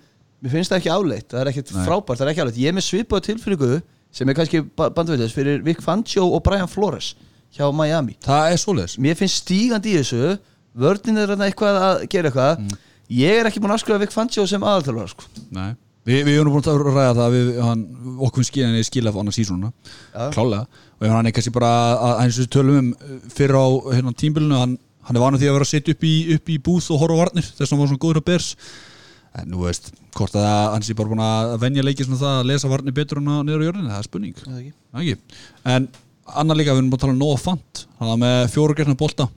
mér 0.43 0.55
finnst 0.55 0.73
það 0.73 0.81
ekki 0.81 0.95
áleitt 0.97 1.29
það 1.33 1.43
er 1.43 1.53
ekkert 1.53 1.75
frábært, 1.77 2.21
það 2.21 2.27
er 2.27 2.33
ekki 2.33 2.45
áleitt. 2.47 2.63
Ég 2.63 2.73
er 2.73 2.79
með 2.79 2.89
svipaða 2.89 3.27
tilfinningu 3.29 3.83
sem 4.13 4.29
er 4.29 4.39
kannski 4.39 4.63
bandveitis 4.77 5.37
fyrir 5.37 5.63
Vic 5.65 5.85
Fangio 5.85 6.27
og 6.37 6.43
Brian 6.45 6.71
Flores 6.71 7.13
hjá 7.53 7.69
Miami. 7.73 8.17
Það 8.25 8.49
er 8.51 8.61
svoleiðis. 8.61 8.99
Mér 9.01 9.17
finnst 9.21 9.43
stígandi 9.45 9.93
í 9.93 10.01
þessu 10.01 10.35
vörnin 10.79 11.21
er 11.21 11.33
eitthvað 11.37 11.79
að 11.79 12.05
gera 12.13 12.31
eitthvað. 12.31 12.61
Mm. 12.65 12.83
ég 13.13 13.41
er 13.41 13.49
ekki 13.49 13.61
búin 13.63 13.75
að 13.75 13.83
skrifa 13.85 14.03
Vic 14.03 14.15
Fangio 14.15 14.45
sem 14.49 14.63
aðalþjálfara 14.65 15.13
sko. 15.13 15.29
Nei. 15.53 15.73
Vi, 16.03 16.17
Við 16.27 16.41
erum 16.41 16.57
búin 16.57 16.67
að 16.67 16.81
ræða 16.89 17.11
það 17.15 17.35
við, 17.37 17.51
hann, 17.63 17.83
okkur 18.27 18.47
skilja 18.47 18.71
henni 18.71 18.87
skilja 18.87 19.13
af 19.13 19.19
annars 19.21 19.37
sísónuna 19.39 19.69
klálega 20.35 20.65
og 21.03 21.13
hann 21.17 21.29
er 21.29 21.35
kannski 21.35 21.53
bara 21.55 21.73
að, 21.93 22.15
eins 22.23 22.39
og 22.39 22.47
við 22.47 22.53
tölum 22.55 22.79
um 22.79 23.21
fyrir 23.33 23.59
á 23.59 23.67
hérna, 23.97 24.15
tímbilinu 24.23 24.61
hann, 24.61 24.79
hann 25.09 25.19
er 25.19 25.25
vanað 25.25 25.43
því 25.43 25.51
að 25.51 25.59
vera 25.59 25.67
að 25.69 25.73
setja 25.73 25.97
upp 25.97 26.07
upp 26.37 26.55
í 26.55 26.59
búð 26.63 26.89
og 26.95 27.03
horfa 27.03 27.21
varnir 27.25 27.49
þess 27.49 27.67
að 27.67 27.75
hann 27.75 27.83
var 27.83 27.93
svona 27.93 28.05
góður 28.07 28.23
að 28.23 28.29
bers 28.31 28.49
en 29.41 29.49
nú 29.49 29.65
veist, 29.65 29.93
hvort 30.17 30.35
að 30.37 30.47
hann 30.75 30.87
sé 30.87 30.97
bara 30.97 31.11
búin 31.11 31.25
að 31.25 31.59
venja 31.63 31.85
leikið 31.85 32.09
svona 32.09 32.23
það 32.23 32.39
að 32.39 32.49
lesa 32.53 32.73
varnir 32.73 32.97
betur 32.97 33.21
en 33.23 33.31
að 33.33 33.45
niður 33.49 33.63
á 33.65 33.67
jörðinu, 33.67 33.93
það 33.93 34.01
er 34.03 34.09
spurning. 34.09 34.35
Eða 34.45 34.59
ekki? 34.59 34.73
Það 34.93 35.07
ekki. 35.07 35.45
En 35.73 35.87
annar 36.43 36.59
líka, 36.59 36.75
við 36.75 36.83
erum 36.83 36.91
bara 36.93 37.01
að 37.01 37.07
tala 37.07 37.15
um 37.17 37.23
Noah 37.23 37.41
Fant. 37.41 37.87
Hann 37.97 38.11
var 38.13 38.21
með 38.21 38.43
fjóru 38.53 38.77
gerðna 38.77 38.99
bolta 39.01 39.29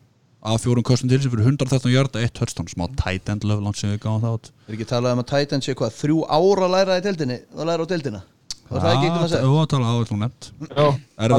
af 0.46 0.62
fjórum 0.62 0.86
kostum 0.86 1.10
til 1.10 1.18
sig 1.22 1.32
fyrir 1.34 1.48
113 1.50 1.90
hjarta 1.90 2.22
eitt 2.22 2.36
touchdown, 2.38 2.68
smá 2.70 2.86
tight 3.00 3.30
end 3.34 3.46
level 3.48 3.72
sem 3.74 3.90
við 3.90 4.04
gáðum 4.04 4.22
það 4.22 4.36
át 4.36 4.50
er 4.68 4.76
ekki 4.78 4.88
talað 4.92 5.16
um 5.16 5.22
að 5.24 5.32
Titan 5.32 5.64
sé 5.66 5.74
hvað 5.78 5.96
þrjú 5.98 6.18
ára 6.30 6.68
að 6.68 6.76
læra 6.76 6.98
í 7.00 7.06
deildinni 7.06 7.38
að 7.56 7.70
læra 7.72 7.88
á 7.88 7.92
deildina 7.92 8.22
var 8.70 8.86
það 8.86 8.94
ekki 8.94 9.10
eitthvað 9.10 9.26
að 9.26 9.34
segja 9.34 9.46
Jú, 9.46 9.58
að 9.62 9.68
tala 9.74 9.92
á 9.92 9.96
eitthvað 10.00 10.24
nefnt 10.26 10.52
Er 11.16 11.36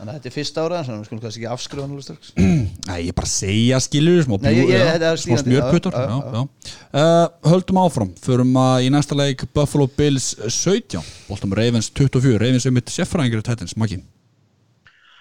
þannig 0.00 0.14
að 0.14 0.16
þetta 0.16 0.28
er 0.30 0.34
fyrsta 0.34 0.62
ára 0.64 0.78
þannig 0.80 0.94
að 0.94 1.00
við 1.00 1.08
skulum 1.08 1.20
kannski 1.22 1.40
ekki 1.40 1.48
afskrifa 1.52 1.82
hann 1.84 1.90
alveg 1.92 2.04
strax. 2.06 2.30
Nei, 2.88 3.00
ég 3.04 3.16
bara 3.18 3.28
segja 3.28 3.80
skilur 3.84 4.22
smá, 4.24 4.36
þetta 4.40 5.10
er 5.10 5.20
smá 5.20 5.34
já. 6.32 6.40
Uh, 6.96 7.50
Höldum 7.50 7.80
áfram, 7.82 8.14
förum 8.24 8.56
að 8.62 8.86
í 8.86 8.88
næsta 8.94 9.18
leik 9.18 9.44
Buffalo 9.56 9.90
Bills 9.98 10.30
17 10.46 11.04
Boltum 11.28 11.52
Ravens 11.58 11.90
24, 11.92 12.40
Ravens 12.40 12.68
er 12.68 12.74
mitt 12.78 12.92
seffræðingir 12.92 13.44
Titans, 13.44 13.76
Maggi? 13.80 14.00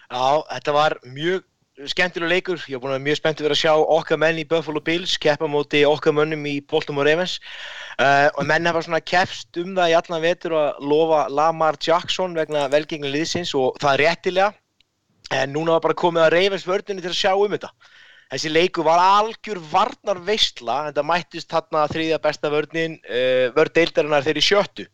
Já, 0.10 0.24
þetta 0.56 0.78
var 0.80 0.96
mjög 1.12 1.44
skemmtilega 1.88 2.34
leikur. 2.34 2.62
Ég 2.68 2.76
var 2.76 2.84
búin 2.84 2.92
að 2.92 2.98
vera 2.98 3.06
mjög 3.06 3.20
spennt 3.20 3.42
að 3.42 3.48
vera 3.48 3.56
að 3.56 3.62
sjá 3.62 3.74
okkar 3.96 4.20
menn 4.20 4.40
í 4.42 4.46
Buffalo 4.50 4.82
Bills 4.84 5.16
keppa 5.22 5.48
móti 5.48 5.84
okkar 5.88 6.16
mönnum 6.18 6.44
í 6.50 6.58
Baltimore 6.68 7.08
Ravens. 7.08 7.38
Uh, 8.00 8.28
og 8.36 8.48
menn 8.50 8.68
hafa 8.68 8.84
svona 8.86 9.00
keppst 9.00 9.60
um 9.62 9.72
það 9.78 9.94
í 9.94 9.96
allan 10.00 10.26
vetur 10.26 10.56
að 10.60 10.84
lofa 10.92 11.22
Lamar 11.32 11.80
Jackson 11.80 12.36
vegna 12.36 12.68
velgengni 12.72 13.12
liðsins 13.14 13.54
og 13.58 13.80
það 13.80 13.94
er 13.94 14.04
réttilega. 14.06 14.52
En 15.40 15.54
núna 15.54 15.78
var 15.78 15.88
bara 15.88 16.00
komið 16.04 16.26
að 16.26 16.32
Ravens 16.36 16.68
vördinni 16.68 17.06
til 17.06 17.14
að 17.14 17.20
sjá 17.22 17.34
um 17.38 17.56
þetta. 17.56 17.72
Þessi 18.30 18.54
leiku 18.54 18.86
var 18.86 19.02
algjör 19.02 19.60
varnar 19.72 20.20
veistla 20.26 20.80
en 20.88 20.96
það 20.98 21.10
mættist 21.10 21.50
þarna 21.50 21.88
þriðja 21.90 22.22
besta 22.24 22.52
vördnin, 22.54 23.00
uh, 23.08 23.50
vörd 23.56 23.76
deildarinnar 23.78 24.26
þeirri 24.28 24.46
sjöttu. 24.46 24.90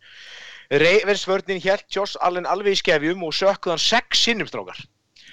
Ravens 0.72 1.28
vördnin 1.30 1.62
held 1.62 1.86
Josh 1.94 2.18
Allen 2.26 2.48
alveg 2.50 2.74
í 2.74 2.82
skefjum 2.82 3.26
og 3.26 3.34
sökkuð 3.38 3.76
hann 3.76 3.82
sex 3.82 4.24
sinnum 4.26 4.50
strákar. 4.50 4.80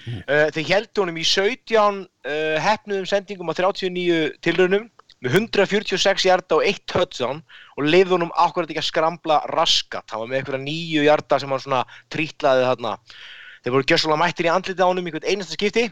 Uh, 0.03 0.49
þeir 0.51 0.69
held 0.69 0.99
honum 0.99 1.19
í 1.19 1.23
17 1.27 1.77
uh, 1.79 2.57
hefnuðum 2.59 3.07
sendingum 3.07 3.51
á 3.51 3.55
39 3.55 4.33
tilraunum 4.43 4.89
með 5.23 5.37
146 5.39 6.25
hjarta 6.27 6.57
og 6.57 6.65
1 6.67 6.81
touchdown 6.91 7.39
og 7.77 7.85
lifði 7.87 8.17
honum 8.17 8.33
akkurat 8.35 8.67
ekki 8.67 8.81
að 8.81 8.89
skrambla 8.89 9.39
raskat. 9.53 10.09
Hann 10.11 10.25
var 10.25 10.31
með 10.31 10.41
einhverja 10.41 10.63
nýju 10.65 11.05
hjarta 11.05 11.39
sem 11.39 11.53
hann 11.53 11.63
svona 11.63 11.83
trítlaði 12.11 12.67
þarna. 12.67 12.97
Þeir 13.63 13.75
voru 13.77 13.87
gjössalega 13.87 14.19
mættir 14.19 14.49
í 14.49 14.51
andlitið 14.51 14.83
á 14.83 14.89
honum 14.89 15.07
í 15.07 15.13
hvert 15.15 15.29
einasta 15.29 15.55
skipti 15.55 15.85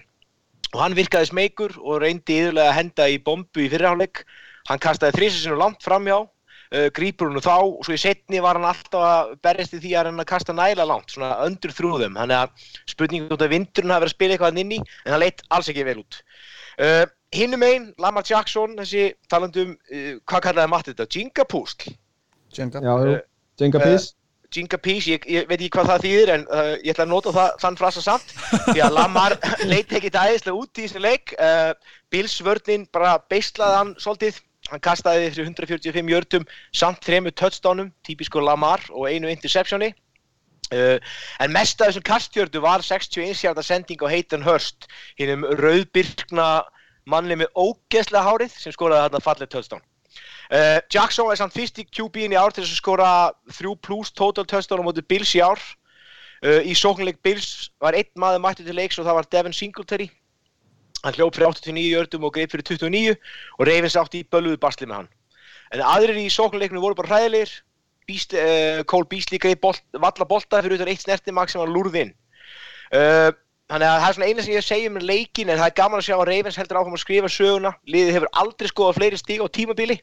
og 0.74 0.82
hann 0.84 0.98
virkaði 0.98 1.32
smeykur 1.32 1.78
og 1.80 2.04
reyndi 2.04 2.42
yðurlega 2.42 2.74
að 2.74 2.78
henda 2.82 3.08
í 3.08 3.22
bombu 3.24 3.64
í 3.64 3.70
fyrirháleik. 3.72 4.26
Hann 4.68 4.84
kastaði 4.84 5.16
þrísesinu 5.18 5.56
langt 5.60 5.84
framjá, 5.84 6.20
uh, 6.72 6.88
grípur 6.96 7.32
hún 7.32 7.44
þá 7.44 7.54
og 7.60 7.82
svo 7.86 7.96
í 7.96 8.02
setni 8.02 8.42
var 8.44 8.60
hann 8.60 8.70
alltaf 8.70 9.06
að 9.08 9.34
berjast 9.46 9.76
í 9.78 9.82
því 9.84 9.96
að 9.96 10.08
reyna 10.08 10.26
að 10.26 10.32
kasta 10.34 10.56
næla 10.58 10.88
langt, 10.90 11.14
svona 11.14 11.34
öndur 11.46 11.76
þrúðum. 11.78 12.20
Þannig 12.20 12.38
að 12.40 12.70
spurningum 12.94 13.36
út 13.36 13.46
af 13.46 13.54
vindurinn 13.54 13.96
hafi 13.96 14.06
verið 14.06 14.12
að 14.12 14.18
spila 14.18 14.38
eitthvað 14.38 14.54
hann 14.54 14.64
inn 14.64 14.78
í 14.78 14.80
en 14.82 15.16
hann 15.16 15.24
leitt 15.24 15.44
alls 15.50 15.72
ekki 15.72 15.88
vel 15.88 16.00
út. 16.04 16.22
Uh, 16.82 17.04
Hinnum 17.32 17.64
einn, 17.64 17.92
Lamar 18.02 18.26
Jackson, 18.28 18.74
þessi 18.80 19.12
talandum, 19.32 19.78
uh, 19.92 20.16
hvað 20.28 20.48
kallaði 20.48 20.72
Matti 20.74 20.96
þetta? 20.96 21.08
Jinga 21.16 21.48
Púsl. 21.48 21.94
Eh, 23.16 23.22
Peace 23.80 24.16
Jinga 24.52 24.78
Peace, 24.78 25.08
ég, 25.08 25.24
ég 25.32 25.48
veit 25.48 25.62
ekki 25.62 25.72
hvað 25.78 25.90
það 25.94 26.06
þýðir 26.06 26.30
en 26.34 26.42
uh, 26.52 26.72
ég 26.84 26.92
ætla 26.92 27.06
að 27.06 27.12
nota 27.14 27.32
það, 27.36 27.52
þann 27.62 27.78
frasa 27.80 28.02
samt 28.04 28.34
því 28.66 28.82
að 28.84 28.96
Lamar 28.98 29.36
leit 29.72 29.94
ekki 29.96 30.12
æðislega 30.12 30.56
út 30.58 30.82
í 30.82 30.88
þessu 30.88 31.04
leik 31.06 31.32
uh, 31.38 31.72
Bills 32.12 32.36
vörnin 32.44 32.84
bara 32.92 33.14
beislaði 33.32 33.78
hann 33.78 33.94
svolítið 34.02 34.42
hann 34.72 34.84
kastaði 34.84 35.32
fyrir 35.34 35.50
145 35.52 36.12
jördum 36.14 36.48
samt 36.76 37.04
þremur 37.06 37.36
touchdownum, 37.36 37.92
típisku 38.08 38.42
Lamar 38.44 38.84
og 38.92 39.10
einu 39.12 39.32
interceptioni. 39.32 39.92
Uh, 40.72 40.98
en 41.44 41.52
mest 41.52 41.82
af 41.82 41.90
þessum 41.90 42.06
kastjördu 42.08 42.62
var 42.64 42.84
61 42.86 43.42
hjarta 43.42 43.64
sending 43.66 44.00
á 44.00 44.08
Hayden 44.08 44.46
Hurst 44.46 44.88
hinnum 45.20 45.44
rauðbyrkna 45.60 46.64
manni 47.12 47.36
með 47.42 47.52
ógeðslega 47.60 48.24
hárið 48.24 48.56
sem 48.56 48.72
skoraði 48.72 49.10
þarna 49.10 49.24
fallið 49.26 49.52
touchdown. 49.52 49.84
Uh, 50.52 50.80
Jackson 50.92 51.28
er 51.32 51.42
samt 51.42 51.58
fyrst 51.58 51.82
í 51.82 51.88
QB-in 51.88 52.32
í 52.32 52.40
ár 52.40 52.56
til 52.56 52.64
þess 52.64 52.78
að 52.78 52.80
skora 52.80 53.12
3 53.52 53.76
plus 53.84 54.16
total 54.16 54.48
touchdown 54.48 54.84
á 54.84 54.88
móti 54.88 55.04
Bills 55.04 55.36
í 55.36 55.44
ár. 55.44 55.60
Uh, 56.42 56.64
í 56.64 56.72
sóknleik 56.78 57.20
Bills 57.20 57.68
var 57.84 57.98
einn 57.98 58.10
maður 58.20 58.46
mætti 58.48 58.64
til 58.64 58.78
leiks 58.80 59.00
og 59.00 59.10
það 59.10 59.20
var 59.20 59.32
Devin 59.36 59.58
Singletary 59.58 60.08
hann 61.04 61.18
hljóp 61.18 61.36
fyrir 61.36 61.50
89 61.50 61.90
jördum 61.90 62.28
og 62.28 62.36
greip 62.36 62.54
fyrir 62.54 62.66
29 62.68 63.18
og 63.58 63.68
Ravens 63.68 63.98
átti 64.00 64.22
í 64.22 64.30
bölluðu 64.32 64.62
basli 64.62 64.88
með 64.88 65.02
hann. 65.02 65.12
En 65.72 65.84
aðrir 65.88 66.20
í 66.20 66.30
sóknleikinu 66.32 66.84
voru 66.84 66.98
bara 67.00 67.16
hræðilegir. 67.16 67.54
Beast, 68.10 68.34
uh, 68.34 68.82
Cole 68.90 69.08
Beasley 69.08 69.40
greip 69.40 69.62
bolt, 69.62 69.84
valla 69.94 70.26
bolta 70.28 70.60
fyrir 70.60 70.80
utan 70.80 70.90
eitt 70.90 71.04
snertimak 71.04 71.52
sem 71.52 71.62
var 71.62 71.70
lúrðinn 71.70 72.10
uh, 72.98 73.30
Þannig 73.72 73.88
að 73.88 74.02
það 74.02 74.10
er 74.10 74.16
svona 74.16 74.28
eina 74.28 74.44
sem 74.44 74.54
ég 74.54 74.64
segi 74.68 74.88
um 74.90 74.98
leikin 75.00 75.50
en 75.50 75.60
það 75.62 75.70
er 75.70 75.76
gaman 75.78 76.02
að 76.02 76.08
sjá 76.10 76.16
að 76.18 76.26
Ravens 76.28 76.58
heldur 76.60 76.80
áfram 76.82 76.96
að 76.98 77.02
skrifa 77.06 77.30
söguna. 77.32 77.70
Liðið 77.88 78.16
hefur 78.18 78.32
aldrei 78.42 78.68
skoðað 78.68 78.98
fleiri 78.98 79.20
stíg 79.22 79.44
á 79.44 79.48
tímabili. 79.48 79.96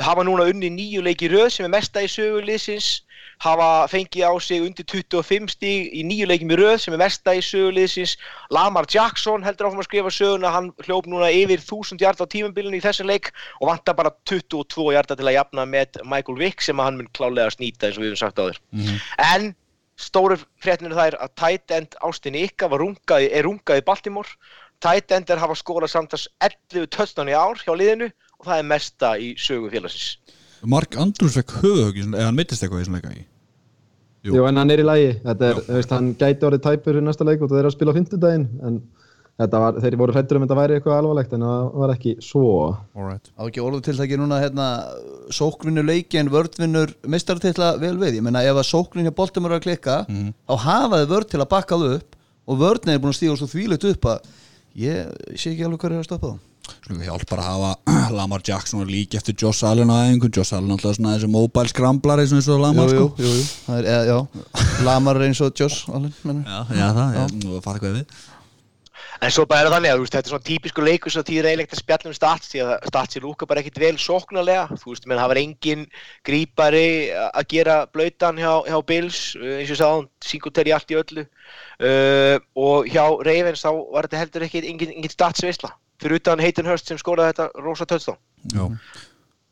Hafa 0.00 0.22
núna 0.24 0.46
unni 0.48 0.70
nýju 0.72 1.02
leiki 1.04 1.28
röð 1.28 1.50
sem 1.52 1.66
er 1.66 1.74
mesta 1.74 2.00
í 2.00 2.08
söguliðsins. 2.08 3.02
Hafa 3.44 3.66
fengið 3.92 4.24
á 4.24 4.32
sig 4.40 4.64
undir 4.64 4.86
25 4.88 5.52
stíg 5.52 5.90
í 5.92 6.04
nýju 6.08 6.30
leikim 6.30 6.54
í 6.54 6.56
röð 6.56 6.78
sem 6.80 6.96
er 6.96 7.02
mesta 7.02 7.34
í 7.36 7.42
söguliðsins. 7.44 8.14
Lamar 8.56 8.88
Jackson 8.88 9.44
heldur 9.44 9.68
áfram 9.68 9.82
að 9.82 9.88
skrifa 9.90 10.12
söguna. 10.14 10.52
Hann 10.54 10.70
hljóp 10.86 11.10
núna 11.10 11.28
yfir 11.28 11.60
1000 11.60 12.00
hjarta 12.00 12.24
á 12.24 12.32
tímabilinu 12.32 12.80
í 12.80 12.84
þessum 12.86 13.10
leik 13.10 13.34
og 13.60 13.68
vantar 13.68 13.98
bara 14.00 14.14
22 14.24 14.94
hjarta 14.96 15.18
til 15.20 15.28
að 15.28 15.36
jafna 15.36 15.68
með 15.68 16.00
Michael 16.08 16.40
Vick 16.40 16.64
sem 16.64 16.80
hann 16.80 16.96
mun 17.02 17.12
klálega 17.12 17.52
snýta 17.52 17.90
eins 17.90 18.00
og 18.00 18.06
við 18.06 18.14
höfum 18.14 18.22
sagt 18.22 18.40
áður. 18.40 18.62
En 19.20 19.52
stóru 20.00 20.38
fréttinu 20.62 20.94
þær 20.96 21.16
að 21.22 21.34
tight 21.38 21.74
end 21.74 21.98
Ástin 22.04 22.38
Ika 22.38 22.68
var 22.72 22.82
rungaði, 22.82 23.30
er 23.30 23.46
rungaði 23.46 23.82
í 23.82 23.86
Baltimore. 23.86 24.38
Tight 24.82 25.12
end 25.14 25.30
er 25.30 25.40
hafa 25.40 25.56
skórað 25.58 25.92
samtals 25.94 26.26
11 26.44 26.88
touchdown 26.92 27.30
í 27.30 27.36
ár 27.36 27.60
hjá 27.62 27.72
liðinu 27.76 28.10
og 28.10 28.48
það 28.48 28.58
er 28.58 28.66
mesta 28.72 29.14
í 29.18 29.34
sögu 29.40 29.70
félagsins. 29.72 30.18
Mark 30.64 30.96
Andrews 30.96 31.36
fekk 31.38 31.58
höfuhögg 31.60 32.02
eða 32.06 32.26
hann 32.26 32.36
mittist 32.36 32.64
eitthvað 32.64 32.82
í 32.82 32.88
svona 32.88 33.00
leika 33.00 33.12
ekki? 33.12 33.26
Jú. 34.24 34.36
Jú, 34.38 34.44
en 34.48 34.56
hann 34.56 34.72
er 34.72 34.80
í 34.80 34.84
lagi. 34.86 35.08
Þetta 35.20 35.48
er, 35.50 35.58
veist, 35.68 35.90
hann 35.92 36.12
gæti 36.16 36.46
orðið 36.48 36.62
tæpur 36.64 36.96
í 36.96 37.02
næsta 37.04 37.26
leik 37.28 37.42
og 37.44 37.50
það 37.50 37.60
er 37.60 37.68
að 37.68 37.74
spila 37.74 37.92
á 37.92 37.96
fimmtudaginn 37.98 38.46
en 38.64 38.78
var, 39.38 39.78
þeir 39.82 39.96
voru 39.98 40.14
hrættur 40.14 40.38
um 40.38 40.44
að 40.44 40.48
þetta 40.48 40.58
væri 40.60 40.76
eitthvað 40.78 40.98
alvarlegt 41.00 41.32
en 41.34 41.44
það 41.46 41.70
var 41.82 41.92
ekki 41.96 42.12
svo. 42.22 42.46
Alright 42.94 43.32
Á 43.34 43.42
ekki 43.48 43.64
orðu 43.64 43.82
til 43.82 43.96
það 43.98 44.06
ekki 44.06 44.20
núna 44.20 44.38
hérna, 44.42 44.68
sóknvinur 45.34 45.88
leiki 45.88 46.20
en 46.20 46.30
vördvinur 46.30 46.94
mistartitla 47.10 47.74
vel 47.82 47.96
við, 47.98 48.20
ég 48.20 48.26
meina 48.26 48.44
ef 48.46 48.60
að 48.62 48.68
sóknin 48.70 49.08
hjá 49.08 49.14
boltum 49.16 49.48
eru 49.48 49.58
að 49.58 49.66
klikka 49.66 50.00
þá 50.06 50.54
hafa 50.68 51.02
þið 51.02 51.12
vörd 51.16 51.30
til 51.34 51.42
að 51.42 51.50
bakka 51.50 51.80
það 51.82 51.96
upp 51.98 52.18
og 52.44 52.58
vördin 52.60 52.94
er 52.94 53.00
búin 53.02 53.14
að 53.14 53.18
stíga 53.18 53.36
svo 53.40 53.48
þvílegt 53.50 53.86
upp 53.90 54.10
að 54.12 54.34
ég 54.78 55.14
sé 55.34 55.54
ekki 55.54 55.64
alveg 55.66 55.80
hvað 55.82 55.96
er 55.96 56.02
að 56.04 56.10
stoppa 56.10 56.34
þá. 56.34 56.50
Svona 56.84 57.04
hjálp 57.04 57.26
bara 57.28 57.42
að 57.44 57.50
hafa 57.54 57.96
Lamar 58.16 58.42
Jackson 58.44 58.86
líki 58.88 59.18
eftir 59.18 59.34
Josh 59.40 59.66
Allen 59.68 59.90
æfingu 59.92 60.30
Josh 60.32 60.54
Allen 60.56 60.72
alltaf 60.76 60.96
svona 60.96 61.16
þessi 61.16 61.28
mobile 61.32 61.68
scramblar 61.72 62.22
eins 62.22 62.32
og 62.32 62.40
eins 62.40 62.48
og 62.54 62.62
Lamar 62.62 62.88
jú, 62.92 62.94
sko. 62.94 63.24
jú, 63.24 63.32
jú, 63.34 63.48
það 63.66 63.80
er, 63.80 63.88
eða, 63.92 64.04
já, 64.08 64.84
Lamar 64.86 65.20
er 65.20 65.26
eins 65.28 65.42
og 65.44 65.52
Josh 65.60 65.90
Allen. 65.92 66.14
Já, 66.22 66.60
já 66.72 66.86
það, 66.96 67.18
ég, 67.18 67.36
nú 67.42 67.60
fatt 67.64 67.82
hvað 67.82 67.98
við 67.98 68.16
En 69.22 69.30
svo 69.30 69.44
bara 69.46 69.62
er 69.62 69.68
það 69.68 69.76
þannig 69.76 69.92
að 69.92 69.98
þú 69.98 70.04
veist, 70.04 70.14
þetta 70.14 70.28
er 70.28 70.32
svona 70.32 70.46
típisku 70.48 70.84
leikur 70.84 71.12
sem 71.14 71.24
þýðir 71.28 71.48
eiginlegt 71.50 71.74
að 71.74 71.80
spjalla 71.80 72.10
um 72.10 72.16
stats 72.16 72.50
því 72.50 72.62
að 72.64 72.72
statsi 72.90 73.22
lúka 73.22 73.46
bara 73.48 73.62
ekkit 73.62 73.78
vel 73.82 73.94
sóknarlega. 74.02 74.78
Þú 74.80 74.90
veist, 74.90 75.06
menn 75.06 75.20
það 75.20 75.30
var 75.30 75.40
engin 75.42 75.84
grípari 76.26 76.88
að 77.28 77.48
gera 77.54 77.76
blautan 77.94 78.40
hjá, 78.42 78.50
hjá 78.66 78.76
Bills, 78.90 79.20
uh, 79.38 79.54
eins 79.60 79.72
og 79.74 79.80
sáðan 79.80 80.10
Singletary 80.24 80.74
allt 80.74 80.90
í 80.90 80.98
öllu. 80.98 81.26
Uh, 81.78 82.36
og 82.58 82.90
hjá 82.90 83.04
Ravens 83.28 83.64
þá 83.64 83.70
var 83.94 84.08
þetta 84.08 84.22
heldur 84.24 84.46
ekkit 84.48 84.68
engin, 84.72 84.94
engin 84.98 85.14
statsveisla. 85.14 85.70
Fyrir 86.02 86.18
utan 86.18 86.42
Hayden 86.42 86.68
Hurst 86.68 86.90
sem 86.90 86.98
skóraði 87.00 87.36
þetta 87.36 87.64
rosa 87.64 87.86
touchdown. 87.86 88.18
Já. 88.50 88.66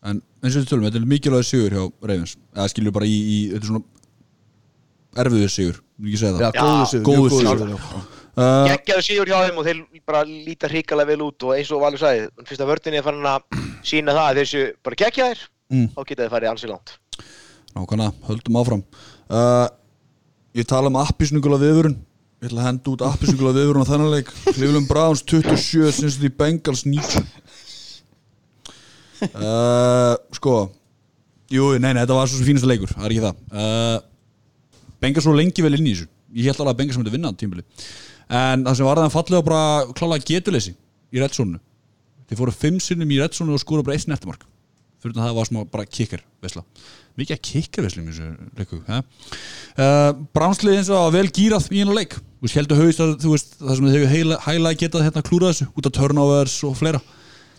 En 0.02 0.18
eins 0.42 0.56
og 0.56 0.64
við 0.64 0.72
tölum, 0.72 0.88
þetta 0.88 0.98
er 0.98 1.10
mikilvæg 1.12 1.46
sigur 1.46 1.76
hjá 1.76 1.84
Ravens. 2.02 2.34
Eða 2.56 2.72
skilur 2.72 2.96
bara 2.96 3.06
í, 3.06 3.14
í 3.14 3.38
þetta 3.52 3.62
er 3.62 3.70
svona 3.70 3.86
erfiður 5.22 5.52
sigur, 5.52 5.78
ekki 6.02 6.18
segja 6.18 6.34
það. 6.34 6.42
Já, 6.42 6.50
góðu 6.58 6.90
sigur, 6.90 7.06
góður 7.06 7.70
mjög 7.70 7.86
sigur. 7.86 8.18
Uh, 8.36 8.66
geggjaðu 8.70 9.04
síður 9.06 9.32
hjá 9.32 9.38
þeim 9.48 9.58
og 9.62 9.66
þeir 9.68 9.80
bara 10.08 10.22
líta 10.28 10.70
hrikalega 10.70 11.10
vel 11.12 11.24
út 11.28 11.46
og 11.48 11.54
eins 11.56 11.70
og 11.74 11.82
Valur 11.84 12.00
sagði, 12.00 12.28
fyrst 12.48 12.62
að 12.64 12.70
vördinni 12.72 13.00
er 13.00 13.06
farin 13.06 13.28
að 13.28 13.60
sína 13.86 14.14
það 14.16 14.28
að 14.30 14.40
þessu 14.42 14.64
bara 14.84 15.00
geggjaðir 15.04 15.48
Mm. 15.72 15.86
þá 15.94 16.02
geta 16.04 16.20
þeir 16.26 16.32
farið 16.34 16.50
ansi 16.50 16.68
langt 16.68 16.90
Nákvæmlega, 17.72 18.12
höldum 18.26 18.56
áfram. 18.60 18.80
Uh, 19.32 19.68
Ég 20.52 20.66
tala 20.68 20.90
um 20.90 20.98
appisnugula 21.00 21.56
viðvörun 21.62 21.94
Ég 22.42 22.50
ætla 22.50 22.60
að 22.60 22.66
henda 22.66 22.90
út 22.92 23.04
appisnugula 23.06 23.54
viðvörun 23.56 23.86
á 23.86 23.88
þennan 23.88 24.10
leik. 24.12 24.28
Cleveland 24.50 24.90
Browns 24.90 25.22
27 25.24 25.88
sinns 25.96 26.18
því 26.20 26.28
Bengals 26.36 26.82
19 26.84 27.24
uh, 29.32 30.14
Sko 30.36 30.56
Jú, 31.52 31.66
nei, 31.80 31.90
nei, 31.92 32.00
þetta 32.00 32.16
var 32.16 32.28
svo 32.28 32.38
sem 32.40 32.46
fínasta 32.48 32.68
leikur. 32.68 32.88
Það 32.92 33.04
er 33.04 33.12
ekki 33.12 33.24
það. 33.26 33.40
Uh, 33.52 33.98
Bengals 35.04 35.26
svo 35.26 35.34
lengi 35.36 35.64
vel 35.64 35.74
inn 35.76 35.88
í 35.88 35.92
þessu. 35.92 36.06
Ég 36.32 36.46
held 36.48 36.62
alveg 36.62 36.72
að 36.72 36.78
Bengals 36.78 36.96
myndi 37.00 37.12
vinna 37.12 37.28
á 37.28 37.36
tímbili 37.36 37.64
En 38.32 38.64
það 38.64 38.78
sem 38.78 38.88
var 38.88 39.02
það 39.02 39.14
fallega 39.16 39.46
bara 39.48 39.92
klálega 39.98 40.28
getuleysi 40.30 40.74
í 41.12 41.20
reddsónu 41.20 41.60
Þeir 42.30 42.40
fóru 42.40 42.54
fimm 42.56 42.80
sinnum 42.80 43.10
í 43.12 43.20
reddsónu 43.20 43.52
og 43.52 43.60
skóra 43.60 43.84
bara 43.84 43.98
eitt 43.98 44.06
snertimark 44.06 44.46
fyrir 45.02 45.18
að 45.18 45.26
það 45.26 45.38
var 45.38 45.48
smá 45.48 45.58
bara 45.68 45.88
kicker 45.90 46.20
vesla 46.44 46.62
mikið 47.18 47.34
að 47.34 47.42
kicker 47.48 47.84
vesla 47.86 48.02
í 48.02 48.06
þessu 48.06 48.28
leiku 48.58 48.78
uh, 48.86 50.12
Bránslið 50.32 50.78
eins 50.78 50.90
og 50.92 51.00
var 51.00 51.16
vel 51.16 51.32
gýrað 51.34 51.68
í 51.72 51.82
einu 51.82 51.96
leik. 51.96 52.16
Þú 52.42 52.52
heldur 52.56 52.80
haust 52.80 53.02
að 53.02 53.12
þú 53.22 53.34
veist 53.34 53.52
það 53.58 53.76
sem 53.78 53.88
þau 53.88 54.06
hefur 54.12 54.46
hæglega 54.46 54.80
getað 54.80 55.04
hérna 55.06 55.24
klúra 55.26 55.50
þessu 55.52 55.68
út 55.76 55.88
af 55.88 55.94
turnovers 55.98 56.56
og 56.66 56.78
fleira. 56.78 57.02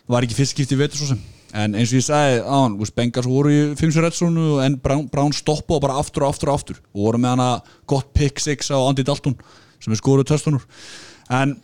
Það 0.04 0.16
var 0.16 0.28
ekki 0.28 0.38
fyrst 0.40 0.56
skipti 0.56 0.80
vetur 0.80 1.02
svo 1.02 1.12
sem. 1.14 1.22
En 1.54 1.78
eins 1.78 1.94
og 1.94 2.00
ég 2.00 2.06
sagði 2.08 2.40
án, 2.50 2.80
Bengals 2.98 3.30
voru 3.30 3.54
í 3.54 3.60
fimmsur 3.78 4.04
reddsonu 4.08 4.58
en 4.66 4.80
Brown 4.82 5.36
stoppaði 5.38 5.84
bara 5.86 6.00
aftur 6.02 6.26
og 6.26 6.34
aftur 6.34 6.50
og 6.50 6.58
aftur. 6.58 6.80
Og 6.96 7.06
voru 7.06 7.22
með 7.22 7.36
hana 7.36 7.50
gott 7.86 8.10
pick 8.18 8.42
six 8.42 8.74
á 8.74 8.78
Andy 8.82 9.06
Dalton 9.06 9.38
sem 9.84 9.94
er 9.94 10.00
skoruð 10.00 10.30
törstunur 10.32 10.66
en 11.34 11.58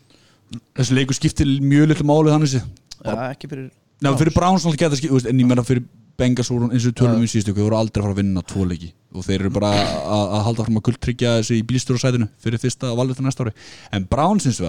þessi 0.77 0.97
leiku 0.97 1.15
skipti 1.17 1.47
mjög 1.63 1.93
litlu 1.93 2.09
máli 2.09 2.33
þannig 2.33 2.53
sé 2.57 2.63
Já, 2.99 3.15
ekki 3.31 3.47
fyrir 3.47 3.69
Nei, 3.99 4.13
fyrir 4.15 4.31
Browns 4.31 4.63
náttúrulega 4.63 4.87
geta 4.87 4.95
skil, 4.99 5.17
en 5.27 5.41
ég 5.41 5.47
meina 5.47 5.63
fyrir 5.67 5.83
Bengals 6.19 6.49
voru 6.51 6.69
eins 6.69 6.83
og 6.83 6.91
við 6.91 6.97
tölum 6.99 7.19
um 7.19 7.25
í 7.25 7.29
síðustu 7.31 7.53
þau 7.55 7.65
voru 7.65 7.77
aldrei 7.79 8.01
að 8.01 8.05
fara 8.05 8.15
að 8.15 8.19
vinna 8.19 8.43
tvo 8.47 8.65
leiki. 8.67 8.89
Og 9.15 9.25
þeir 9.25 9.43
eru 9.43 9.51
bara 9.55 9.71
að, 9.75 10.23
að 10.35 10.43
halda 10.47 10.65
fram 10.67 10.79
að 10.79 10.85
gulltryggja 10.87 11.35
þessu 11.39 11.55
í 11.55 11.65
bílstur 11.67 11.97
og 11.97 12.03
sætinu 12.03 12.27
fyrir 12.43 12.61
fyrsta 12.63 12.91
valvita 12.95 13.23
næsta 13.25 13.45
ári. 13.45 13.53
En 13.95 14.07
Browns 14.11 14.47
eins 14.47 14.59
og 14.63 14.65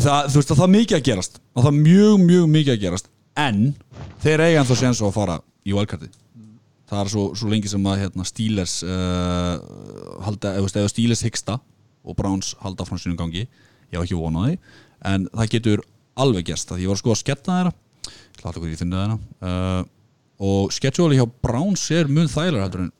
það 0.00 0.30
þú 0.32 0.40
veist 0.40 0.52
að 0.52 0.60
það 0.60 0.64
er 0.66 0.74
mikið 0.74 0.98
að 0.98 1.04
gerast. 1.08 1.40
Og 1.54 1.64
það 1.64 1.70
er 1.72 1.78
mjög 1.80 2.24
mjög 2.24 2.48
mikið 2.56 2.74
að 2.74 2.80
gerast. 2.86 3.10
En 3.38 3.60
þeir 4.24 4.44
eiga 4.46 4.62
ennþá 4.64 4.80
séns 4.82 5.02
á 5.04 5.06
að 5.08 5.16
fara 5.16 5.40
í 5.64 5.76
valkarti 5.76 6.12
það 6.88 7.00
er 7.02 7.10
svo, 7.12 7.24
svo 7.38 7.50
lengi 7.52 7.68
sem 7.70 7.84
að 7.90 8.00
hérna, 8.04 8.24
Steelers 8.28 8.78
uh, 8.86 9.58
halda, 10.24 10.54
eða, 10.60 10.86
Steelers 10.90 11.24
hyggsta 11.26 11.58
og 12.08 12.16
Browns 12.18 12.54
halda 12.62 12.86
frá 12.88 12.96
sínum 13.00 13.18
gangi 13.20 13.44
ég 13.44 13.98
var 13.98 14.06
ekki 14.06 14.18
vonað 14.18 14.48
því 14.50 14.56
en 15.12 15.28
það 15.34 15.52
getur 15.56 15.84
alveg 16.18 16.48
gerst 16.50 16.72
að 16.74 16.82
ég 16.84 16.90
var 16.92 16.98
sko 17.00 17.12
að 17.14 17.20
skella 17.22 17.44
þeirra 17.58 17.72
alltaf 18.38 18.58
hvað 18.62 18.72
ég 18.72 18.80
finna 18.80 19.02
þeirra 19.04 19.18
uh, 19.50 19.82
og 20.48 20.72
schedule 20.74 21.18
hjá 21.18 21.26
Browns 21.44 21.84
er 21.94 22.08
mun 22.10 22.30
þælar 22.30 22.64
heldur 22.64 22.84
en 22.86 22.92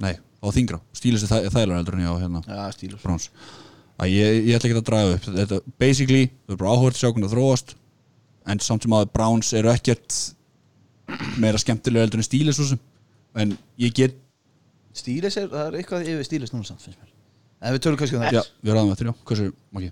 nei, 0.00 0.14
á 0.16 0.46
þingra, 0.48 0.78
Steelers 0.96 1.26
er 1.26 1.32
þæ- 1.34 1.50
þælar 1.52 1.76
heldur 1.80 1.98
en 1.98 2.06
hjá 2.06 2.12
hérna, 2.22 2.40
stílur 2.72 3.02
Browns. 3.02 3.26
Að 4.00 4.14
ég, 4.14 4.38
ég 4.48 4.56
ætla 4.56 4.70
ekki 4.70 4.78
að 4.80 4.86
draga 4.88 5.16
upp 5.18 5.26
þetta, 5.28 5.58
basically, 5.82 6.22
það 6.48 6.54
er 6.54 6.60
bara 6.62 6.76
að 6.88 6.94
sjá 6.96 7.10
hvernig 7.10 7.26
það 7.28 7.34
þróast 7.36 7.74
en 8.48 8.62
samt 8.64 8.86
sem 8.86 8.94
að 8.96 9.10
Browns 9.12 9.50
eru 9.60 9.68
ekkert 9.74 10.16
meira 11.42 11.60
skemmtilega 11.60 12.06
heldur 12.06 12.22
en 12.22 12.26
Steelers 12.30 12.56
svo 12.56 12.70
sem 12.70 12.80
en 13.38 13.54
ég 13.80 13.94
get, 13.94 14.18
Stílis 14.96 15.36
er, 15.38 15.46
það 15.52 15.68
er 15.68 15.78
eitthvað 15.78 16.08
yfir 16.10 16.26
stílis 16.26 16.52
núna 16.52 16.66
samt, 16.66 16.82
finnst 16.82 16.98
mér. 16.98 17.10
En 17.60 17.74
við 17.76 17.82
tölum 17.84 17.98
kannski 18.00 18.16
um 18.18 18.24
það. 18.24 18.38
Já, 18.40 18.42
við 18.64 18.74
ræðum 18.74 18.92
eftir, 18.94 19.10
já, 19.10 19.14
hversu, 19.28 19.48
Maggi? 19.76 19.90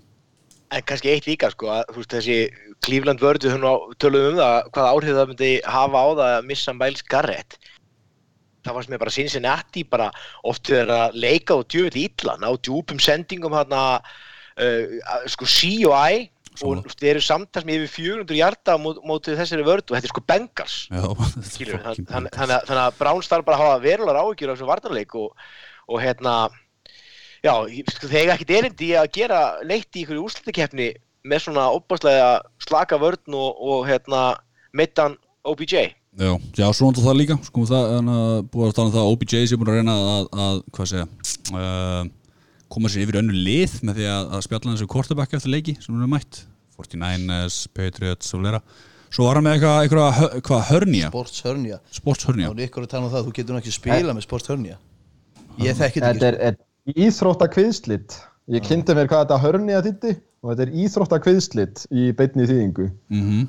En 0.69 0.85
kannski 0.85 1.11
eitt 1.13 1.25
líka 1.29 1.49
sko 1.53 1.69
að 1.73 1.83
þú 1.89 2.01
veist 2.01 2.13
þessi 2.13 2.37
Cleveland 2.85 3.23
vörðu 3.23 3.51
við 3.53 3.63
töluðum 4.01 4.35
um 4.35 4.39
það 4.41 4.57
hvaða 4.75 4.89
áhrif 4.93 5.15
það 5.17 5.29
myndi 5.31 5.51
hafa 5.65 6.01
á 6.03 6.07
það 6.09 6.33
að 6.33 6.49
missa 6.49 6.75
Miles 6.77 7.05
Garrett? 7.09 7.57
Það 8.65 8.75
fannst 8.75 8.91
mér 8.91 9.01
bara 9.01 9.15
Cincinnati 9.15 9.85
bara 9.87 10.09
oft 10.51 10.67
þegar 10.69 10.91
að 10.97 11.17
leika 11.23 11.57
og 11.57 11.65
djöfitt 11.71 11.97
ítla 12.03 12.35
ná 12.41 12.49
djúpum 12.59 12.99
sendingum 13.01 13.55
hérna 13.55 13.83
uh, 13.97 14.99
sko 15.31 15.47
C 15.49 15.71
og 15.89 15.95
I. 15.95 16.27
og 16.65 16.93
þeir 16.93 17.11
eru 17.15 17.23
samtals 17.25 17.67
með 17.67 17.85
yfir 17.85 17.91
400 17.95 18.39
hjarta 18.39 18.75
á 18.75 18.77
mót- 18.79 19.29
þessari 19.29 19.65
vörð 19.67 19.85
og 19.89 19.97
þetta 19.97 20.09
er 20.09 20.13
sko 20.13 20.23
er 21.75 21.83
fucking 21.85 22.07
þannig 22.09 22.81
að, 22.83 22.97
Browns 22.99 23.29
þarf 23.31 23.47
bara 23.47 23.59
að 23.59 23.63
hafa 23.65 23.83
verulegar 23.85 24.21
áhyggjur 24.23 24.51
af 24.53 24.57
þessu 24.59 24.69
varnarleik 24.69 25.15
og, 25.19 25.45
og 25.89 26.01
hérna 26.03 26.33
já, 27.45 27.53
sko, 27.93 28.09
eiga 28.11 28.35
ekkert 28.35 28.55
erindi 28.57 28.91
að 28.99 29.11
gera 29.15 29.43
neitt 29.67 29.95
í 29.95 30.03
ykkur 30.03 30.23
úrslutakeppni 30.25 30.91
með 31.29 31.45
svona 31.45 31.69
óbáslega 31.75 32.29
slaka 32.63 32.99
vörn 32.99 33.35
og, 33.37 33.49
og 33.59 33.87
hérna 33.89 34.27
mittan 34.75 35.17
OBJ 35.47 35.89
Já, 36.19 36.33
já, 36.57 36.65
svo 36.73 36.89
náttúrulega 36.89 37.05
það 37.05 37.19
líka 37.19 37.35
sko, 37.45 37.63
það, 37.69 37.91
uh, 38.01 38.39
búið 38.51 38.71
að 38.71 38.71
tala 38.75 38.89
um 38.89 38.93
það 38.95 39.03
að 39.03 39.11
OBJ 39.13 39.35
sé 39.47 39.57
búin 39.59 39.69
að 39.71 39.77
reyna 39.77 39.93
að, 39.95 40.25
að 40.45 40.57
hvað 40.75 40.89
segja 40.89 41.05
uh, 41.53 42.01
koma 42.69 42.91
sér 42.91 43.05
yfir 43.07 43.19
önnu 43.23 43.33
lið 43.35 43.79
með 43.89 43.99
því 43.99 44.07
að, 44.13 44.29
að 44.37 44.45
spjalla 44.45 44.75
þessu 44.75 44.89
quarterback 44.93 45.35
eftir 45.39 45.53
leiki 45.53 45.75
sem 45.81 45.93
hún 45.95 46.05
er 46.05 46.11
mætt. 46.15 46.43
49ers, 46.79 47.57
Patriots 47.75 48.33
og 48.37 48.39
fleira 48.45 48.61
svo 49.09 49.25
var 49.25 49.39
hann 49.39 49.43
með 49.49 49.55
eitthvað, 49.57 49.77
eitthvað, 49.83 50.09
hö- 50.19 50.41
hvað, 50.47 50.61
hörnía 50.69 51.07
Sports 51.09 51.41
hörnja 51.43 51.79
sportshörnía 51.97 52.49
og 52.53 52.61
ykkur 52.63 52.85
að 52.85 52.91
tala 52.93 53.07
um 53.07 53.11
það, 53.11 53.25
þú 53.25 53.33
getur 53.39 53.55
nú 53.57 53.59
ekki 53.63 53.73
spila 53.75 54.13
með 54.15 54.25
sports 54.27 54.51
hörnja 54.53 54.77
ég 55.59 55.75
þekki 55.79 56.03
þetta 56.05 56.13
Þetta 56.13 56.29
ekki 56.29 56.29
er, 56.29 56.37
er 56.53 57.07
íþróttakviðslit. 57.07 58.15
Ég 58.49 58.63
kynnti 58.65 58.95
mér 58.97 59.09
hvað 59.11 59.25
þetta 59.25 59.39
hörnja 59.43 59.81
þýtti 59.85 60.13
og 60.39 60.51
þetta 60.53 60.63
er 60.65 60.71
íþróttakviðslit 60.85 61.83
í 61.91 62.05
beinni 62.17 62.45
þýðingu. 62.49 62.85
Mm 63.13 63.41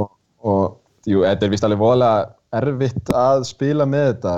og, 0.00 0.08
og 0.46 1.10
jú, 1.10 1.20
þetta 1.26 1.46
er 1.46 1.52
vist 1.52 1.66
alveg 1.68 1.82
voðalega 1.82 2.30
erfitt 2.60 3.12
að 3.14 3.44
spila 3.50 3.86
með 3.86 4.06
þetta. 4.14 4.32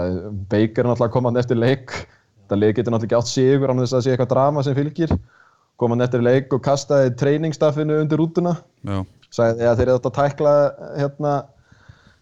Baker 0.50 0.82
er 0.82 0.90
náttúrulega 0.90 1.14
komand 1.14 1.40
eftir 1.40 1.60
leik 1.62 1.94
þetta 2.42 2.58
leik 2.58 2.76
getur 2.78 2.94
náttúrulega 2.94 3.08
ekki 3.08 3.18
átt 3.20 3.30
sigur 3.30 3.72
án 3.72 3.82
þess 3.82 3.92
að 3.92 3.96
það 3.98 4.04
sé 4.04 4.12
eitthvað 4.14 4.32
drama 4.34 4.64
sem 4.66 4.76
fylgir. 4.76 5.14
Komand 5.80 6.04
eftir 6.04 6.22
leik 6.22 6.52
og 6.54 6.62
kastaði 6.62 7.14
treyningstaffinu 7.18 7.96
undir 8.02 8.20
rútuna. 8.20 8.56
Já, 8.86 9.00
sagði 9.32 9.68
að 9.68 9.80
þeir 9.80 9.88
eru 9.88 9.96
átt 9.98 10.10
að 10.10 10.18
tækla 10.18 10.52
hérna, 10.98 11.32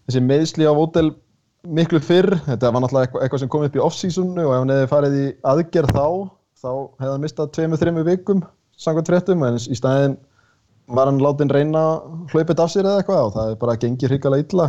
þessi 0.07 0.23
meðsli 0.25 0.69
á 0.69 0.73
Votel 0.77 1.11
miklu 1.61 2.01
fyrr, 2.01 2.39
þetta 2.47 2.71
var 2.71 2.83
náttúrulega 2.83 3.21
eitthvað, 3.21 3.43
sem 3.43 3.51
kom 3.53 3.65
upp 3.67 3.75
í 3.77 3.83
off-seasonu 3.83 4.47
og 4.47 4.55
ef 4.55 4.61
hann 4.63 4.73
hefði 4.73 4.89
farið 4.95 5.17
í 5.19 5.25
aðgerð 5.51 5.93
þá, 5.93 6.07
þá 6.63 6.71
hefði 6.71 7.11
hann 7.11 7.25
mistað 7.25 7.51
tveimur, 7.57 7.81
þreimur 7.81 8.07
vikum 8.07 8.45
samkvæmt 8.81 9.11
fréttum. 9.11 9.45
En 9.45 9.59
í 9.61 9.77
staðinn 9.77 10.17
var 10.91 11.11
hann 11.11 11.21
látin 11.21 11.51
reyna 11.51 11.83
að 11.91 12.31
hlaupa 12.31 12.47
þetta 12.53 12.65
af 12.65 12.73
sér 12.73 12.87
eða 12.87 13.03
eitthvað 13.03 13.27
og 13.27 13.35
það 13.35 13.51
er 13.51 13.61
bara 13.61 13.77
gengið 13.83 14.15
hrikalega 14.15 14.47
illa. 14.47 14.67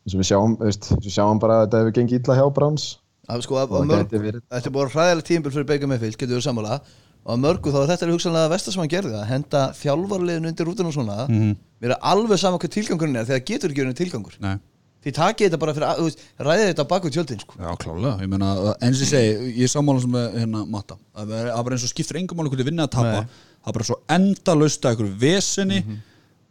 Eins 0.00 0.16
og 0.16 0.22
við 0.22 0.30
sjáum, 0.30 0.56
veist, 0.62 0.90
við 0.96 1.12
sjáum 1.12 1.40
bara 1.42 1.58
að 1.58 1.66
þetta 1.66 1.82
hefur 1.82 1.96
gengið 1.98 2.22
illa 2.22 2.38
hjá 2.38 2.46
Browns 2.56 2.86
að 3.30 3.44
sko, 3.46 3.58
að 3.60 3.74
mörg, 3.90 4.10
þetta 4.50 4.66
er 4.66 4.74
bara 4.74 4.92
hræðilega 4.94 5.26
tímbil 5.30 5.52
fyrir 5.54 5.68
Baker 5.70 5.90
Mayfield, 5.90 6.16
getur 6.20 6.36
við 6.40 6.44
sammála? 6.48 6.80
Og 7.20 7.34
að 7.34 7.40
mörgu 7.44 7.72
þá 7.74 7.78
er 7.82 7.90
þetta 7.92 8.08
hugsanlega 8.14 8.48
vestar 8.54 8.72
sem 8.74 8.80
hann 8.80 8.88
gerði 8.94 9.16
að 9.20 9.26
henda 9.28 9.60
þjálfarlegin 9.76 10.46
undir 10.50 10.66
rútun 10.70 10.88
og 10.88 10.94
svona. 10.96 11.26
Mhm. 11.28 11.56
mér 11.82 11.90
er 11.94 11.98
alveg 12.12 12.38
sama 12.40 12.58
hvað 12.58 12.72
tilgangurinn 12.76 13.16
er 13.16 13.24
þegar 13.28 13.44
getur 13.50 13.70
ekki 13.70 13.84
verið 13.84 13.98
tilgangur. 14.00 14.34
Nei. 14.40 14.56
Því 15.00 15.12
takið 15.16 15.46
þetta 15.48 15.58
bara 15.60 15.72
fyrir, 15.72 15.88
að- 15.88 16.16
ræðið 16.44 16.66
þetta 16.74 16.84
bak 16.88 17.02
við 17.04 17.12
tjöldin 17.14 17.40
sko. 17.40 17.54
Já, 17.56 17.70
klálega, 17.80 18.20
ég 18.20 18.28
meina, 18.28 18.74
eins 18.84 19.00
og 19.00 19.08
segi 19.08 19.56
ég 19.56 19.62
er 19.64 19.72
sammála 19.72 20.00
sem 20.00 20.12
hérna 20.12 20.64
matta. 20.68 20.96
Að 21.16 21.28
það 21.28 21.46
er 21.58 21.62
bara 21.64 21.76
eins 21.76 21.84
og 21.84 21.92
skiptir 21.94 22.18
engum 22.20 22.36
máli 22.36 22.50
hvernig 22.52 22.68
vinna 22.68 22.84
að 22.86 22.90
tapa 22.96 23.24
það 23.24 23.68
er 23.68 23.72
bara 23.72 23.84
svo 23.88 23.96
endalaust 24.08 24.82
að 24.84 24.90
einhverju 24.96 25.16
veseni 25.20 25.80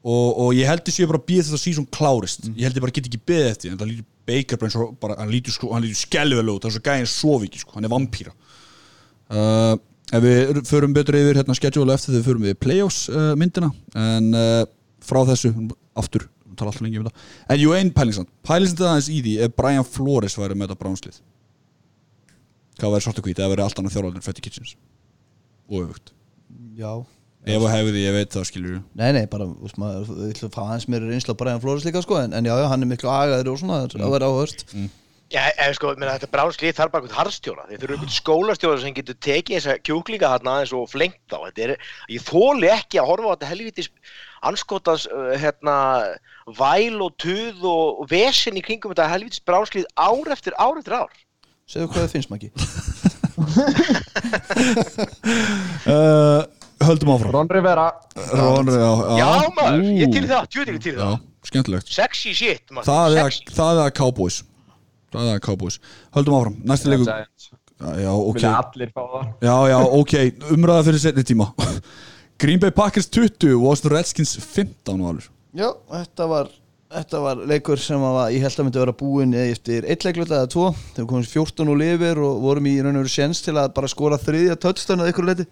og, 0.04 0.28
og 0.46 0.54
ég 0.58 0.70
held 0.70 0.86
bara 1.10 1.20
að 1.20 1.28
býða 1.28 1.46
þetta 1.50 1.62
sísón 1.64 1.90
klárist. 1.92 2.48
Ég 2.54 2.68
held 2.68 2.80
ég 2.80 2.86
bara 2.86 2.96
get 2.96 3.10
ekki 3.10 3.22
beðið 3.32 3.52
eftir 3.52 3.74
en 3.74 3.82
það 3.82 3.92
lítur 3.94 4.08
Baker 4.30 4.60
bara 4.62 4.70
eins 4.70 4.78
og 4.78 4.90
bara, 5.02 5.16
hann 5.18 5.32
lítur, 5.34 5.54
sko, 5.56 5.72
hann 5.74 5.82
lítur 5.82 5.98
skelvilega 6.04 6.54
út 6.54 6.66
það 6.66 6.70
er 6.70 6.76
svo 6.76 6.84
gæðin 6.86 7.08
sovíki, 7.10 7.62
sko, 7.64 7.72
hann 7.74 7.88
er 7.88 7.90
vampýra 7.90 8.34
uh, 9.34 9.74
ef 10.14 10.22
við 10.22 10.60
förum 10.70 10.94
betur 10.94 11.18
yfir 11.18 11.40
hérna 11.40 11.56
schedule 11.58 11.96
eftir 11.96 12.14
þegar 12.14 12.20
við 12.20 12.28
förum 12.30 12.46
við 12.46 12.60
playoffs 12.62 13.00
uh, 13.10 13.32
myndina. 13.40 13.72
En 13.98 14.30
uh, 14.38 14.62
frá 15.02 15.24
þessu, 15.32 15.50
aftur 15.98 16.28
tala 16.60 16.74
alltaf 16.74 16.84
lengi 16.84 17.00
um 17.00 17.08
þetta. 17.08 17.28
En 17.54 17.62
jú, 17.62 17.74
einn 17.78 17.92
pælingsand, 17.96 18.30
pælingsand 18.46 18.86
aðeins 18.86 19.10
í 19.14 19.20
því 19.26 19.36
ef 19.46 19.54
Brian 19.58 19.88
Flores 19.88 20.38
væri 20.38 20.58
með 20.58 20.70
þetta 20.70 20.84
bránslið 20.84 21.22
hvað 22.80 22.96
væri 22.96 23.06
svartu 23.06 23.24
hvít 23.26 23.40
eða 23.42 23.52
væri 23.54 23.64
allt 23.66 23.80
annað 23.82 23.96
þjóraldur 23.96 24.24
Fetty 24.24 24.44
Kitchens? 24.44 24.76
Og 25.70 25.84
öfugt. 25.84 26.14
Já 26.80 27.04
ef 27.56 27.66
og 27.66 27.74
hefði 27.74 28.06
ég 28.06 28.16
veit 28.16 28.32
það 28.36 28.48
skilur 28.50 28.80
Nei, 29.00 29.10
nei, 29.16 29.26
bara, 29.32 29.50
þú 29.50 29.68
veist 29.68 29.82
maður, 29.82 30.10
við 30.14 30.32
ætlum 30.34 30.52
að 30.52 30.56
fá 30.56 30.64
hans 30.70 30.88
mér 30.92 31.06
reynslu 31.10 31.36
á 31.36 31.40
Brian 31.42 31.62
Flores 31.64 31.86
líka, 31.88 32.04
sko, 32.06 32.18
en, 32.22 32.34
en 32.38 32.50
já, 32.50 32.56
já, 32.60 32.66
hann 32.72 32.86
er 32.86 32.92
miklu 32.94 33.12
agaður 33.14 33.54
og 33.54 33.62
svona, 33.62 33.84
það 33.92 34.16
verður 34.16 34.34
áhörst. 34.34 34.66
Já, 35.30 35.44
ef 35.62 35.76
sko, 35.78 35.92
meina, 35.94 36.16
þetta 36.18 36.32
bránslið 36.34 36.72
þarf 36.74 36.90
bara 36.94 37.04
einhvern 37.06 37.20
harðstjóra. 37.20 37.68
Þeir 37.70 37.82
þurfa 37.84 37.94
einhvern 37.96 38.16
skólastjóra 38.16 38.80
sem 38.82 38.96
getur 38.98 39.18
tekið 39.22 39.60
þessa 39.60 39.76
kjúklinga 39.86 40.32
þarna 40.32 40.56
aðeins 40.56 40.74
og 40.74 40.90
flengt 40.90 41.22
þá. 41.30 41.38
Þetta 41.44 41.62
er, 41.68 41.74
ég 42.10 42.26
þóli 42.26 42.72
ekki 42.74 42.98
að 42.98 43.10
horfa 43.12 43.30
á 43.30 43.34
þetta 43.36 43.52
helvitis 43.52 43.92
anskotans 44.50 45.06
uh, 45.14 45.38
hérna, 45.38 45.76
væl 46.58 46.98
og 47.06 47.14
tuð 47.22 47.62
og, 47.70 48.02
vesen 48.10 48.58
í 48.58 48.66
kringum 48.66 48.90
þetta 48.96 49.14
helvitis 49.14 49.46
bránslið 49.46 49.86
ár 49.94 50.34
eftir 50.34 50.58
ár 50.58 50.82
eftir 50.82 50.98
ár. 50.98 51.14
Segðu 51.70 51.94
hvað 51.94 52.02
það 52.08 52.14
finnst 52.18 52.34
maður 52.34 52.50
ekki. 52.50 52.58
höldum 56.86 57.12
áfram. 57.16 57.34
Ron 57.36 57.50
Rivera. 57.56 57.88
Ron, 58.34 58.72
já, 58.74 58.92
Já. 59.20 59.30
Maður, 59.58 59.88
ég 60.00 60.14
til 60.16 60.26
það, 60.30 60.48
djúðir 60.54 60.80
til 60.84 60.94
í 60.94 60.96
já, 60.96 61.02
það. 61.04 61.18
skemmtilegt. 61.52 61.92
Sexy 61.96 62.34
shit, 62.38 62.64
maður. 62.72 62.90
Það 62.92 63.18
er, 63.24 63.32
Sexy. 63.34 63.56
það 63.58 63.74
er 63.82 63.84
að 63.88 63.92
Cowboys. 64.00 64.38
Það 65.14 65.28
er 65.32 65.40
að 65.40 65.44
Cowboys. 65.48 65.80
Höldum 66.18 66.38
áfram, 66.40 66.60
næsti 66.70 66.92
leikur. 66.94 67.10
Já, 67.80 67.92
já, 68.04 68.12
ok. 68.12 68.36
Vilja 68.36 68.54
allir 68.60 68.90
fá 68.92 69.04
það. 69.16 69.28
Já, 69.48 69.56
já, 69.72 69.78
ok, 70.00 70.16
umræða 70.56 70.88
fyrir 70.90 71.04
setni 71.08 71.24
tíma. 71.30 71.52
Green 72.40 72.60
Bay 72.60 72.72
Packers 72.72 73.08
20 73.12 73.56
Washington 73.60 73.92
Redskins 73.98 74.38
15 74.40 74.96
og 75.04 75.10
alveg 75.10 75.26
Já, 75.60 75.70
þetta 75.92 76.28
var, 76.30 76.52
þetta 76.94 77.20
var 77.24 77.42
leikur 77.50 77.82
sem 77.82 78.04
að, 78.06 78.20
ég 78.36 78.44
held 78.46 78.60
að 78.62 78.68
myndi 78.68 78.80
að 78.80 78.84
vera 78.86 78.94
búinn 79.00 79.34
eftir 79.42 79.88
eitt 79.90 80.06
leiklut 80.08 80.30
eða 80.32 80.48
tvo, 80.52 80.70
þegar 80.94 81.04
við 81.04 81.10
komum 81.10 81.26
14 81.34 81.72
og 81.74 81.80
lifir 81.82 82.22
og 82.24 82.38
vorum 82.46 82.70
í 82.70 82.76
raun 82.80 82.94
og 82.96 83.04
veru 83.04 83.12
séns 83.12 83.42
til 83.44 83.58
að 83.60 83.74
bara 83.76 83.90
skora 83.92 84.20
þriðja 84.22 84.56
touchdown 84.62 85.04
að 85.04 85.12
ykkur 85.12 85.28
leiti 85.32 85.48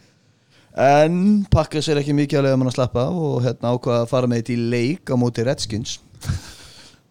en 0.77 1.17
pakka 1.53 1.81
sér 1.81 2.01
ekki 2.01 2.15
mikið 2.17 2.39
að 2.39 2.47
leiða 2.47 2.61
mann 2.61 2.71
að 2.71 2.77
slappa 2.77 3.07
og 3.09 3.41
hérna 3.45 3.73
ákvaða 3.73 4.05
að 4.05 4.11
fara 4.13 4.29
með 4.29 4.43
þetta 4.43 4.53
í 4.53 4.69
leik 4.75 5.11
á 5.11 5.15
móti 5.17 5.47
Redskins. 5.47 5.97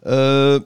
Uh, 0.07 0.61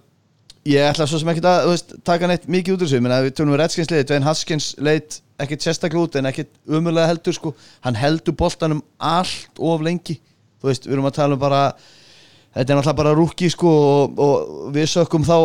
Ég 0.68 0.84
ætla 0.84 1.06
svo 1.08 1.16
sem 1.16 1.28
ekki 1.32 1.40
að 1.48 1.70
veist, 1.70 1.94
taka 2.04 2.28
neitt 2.28 2.42
mikið 2.44 2.74
út 2.74 2.82
úr 2.84 2.88
þessu, 2.90 2.98
við 3.24 3.30
tölum 3.32 3.54
við 3.54 3.60
Redskins 3.62 3.88
leið, 3.88 4.02
Dwayne 4.10 4.26
Haskins 4.26 4.66
leit 4.76 5.16
ekkit 5.40 5.64
sérstaklega 5.64 6.02
út 6.04 6.18
en 6.20 6.28
ekkit 6.28 6.50
umurlega 6.68 7.08
heldur 7.08 7.32
sko, 7.32 7.52
hann 7.86 7.96
heldur 7.96 8.36
boltanum 8.36 8.82
allt 9.00 9.56
of 9.56 9.80
lengi, 9.80 10.18
þú 10.60 10.68
veist, 10.68 10.84
við 10.84 10.98
erum 10.98 11.08
að 11.08 11.16
tala 11.16 11.38
um 11.38 11.40
bara 11.40 11.62
þetta 12.52 12.66
er 12.66 12.76
náttúrulega 12.76 12.98
bara 13.00 13.14
rúki 13.16 13.48
sko 13.48 13.72
og, 13.72 14.20
og 14.20 14.68
við 14.76 14.90
sökkum 14.92 15.24
þá 15.24 15.36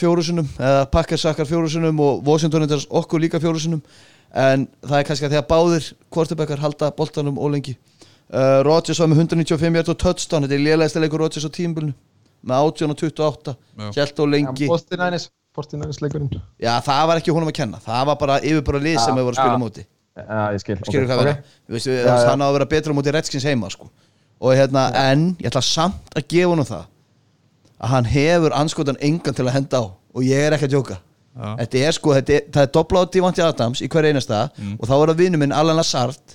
fjórusunum, 0.00 0.48
eða 0.56 0.88
pakkar 0.96 1.20
sakkar 1.20 1.50
fjórusunum 1.52 2.00
og 2.00 2.24
Washington 2.24 2.64
okkur 2.88 3.20
líka 3.20 3.42
fjórusunum 3.44 3.84
en 4.32 4.66
það 4.80 4.98
er 4.98 5.06
kannski 5.08 5.26
að 5.28 5.34
því 5.34 5.40
að 5.40 5.48
báðir 5.50 5.88
quarterbackar 6.12 6.62
halda 6.62 6.90
boltanum 6.96 7.38
ólengi 7.40 7.74
uh, 8.32 8.60
Rodgers 8.66 9.00
var 9.02 9.10
með 9.12 9.26
195 9.26 9.78
hjart 9.78 9.92
og 9.92 9.98
touchdown, 10.00 10.46
þetta 10.46 10.56
er 10.56 10.64
lélægsta 10.66 11.02
leikur 11.02 11.22
Rodgers 11.22 11.46
á 11.48 11.50
tímbilinu 11.52 11.92
með 12.42 12.68
18 12.72 12.94
og 12.94 13.02
28 13.04 13.54
Já. 13.54 13.88
hjælt 13.96 14.20
og 14.22 14.30
lengi. 14.32 14.68
Postinænis 14.70 15.28
Postinænis 15.52 16.00
leikurinn 16.00 16.30
já 16.58 16.72
það 16.82 17.02
var 17.10 17.20
ekki 17.20 17.34
honum 17.36 17.50
að 17.52 17.58
kenna, 17.60 17.82
það 17.84 18.06
var 18.08 18.16
bara 18.22 18.38
yfirbara 18.40 18.80
lið 18.82 18.96
sem 19.02 19.18
við 19.18 19.28
vorum 19.28 19.36
að 19.36 19.42
spila 19.42 19.52
já. 19.52 19.60
á 19.60 19.62
móti. 19.62 19.84
Já, 20.12 20.40
ég 20.52 20.62
skil. 20.62 20.78
Skilur 20.88 21.06
hvað 21.08 22.24
hann 22.28 22.44
á 22.44 22.46
að 22.48 22.56
vera 22.56 22.68
betra 22.72 22.92
á 22.92 22.96
móti 22.96 23.12
Redskins 23.14 23.46
heima 23.48 23.70
sko. 23.72 23.90
og 24.42 24.56
hérna, 24.58 24.88
en 25.12 25.36
ég 25.38 25.52
ætla 25.52 25.62
samt 25.62 26.16
að 26.16 26.26
gefa 26.32 26.50
honum 26.50 26.66
það 26.66 26.88
að 27.78 27.92
hann 27.92 28.08
hefur 28.10 28.56
anskotan 28.56 28.98
engan 29.00 29.36
til 29.36 29.46
að 29.46 29.54
henda 29.54 29.82
á. 29.82 29.84
Og 30.12 30.24
ég 30.26 30.48
er 30.48 30.56
ekki 30.56 30.66
að 30.66 30.74
djóka 30.74 30.96
Já. 31.32 31.48
þetta 31.62 31.82
er 31.88 31.94
sko, 31.96 32.12
þetta 32.18 32.32
er, 32.36 32.42
það 32.52 32.62
er 32.66 32.70
dobla 32.76 33.02
á 33.02 33.04
Divanti 33.14 33.42
Adams 33.44 33.80
í 33.80 33.88
hver 33.88 34.04
einasta 34.10 34.40
og 34.76 34.84
þá 34.88 34.92
er 34.98 35.12
það 35.12 35.20
vinnu 35.22 35.38
minn 35.40 35.54
Alan 35.56 35.78
Lazard 35.78 36.34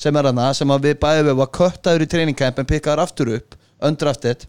sem 0.00 0.16
er 0.16 0.28
hana, 0.30 0.46
sem 0.54 0.70
að 0.72 0.86
við 0.88 0.94
bæði 1.02 1.24
við 1.26 1.36
var 1.40 1.50
köttaður 1.58 2.04
í 2.04 2.08
treiningcamp 2.08 2.58
en 2.62 2.68
pikkaður 2.70 3.02
aftur 3.02 3.32
upp 3.34 3.56
undrafted. 3.84 4.46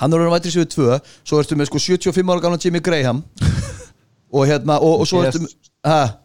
Hann 0.00 0.12
er 0.12 0.18
orðin 0.22 0.32
vætri 0.34 0.50
sér 0.54 0.64
við 0.64 0.70
tvö 0.74 0.96
svo 1.28 1.38
ertu 1.42 1.56
með 1.60 1.68
sko 1.70 1.78
75 1.84 2.32
ára 2.32 2.42
gamla 2.42 2.58
Jimmy 2.64 2.80
Graham. 2.84 3.22
Og 4.32 4.46
hérna, 4.48 4.78
og, 4.80 5.02
og 5.02 5.06
svo 5.10 5.20
Yes. 5.22 5.34
ertu 5.36 5.46
hæ 5.84 6.16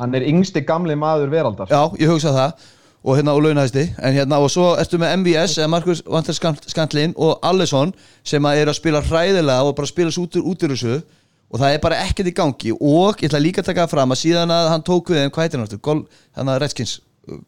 Hann 0.00 0.14
er 0.18 0.24
yngsti 0.26 0.64
gamli 0.66 0.96
maður 0.98 1.28
veraldar. 1.30 1.68
Já, 1.70 1.84
ég 2.00 2.08
hugsa 2.10 2.32
það. 2.34 2.64
Og 3.04 3.18
hérna 3.18 3.34
og 3.36 3.42
launahæsti. 3.44 3.82
En 4.02 4.14
hérna 4.16 4.40
og 4.42 4.48
svo 4.50 4.72
ertu 4.80 4.98
með 4.98 5.12
MVS 5.20 5.58
eða 5.60 5.68
Markus 5.70 6.00
Vantar 6.08 6.34
Skantlin 6.66 7.12
og 7.20 7.36
Allison 7.46 7.92
sem 8.26 8.42
að 8.48 8.62
eru 8.64 8.72
að 8.72 8.78
spila 8.80 9.02
hræðilega 9.04 9.68
og 9.68 9.76
bara 9.76 9.86
spila 9.92 10.10
svo 10.10 10.24
út, 10.24 10.40
úr- 10.40 10.48
út 10.50 10.64
úr 10.66 10.72
þessu 10.74 10.96
og 11.54 11.60
það 11.62 11.76
er 11.76 11.82
bara 11.84 12.02
ekkert 12.02 12.30
í 12.30 12.34
gangi. 12.34 12.72
Og 12.74 13.22
ég 13.22 13.30
ætla 13.30 13.42
líka 13.42 13.62
að 13.62 13.70
taka 13.70 13.84
það 13.84 13.92
fram 13.94 14.14
að 14.14 14.20
síðan 14.24 14.52
að 14.54 14.70
hann 14.72 14.86
tók 14.86 15.12
við 15.12 15.20
þeim, 15.22 15.34
hvað 15.36 15.46
heitir 15.46 15.62
hann? 15.62 15.82
Gol, 15.86 16.00
hann 16.34 16.50
að 16.50 16.58
Redskins 16.64 16.96
uh, 17.30 17.38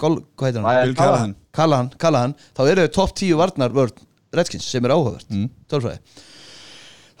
Gol, 0.00 0.16
hvað 0.40 0.48
heitir 0.48 0.64
hann? 0.64 0.94
Callahan. 0.96 1.34
Callahan, 1.52 1.90
Callahan, 2.00 2.34
þá 2.56 2.62
eru 2.70 2.86
þau 2.86 2.94
topp 2.96 3.14
10 3.20 3.36
varnar 3.40 3.76
vörn 3.76 4.06
Redskins 4.38 4.68
sem 4.70 4.86
er 4.86 4.94
áhugavert. 4.94 5.28
Mm. 5.28 5.50
tölfræði. 5.68 6.00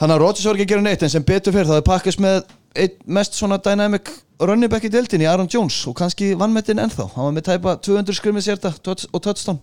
Þannig 0.00 0.16
að 0.16 0.22
Rodgers 0.22 0.46
var 0.48 0.56
ekki 0.56 0.64
að 0.64 0.72
gera 0.72 0.84
neitt 0.86 1.02
en 1.04 1.12
sem 1.12 1.24
betur 1.28 1.52
fyrir 1.52 1.68
þá 1.68 1.76
er 1.76 1.86
pakkast 1.90 2.22
með 2.24 2.38
einn 2.80 2.94
mest 3.18 3.36
svona 3.36 3.58
dynamic 3.60 4.08
running 4.40 4.70
back 4.72 4.86
í 4.86 4.92
deildinni 4.92 5.26
Aaron 5.28 5.50
Jones 5.50 5.76
og 5.90 5.98
kannski 5.98 6.32
vannmettin 6.40 6.80
ennþá. 6.80 7.10
Hann 7.16 7.26
var 7.26 7.34
með 7.36 7.48
tæpa 7.50 7.74
200 7.84 8.16
skrimis 8.16 8.48
hjarta 8.48 8.72
touch- 8.80 9.10
og 9.12 9.24
touchdown. 9.26 9.58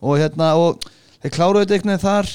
Og 0.00 0.16
hérna 0.22 0.54
og 0.56 0.86
þeir 1.20 1.34
kláruðu 1.34 1.66
þetta 1.66 1.76
einhvern 1.76 1.92
veginn 1.92 2.06
þar. 2.06 2.32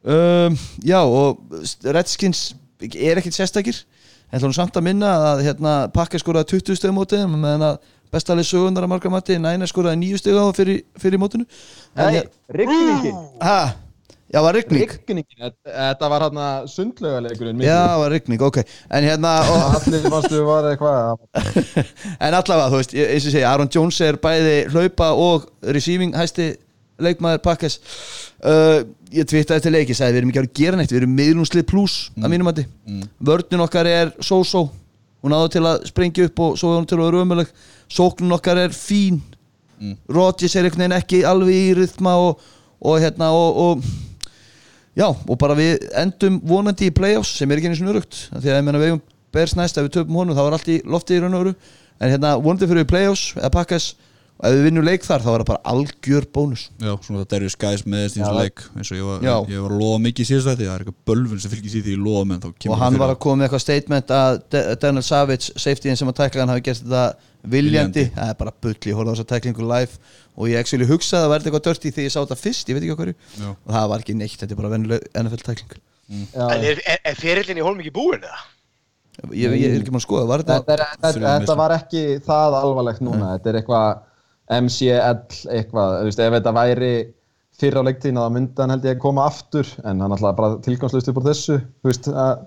Um, 0.00 0.58
já 0.86 1.00
og 1.02 1.40
Redskins 1.84 2.54
er 2.82 3.20
ekkit 3.20 3.36
sérstakir. 3.36 3.82
En 4.30 4.38
hlunum 4.40 4.54
samt 4.54 4.76
að 4.78 4.84
minna 4.86 5.10
að 5.32 5.40
hérna 5.48 5.72
pakka 5.94 6.18
skoraði 6.22 6.52
20 6.60 6.78
stöðum 6.78 7.00
mótið 7.00 7.24
meðan 7.32 7.64
að 7.72 7.78
bestalið 8.14 8.46
sögundar 8.46 8.86
að 8.86 8.92
marga 8.94 9.10
mati. 9.10 9.38
Næna 9.42 9.66
skoraði 9.70 9.98
9 10.04 10.20
stöðu 10.22 10.42
á 10.42 10.46
fyrir, 10.54 10.82
fyrir 11.02 11.18
mótinu. 11.22 11.46
Nei, 11.98 12.22
rigningin 12.54 13.18
ha, 13.42 13.72
já 14.30 14.42
var 14.46 14.54
rigning. 14.54 14.86
Rigningin, 14.86 15.50
þetta- 15.66 16.10
var 16.14 16.24
hann 16.28 16.38
að 16.46 16.68
sundlaugaleikurinn 16.76 17.62
já 17.66 17.80
var 17.98 18.10
rigning, 18.14 18.42
ok. 18.46 18.60
En 18.90 19.02
hérna 19.04 19.34
Allir 19.42 20.06
fannstu 20.10 20.44
var 20.46 20.70
eitthvað 20.70 21.18
en 22.24 22.34
allavega, 22.38 22.70
þú 22.70 22.80
veist, 22.84 22.94
ég- 22.94 23.10
eins 23.16 23.26
og 23.26 23.34
segi 23.34 23.46
Aaron 23.50 23.70
Jones 23.74 24.00
er 24.06 24.18
bæði 24.22 24.56
hlaupa 24.70 25.10
og 25.18 25.50
receiving 25.62 26.14
hæsti 26.14 26.52
leikmaður 27.04 27.42
pakkes. 27.44 27.78
Uh, 28.40 28.84
ég 29.12 29.26
tvittaði 29.28 29.66
til 29.66 29.74
leiki, 29.74 29.96
sagði 29.96 30.16
við 30.16 30.22
erum 30.22 30.34
ekki 30.34 30.42
að 30.42 30.52
gera 30.60 30.78
neitt 30.80 30.92
við 30.92 31.02
erum 31.02 31.16
miðlungslið 31.18 31.66
pluss 31.68 32.10
að 32.20 32.30
mínum 32.32 32.48
mati. 32.48 32.66
Mm. 32.88 33.08
vörnun 33.26 33.64
okkar 33.66 33.88
er 33.90 34.14
so-so 34.24 34.68
hún 35.20 35.34
áður 35.36 35.52
til 35.54 35.64
að 35.68 35.88
sprengja 35.90 36.28
upp 36.28 36.42
og 36.44 36.56
svo 36.60 36.72
er 36.72 36.80
hún 36.80 36.88
til 36.88 36.98
að 36.98 37.06
vera 37.08 37.24
ömuleg 37.24 37.50
sóknun 37.92 38.36
okkar 38.36 38.60
er 38.62 38.74
fín. 38.74 39.20
Mm. 39.80 39.96
Rodgers 40.12 40.56
er 40.56 40.66
einhvern 40.66 40.84
veginn 40.84 40.96
ekki 40.96 41.22
alveg 41.28 41.56
í 41.56 41.74
rytma 41.76 42.14
og, 42.20 42.44
og 42.80 43.00
hérna 43.02 43.30
og, 43.36 43.60
og 43.64 43.84
já, 44.96 45.08
og 45.08 45.36
bara 45.40 45.56
við 45.58 45.86
endum 46.00 46.40
vonandi 46.46 46.90
í 46.90 46.94
playoffs 46.96 47.36
sem 47.40 47.50
er 47.50 47.60
ekki 47.60 47.72
einu 47.72 47.80
svona 47.80 47.94
örugt. 47.94 48.26
Því 48.30 48.46
að 48.46 48.56
ég 48.56 48.66
menna 48.66 48.82
við 48.82 48.92
eigum 48.92 49.02
bers 49.34 49.56
næst 49.58 49.78
ef 49.78 49.86
við 49.86 49.96
töpum 49.98 50.20
honum 50.20 50.36
þá 50.36 50.44
er 50.46 50.56
allt 50.56 50.72
í 50.72 50.78
lofti 50.84 51.16
í 51.16 51.22
raun 51.22 51.36
og 51.36 51.44
veru. 51.44 51.56
En 52.00 52.12
hérna 52.14 52.36
vonandi 52.40 52.68
fyrir 52.70 52.88
playoffs 52.88 53.34
eða 53.36 53.52
pakkas 53.56 53.92
og 54.40 54.46
ef 54.48 54.54
við 54.56 54.62
vinnum 54.64 54.86
leik 54.86 55.02
þar 55.04 55.20
þá 55.20 55.28
er 55.30 55.42
það 55.42 55.48
bara 55.50 55.60
algjör 55.68 56.26
bónus. 56.32 56.62
Já, 56.80 56.92
svona 57.04 57.20
það 57.20 57.30
Darius 57.34 57.56
Guys 57.60 57.82
með 57.84 58.04
þessi 58.06 58.20
Já. 58.22 58.30
leik 58.38 58.62
eins 58.72 58.90
og 58.90 58.96
ég 58.96 59.04
var, 59.04 59.26
ég 59.52 59.64
var 59.64 59.74
að 59.74 59.82
lofa 59.82 59.98
mikið 60.06 60.24
í 60.24 60.28
síðast 60.30 60.48
þetta 60.48 60.62
það 60.64 60.72
er 60.72 60.84
eitthvað 60.84 61.00
bölvun 61.10 61.42
sem 61.42 61.52
fylgir 61.52 61.72
því 61.74 61.82
því 61.84 61.92
ég 61.96 62.04
lofa 62.06 62.28
menn 62.30 62.40
þá 62.40 62.48
kemur 62.54 62.72
og 62.72 62.80
hann 62.80 62.96
var 63.02 63.12
að 63.12 63.18
koma 63.24 63.36
með 63.36 63.46
eitthvað 63.46 63.64
statement 63.66 64.14
að 64.16 64.32
Daniel 64.80 65.04
Savage, 65.04 65.46
safetyin 65.60 65.98
sem 66.00 66.12
að 66.12 66.18
tækla 66.22 66.40
hann 66.44 66.52
hafi 66.54 66.64
gert 66.70 66.80
þetta 66.80 67.04
viljandi. 67.52 68.04
Það 68.16 68.32
er 68.32 68.38
bara 68.40 68.54
bull, 68.64 68.78
ég 68.80 68.96
horfði 68.96 69.12
á 69.12 69.14
þessa 69.14 69.28
tæklingu 69.34 69.64
live 69.68 69.94
og 70.40 70.48
ég 70.48 70.56
actually 70.60 70.88
hugsaði 70.88 71.20
að 71.20 71.26
það 71.26 71.34
verði 71.34 71.50
eitthvað 71.50 71.66
dörti 71.68 71.92
því 71.96 72.06
ég 72.06 72.14
sá 72.14 72.20
þetta 72.20 72.40
fyrst, 72.40 72.68
ég 72.68 72.76
veit 72.76 72.84
ekki 72.86 72.96
okkur. 72.96 73.12
Já. 73.40 73.50
og 73.52 73.74
það 73.76 73.86
var 73.92 74.04
ekki 74.04 74.16
neitt, 74.16 74.40
þetta 74.40 74.56
er 74.56 74.60
bara 74.60 74.72
er, 76.64 76.80
er, 76.84 76.98
er 77.12 77.92
búin 77.94 78.24
eða? 78.24 78.40
ég, 79.28 79.54
ég 79.58 79.66
er 79.74 79.80
ekki 79.80 79.92
maður 79.92 80.00
að 80.00 80.06
skoða, 80.06 80.28
var 80.28 80.44
þetta 80.44 80.78
þetta, 81.02 81.56
var 81.58 81.74
ekki 81.76 82.04
það 82.24 82.56
alvarlegt 82.60 83.02
núna 83.04 83.34
Þetta 83.34 83.50
er 83.50 83.58
eitthvað 83.60 84.00
MCL 84.50 85.50
eitthvað, 85.54 85.96
þú 86.00 86.06
veist, 86.08 86.22
ef 86.24 86.36
þetta 86.36 86.54
væri 86.56 86.92
fyrir 87.60 87.80
á 87.80 87.86
leiktíðina 87.86 88.24
þá 88.24 88.32
myndi 88.34 88.62
hann 88.62 88.72
held 88.74 88.86
ég 88.88 88.96
að 88.96 89.02
koma 89.04 89.26
aftur 89.28 89.68
en 89.84 90.00
hann 90.02 90.14
alltaf 90.16 90.38
bara 90.38 90.56
tilgangslust 90.64 91.10
upp 91.12 91.20
úr 91.20 91.28
þessu. 91.28 91.58
Þú 91.82 91.90
veist, 91.90 92.08
að, 92.10 92.46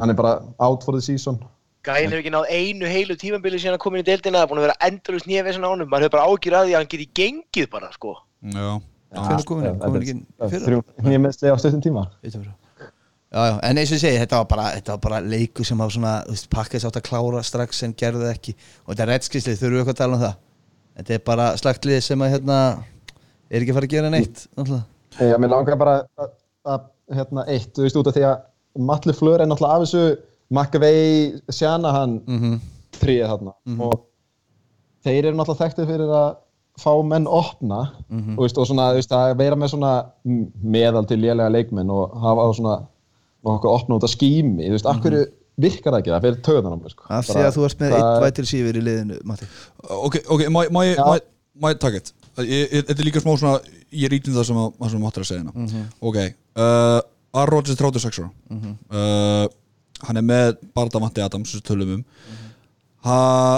hann 0.00 0.14
er 0.14 0.18
bara 0.18 0.36
out 0.62 0.86
for 0.86 0.96
the 0.96 1.02
season. 1.04 1.40
Gæin 1.82 2.06
hefur 2.06 2.20
ekki 2.20 2.30
náð 2.30 2.48
einu 2.54 2.86
heilu 2.86 3.18
tímabili 3.18 3.58
síðan 3.58 3.76
að 3.76 3.82
koma 3.82 3.98
inn 3.98 4.04
í 4.04 4.08
deildina, 4.08 4.38
það 4.38 4.44
er 4.46 4.50
búin 4.52 4.60
að 4.62 4.66
vera 4.68 4.80
endalust 4.86 5.28
nýja 5.28 5.44
vesan 5.48 5.66
á 5.66 5.72
honum, 5.72 5.88
maður 5.90 6.06
hefur 6.06 6.14
bara 6.14 6.26
ágjur 6.30 6.56
að 6.56 6.68
því 6.68 6.74
að 6.76 6.78
hann 6.78 6.90
geti 6.92 7.08
gengið 7.18 7.70
bara, 7.72 7.88
sko. 7.96 8.12
Já, 8.54 8.68
Hvenær 9.12 9.46
kom 9.48 9.64
hann 9.64 9.72
inn? 9.72 9.80
Kom 9.82 9.96
hann 9.96 10.04
ekki 10.06 10.60
fyrra? 10.62 10.78
Nýja 11.08 11.22
meðsli 11.24 11.50
á 11.50 11.56
stuttum 11.58 11.82
tíma. 11.82 12.04
Það. 12.22 12.46
Já, 13.32 13.40
já, 13.48 13.56
en 13.66 13.82
eins 13.82 13.90
og 13.90 13.98
ég 13.98 14.04
segi, 14.04 14.22
þetta 14.22 14.38
var 14.44 14.48
bara, 14.54 14.68
þetta 14.76 14.94
var 14.94 15.02
bara 15.08 15.20
leikur 15.26 15.66
sem 15.66 15.82
hafa 15.82 15.96
svona, 15.96 16.14
þú 16.28 16.36
veist, 16.36 16.48
pakkað 16.54 16.84
sátt 16.84 17.00
að 17.00 17.06
klára 17.10 17.42
strax 17.48 17.82
en 17.82 17.96
gerðu 17.98 18.28
það 18.28 18.34
ekki. 18.36 18.54
Og 18.84 18.92
þetta 18.92 19.04
er 19.06 19.12
reddskrislið, 19.16 19.58
þurfum 19.58 19.74
við 19.74 19.82
eitthvað 19.82 19.96
að 19.96 20.02
tala 20.04 20.18
um 20.20 20.22
það 20.22 20.34
þetta 20.96 21.14
er 21.16 21.22
bara 21.26 21.46
slagtlið 21.60 22.00
sem 22.04 22.20
að 22.24 22.34
hérna 22.36 22.58
er 23.52 23.60
ekki 23.64 23.74
fara 23.76 23.88
að 23.88 23.94
gera 23.96 24.10
neitt. 24.12 24.46
Já, 25.20 25.36
mér 25.40 25.50
langar 25.52 25.76
bara 25.80 25.96
að, 26.20 26.30
að 26.66 26.86
hérna, 27.16 27.44
eitt, 27.52 27.72
þú 27.76 27.84
veist, 27.86 27.96
út 28.00 28.08
af 28.08 28.14
því 28.16 28.22
að 28.28 28.38
Matli 28.88 29.12
Fleur 29.12 29.42
er 29.44 29.46
náttúrulega 29.50 29.76
af 29.76 29.82
þessu 29.84 30.04
McAvey, 30.52 31.40
Shanahan 31.52 32.18
mm 32.26 32.38
Mhm. 32.38 32.60
tríið 32.92 33.28
þarna 33.28 33.52
og 33.80 34.00
þeir 35.04 35.24
eru 35.28 35.36
náttúrulega 35.36 35.62
þekktið 35.66 35.86
fyrir 35.92 36.10
að 36.16 36.36
fá 36.80 36.92
menn 37.04 37.26
opna 37.26 37.92
Mhm. 38.08 38.38
og, 38.38 38.44
veist, 38.46 38.58
og 38.58 38.66
svona, 38.66 38.92
veist, 38.96 39.10
að 39.12 39.36
vera 39.36 39.56
með 39.56 39.70
svona 39.74 39.92
meðal 40.64 41.06
til 41.08 41.18
lélega 41.20 41.50
leikmenn 41.52 41.90
og 41.90 42.12
hafa 42.20 42.52
svona 42.56 42.76
nokkuð 43.44 43.72
opna 43.76 43.96
út 43.96 44.04
af 44.04 44.10
skými, 44.10 44.68
þú 44.68 44.76
veist, 44.76 44.86
hverju 45.02 45.26
virkar 45.62 45.96
ekki 45.98 46.12
það 46.12 46.26
fyrir 46.26 46.42
töðan 46.48 46.74
á 46.74 46.78
mér, 46.78 46.94
sko. 46.94 47.06
Af 47.08 47.28
því 47.28 47.44
að 47.46 47.54
þú 47.56 47.64
ert 47.68 47.80
með 47.82 47.96
eitt 47.98 48.24
vætir 48.26 48.48
sífur 48.50 48.78
í 48.78 48.82
liðinu 48.88 49.20
Matti. 49.28 49.48
Ok, 49.98 50.18
ok, 50.26 50.44
má 50.52 50.80
ég 50.86 50.98
Já. 50.98 51.72
taka 51.80 52.00
eitt? 52.00 52.12
Þetta 52.36 52.96
er 52.96 53.06
líka 53.06 53.22
smá 53.22 53.32
svona, 53.36 53.56
ég 53.92 54.12
rítum 54.12 54.36
það 54.36 54.48
sem 54.50 54.60
að, 54.62 54.70
það 54.78 54.94
sem 54.94 55.08
að 55.08 55.18
segja 55.30 55.40
hérna. 55.42 55.82
Ok, 56.00 56.20
uh, 56.56 57.00
Aaron 57.32 57.54
Rodgers 57.56 57.76
er 57.76 57.84
36 57.84 58.22
ára. 58.22 58.30
Uh, 58.92 59.50
Hann 60.02 60.18
er 60.18 60.24
með 60.26 60.56
Bardavanti 60.74 61.22
Adams, 61.22 61.52
sem 61.52 61.60
við 61.60 61.68
tölum 61.68 61.92
um. 61.98 62.00
Ha, 63.06 63.16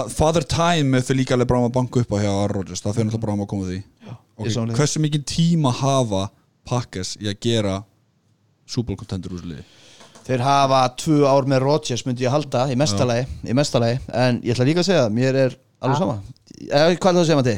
Father 0.09 0.45
Time 0.49 1.01
fyrir 1.05 1.23
líka 1.23 1.35
alveg 1.35 1.49
bráðum 1.49 1.69
að 1.69 1.75
banka 1.77 2.01
upp 2.01 2.13
á 2.13 2.17
hjá 2.21 2.29
Aaron 2.29 2.55
Rodgers 2.59 2.81
það 2.81 2.97
fyrir 2.97 3.07
náttúrulega 3.09 3.25
bráðum 3.25 3.45
að 3.45 3.49
koma 3.53 3.69
því. 3.69 3.79
Ég 4.45 4.59
okay. 4.59 4.77
Hversu 4.77 5.01
mikið 5.01 5.25
tíma 5.31 5.71
hafa 5.73 6.21
Packers 6.65 7.15
í 7.21 7.29
að 7.29 7.39
gera 7.45 7.75
Super 8.65 8.93
Bowl 8.93 9.01
contender 9.01 9.33
úrsliði 9.33 9.65
þeir 10.25 10.43
hafa 10.45 10.81
tvö 10.99 11.21
ár 11.29 11.47
með 11.49 11.63
Rodgers 11.65 12.03
myndi 12.07 12.25
ég 12.25 12.33
halda 12.33 12.65
í 12.71 12.77
mestalagi, 12.79 13.27
í 13.45 13.55
mestalagi 13.57 13.99
en 14.09 14.41
ég 14.45 14.55
ætla 14.55 14.67
líka 14.67 14.81
að 14.81 14.89
segja 14.89 15.05
það, 15.05 15.17
mér 15.19 15.39
er 15.43 15.57
alveg 15.85 16.01
sama. 16.01 16.15
Eh, 16.65 16.93
hvað 16.97 17.09
er 17.09 17.17
það 17.17 17.21
að 17.21 17.27
segja 17.29 17.39
Matti? 17.41 17.57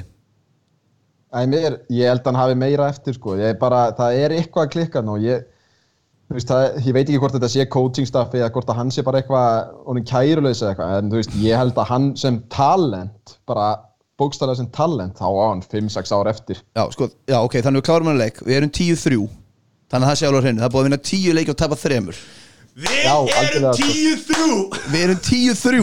Æ, 1.27 1.39
mér, 1.51 1.77
ég 1.91 2.09
held 2.11 2.23
að 2.23 2.31
hann 2.31 2.41
hafi 2.41 2.57
meira 2.59 2.89
eftir 2.91 3.15
sko. 3.17 3.37
ég 3.39 3.53
er 3.53 3.61
bara, 3.61 3.87
það 3.95 4.19
er 4.23 4.35
eitthvað 4.37 4.67
að 4.67 4.73
klikka 4.75 5.03
nú. 5.03 5.17
Ég, 5.23 5.47
veist, 6.31 6.51
það, 6.51 6.79
ég 6.85 6.95
veit 6.95 7.03
ekki 7.05 7.19
hvort 7.23 7.35
þetta 7.35 7.51
sé 7.51 7.67
coaching 7.71 8.07
staff 8.07 8.35
eða 8.35 8.51
hvort 8.55 8.71
að 8.71 8.79
hann 8.81 8.93
sé 8.95 9.03
bara 9.07 9.21
eitthvað 9.21 9.73
honum 9.87 10.07
kærulegs 10.07 10.63
eða 10.63 10.73
eitthvað 10.73 10.95
en 10.97 11.11
veist, 11.15 11.35
ég 11.43 11.59
held 11.59 11.77
að 11.77 11.91
hann 11.91 12.09
sem 12.19 12.39
talent 12.51 13.37
bara 13.47 13.73
bókstæðlega 14.17 14.63
sem 14.63 14.71
talent 14.73 15.19
þá 15.19 15.27
á 15.29 15.43
hann 15.51 15.63
5-6 15.63 16.15
ár 16.15 16.31
eftir. 16.31 16.63
Já, 16.75 16.83
sko, 16.95 17.11
já, 17.29 17.37
ok, 17.39 17.59
þannig 17.61 17.83
við 17.83 17.89
klárum 17.91 18.11
hann 18.11 18.23
leik. 18.23 18.41
Við 18.43 18.59
erum 18.61 18.73
10-3 18.73 19.27
Þannig 19.87 20.03
að 20.03 20.09
það 20.09 20.17
sé 20.19 20.27
alveg 20.27 20.43
hreinu. 20.43 20.59
Það 20.59 20.65
er 20.67 20.71
búið 20.73 20.81
að 20.81 20.87
vinna 20.89 20.97
10 21.07 21.35
leik 21.37 21.49
og 21.51 21.57
tapa 21.61 21.75
þremur 21.79 22.17
Við 22.77 22.97
Já, 23.07 23.15
algjörlega, 23.17 23.71
sko. 23.73 23.87
10-3 23.89 24.91
Við 24.93 25.03
erum 25.07 25.23
10-3 25.25 25.79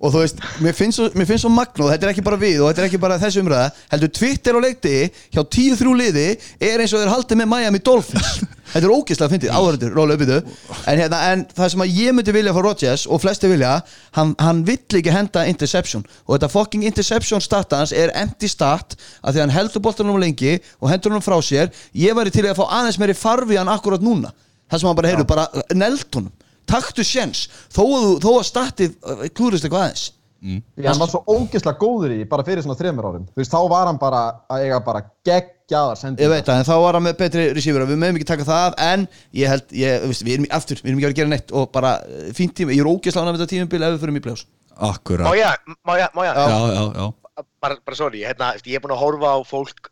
Og 0.00 0.12
þú 0.14 0.20
veist, 0.22 0.38
mér 0.64 0.76
finnst 0.78 0.96
svo, 0.96 1.08
mér 1.18 1.26
finnst 1.28 1.42
svo 1.42 1.50
magnóð 1.52 1.90
Þetta 1.90 2.06
er 2.06 2.12
ekki 2.12 2.22
bara 2.24 2.38
við 2.40 2.60
og 2.62 2.68
þetta 2.70 2.80
er 2.80 2.86
ekki 2.86 3.00
bara 3.02 3.16
þessi 3.20 3.40
umræða 3.42 3.72
Heldur 3.90 4.12
Twitter 4.14 4.56
á 4.56 4.60
leikti 4.62 4.92
hjá 5.34 5.40
10-3 5.42 5.94
liði 5.98 6.26
Er 6.62 6.84
eins 6.84 6.94
og 6.94 7.02
þeir 7.02 7.10
haldið 7.10 7.40
með 7.40 7.50
Miami 7.50 7.82
Dolphins. 7.82 8.30
Þetta 8.70 8.86
er 8.86 8.92
ógeðslega 8.94 9.26
að 9.26 9.32
fyndið, 9.34 9.50
áhörður, 9.50 9.94
róla 9.98 10.14
upp 10.14 10.20
í 10.22 10.26
þau. 10.28 10.50
En, 10.86 11.00
hérna, 11.00 11.18
en 11.32 11.40
það 11.56 11.70
sem 11.72 11.82
að 11.82 11.96
ég 11.98 12.14
myndi 12.14 12.34
vilja 12.36 12.52
frá 12.54 12.62
Rodgers 12.62 13.06
Og 13.10 13.18
flesti 13.18 13.50
vilja, 13.50 13.72
hann, 14.14 14.36
hann 14.38 14.60
vill 14.68 15.00
ekki 15.00 15.10
henda 15.10 15.42
interception. 15.50 16.04
Og 16.28 16.36
þetta 16.36 16.52
fucking 16.54 16.84
interception 16.86 17.42
starta 17.42 17.80
hans 17.82 17.90
er 17.90 18.14
empty 18.14 18.46
start 18.52 18.94
Af 19.24 19.34
því 19.34 19.40
að 19.40 19.42
hann 19.48 19.56
heldur 19.56 19.82
boltanum 19.82 20.20
lengi 20.22 20.60
Og 20.78 20.86
hendur 20.92 21.16
hann 21.16 21.26
frá 21.26 21.40
sér. 21.42 21.74
Ég 21.98 22.14
væri 22.14 22.30
til 22.30 22.46
í 22.46 22.52
að 22.52 22.62
fá 22.62 22.68
aðeins 22.78 23.00
meiri 23.02 23.18
farfi 23.18 23.58
hann 23.58 23.74
akkurat 23.74 24.06
núna 24.06 24.30
Það 24.70 24.78
sem 24.82 24.88
hann 24.90 24.98
bara 25.00 25.10
heyrðu, 25.12 25.26
bara 25.30 25.48
neld 25.74 26.06
honum. 26.14 26.32
Taktu 26.70 27.02
sjens, 27.06 27.44
þó 27.74 27.82
að, 27.82 28.02
þú- 28.06 28.18
þó 28.22 28.30
að 28.38 28.44
startið 28.46 28.92
uh, 29.02 29.22
klúrist 29.34 29.64
eitthvað 29.66 29.86
aðeins. 29.88 30.08
Því 30.40 30.86
hann 30.88 30.96
var 31.02 31.10
svo 31.12 31.18
ógeðslega 31.28 31.76
góður 31.82 32.12
í 32.14 32.20
bara 32.30 32.44
fyrir 32.46 32.62
svona 32.64 32.76
þremur 32.78 33.08
árum. 33.10 33.24
Þú 33.34 33.40
veist, 33.42 33.52
þá 33.52 33.60
var 33.68 33.90
hann 33.90 33.98
bara 34.00 34.20
að 34.48 34.62
eiga 34.64 34.78
bara 34.86 35.02
geggjaðar 35.28 35.98
Ég 35.98 36.00
sendingar 36.00 36.30
veit 36.32 36.46
það, 36.48 36.60
en 36.62 36.68
þá 36.70 36.76
var 36.80 36.96
hann 36.96 37.04
með 37.04 37.18
betri 37.18 37.42
receiver. 37.58 37.84
Við 37.90 37.98
meðum 38.00 38.16
ekki 38.20 38.28
taka 38.30 38.46
það 38.48 38.62
af, 38.70 38.78
en 38.86 39.04
ég 39.36 39.52
held 39.52 39.74
ég, 39.76 40.06
veist, 40.08 40.24
Við 40.24 40.36
erum 40.38 40.46
í- 40.48 40.52
aftur, 40.56 40.80
við 40.80 40.88
erum 40.94 41.02
ekki 41.02 41.04
að 41.04 41.10
vera 41.10 41.16
að 41.16 41.20
gera 41.20 41.32
neitt 41.34 41.52
Og 41.60 41.68
bara 41.76 41.92
uh, 42.06 42.30
fínt 42.38 42.54
tíma, 42.56 42.72
ég 42.72 42.80
er 42.86 42.88
ógeðslega 42.94 43.26
ánægð 43.26 43.36
með 43.36 43.42
þetta 43.42 43.52
tímabil 43.52 43.82
Ef 43.84 43.92
við 43.96 44.00
fyrir 44.06 44.16
í 44.16 44.24
pljós 44.30 44.46
Má 44.80 44.88
Akkurat 44.94 45.36
ég, 45.36 45.76
má 45.84 45.92
ég, 46.00 46.16
má 46.16 46.22
ég, 46.24 46.40
Já, 46.40 46.58
já, 46.72 46.84
já 46.96 47.44
bara, 47.60 47.76
bara 47.84 47.96
sorry, 48.00 48.24
hérna, 48.24 48.54
ég 48.64 48.78
er 48.78 48.82
búin 48.86 48.96
að 48.96 49.02
horfa 49.04 49.34
á 49.36 49.38
fólk 49.44 49.90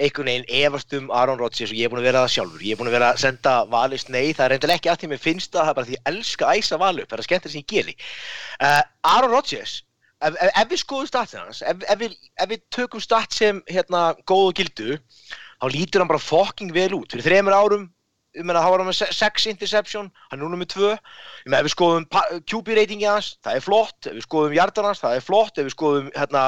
einhvern 0.00 0.30
veginn 0.30 0.46
efast 0.62 0.94
um 0.98 1.10
Aaron 1.14 1.38
Rodgers 1.40 1.70
og 1.72 1.78
ég 1.78 1.86
er 1.86 1.92
búin 1.92 2.00
að 2.02 2.08
vera 2.08 2.22
það 2.24 2.32
sjálfur, 2.34 2.64
ég 2.64 2.72
er 2.74 2.80
búin 2.80 2.90
að 2.90 2.96
vera 2.96 3.10
að 3.12 3.20
senda 3.24 3.52
valist 3.74 4.10
nei, 4.12 4.32
það 4.32 4.44
er 4.46 4.54
reyndar 4.54 4.72
ekki 4.76 4.90
að 4.92 4.98
því 5.02 5.10
mér 5.12 5.22
finnst 5.26 5.52
það, 5.52 5.62
það 5.62 5.70
er 5.72 5.78
bara 5.78 5.90
því 5.90 5.96
ég 5.98 6.10
elska 6.12 6.48
að 6.48 6.62
æsa 6.62 6.80
val 6.80 6.94
upp, 6.96 7.10
það 7.10 7.16
er 7.18 7.22
að 7.24 7.28
skemmta 7.28 7.52
sem 7.52 7.62
ég 7.62 7.70
geri 7.74 7.96
uh, 7.98 8.82
Aaron 9.14 9.34
Rodgers 9.36 9.76
ef, 10.20 10.34
ef, 10.34 10.50
ef 10.64 10.72
við 10.72 10.82
skoðum 10.84 11.12
statsin 11.12 11.44
hans 11.44 11.62
ef, 11.62 11.86
ef, 11.86 12.02
við, 12.50 12.64
tökum 12.74 13.04
stat 13.04 13.36
sem 13.36 13.62
hérna, 13.70 14.04
góð 14.28 14.50
og 14.50 14.58
gildu, 14.60 14.98
þá 15.60 15.70
lítur 15.76 16.04
hann 16.04 16.12
bara 16.12 16.22
fucking 16.24 16.74
vel 16.76 16.92
út, 16.98 17.12
fyrir 17.12 17.28
þremur 17.28 17.58
árum 17.60 17.88
meina, 18.38 18.60
þá 18.62 18.70
var 18.70 18.82
hann 18.82 18.88
með 18.90 18.98
se- 19.00 19.14
sex 19.16 19.46
interception 19.50 20.10
hann 20.30 20.38
er 20.38 20.44
núna 20.44 20.58
með 20.60 20.70
tvö. 20.74 20.90
Ég 20.94 21.48
meina, 21.50 21.60
ef 21.60 21.66
við 21.66 21.72
skoðum 21.74 22.06
QB 22.46 22.76
ratingi 22.78 23.08
hans, 23.08 23.32
það 23.44 23.58
er 23.58 23.64
flott. 23.64 24.06
Ef 24.06 24.14
við 24.18 24.26
skoðum 24.26 24.54
hjartan 24.54 24.86
hans, 24.86 25.02
það 25.02 25.16
er 25.16 25.24
flott. 25.26 25.58
Ef 25.58 25.66
við 25.66 25.74
skoðum 25.74 26.10
hérna, 26.14 26.44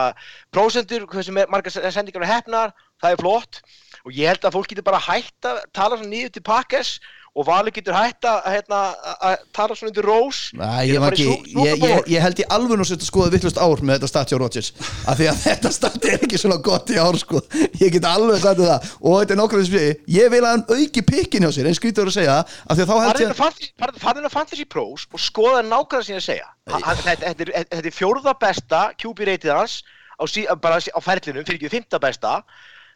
prósentur, 0.54 1.06
hversu 1.10 1.34
se- 1.74 1.92
sendingar 1.96 2.22
er 2.22 2.30
hefnar, 2.30 2.74
það 3.02 3.16
er 3.16 3.24
flott. 3.24 3.62
Og 4.02 4.14
ég 4.16 4.32
held 4.32 4.46
að 4.46 4.56
fólk 4.56 4.70
getur 4.72 4.86
bara 4.86 5.02
hægt 5.02 5.46
að 5.46 5.60
tala 5.74 5.98
svo 5.98 6.08
niður 6.10 6.32
til 6.34 6.42
Pakkes 6.46 6.96
og 7.32 7.46
Valur 7.48 7.72
getur 7.72 7.94
hætt 7.96 8.26
að 8.28 8.48
hérna, 8.52 8.78
að 9.24 9.44
tala 9.56 9.76
svona 9.76 9.88
undir 9.88 10.04
rós. 10.04 10.40
Nei, 10.58 10.90
ég, 10.90 11.04
ekki, 11.06 11.28
ég, 11.64 11.78
ég, 11.80 12.08
ég 12.12 12.24
held 12.24 12.42
í 12.42 12.46
alveg 12.52 12.76
nú 12.76 12.84
að 12.84 13.04
skoða 13.06 13.32
vittlust 13.32 13.60
ár 13.60 13.80
með 13.80 13.96
þetta 13.96 14.10
stat 14.10 14.32
hjá 14.32 14.38
Rodgers 14.42 14.68
af 15.08 15.16
því 15.16 15.28
að 15.30 15.38
þetta 15.46 15.72
stat 15.72 16.08
er 16.10 16.26
ekki 16.26 16.40
svona 16.42 16.58
gott 16.66 16.92
í 16.92 16.98
ár 17.00 17.16
sko. 17.20 17.40
ég 17.80 17.94
get 17.94 18.08
alveg 18.08 18.42
sagt 18.42 18.60
það. 18.60 18.90
Og 19.00 19.16
þetta 19.22 19.36
er 19.36 19.40
nokkur 19.40 19.64
sem 19.64 19.78
ég, 19.78 20.02
ég 20.18 20.34
vil 20.34 20.42
að 20.42 20.50
hann 20.50 20.66
auki 20.76 21.04
pikkin 21.08 21.46
hjá 21.46 21.54
sér, 21.56 21.70
einn 21.70 21.78
skrítur 21.78 22.12
að 22.12 22.18
segja 22.18 22.36
að 22.68 22.84
Farðin 22.92 24.28
að 24.28 24.34
Fantasy 24.34 24.68
Pros 24.68 25.08
og 25.08 25.22
skoða 25.22 25.64
nákvæmlega 25.64 26.04
sem 26.10 26.18
ég 26.18 26.26
segja. 26.26 26.52
Þetta, 26.68 27.48
er, 27.64 27.90
fjórða 27.96 28.36
besta 28.44 28.84
QB 29.00 29.24
reytið 29.30 29.56
hans 29.56 29.80
á, 30.20 30.28
sí, 30.28 30.44
á 30.44 31.00
ferlinum, 31.00 31.46
fyrir 31.48 31.62
ekki 31.62 31.72
fymta 31.72 32.02
besta 32.02 32.42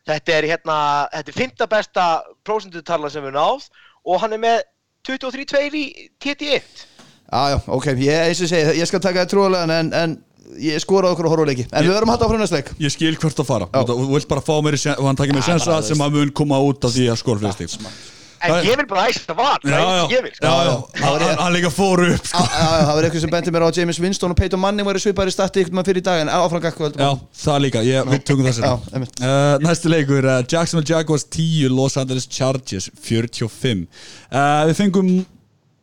þetta 0.06 0.36
er 0.36 0.48
hérna, 0.52 0.78
þetta 1.14 1.32
er 1.32 1.38
fymta 1.40 1.68
besta 1.70 2.06
prósendutala 2.46 3.10
sem 3.12 3.24
við 3.26 3.36
náð 3.36 3.66
og 4.06 4.22
hann 4.22 4.36
er 4.36 4.42
með 4.42 4.62
23-2 5.08 5.64
í 5.70 5.84
TT1 6.22 6.86
Jájá, 7.26 7.58
ok, 7.74 7.90
ég, 7.98 8.38
segi, 8.38 8.62
ég 8.78 8.86
skal 8.86 9.02
taka 9.02 9.24
það 9.24 9.32
trúlega 9.32 9.78
en, 9.80 9.92
en 9.98 10.18
ég 10.62 10.78
skora 10.82 11.10
okkur 11.10 11.26
á 11.26 11.32
horfuleiki 11.32 11.64
en 11.66 11.80
ég, 11.82 11.88
við 11.88 11.96
verum 11.96 12.12
hægt 12.14 12.22
á 12.22 12.30
frunastleik 12.30 12.74
Ég 12.82 12.94
skil 12.94 13.16
hvert 13.18 13.42
að 13.42 13.48
fara. 13.48 13.70
Og 13.74 13.90
þú 13.90 14.10
vilt 14.12 14.30
bara 14.30 14.44
fá 14.46 14.54
mér 14.62 14.78
og 14.94 15.08
hann 15.08 15.18
takir 15.18 15.34
mér 15.34 15.48
sensa 15.48 15.80
sem 15.86 16.04
að 16.06 16.20
mun 16.20 16.36
koma 16.36 16.60
út 16.62 16.86
af 16.86 16.94
því 16.94 17.10
að 17.10 17.18
skora 17.22 17.42
frunastleik 17.42 18.15
En 18.46 18.66
ég 18.66 18.78
vil 18.80 18.86
bara 18.90 19.04
já, 19.10 20.20
vil, 20.24 20.34
sko. 20.36 20.46
já, 20.46 21.08
já. 21.20 21.30
Hann 21.40 21.54
líka 21.54 21.70
fór 21.74 22.02
upp 22.06 22.28
sko. 22.28 22.42
Það 22.52 22.90
var 22.90 23.08
eitthvað 23.08 23.24
sem 23.24 23.32
benti 23.34 23.54
mér 23.54 23.66
á 23.66 23.70
James 23.76 24.00
Winston 24.02 24.34
og 24.34 24.38
Peyton 24.38 24.62
Manning 24.62 24.88
var 24.88 24.98
í 24.98 25.02
svipari 25.02 25.34
stati 25.34 25.64
ykkur 25.64 25.76
maður 25.76 25.90
fyrir 25.90 26.02
í 26.02 26.06
dag 26.06 26.22
en 26.24 26.32
áfram 26.32 26.64
Já, 26.66 27.10
það 27.42 27.62
líka, 27.64 27.82
ég, 27.86 28.10
við 28.10 28.22
tökum 28.28 28.46
það 28.48 28.58
sér 28.58 28.68
uh, 28.68 29.56
Næsti 29.64 29.92
leikur, 29.92 30.28
uh, 30.28 30.38
Jacksonville 30.44 30.88
Jaguars 30.90 31.26
10 31.36 31.74
Los 31.74 31.98
Angeles 32.00 32.28
Chargers 32.30 32.90
45 33.02 33.84
uh, 33.86 34.62
Við 34.70 34.78
fengum, 34.78 35.10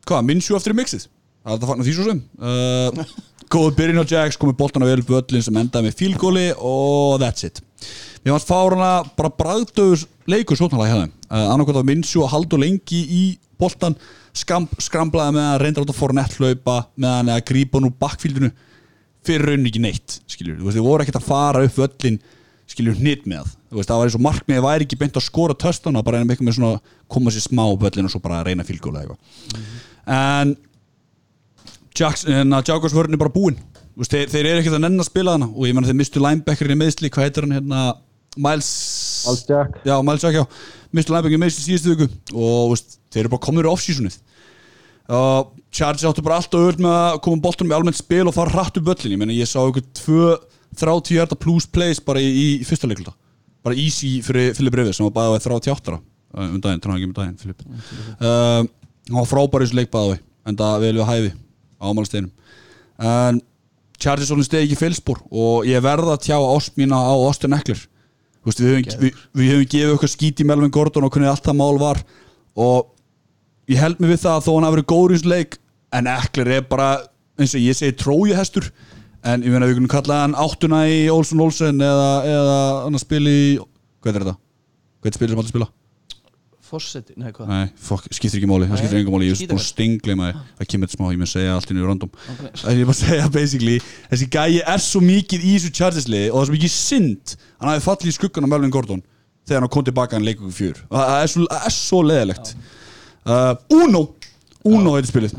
hvað, 0.08 0.26
minnsjú 0.30 0.58
aftur 0.58 0.76
í 0.76 0.80
mixið? 0.82 1.08
Það 1.44 1.52
er 1.52 1.60
þetta 1.60 1.70
fagnar 1.70 1.88
því 1.88 1.94
svo 1.98 2.04
sem. 2.08 2.20
Góð 3.54 3.74
byrjun 3.78 4.02
á 4.02 4.06
Jags, 4.08 4.40
komið 4.40 4.56
boltan 4.62 4.86
á 4.86 4.90
vel 4.90 5.04
völlin 5.06 5.44
sem 5.46 5.58
endaði 5.60 5.90
með 5.90 5.98
fílgóli 6.00 6.46
og 6.56 7.20
that's 7.22 7.46
it 7.46 7.60
Mér 8.24 8.36
fannst 8.36 8.50
fárana 8.50 8.92
bara 9.18 9.32
bræðdöður 9.40 10.06
leikur 10.32 10.60
sótnalega 10.60 10.94
hjá 10.94 11.02
þeim. 11.04 11.16
Uh, 11.28 11.48
annarkvæmt 11.54 11.82
á 11.84 11.90
minnsjú 11.90 12.24
að 12.24 12.34
haldu 12.36 12.60
lengi 12.62 13.02
í 13.04 13.24
boltan 13.60 13.98
skramlaði 14.34 15.36
með 15.36 15.48
að 15.50 15.58
reynda 15.62 15.84
átt 15.84 15.92
að 15.92 15.98
fóra 15.98 16.16
nettlaupa 16.18 16.78
með 16.96 17.18
hann 17.18 17.34
að 17.34 17.44
grípa 17.50 17.82
nú 17.82 17.92
bakkfíldinu 18.00 18.50
fyrir 19.24 19.52
raunin 19.52 19.68
ekki 19.70 19.82
neitt 19.84 20.18
skiljur, 20.28 20.58
þú 20.60 20.68
veist, 20.68 20.78
þið 20.78 20.88
voru 20.88 21.06
ekkert 21.06 21.20
að 21.20 21.28
fara 21.28 21.64
upp 21.64 21.78
völlin 21.80 22.18
skiljur 22.74 22.98
hnitt 23.00 23.28
með 23.30 23.52
þú 23.70 23.80
veist, 23.80 23.92
það 23.92 24.00
var 24.00 24.10
eins 24.10 24.18
og 24.18 24.24
markmiði 24.26 24.66
væri 24.66 24.88
ekki 24.88 25.00
beint 25.00 25.20
að 25.20 25.26
skora 25.28 25.58
töstana 25.60 26.04
bara 26.06 26.20
einum 26.20 26.34
eitthvað 26.34 26.50
með 26.50 26.58
svona 26.58 26.98
koma 27.12 27.34
sér 27.34 27.46
smá 27.46 27.64
völlin 27.80 28.10
og 28.10 28.14
svo 28.14 28.22
bara 28.24 28.44
reyna 28.46 28.66
fílgóla 28.68 29.04
eitthvað. 29.04 29.20
Mm 29.54 29.62
-hmm. 29.62 30.56
en 32.34 32.64
Jaguars 32.68 32.94
vörðin 32.94 33.14
er 33.14 33.22
bara 33.22 33.30
búinn. 33.34 33.60
Þeir, 33.94 34.30
þeir 34.30 34.46
eru 34.46 34.60
ekkert 34.60 34.76
að 34.76 34.82
nenn 34.82 35.00
að 35.00 35.06
spila 35.06 35.32
hana 35.32 35.46
og 35.46 35.68
ég 35.68 35.74
menna 35.74 35.88
þeir 35.88 36.00
mistu 36.00 36.20
linebackerin 36.20 36.74
í 36.74 36.82
meðsli, 36.82 37.10
hvað 37.10 37.24
heitir 37.24 37.44
hann 37.44 37.52
hérna 37.54 37.94
Miles 38.38 38.70
Miles 39.28 39.44
Jack. 39.48 39.80
Já, 39.88 39.96
Miles 40.02 40.24
Jack, 40.26 40.38
já. 40.38 40.46
Mistu 40.94 41.14
linebackerin 41.14 41.40
í 41.40 41.44
meðsli 41.44 41.66
síðustu 41.66 41.96
viku. 41.96 42.08
Og 42.36 42.74
veist, 42.74 42.98
þeir 43.14 43.26
eru 43.26 43.34
bara 43.34 43.46
komið 43.48 43.64
úr 43.64 43.72
off-seasonið. 43.74 44.20
Og 45.14 45.52
Chargers 45.74 46.06
áttu 46.08 46.24
bara 46.26 46.40
alltaf 46.40 46.70
öll 46.70 46.80
með 46.82 46.96
að 46.96 47.20
koma 47.26 47.44
bóltunum 47.44 47.74
í 47.74 47.76
almennt 47.76 48.00
spil 48.00 48.24
og 48.30 48.36
fara 48.38 48.54
hratt 48.54 48.78
upp 48.80 48.94
öllin 48.94 49.16
ég 49.16 49.20
menna 49.20 49.36
ég 49.36 49.50
sá 49.50 49.60
ykkur 49.60 49.84
2-30 50.00 51.18
hjarta 51.18 51.36
plus 51.36 51.68
plays 51.68 52.00
bara 52.00 52.22
í, 52.24 52.30
í 52.30 52.46
fyrsta 52.68 52.88
leikluta. 52.88 53.12
Bara 53.66 53.76
easy 53.80 54.22
fyrir 54.24 54.54
Filip 54.56 54.78
Rivers 54.80 55.02
sem 55.02 55.10
var 55.10 55.16
bæðið 55.18 55.50
á 55.50 55.60
38 55.60 56.00
um 56.34 56.60
daginn, 56.62 56.82
tráðan 56.82 57.00
ekki 57.00 57.10
um 57.10 57.16
daginn 57.18 57.40
Filip 57.42 57.64
uh, 57.64 58.66
hann 58.66 59.20
var 59.20 59.30
frábær 59.30 59.64
í 59.64 59.68
þessu 59.68 59.78
leik 59.78 59.92
bæðið 59.94 60.22
en 60.50 60.60
það 60.60 60.86
vel 60.86 60.94
við 60.98 61.10
hæfi 61.10 61.34
ámálsteinum 61.84 62.32
en 63.14 63.42
Chargers 64.02 64.34
stegi 64.48 64.68
ekki 64.68 64.80
fylspor 64.80 65.22
og 65.30 65.68
ég 65.70 65.84
verða 65.84 66.18
að 66.18 66.26
tjá 66.26 66.38
ást 66.40 66.78
mína 66.80 66.98
á 66.98 67.14
Austin 67.14 67.56
Eckler 67.56 67.84
við 68.44 68.70
höfum, 68.70 69.00
við, 69.02 69.22
við 69.34 69.52
höfum 69.54 69.70
gefið 69.72 69.94
okkar 69.96 70.12
skít 70.12 70.42
í 70.44 70.48
Melvin 70.48 70.74
Gordon 70.74 71.08
og 71.08 71.14
hvernig 71.14 71.32
allt 71.32 71.46
það 71.46 71.60
mál 71.60 71.78
var 71.82 72.02
og 72.60 72.90
ég 73.72 73.80
held 73.80 74.02
mig 74.04 74.14
við 74.14 74.24
það 74.26 74.38
að 74.38 74.48
þó 74.48 74.52
hann 74.54 74.68
hafi 74.68 74.78
verið 74.78 74.90
góður 74.92 75.14
í 75.14 75.20
þessu 75.20 75.32
leik 75.32 75.60
en 75.94 76.10
Eckler 76.12 76.52
er 76.58 76.66
bara 76.68 76.90
eins 77.40 77.56
og 77.56 77.64
ég 77.64 77.78
segi 77.78 77.96
trójuhestur 78.02 78.70
en 79.24 79.46
ég 79.46 79.54
meina 79.54 79.70
við 79.70 79.80
kunum 79.80 79.92
kalla 79.92 80.24
hann 80.26 80.36
áttuna 80.36 80.84
í 80.92 81.06
Olsson 81.14 81.44
Olsen 81.44 81.80
eða, 81.84 82.10
eða 82.28 82.58
hann 82.84 82.98
að 83.00 83.06
spila 83.06 83.32
í 83.32 83.46
hvað 84.04 84.12
er 84.12 84.26
þetta? 84.26 84.36
hvað 84.36 85.08
er 85.08 85.14
þetta 85.14 85.20
spilir 85.22 85.34
sem 85.34 85.44
allir 85.44 85.54
spila? 85.54 85.70
Fossetti, 86.74 87.14
nei 87.22 87.30
hvað? 87.30 87.50
Nei, 87.52 87.68
fokk, 87.86 88.08
skiptir 88.10 88.40
ekki 88.40 88.50
máli, 88.50 88.66
það 88.72 88.80
skiptir 88.82 89.00
enga 89.00 89.14
máli, 89.14 89.28
ég 89.30 89.38
er 89.38 89.52
búin 89.52 89.60
að 89.62 89.68
stingla 89.68 90.16
maður, 90.18 90.40
það 90.58 90.70
kemur 90.74 90.90
þetta 90.90 90.98
smá, 90.98 91.06
ég 91.14 91.20
með 91.22 91.28
að 91.28 91.32
segja 91.34 91.52
allt 91.54 91.74
inn 91.74 91.80
í 91.80 91.86
random. 91.86 92.12
Okay. 92.34 92.52
Það 92.64 92.72
er 92.74 92.88
bara 92.90 92.96
að 92.96 93.00
segja 93.04 93.28
basically, 93.36 93.76
þessi 94.10 94.28
gæi 94.34 94.62
er 94.74 94.82
svo 94.82 95.02
mikið 95.06 95.46
í 95.46 95.54
þessu 95.58 95.74
Chargers-liði 95.78 96.32
og 96.32 96.40
það 96.40 96.44
er 96.44 96.50
svo 96.50 96.56
mikið 96.58 96.74
synd, 96.74 97.36
hann 97.60 97.72
hafi 97.72 97.86
fallið 97.86 98.10
í 98.10 98.16
skuggan 98.18 98.50
á 98.50 98.52
Melvin 98.56 98.74
Gordon 98.74 99.04
þegar 99.48 99.66
hann 99.66 99.74
kom 99.76 99.86
tilbaka 99.88 100.18
hann 100.18 100.26
leikur 100.26 100.54
fjör, 100.56 100.82
það 100.90 101.14
er 101.20 101.32
svo, 101.34 101.46
er 101.60 101.76
svo 101.76 102.02
leðilegt 102.08 102.54
uh, 103.28 103.54
Uno, 103.76 104.06
Uno 104.66 104.96
heitir 104.98 105.12
spilið, 105.12 105.38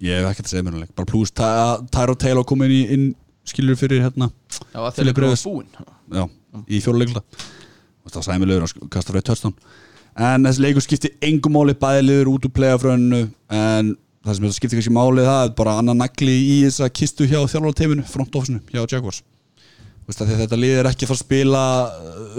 Ég 0.00 0.16
hef 0.16 0.30
ekkert 0.30 0.48
að 0.48 0.52
segja 0.54 0.64
mér 0.64 0.72
náttúrulega, 0.78 0.96
bara 0.96 1.10
pluss 1.10 1.34
Tyro 1.92 2.14
Taylor 2.16 2.46
kom 2.48 2.64
inn 2.64 2.72
í 2.72 2.80
inn, 2.94 3.08
skilur 3.48 3.76
fyrir 3.76 4.00
hérna 4.06 4.30
Já, 6.08 6.24
það 8.14 8.26
búin 8.26 8.26
Já, 8.26 8.26
í 8.26 8.26
fjóluleikla 8.26 8.26
það 8.26 8.28
sæmi 8.28 8.50
lögur 8.50 8.66
að 8.66 8.92
kasta 8.92 9.14
rauð 9.14 9.26
törstán 9.30 9.56
en 10.20 10.46
þessi 10.48 10.64
leikur 10.64 10.84
skipti 10.84 11.10
engum 11.22 11.54
máli 11.54 11.74
bæðilegur 11.78 12.30
út 12.34 12.46
úr 12.48 12.54
plegafröðinu 12.56 13.20
en 13.54 13.92
það 14.26 14.36
sem 14.36 14.54
skipti 14.56 14.78
kannski 14.78 14.94
máli 14.94 15.24
það 15.26 15.42
er 15.46 15.54
bara 15.60 15.76
annan 15.80 16.00
nagli 16.02 16.34
í 16.34 16.56
þessa 16.66 16.90
kistu 16.92 17.28
hjá 17.30 17.40
þjálfurteiminu 17.40 18.04
frontofisinu 18.10 18.60
hjá 18.68 18.82
Jaguars. 18.90 19.22
Þetta 20.10 20.58
lið 20.58 20.80
er 20.80 20.88
ekki 20.90 21.06
að 21.06 21.12
fara 21.12 21.20
að 21.20 21.24
spila 21.24 21.64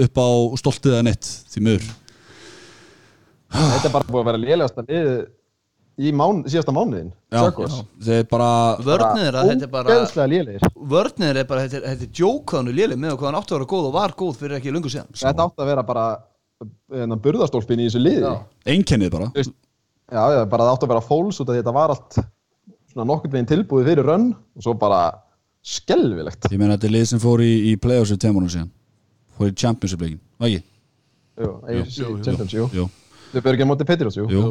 upp 0.03 0.19
á 0.19 0.29
stoltið 0.59 0.95
eða 0.97 1.05
neitt 1.07 1.29
því 1.53 1.61
mör 1.69 1.85
Þetta 3.51 3.87
er 3.87 3.93
bara 3.93 4.07
búið 4.07 4.21
að 4.21 4.27
vera 4.27 4.41
lélegast 4.41 4.81
að 4.81 4.91
lið 4.91 5.13
í 5.99 6.11
mán, 6.15 6.43
síðasta 6.47 6.73
mánuðin 6.75 7.11
það 7.33 8.11
er 8.15 8.25
bara 8.31 8.49
vörnir 8.79 9.35
er 9.35 9.67
bara 9.71 9.97
vörnir 10.93 11.41
er 11.41 11.47
bara, 11.49 11.67
þetta 11.67 11.91
er 11.97 12.11
djókvæðinu 12.15 12.75
léleg 12.77 13.01
með 13.01 13.17
hvað 13.17 13.27
hann 13.27 13.39
átti 13.41 13.55
að 13.55 13.59
vera 13.59 13.71
góð 13.73 13.89
og 13.89 13.95
var 13.97 14.15
góð 14.17 14.37
fyrir 14.39 14.59
ekki 14.59 14.73
lungu 14.73 14.91
síðan 14.93 15.11
þetta 15.11 15.47
átti 15.49 15.65
að 15.65 15.71
vera 15.73 15.85
bara 15.87 16.05
hérna, 16.91 17.17
burðarstólfin 17.21 17.81
í 17.81 17.89
þessu 17.89 18.01
liði. 18.01 18.31
Einkennið 18.69 19.11
bara. 19.13 19.31
Já, 20.11 20.23
já, 20.35 20.41
bara 20.51 20.67
það 20.67 20.73
átti 20.75 20.87
að 20.87 20.93
vera 20.93 21.03
fóls 21.07 21.39
út 21.39 21.47
af 21.47 21.53
því 21.53 21.61
þetta 21.61 21.75
var 21.77 21.93
allt 21.95 22.17
svona 22.91 23.07
nokkur 23.07 23.31
veginn 23.31 23.49
tilbúið 23.49 23.91
fyrir 23.91 24.09
rönn 24.09 24.31
og 24.35 24.65
svo 24.65 24.75
bara 24.79 25.03
skelvilegt 25.63 26.49
ég 26.51 26.59
meina 26.59 26.75
þetta 26.75 26.89
er 26.89 26.95
lið 26.97 27.05
sem 27.13 27.21
fór 27.21 27.43
í, 27.45 27.51
í 27.71 27.77
play-offs 27.79 28.11
í 28.11 28.19
teimunum 28.19 28.51
síðan. 28.51 28.71
Fór 29.37 29.51
í 29.51 29.55
championship-leikin, 29.63 30.19
var 30.41 30.51
ekki? 30.51 30.65
Jú, 31.41 31.51
Champions, 32.25 32.53
jú. 32.75 32.89
á 33.63 33.69
móti 33.69 33.87
Petirós, 33.87 34.17
jú. 34.19 34.27
Jú, 34.29 34.43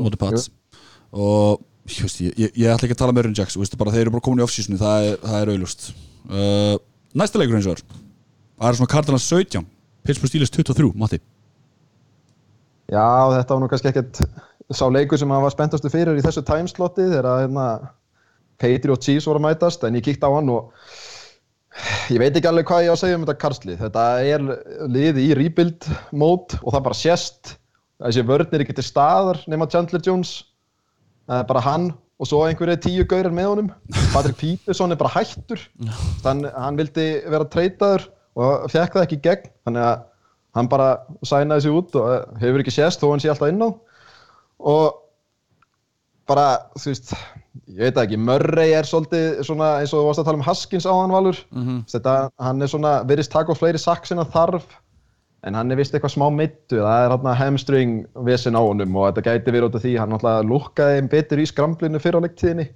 og 1.10 1.60
ég, 1.90 2.30
ég, 2.36 2.52
ég 2.54 2.70
ætla 2.70 2.86
ekki 2.86 2.96
að 2.96 3.02
tala 3.02 3.14
með 3.14 3.24
Aaron 3.24 3.36
Jacks 3.40 3.58
þeir 3.58 4.00
eru 4.04 4.14
bara 4.14 4.24
komin 4.24 4.42
í 4.42 4.46
off-seasonu, 4.46 4.78
það 4.80 5.08
er, 5.08 5.18
það 5.24 5.40
er 5.40 5.52
auðlust 5.54 5.90
uh, 6.30 6.76
næsta 7.18 7.40
leikur 7.40 7.58
eins 7.58 7.68
og 7.70 7.80
það 7.80 8.00
það 8.60 8.68
er 8.70 8.78
svona 8.80 8.92
Cardinals 8.94 9.28
17 9.30 9.68
Pittsburgh 10.06 10.30
Steelers 10.30 10.52
23, 10.54 10.92
Matti. 10.96 11.20
Já, 12.90 13.04
þetta 13.36 13.54
var 13.54 13.60
nú 13.62 13.68
kannski 13.70 13.90
ekkert 13.90 14.20
sá 14.74 14.86
leikur 14.90 15.18
sem 15.20 15.30
hann 15.30 15.44
var 15.44 15.52
spenntastu 15.54 15.90
fyrir 15.92 16.18
í 16.18 16.24
þessu 16.24 16.42
timeslotti 16.46 17.06
þegar 17.10 17.44
hérna, 17.44 17.66
Patriot 18.60 19.04
Chiefs 19.04 19.28
voru 19.28 19.40
að 19.42 19.48
mætast 19.48 19.84
en 19.86 19.96
ég 19.98 20.04
kíkt 20.06 20.24
á 20.26 20.30
hann 20.30 20.50
og 20.52 20.70
ég 22.10 22.20
veit 22.20 22.34
ekki 22.34 22.50
alveg 22.50 22.68
hvað 22.68 22.86
ég 22.86 22.92
á 22.92 22.94
að 22.96 23.02
segja 23.02 23.18
um 23.18 23.24
þetta 23.24 23.42
karslið 23.44 23.82
þetta 23.84 24.04
er 24.26 24.44
liði 24.90 25.26
í 25.28 25.36
rebuild 25.38 25.88
mode 26.10 26.58
og 26.60 26.74
það 26.74 26.86
bara 26.88 26.98
sést. 26.98 27.56
Þessi 28.00 28.24
vörnir 28.26 28.64
ekki 28.64 28.76
til 28.78 28.86
staðar 28.86 29.42
nema 29.50 29.68
Chandler 29.70 30.02
Jones 30.04 30.38
uh, 31.28 31.42
bara 31.48 31.64
hann 31.64 31.90
og 32.20 32.28
svo 32.28 32.42
einhverju 32.44 32.76
tíu 32.84 33.06
gaurar 33.08 33.32
með 33.32 33.50
honum. 33.50 33.68
Patrick 34.14 34.38
Peterson 34.40 34.92
er 34.92 35.00
bara 35.00 35.14
hættur. 35.14 35.62
Þannig 36.24 36.50
að 36.52 36.64
hann 36.66 36.80
vildi 36.80 37.08
vera 37.32 37.48
treytaður 37.48 38.08
og 38.40 38.70
fekk 38.72 38.96
það 38.96 39.06
ekki 39.06 39.20
gegn. 39.24 39.52
Þannig 39.66 39.86
að 39.88 40.06
hann 40.58 40.70
bara 40.70 40.88
sænaði 41.26 41.66
sér 41.66 41.78
út 41.78 41.96
og 42.00 42.08
eh, 42.10 42.24
hefur 42.42 42.64
ekki 42.64 42.74
sést 42.74 43.02
þó 43.02 43.12
hann 43.12 43.22
sé 43.22 43.30
alltaf 43.32 43.52
inn 43.52 43.64
á. 43.64 43.70
Og 44.70 44.98
bara, 46.28 46.46
þú 46.76 46.92
veist 46.92 47.14
ég 47.70 47.88
veit 47.88 47.98
ekki, 48.02 48.18
Murray 48.20 48.74
er 48.76 48.86
svolítið 48.86 49.40
svona 49.46 49.72
eins 49.80 49.94
og 49.94 50.02
þú 50.02 50.10
varst 50.10 50.22
að 50.22 50.28
tala 50.28 50.40
um 50.40 50.46
Haskins 50.46 50.86
á 50.86 50.92
hann 50.92 51.14
valur. 51.14 51.38
Mm 51.50 51.64
-hmm. 51.66 51.80
þetta, 51.90 52.14
hann 52.38 52.62
er 52.62 52.68
svona, 52.68 52.92
verðist 53.08 53.32
taka 53.32 53.52
á 53.52 53.60
fleiri 53.60 53.78
saksin 53.78 54.22
að 54.22 54.32
þarf 54.36 54.66
en 55.46 55.56
hann 55.56 55.72
er 55.72 55.80
vist 55.80 55.94
eitthvað 55.94 56.14
smá 56.16 56.26
mittu 56.34 56.82
það 56.82 57.04
er 57.04 57.14
hérna 57.14 57.36
hamstring 57.38 57.96
vesen 58.28 58.58
á 58.58 58.62
honum 58.62 58.96
og 59.00 59.08
þetta 59.08 59.26
gæti 59.28 59.54
verið 59.54 59.70
út 59.70 59.78
af 59.78 59.84
því 59.86 59.96
hann 60.00 60.12
náttúrulega 60.12 60.48
lukkaði 60.50 61.00
einn 61.00 61.10
betur 61.12 61.40
í 61.40 61.48
skramblinu 61.48 62.02
fyrir 62.02 62.20
á 62.20 62.24
leiktíðinni 62.26 62.68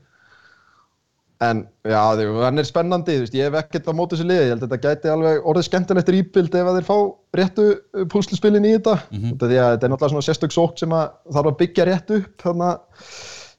En 1.43 1.65
já, 1.83 1.99
hann 2.45 2.61
er 2.63 2.67
spennandi, 2.67 3.17
þú 3.19 3.25
veist, 3.25 3.35
ég 3.35 3.49
hef 3.49 3.57
ekkert 3.59 3.89
á 3.91 3.93
móti 3.97 4.15
þessu 4.15 4.27
liði, 4.29 4.45
ég 4.45 4.53
held 4.53 4.63
að 4.63 4.69
þetta 4.69 4.85
gæti 4.85 5.11
alveg 5.11 5.49
orðið 5.51 5.67
skemmtilegt 5.67 6.13
rýpild 6.15 6.55
ef 6.55 6.69
að 6.71 6.77
þeir 6.79 6.87
fá 6.87 6.99
réttu 7.41 7.65
uh, 7.75 8.05
púsluspilin 8.13 8.69
í 8.69 8.75
þetta. 8.77 8.95
Mm 9.11 9.21
-hmm. 9.21 9.39
Þetta 9.43 9.59
er 9.59 9.93
náttúrulega 9.93 10.13
svona 10.15 10.27
sérstök 10.29 10.55
sók 10.55 10.79
sem 10.79 10.95
að 10.95 11.09
þarf 11.35 11.51
að 11.51 11.59
byggja 11.63 11.87
rétt 11.91 12.13
upp 12.19 12.45
þarna 12.47 12.71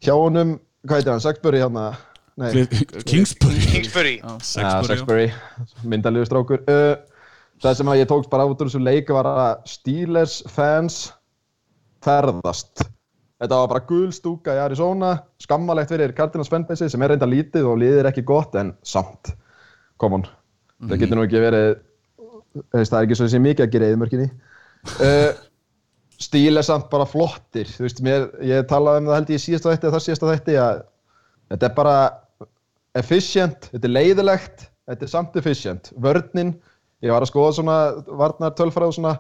hjá 0.08 0.14
honum, 0.14 0.56
hvað 0.88 1.02
heitir 1.02 1.12
hann, 1.12 1.26
Sagsbury 1.26 1.62
hérna, 1.62 1.86
nei, 2.40 2.50
Kingsbury 3.04 3.68
Kingsbury 3.74 4.16
ja, 4.22 4.38
Sexbury, 4.40 4.80
já. 4.80 4.88
Sagsbury, 4.88 5.28
myndalegu 5.84 6.26
strákur. 6.32 6.64
Uh, 6.72 6.96
það 7.66 7.78
sem 7.80 7.94
ég 7.98 8.10
tókst 8.10 8.32
bara 8.32 8.46
út 8.50 8.60
úr 8.62 8.70
þessu 8.70 8.82
leik 8.84 9.10
var 9.14 9.30
að 9.30 9.70
Steelers 9.70 10.42
fans 10.54 11.00
ferðast. 12.06 12.86
Þetta 13.42 13.58
var 13.62 13.72
bara 13.74 13.88
gul 13.90 14.12
stúka 14.16 14.54
í 14.56 14.62
Arizona, 14.64 15.16
skammalegt 15.44 15.92
fyrir 15.92 16.14
Cardinals 16.16 16.52
fanbase 16.52 16.88
sem 16.92 17.04
er 17.04 17.14
reynda 17.14 17.28
lítið 17.28 17.68
og 17.68 17.82
liðir 17.82 18.08
ekki 18.08 18.24
gott 18.28 18.56
en 18.60 18.72
samt, 18.86 19.34
come 20.02 20.22
on, 20.22 20.28
það 20.86 21.02
getur 21.02 21.20
nú 21.20 21.26
ekki 21.26 21.42
verið, 21.44 21.74
þú 22.16 22.64
veist, 22.78 22.94
það 22.94 23.00
er 23.00 23.08
ekki 23.10 23.18
svo 23.20 23.28
sem 23.34 23.44
mikið 23.44 23.66
að 23.66 23.74
gera 23.74 23.90
í 23.92 23.98
mörkinni. 24.00 24.30
Uh, 25.02 25.32
stíl 26.22 26.62
er 26.62 26.68
samt 26.68 26.88
bara 26.94 27.08
flottir, 27.10 27.68
þú 27.68 27.88
veist, 27.88 28.00
mér, 28.06 28.30
ég 28.48 28.70
talaði 28.72 29.04
um 29.04 29.10
það 29.12 29.20
held 29.20 29.34
ég 29.34 29.42
í 29.42 29.46
síðasta 29.48 29.74
þætti 29.74 29.90
eða 29.90 29.98
það 29.98 30.06
síðasta 30.06 30.32
þætti 30.32 30.58
að 30.62 30.80
þetta 31.52 31.68
er 31.68 31.76
bara 31.82 31.98
efficient, 32.96 33.70
þetta 33.74 33.90
er 33.90 33.96
leiðilegt, 33.98 34.66
þetta 34.88 35.08
er 35.08 35.12
samt 35.12 35.36
efficient. 35.42 35.92
Vörninn, 36.00 36.56
ég 37.06 37.14
var 37.14 37.26
að 37.26 37.32
skoða 37.32 37.58
svona 37.60 37.80
varnar 38.20 38.56
tölfræð 38.58 38.92
og 38.92 38.98
svona 38.98 39.16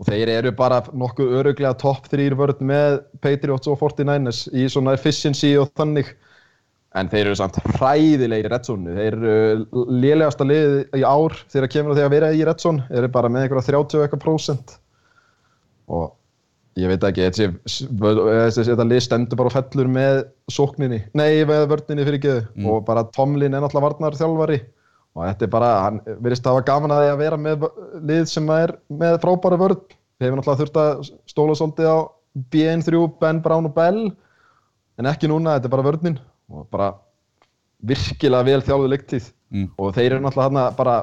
og 0.00 0.08
þeir 0.08 0.32
eru 0.40 0.52
bara 0.56 0.80
nokkuð 0.90 1.34
öruglega 1.40 1.74
topp 1.78 2.08
þrýr 2.10 2.36
vörn 2.38 2.62
með 2.66 3.00
Patriots 3.22 3.70
og 3.70 3.78
49ers 3.82 4.46
í 4.50 4.66
svona 4.70 4.96
efficiency 4.98 5.54
og 5.60 5.70
þannig. 5.78 6.10
En 6.94 7.08
þeir 7.10 7.28
eru 7.28 7.38
samt 7.38 7.56
hræðilegir 7.74 8.46
í 8.46 8.50
reddsónu 8.52 8.92
þeir 8.94 9.16
eru 9.18 9.86
lélegasta 9.90 10.46
lið 10.46 10.76
í 10.98 11.02
ár 11.02 11.34
þegar 11.50 11.70
kemur 11.72 11.96
því 11.96 12.04
að 12.04 12.12
vera 12.14 12.34
í 12.34 12.44
reddsón 12.46 12.84
eru 12.90 13.10
bara 13.14 13.30
með 13.30 13.46
einhverja 13.46 13.70
30 13.72 13.98
og 13.98 14.04
eitthvað 14.04 14.22
prósent. 14.22 14.76
Og 15.90 16.12
ég 16.78 16.90
veit 16.90 17.06
ekki 17.06 17.26
þetta 17.30 18.86
lið 18.90 19.02
stendur 19.02 19.38
bara 19.38 19.50
og 19.50 19.56
fellur 19.56 19.90
með 19.90 20.22
sókninni, 20.50 21.04
nei 21.14 21.42
með 21.46 21.68
vörninni 21.70 22.06
fyrir 22.06 22.22
geðu 22.22 22.70
og 22.70 22.86
bara 22.86 23.06
Tomlin 23.14 23.54
er 23.54 23.62
náttúrulega 23.62 23.90
varnar 23.90 24.18
þjálfari 24.18 24.60
og 25.14 25.22
þetta 25.24 25.46
er 25.46 25.52
bara, 25.52 25.70
hann 25.86 26.00
virðist 26.24 26.46
hafa 26.48 26.64
gaman 26.66 26.94
að 26.94 27.04
því 27.04 27.12
að 27.12 27.22
vera 27.22 27.38
með 27.38 27.66
lið 28.10 28.26
sem 28.30 28.50
er 28.54 28.74
með 28.90 29.20
frábæra 29.22 29.60
vörn. 29.60 29.80
Við 30.18 30.28
hefum 30.28 30.40
náttúrulega 30.40 30.60
þurft 30.62 30.80
að 30.82 31.08
stóla 31.30 31.56
svolítið 31.58 31.90
á 31.90 31.98
BN3, 32.54 33.02
Ben 33.22 33.40
Brown 33.44 33.70
og 33.70 33.74
Bell. 33.76 34.04
En 34.98 35.10
ekki 35.10 35.30
núna, 35.30 35.56
þetta 35.56 35.70
er 35.70 35.74
bara 35.76 35.86
vörnin. 35.86 36.20
Og 36.50 36.66
bara 36.70 36.92
virkilega 37.84 38.46
vel 38.46 38.62
þjálfuð 38.66 38.92
leiktíð. 38.94 39.32
Mm. 39.54 39.68
og 39.78 39.92
þeir 39.94 40.16
eru 40.16 40.24
náttúrulega 40.24 40.48
þarna 40.48 40.62
bara 40.74 40.94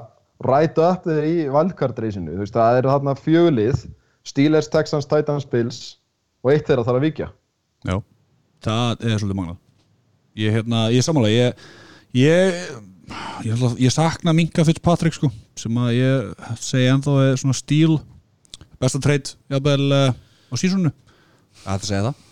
right 0.44 0.80
up 0.82 1.06
þeir 1.06 1.28
í 1.30 1.36
wildcard-reysinu 1.54 2.34
þú 2.34 2.42
veist, 2.42 2.58
það 2.58 2.80
eru 2.82 2.90
þarna 2.92 3.14
fjögulið 3.16 3.84
Steelers, 4.28 4.68
Texans, 4.68 5.08
Titans, 5.08 5.46
Bills 5.48 5.78
og 6.44 6.52
eitt 6.52 6.68
þeirra 6.68 6.84
þarf 6.84 7.00
að 7.00 7.06
vikja 7.06 7.30
Já, 7.88 7.96
það 8.62 9.06
er 9.08 9.22
svolítið 9.22 9.38
magnað. 9.40 9.60
Ég, 10.38 10.54
hérna, 10.54 10.82
ég 10.94 11.02
er 11.02 11.06
sammála. 11.06 11.30
Ég, 11.34 11.64
ég, 12.14 12.60
ég, 13.46 13.54
ætla- 13.56 13.78
ég 13.80 13.92
sakna 13.94 14.34
Minka 14.34 14.64
Fitzpatrick 14.68 15.16
sko 15.18 15.30
sem 15.60 15.78
að 15.82 15.92
ég 15.98 16.50
segi 16.62 16.90
ennþá 16.92 17.16
er 17.30 17.40
svona 17.42 17.58
stíl 17.58 17.98
besta 18.82 19.00
treyt 19.04 19.36
jafnvel 19.52 19.88
uh, 19.92 20.12
á 20.52 20.56
sísonu 20.58 20.92
Það 21.62 21.74
er 21.74 21.80
að 21.82 21.88
segja 21.90 22.04
það? 22.08 22.28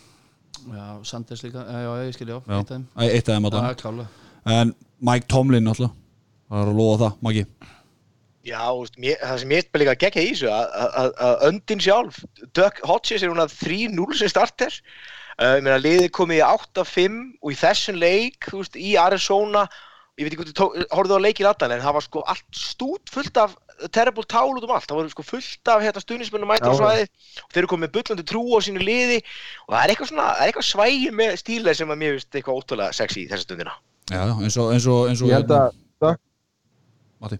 Já, 0.70 0.86
Sanders 1.10 1.42
líka, 1.44 1.64
já, 1.66 1.80
já, 1.86 1.92
ég 2.08 2.14
skil, 2.16 2.28
já, 2.30 2.38
Já. 2.46 2.58
eitt 3.06 3.30
af 3.30 3.36
þeim. 3.36 3.46
Allan. 3.50 3.76
Klálega. 3.80 4.08
En 4.46 4.72
Mike 5.02 5.28
Tomlin 5.32 5.68
alltaf 5.72 5.92
Það 6.50 6.64
er 6.64 6.72
að 6.72 6.80
lofa 6.80 7.00
það, 7.04 7.18
Maggi. 7.28 7.44
Já, 8.50 8.64
það 9.22 9.38
sem 9.44 9.54
ég 9.54 9.68
er 9.70 9.82
líka 9.84 9.94
að 9.94 10.02
gegja 10.06 10.24
í 10.24 10.30
þessu 10.32 10.50
að- 10.50 10.72
að 10.82 10.98
að- 11.04 11.16
að 11.28 11.44
öndin 11.50 11.84
sjálf 11.86 12.20
Doug 12.58 12.80
Hodges 12.90 13.22
er 13.24 13.30
hún 13.30 13.44
að 13.44 13.54
3-0 13.60 14.18
sem 14.18 14.32
starter. 14.32 14.80
Uh, 15.40 15.56
ég 15.60 15.64
meina 15.64 15.78
liðið 15.84 16.10
komið 16.18 16.40
í 16.42 16.48
8-5 16.48 17.20
og 17.44 17.52
í 17.54 17.60
þessum 17.60 18.00
leik 18.02 18.50
þú 18.50 18.58
veist, 18.64 18.76
í 18.80 18.96
Arizona 19.00 19.68
ég 20.20 20.28
veit 20.28 20.36
ekki 20.36 20.44
hvort 20.44 20.60
þú 20.60 20.86
horfðu 20.98 21.18
á 21.18 21.26
leikið 21.26 21.48
allan 21.48 21.74
en 21.78 21.84
það 21.84 21.96
var 21.96 22.06
sko 22.06 22.24
allt 22.28 22.60
stút 22.60 23.12
fullt 23.14 23.40
af 23.40 23.56
terrible 23.88 24.26
tál 24.28 24.52
út 24.52 24.66
um 24.66 24.74
allt, 24.76 24.88
það 24.90 25.00
voru 25.00 25.12
sko 25.14 25.24
fullt 25.24 25.72
af 25.72 25.84
hérna, 25.84 26.04
stuðnismennum 26.04 26.50
mæta 26.52 26.72
á 26.72 26.76
svæði 26.76 27.06
og 27.08 27.54
þeir 27.54 27.62
eru 27.62 27.70
komið 27.72 27.86
með 27.86 27.94
bullandi 27.96 28.26
trú 28.28 28.42
á 28.52 28.60
sínu 28.66 28.84
liði. 28.84 29.20
Og 29.68 29.76
það 29.76 29.84
er 29.84 29.94
eitthvað 29.94 30.10
svona, 30.12 30.26
það 30.34 30.42
er 30.42 30.52
eitthvað 30.52 30.68
svægi 30.70 31.12
með 31.16 31.36
stílega 31.40 31.80
sem 31.80 31.94
að 31.94 32.02
mér 32.02 32.18
finnst 32.18 32.40
eitthvað 32.40 32.60
ótrúlega 32.60 32.98
sexy 32.98 33.22
í 33.24 33.30
þessa 33.30 33.48
stundina. 33.48 33.78
Já, 34.10 34.20
já, 34.20 34.34
eins 34.34 34.58
og, 34.60 34.74
eins 34.74 34.90
og, 34.90 35.00
eins 35.08 35.24
og 35.24 35.32
ég 35.32 35.40
held 35.40 35.56
að 35.56 35.80
Duck, 36.04 36.22
Matti? 37.24 37.40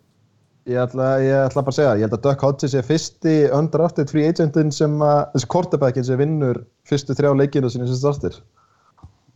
Ég 0.70 0.80
ætla, 0.86 1.12
ég 1.26 1.46
ætla 1.50 1.64
bara 1.66 1.74
að 1.74 1.80
segja 1.80 1.94
ég 1.98 2.06
held 2.06 2.16
að 2.16 2.26
Duck 2.28 2.44
Hodges 2.46 2.76
er 2.78 2.86
fyrsti 2.86 3.36
undrafted 3.58 4.12
free 4.12 4.30
agentin 4.30 4.72
sem 4.76 4.96
að 5.04 5.22
þessi 5.34 5.52
quarterbackin 5.52 6.06
sem 6.08 6.20
vinnur 6.22 6.64
fyrstu 6.88 7.18
þrjá 7.18 7.34
leikinu 7.36 7.72
sinni 7.74 7.90
sem 7.90 8.00
startir. 8.00 8.38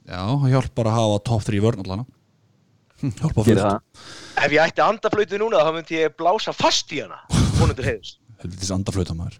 Já, 0.08 0.24
hjálpar 0.52 0.92
að 0.92 1.00
hafa 1.00 1.24
top 1.26 1.48
3 1.48 1.64
vörn 1.64 1.84
allana 1.84 2.06
Hjálpar 2.06 2.12
Gerir 2.12 2.12
fullt 2.12 2.12
það. 2.12 2.93
Ef 3.04 4.52
ég 4.52 4.60
ætti 4.64 4.84
andaflöytu 4.84 5.40
núna 5.42 5.64
þá 5.66 5.72
myndi 5.76 6.00
ég 6.00 6.16
blása 6.20 6.54
fast 6.56 6.92
í 6.96 7.02
hana 7.04 7.20
vonundur 7.60 7.90
maður. 9.18 9.38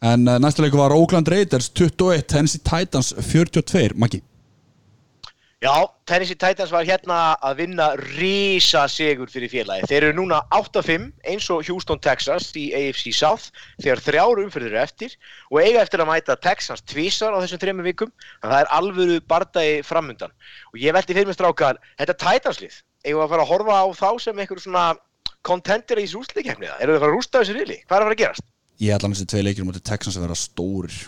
En 0.00 0.24
uh, 0.28 0.38
næsta 0.40 0.64
leiku 0.64 0.80
var 0.80 0.94
Oakland 0.96 1.28
Raiders 1.28 1.68
21, 1.76 2.24
Tennessee 2.30 2.62
Titans 2.64 3.12
42 3.18 3.94
Maggi 4.00 4.22
Já, 5.60 5.84
Tennessee 6.08 6.38
Titans 6.40 6.70
var 6.72 6.86
hérna 6.88 7.34
að 7.44 7.58
vinna 7.58 7.90
rísa 8.00 8.86
sigur 8.88 9.28
fyrir 9.28 9.50
félagi. 9.52 9.84
Þeir 9.90 10.06
eru 10.06 10.16
núna 10.16 10.38
8-5 10.56 11.10
eins 11.28 11.48
og 11.52 11.66
Houston 11.68 12.00
Texas 12.00 12.46
í 12.56 12.70
AFC 12.78 13.10
South 13.12 13.50
þegar 13.76 14.00
þrjár 14.06 14.40
umfyrir 14.46 14.78
eftir 14.80 15.18
og 15.50 15.58
eiga 15.60 15.82
eftir 15.82 16.00
að 16.00 16.08
mæta 16.14 16.38
Texans 16.40 16.80
tvísar 16.88 17.36
á 17.36 17.44
þessum 17.44 17.60
þrejum 17.60 17.84
vikum. 17.84 18.14
Að 18.40 18.54
það 18.54 18.62
er 18.62 18.72
alvöru 18.78 19.18
bardagi 19.28 19.74
framundan. 19.84 20.32
Og 20.72 20.80
ég 20.80 20.96
veldi 20.96 21.18
fyrir 21.18 21.28
mig 21.28 21.36
strákar, 21.36 21.76
þetta 22.00 22.16
Titanslið, 22.24 22.80
eigum 23.04 23.20
við 23.20 23.26
að 23.26 23.34
fara 23.34 23.44
að 23.44 23.52
horfa 23.52 23.76
á 23.84 23.86
þá 24.00 24.08
sem 24.24 24.40
einhver 24.40 24.64
svona 24.64 24.86
contender 25.44 26.00
í 26.00 26.06
þessu 26.06 26.24
úsleikefni 26.24 26.70
það? 26.70 26.80
Eru 26.80 26.96
þið 26.96 26.96
að 26.96 27.04
fara 27.04 27.12
að 27.12 27.18
rústa 27.18 27.44
þessu 27.44 27.58
rili? 27.58 27.78
Hvað 27.84 27.98
er 27.98 28.00
að 28.00 28.08
fara 28.08 28.16
að 28.16 28.22
gerast? 28.24 28.48
Ég 28.80 28.96
ætla 28.96 29.12
hans 29.12 29.20
að 29.20 29.30
tvei 29.34 29.44
leikir 29.44 29.68
mútið 29.68 29.84
Texans 29.92 30.16
að 30.16 30.24
vera 30.24 30.40
stórir 30.40 30.98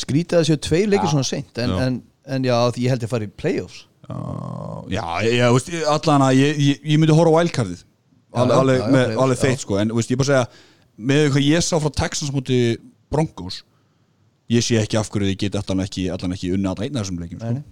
Skrítið 0.00 0.38
að 0.38 0.48
séu 0.48 0.60
tveir 0.64 0.88
leikir 0.88 1.10
svona 1.12 1.26
seint 1.26 1.58
en, 1.60 1.72
en, 1.84 1.96
en 2.24 2.46
já, 2.46 2.54
því 2.72 2.84
ég 2.86 2.94
held 2.94 3.04
ég 3.04 3.08
að 3.10 3.12
fara 3.12 3.26
í 3.26 3.32
playoffs 3.42 3.80
Uh, 4.10 4.82
já, 4.90 5.04
ég, 5.26 5.44
veist, 5.54 5.72
allan 5.86 6.26
að 6.26 6.40
ég, 6.40 6.60
ég, 6.60 6.84
ég 6.92 7.00
myndi 7.00 7.14
horfa 7.14 7.30
á 7.30 7.38
wildcardið 7.38 7.82
alveg, 8.34 8.80
alveg, 8.82 9.16
alveg 9.16 9.36
já. 9.38 9.42
feitt 9.44 9.62
sko 9.62 9.78
en 9.78 9.92
veist, 9.94 10.10
ég 10.10 10.18
bara 10.18 10.30
segja, 10.30 10.70
með 11.10 11.26
hvað 11.34 11.46
ég 11.46 11.66
sá 11.66 11.76
frá 11.78 11.92
Texans 12.02 12.32
múti 12.34 12.60
Broncos 13.10 13.60
ég 14.50 14.64
sé 14.66 14.80
ekki 14.80 14.98
af 14.98 15.10
hverju 15.12 15.30
þið 15.30 15.42
geti 15.44 15.60
allan 15.60 15.84
ekki, 15.84 16.08
allan 16.10 16.34
ekki 16.34 16.50
allan 16.56 16.82
einn 16.86 16.98
af 16.98 17.04
þessum 17.04 17.20
leikjum 17.22 17.42
sko. 17.42 17.62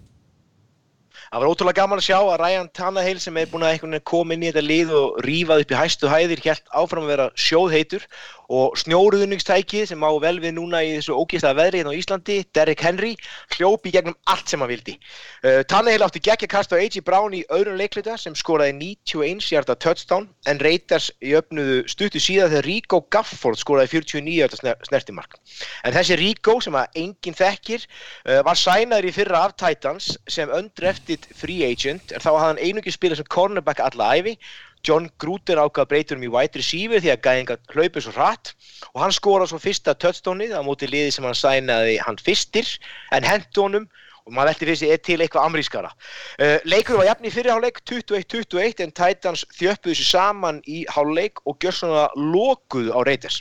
Það 1.29 1.43
var 1.43 1.51
ótrúlega 1.51 1.77
gaman 1.83 2.01
að 2.01 2.07
sjá 2.07 2.17
að 2.19 2.39
Ryan 2.41 2.69
Tannehill 2.79 3.21
sem 3.21 3.37
er 3.37 3.49
búin 3.51 3.67
að 3.67 3.99
koma 4.09 4.33
inn 4.33 4.47
í 4.47 4.49
þetta 4.49 4.65
lið 4.65 4.93
og 4.97 5.19
rífað 5.27 5.65
upp 5.65 5.75
í 5.75 5.77
hæstu 5.77 6.09
hæðir 6.09 6.45
helt 6.47 6.71
áfram 6.73 7.05
að 7.05 7.13
vera 7.13 7.27
sjóðheitur 7.37 8.07
og 8.49 8.79
snjóruðningstækið 8.81 9.91
sem 9.91 10.05
á 10.05 10.11
vel 10.23 10.39
við 10.41 10.55
núna 10.57 10.81
í 10.81 10.95
þessu 10.97 11.17
ógeðslega 11.21 11.59
veðri 11.59 11.81
hérna 11.83 11.93
á 11.93 11.99
Íslandi, 12.01 12.37
Derrick 12.57 12.81
Henry, 12.81 13.11
hljópi 13.53 13.91
í 13.91 13.95
gegnum 13.99 14.17
allt 14.33 14.49
sem 14.49 14.63
hann 14.65 14.71
vildi. 14.71 14.95
Uh, 15.43 15.61
Tannehill 15.69 16.05
átti 16.07 16.23
geggja 16.25 16.49
kast 16.49 16.73
á 16.73 16.81
A.J. 16.81 17.03
Brown 17.05 17.37
í 17.37 17.43
öðrum 17.53 17.77
leikluta 17.77 18.17
sem 18.21 18.37
skoraði 18.39 18.79
91 18.79 19.45
hjarta 19.45 19.77
touchdown 19.77 20.29
en 20.49 20.63
Raiders 20.65 21.11
jöfnuðu 21.21 21.83
stuttu 21.93 22.23
síðan 22.23 22.55
þegar 22.55 22.69
Rico 22.71 23.03
Gafford 23.13 23.61
skoraði 23.61 23.93
49 23.99 24.39
hjarta 24.39 24.61
sner 24.63 24.81
snertimark. 24.89 25.37
En 25.85 25.97
þessi 25.97 26.17
Rico 26.17 26.57
sem 26.65 26.79
að 26.79 27.03
enginn 27.03 27.37
þekkir 27.37 27.85
uh, 27.85 28.41
var 28.49 28.57
sænaður 28.57 29.11
í 29.11 29.15
fyrra 29.19 29.45
af 29.45 29.59
Titans 29.61 30.15
sem 30.31 30.49
undrafted 30.49 31.29
free 31.37 31.69
agent 31.69 32.17
en 32.17 32.25
þá 32.25 32.31
hafði 32.33 32.47
hann 32.47 32.65
einungi 32.65 32.97
spilað 32.97 33.21
sem 33.21 33.29
cornerback 33.29 33.85
alla 33.85 34.15
æfi 34.17 34.39
John 34.87 35.09
Gruden 35.21 35.61
ákvað 35.63 35.91
breytur 35.93 36.19
um 36.19 36.27
í 36.27 36.33
wide 36.33 36.61
receiver 36.61 37.03
því 37.03 37.13
að 37.15 37.23
gæðinga 37.27 37.57
hlaupið 37.75 38.05
svo 38.07 38.15
hratt 38.17 38.53
og 38.93 39.01
hann 39.03 39.15
skoraði 39.15 39.53
svo 39.53 39.63
fyrsta 39.63 39.95
touchdownið 39.95 40.55
á 40.55 40.63
móti 40.67 40.91
liði 40.91 41.15
sem 41.15 41.27
hann 41.27 41.39
sænaði 41.39 41.99
hann 42.05 42.21
fyrstir 42.23 42.71
en 43.15 43.27
hendt 43.27 43.59
honum 43.59 43.89
og 44.29 44.35
maður 44.37 44.53
velti 44.53 44.67
fyrir 44.67 44.79
sig 44.79 44.93
er 44.93 45.01
til 45.01 45.19
eitthvað 45.25 45.49
amrískara. 45.49 45.91
Uh, 46.37 46.59
leikur 46.69 47.01
var 47.01 47.09
jafn 47.09 47.29
í 47.29 47.33
fyrirháleik 47.33 47.81
21-21 47.89 48.85
en 48.85 48.93
Titans 48.93 49.47
þjöppuðu 49.57 49.97
sér 49.97 50.11
saman 50.13 50.61
í 50.69 50.83
háleik 50.93 51.41
og 51.49 51.57
gjör 51.65 51.79
svona 51.79 52.07
lokuðu 52.13 52.93
á 52.93 53.01
Raiders. 53.09 53.41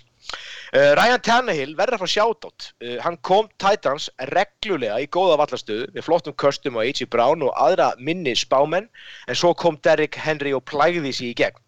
Uh, 0.75 0.91
Ryan 0.99 1.21
Tannehill 1.23 1.75
verður 1.79 2.01
fá 2.03 2.09
sjátátt. 2.11 2.71
Uh, 2.83 2.97
hann 3.03 3.15
kom 3.23 3.47
Titans 3.61 4.09
reglulega 4.33 4.99
í 4.99 5.07
góða 5.07 5.37
vallarstöðu 5.43 5.87
með 5.95 6.07
flottum 6.07 6.35
köstum 6.35 6.79
á 6.79 6.83
A.J. 6.83 7.07
Brown 7.13 7.45
og 7.47 7.55
aðra 7.55 7.93
minni 7.99 8.35
spámenn 8.35 8.89
en 9.27 9.39
svo 9.39 9.53
kom 9.55 9.79
Derrick 9.87 10.19
Henry 10.19 10.51
og 10.57 10.65
plægði 10.67 11.13
sig 11.15 11.31
í 11.31 11.39
gegn. 11.45 11.63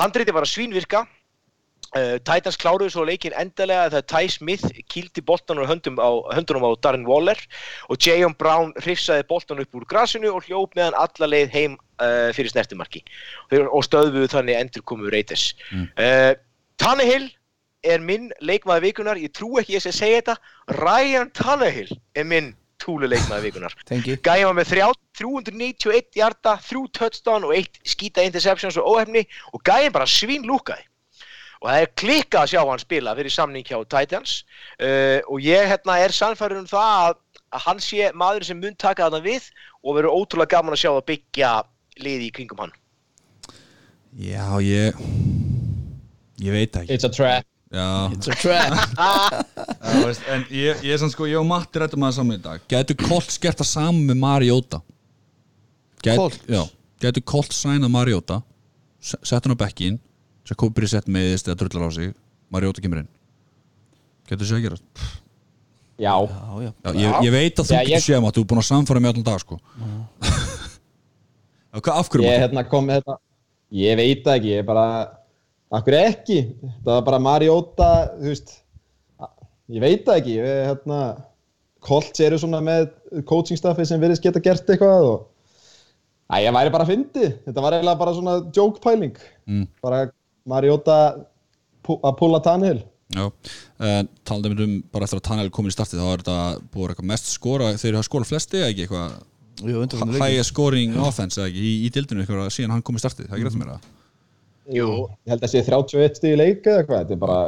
Handriti 0.00 0.34
var 0.34 0.46
að 0.46 0.54
svínvirka 0.54 1.04
Uh, 1.96 2.18
Titans 2.20 2.58
kláruðu 2.60 2.90
svo 2.92 3.02
leikinn 3.08 3.32
endalega 3.40 3.86
þegar 3.88 4.02
Ty 4.12 4.28
Smith 4.28 4.66
kýldi 4.92 5.22
boltan 5.24 5.56
á, 5.56 5.64
höndunum 5.64 6.66
á 6.68 6.76
Darren 6.84 7.06
Waller 7.08 7.38
og 7.88 7.96
Jayon 7.96 8.34
Brown 8.36 8.74
hrifsaði 8.82 9.24
boltan 9.30 9.62
upp 9.62 9.72
úr 9.72 9.86
grasinu 9.88 10.34
og 10.34 10.44
hljóp 10.44 10.76
meðan 10.76 10.98
alla 11.00 11.30
leið 11.32 11.54
heim 11.54 11.78
uh, 11.96 12.28
fyrir 12.36 12.52
snertimarki 12.52 13.00
og, 13.48 13.72
og 13.72 13.86
stöðuðu 13.88 14.28
þannig 14.34 14.60
endur 14.60 14.84
komu 14.84 15.08
Raiders 15.08 15.54
mm. 15.72 15.88
uh, 15.96 16.36
Tannehill 16.76 17.30
er 17.86 18.02
minn 18.02 18.30
leikmaði 18.42 18.88
vikunar 18.88 19.20
ég 19.20 19.32
trú 19.34 19.58
ekki 19.60 19.76
ég 19.76 19.84
sé 19.84 19.92
að 19.92 20.00
segja 20.00 20.22
þetta 20.22 20.80
Ryan 20.80 21.30
Tannehill 21.36 21.94
er 22.18 22.26
minn 22.26 22.52
túlu 22.82 23.08
leikmaði 23.10 23.48
vikunar 23.48 23.74
Tengi 23.88 24.18
Gæði 24.24 24.48
var 24.48 24.58
með 24.58 24.70
þrjá, 24.72 24.88
391 25.20 26.18
hjarta, 26.18 26.56
þrjú 26.66 26.84
touchdown 26.98 27.48
og 27.48 27.54
eitt 27.56 27.80
skýta 27.86 28.26
interceptions 28.26 28.78
og 28.80 28.94
óhefni 28.94 29.24
og 29.52 29.62
gæðin 29.66 29.94
bara 29.94 30.08
svín 30.10 30.46
lúkaði. 30.48 30.84
Og 31.58 31.66
það 31.66 31.80
er 31.82 31.94
klikkað 31.98 32.44
að 32.44 32.50
sjá 32.52 32.60
hann 32.68 32.82
spila 32.82 33.14
fyrir 33.18 33.34
samning 33.34 33.66
hjá 33.66 33.78
Titans 33.90 34.34
uh, 34.78 35.18
og 35.26 35.42
ég 35.42 35.66
hérna 35.66 35.96
er 36.04 36.14
sannfærður 36.14 36.62
um 36.62 36.68
það 36.70 36.92
að, 37.08 37.16
að 37.50 37.64
hann 37.66 37.82
sé 37.82 38.12
maður 38.14 38.46
sem 38.46 38.60
mun 38.62 38.78
taka 38.78 39.08
þarna 39.08 39.24
við 39.26 39.48
og 39.82 39.98
verður 39.98 40.14
ótrúlega 40.14 40.54
gaman 40.54 40.76
að 40.76 40.84
sjá 40.84 40.90
það 40.92 41.08
byggja 41.10 41.52
liði 41.98 42.28
í 42.28 42.34
kringum 42.36 42.62
hann. 42.62 42.76
Já, 44.18 44.46
ég 44.62 44.94
Ég 46.38 46.54
veit 46.54 46.76
ekki. 46.78 46.94
It's 46.94 47.02
a 47.02 47.10
trap 47.10 47.46
It's 47.70 48.28
a 48.28 48.34
trap. 48.40 48.72
Já, 49.88 50.04
veist, 50.06 50.22
en 50.32 50.44
ég, 50.48 50.78
ég 50.86 50.94
er 50.94 51.00
sann 51.02 51.10
sko, 51.12 51.26
ég 51.28 51.36
og 51.40 51.44
Matti 51.48 51.80
rættum 51.82 52.00
að 52.06 52.12
það 52.14 52.16
saman 52.16 52.38
í 52.38 52.42
dag. 52.46 52.62
Gætu 52.72 52.94
Colt 53.02 53.32
skert 53.34 53.60
það 53.60 53.68
saman 53.74 54.06
með 54.08 54.20
Mariota? 54.22 54.80
Colts? 56.06 56.38
Já, 56.48 56.62
gætu 57.04 57.22
Colt 57.28 57.52
sæna 57.52 57.90
Mariota? 57.92 58.40
Se- 59.04 59.20
Sett 59.22 59.44
hann 59.44 59.52
á 59.52 59.60
bekkin 59.60 59.98
komið 60.48 60.74
byrja 60.78 60.88
sett 60.94 61.08
meðist 61.12 61.48
eða 61.50 61.58
drullar 61.60 61.90
á 61.92 61.92
sig. 61.92 62.14
Mariota 62.48 62.80
kemur 62.80 63.02
inn. 63.02 63.08
Gætu 64.30 64.46
sér 64.48 64.56
að 64.56 64.64
gera. 64.64 64.78
Já, 65.98 66.14
Já, 66.14 66.62
já. 66.64 66.70
Já, 66.72 66.90
ég, 66.96 67.18
ég 67.26 67.32
veit 67.34 67.58
að 67.60 67.68
þú 67.68 67.74
Já, 67.74 67.80
getur 67.84 67.92
ég- 67.98 68.04
séð 68.06 68.22
Matti, 68.24 68.38
þú 68.40 68.44
er 68.46 68.48
búin 68.54 68.62
að 68.62 68.68
samfara 68.70 69.02
með 69.04 69.12
allan 69.12 69.26
dag 69.28 69.42
sko. 69.44 69.58
Já, 71.68 71.80
hvað, 71.84 71.94
af 72.00 72.08
hverju 72.08 72.24
ég 72.24 72.30
Matti? 72.32 72.42
hérna 72.46 72.64
kom 72.70 72.86
með 72.88 73.02
þetta 73.02 73.18
Ég 73.76 73.98
veit 74.00 74.22
það 74.24 74.38
ekki, 74.38 74.52
ég 74.56 74.64
bara 74.64 74.84
Akkur 75.74 75.96
ekki, 75.98 76.38
það 76.80 76.92
var 76.94 77.02
bara 77.10 77.18
Mariota, 77.20 77.88
þú 78.16 78.30
veist 78.32 78.54
Ég 79.68 79.82
veit 79.84 80.06
það 80.06 80.20
ekki, 80.22 80.36
ég 80.38 80.60
hérna 80.70 81.00
Colts 81.84 82.22
eru 82.24 82.38
svona 82.40 82.60
með 82.64 82.86
coachingstaffi 83.28 83.84
sem 83.86 84.00
virðist 84.00 84.24
geta 84.24 84.40
gert 84.42 84.70
eitthvað 84.72 85.08
og 85.10 85.26
Æ, 86.28 86.44
ég 86.46 86.52
væri 86.56 86.72
bara 86.72 86.84
að 86.86 86.92
fyndi 86.94 87.26
Þetta 87.46 87.64
var 87.64 87.76
eiginlega 87.76 88.00
bara 88.00 88.14
svona 88.16 88.38
joke 88.56 88.80
pæling 88.84 89.18
Mm. 89.48 89.64
Bara 89.80 90.02
Mariota 90.48 90.94
að 91.88 92.16
pulla 92.18 92.40
Tannehill. 92.44 92.82
Já, 93.16 93.22
uh, 93.24 94.02
talandi 94.28 94.50
um 94.60 94.74
bara 94.92 95.06
eftir 95.06 95.22
að 95.22 95.24
Tanel 95.24 95.48
komin 95.48 95.72
í 95.72 95.76
startið 95.76 96.02
þá 96.02 96.08
er 96.10 96.20
þetta 96.20 96.34
búið 96.74 96.90
eitthvað 96.92 97.08
mest 97.08 97.30
skora 97.32 97.70
þeir 97.80 97.96
hafa 97.96 98.04
skorað 98.10 98.28
flesti 98.28 98.58
eða 98.60 98.68
ekki 98.74 98.84
eitthvað? 98.84 99.14
High 100.20 100.42
scoring 100.44 100.98
offense 101.00 101.40
eða 101.40 101.48
ekki 101.48 101.62
í, 101.64 101.70
í 101.86 101.88
dildinu 101.94 102.26
eitthvað 102.26 102.50
síðan 102.52 102.74
hann 102.76 102.84
kom 102.84 103.00
í 103.00 103.00
startið, 103.00 103.30
það 103.30 103.32
er 103.32 103.40
ekki 103.40 103.48
rétt 103.48 103.56
mér 103.62 103.72
að 103.78 103.88
Jú. 104.68 104.90
Ég 105.24 105.32
held 105.32 105.46
að 105.46 105.54
sé 105.54 105.64
31 105.64 106.20
stíð 106.20 106.34
í 106.34 106.38
leik 106.42 106.66
eða 106.66 106.82
eitthvað 106.82 107.02
Þetta 107.02 107.16
er 107.16 107.22
bara 107.22 107.40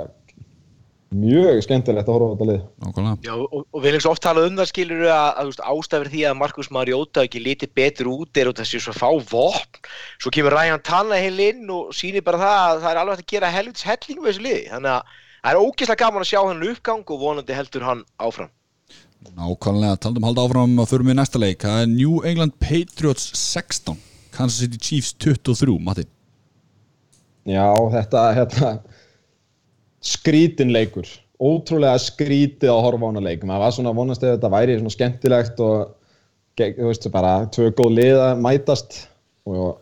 mjög 1.10 1.58
skemmtilegt 1.66 2.06
að 2.06 2.14
horfa 2.14 2.26
á 2.30 2.32
þetta 2.32 2.46
lið. 2.48 2.60
Nákvæmlega. 2.84 3.16
Já, 3.26 3.32
og, 3.34 3.64
og 3.66 3.82
við 3.82 3.88
hefum 3.90 4.04
svo 4.04 4.12
oft 4.14 4.22
talað 4.24 4.46
um 4.46 4.60
það 4.60 4.68
skilur 4.70 5.02
að, 5.10 5.40
að 5.42 5.62
ástæður 5.72 6.10
því 6.12 6.20
að 6.28 6.36
Markus 6.38 6.70
Mariota 6.70 7.24
ekki 7.26 7.42
lítið 7.42 7.72
betur 7.80 8.10
út 8.12 8.40
er 8.40 8.50
og 8.50 8.56
þessi 8.60 8.82
svo 8.84 8.94
fá 8.94 9.08
vopn. 9.32 9.90
Svo 10.22 10.32
kemur 10.34 10.54
Ryan 10.54 10.84
Tannehill 10.86 11.42
inn 11.48 11.74
og 11.74 11.90
sýnir 11.96 12.24
bara 12.26 12.40
það 12.40 12.60
að 12.60 12.84
það 12.84 12.92
er 12.92 13.02
alveg 13.02 13.24
að 13.24 13.34
gera 13.34 13.50
helvits 13.56 13.88
helling 13.88 14.22
með 14.22 14.30
þessu 14.30 14.46
liði, 14.46 14.62
þannig 14.70 14.94
að 14.94 15.18
það 15.40 15.50
er 15.50 15.60
ógeðslega 15.64 16.04
gaman 16.04 16.24
að 16.24 16.30
sjá 16.30 16.40
hann 16.44 16.64
uppgang 16.70 17.04
og 17.04 17.20
vonandi 17.24 17.58
heldur 17.58 17.88
hann 17.88 18.06
áfram. 18.22 18.54
Nákvæmlega, 19.34 19.98
talandi 19.98 20.22
um 20.22 20.30
halda 20.30 20.46
áfram 20.46 20.78
að 20.80 20.94
förum 20.94 21.10
við 21.10 21.18
næsta 21.18 21.42
leik. 21.42 21.66
Það 21.66 21.82
er 21.82 21.90
New 21.90 22.22
England 22.24 22.56
Patriots 22.62 23.26
16 23.34 23.98
Kansas 24.30 24.62
City 24.62 24.78
Chiefs 24.78 25.12
23 25.18 25.74
Matti 25.82 26.06
Já, 27.48 27.68
þetta 27.94 28.24
hérna 28.36 28.70
skrítin 30.04 30.72
leikur. 30.74 31.08
Ótrúlega 31.40 31.96
skrítið 32.02 32.72
að 32.72 32.82
horfa 32.84 33.06
á 33.06 33.10
hana 33.10 33.22
leik. 33.24 33.44
Maður 33.48 33.64
var 33.64 33.76
svona 33.76 33.94
vonast 33.96 34.24
eða 34.24 34.36
þetta 34.36 34.52
væri 34.52 34.76
svona 34.80 34.94
skemmtilegt 34.96 35.62
og 35.64 35.94
þú 36.60 36.90
veist 36.90 37.06
bara 37.14 37.36
tvö 37.54 37.70
góð 37.78 37.94
lið 37.96 38.18
að 38.20 38.42
mætast. 38.44 38.98
Og 39.48 39.78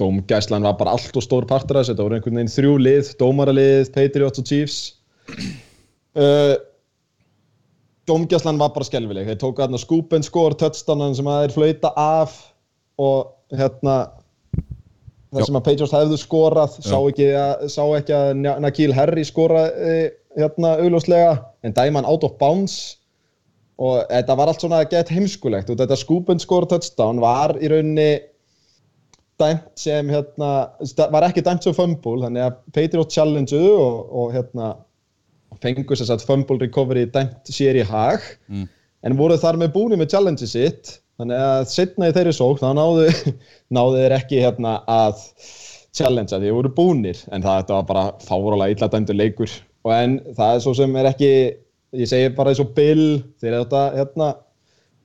dómgæslan 0.00 0.66
var 0.66 0.76
bara 0.80 0.96
allt 0.96 1.16
og 1.16 1.24
stór 1.24 1.46
partur 1.48 1.78
af 1.78 1.84
þessu, 1.84 1.94
þetta 1.94 2.04
voru 2.06 2.18
einhvern 2.18 2.38
veginn 2.40 2.52
þrjú 2.52 2.74
lið 2.80 3.14
dómaralið, 3.20 3.90
Patriots 3.94 4.40
og 4.40 4.48
Chiefs. 4.48 4.78
Uh, 6.12 6.56
dómgæslan 8.08 8.60
var 8.60 8.72
bara 8.74 8.88
skelvileg 8.88 9.28
þeir 9.30 9.40
tóku 9.40 9.62
hérna 9.62 9.80
skúpen 9.80 10.24
skor 10.26 10.56
touchdownan 10.60 11.16
sem 11.16 11.28
að 11.28 11.44
þeir 11.44 11.54
flauta 11.56 11.92
af 11.96 12.34
og 13.00 13.32
hérna 13.56 13.96
þar 15.32 15.46
sem 15.48 15.58
að 15.58 15.64
Patriots 15.68 15.94
hefðu 15.96 16.18
skorað 16.20 16.74
sá 16.84 16.96
ekki, 16.98 17.28
að, 17.38 17.62
sá 17.72 17.82
ekki 17.96 18.16
að 18.16 18.32
Nakil 18.62 18.92
Harry 18.96 19.24
skoraði 19.26 19.94
hérna 20.36 20.74
augljóslega 20.80 21.32
en 21.64 21.76
dæman 21.76 22.08
out 22.08 22.26
of 22.26 22.36
bounds. 22.40 22.98
Og 23.82 24.02
þetta 24.10 24.36
var 24.38 24.50
allt 24.52 24.62
svona 24.62 24.82
gett 24.86 25.10
heimskulegt. 25.10 25.72
Og 25.72 25.80
þetta 25.80 25.98
skúpund 25.98 26.42
skor 26.44 26.68
touchdown 26.70 27.22
var 27.22 27.56
í 27.58 27.70
rauninni 27.72 28.10
dæmt 29.40 29.80
sem 29.80 30.10
hérna 30.12 30.50
var 31.10 31.26
ekki 31.26 31.42
dæmt 31.42 31.64
sem 31.64 31.74
fumble 31.74 32.20
þannig 32.22 32.44
að 32.46 32.58
Patriots 32.76 33.16
challengeuðu 33.16 33.72
og, 33.80 33.96
og 34.12 34.34
hérna 34.36 34.74
fengu 35.62 35.96
sér 35.96 36.12
satt 36.12 36.24
fumble 36.26 36.60
recovery 36.60 37.08
dæmt 37.10 37.50
sér 37.50 37.80
í 37.80 37.86
hag. 37.88 38.22
Mm. 38.52 38.68
en 39.02 39.16
voru 39.18 39.34
þar 39.40 39.58
með 39.58 39.72
búni 39.74 39.98
með 39.98 40.12
challenge 40.14 40.46
sitt 40.46 40.98
þannig 41.20 41.42
að 41.46 41.66
setna 41.72 42.08
í 42.08 42.14
þeirri 42.16 42.36
sók 42.36 42.62
þá 42.62 42.70
náðu, 42.78 43.08
náðu 43.76 43.98
þeir 44.00 44.16
ekki 44.18 44.44
hérna 44.44 44.78
að 44.90 45.26
challengea 45.92 46.38
því 46.38 46.48
þeir 46.48 46.56
voru 46.58 46.72
búnir. 46.76 47.20
En 47.32 47.44
það 47.44 47.58
þetta 47.60 47.76
var 47.78 47.90
bara 47.90 48.06
fárólega 48.24 48.76
illa 48.76 48.88
dæmdur 48.92 49.18
leikur. 49.18 49.58
Og 49.82 49.92
en 49.96 50.16
það 50.36 50.54
er 50.54 50.64
svo 50.64 50.74
sem 50.78 50.96
er 51.00 51.10
ekki 51.10 51.32
ég 51.92 52.08
segi 52.08 52.32
bara 52.36 52.52
eins 52.52 52.62
og 52.62 52.72
Bill 52.76 53.20
þeir 53.42 53.58
þetta 53.58 53.82
hérna 53.98 54.30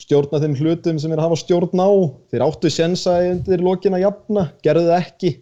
stjórna 0.02 0.40
þeim 0.44 0.56
hlutum 0.60 1.02
sem 1.02 1.12
er 1.12 1.20
að 1.20 1.28
hafa 1.28 1.42
stjórn 1.42 1.84
á. 1.84 1.90
Þeir 2.32 2.46
áttu 2.46 2.72
sensa 2.72 3.18
undir 3.32 3.64
lokin 3.66 3.98
að 3.98 4.06
jafna 4.06 4.48
gerðu 4.66 4.88
það 4.92 5.04
ekki. 5.04 5.34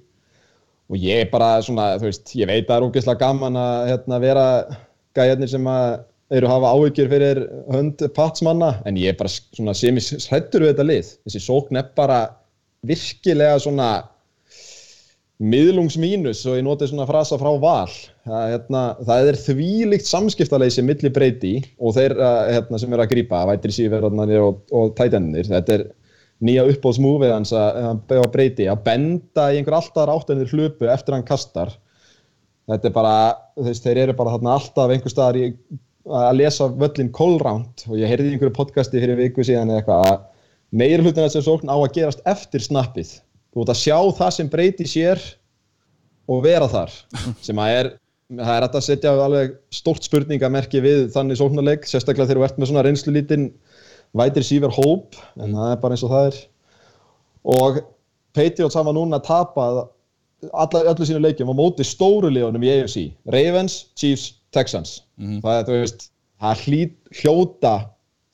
Og 0.85 1.01
ég 1.01 1.29
bara 1.31 1.55
svona, 1.65 1.95
þú 1.97 2.09
veist, 2.11 2.33
ég 2.37 2.49
veit 2.49 2.65
að 2.65 2.69
það 2.69 2.75
er 2.77 2.87
ógeðslega 2.87 3.21
gaman 3.23 3.55
að 3.57 3.87
hérna, 3.89 4.19
vera 4.21 4.45
gæjarnir 5.17 5.49
sem 5.49 5.69
að 5.69 5.87
eru 6.33 6.49
að 6.49 6.55
hafa 6.55 6.73
áhyggjur 6.73 7.11
fyrir 7.11 7.43
hönd 7.73 8.01
patsmanna 8.15 8.71
en 8.89 8.97
ég 8.97 9.13
er 9.13 9.19
bara 9.19 9.31
svona 9.31 9.75
sem 9.77 9.99
ég 9.99 10.27
hrættur 10.31 10.65
við 10.65 10.73
þetta 10.73 10.89
lið. 10.89 11.13
Þessi 11.27 11.41
sókn 11.45 11.79
er 11.81 11.89
bara 11.97 12.19
virkilega 12.85 13.59
svona 13.61 13.89
miðlungsmínus 15.43 16.45
og 16.47 16.57
ég 16.57 16.63
noti 16.63 16.87
svona 16.87 17.07
frasa 17.09 17.37
frá 17.39 17.51
val. 17.59 17.91
Það, 18.25 18.45
hérna, 18.53 18.83
það 19.03 19.29
er 19.29 19.39
þvílíkt 19.43 20.09
samskiptaleysi 20.09 20.85
milli 20.85 21.11
breyti 21.13 21.53
og 21.77 21.97
þeir 21.97 22.15
uh, 22.17 22.41
hérna, 22.53 22.79
sem 22.81 22.95
eru 22.95 23.03
að 23.03 23.11
grípa, 23.11 23.43
vætir 23.51 23.75
síverðarnir 23.75 24.45
og, 24.45 24.61
og 24.71 24.93
tætennir, 24.97 25.49
þetta 25.51 25.77
er 25.77 25.87
nýja 26.45 26.65
uppbóðsmúfið 26.71 27.33
hans 27.35 27.51
að, 27.55 27.99
breyti 28.31 28.69
að 28.71 28.83
benda 28.87 29.49
í 29.51 29.59
einhver 29.59 29.77
alltaf 29.77 30.11
áttenir 30.11 30.51
hlupu 30.51 30.87
eftir 30.91 31.15
hann 31.15 31.27
kastar. 31.27 31.75
Þetta 32.71 32.89
er 32.89 32.95
bara, 32.95 33.17
þeir 33.59 34.01
eru 34.07 34.15
bara 34.17 34.37
þarna 34.37 34.55
alltaf 34.57 34.91
einhver 34.91 35.13
staðar 35.13 35.37
í, 35.37 35.49
að 36.05 36.37
lesa 36.39 36.69
völlin 36.69 37.11
kólránt 37.13 37.85
og 37.89 37.97
ég 37.97 38.09
heyrði 38.11 38.29
í 38.29 38.35
einhverju 38.35 38.55
podcasti 38.55 39.01
fyrir 39.01 39.17
viku 39.19 39.45
síðan 39.45 39.71
eða 39.73 39.81
eitthvað 39.81 40.09
að 40.11 40.17
meira 40.75 41.03
hlutin 41.03 41.25
þessum 41.25 41.45
sókn 41.45 41.71
á 41.71 41.77
að 41.77 41.93
gerast 41.97 42.25
eftir 42.29 42.61
snappið 42.61 43.13
þú 43.15 43.63
ert 43.63 43.73
að 43.73 43.81
sjá 43.81 43.97
það 44.19 44.33
sem 44.35 44.51
breyti 44.51 44.87
sér 44.89 45.21
og 46.29 46.43
vera 46.45 46.67
þar 46.69 46.93
sem 47.47 47.61
að 47.61 47.77
er, 47.79 47.89
það 48.37 48.53
er 48.57 48.67
að 48.67 48.85
setja 48.85 49.15
alveg 49.25 49.57
stórt 49.73 50.05
spurningamerki 50.05 50.83
við 50.83 51.07
þannig 51.15 51.39
sóknarleik, 51.41 51.89
sérstaklega 51.89 52.29
þegar 52.29 52.41
þú 52.41 52.47
ert 52.49 52.61
með 52.61 52.71
svona 52.71 52.85
reynslulítinn 52.85 53.49
vætir 54.15 54.45
síver 54.45 54.73
hóp 54.73 55.17
en 55.41 55.57
það 55.57 55.73
er 55.73 55.81
bara 55.81 55.97
eins 55.97 56.05
og 56.05 56.13
það 56.13 56.29
er. 56.29 56.39
Og 57.55 57.81
Patriots 58.35 58.77
hafa 58.77 58.93
núna 58.95 59.19
tapað 59.23 59.85
öllu 60.53 61.07
sínu 61.07 61.21
leikjum 61.23 61.51
á 61.51 61.55
móti 61.57 61.85
stóru 61.87 62.29
liðunum 62.33 62.63
í 62.65 62.71
AFC 62.73 63.03
Ravens, 63.33 63.77
Chiefs, 63.97 64.35
Texans. 64.55 65.01
Það 65.43 65.59
er, 65.59 65.67
þú 65.67 65.77
veist, 65.81 66.07
það 66.41 66.63
hlýt, 66.65 66.95
hljóta 67.21 67.75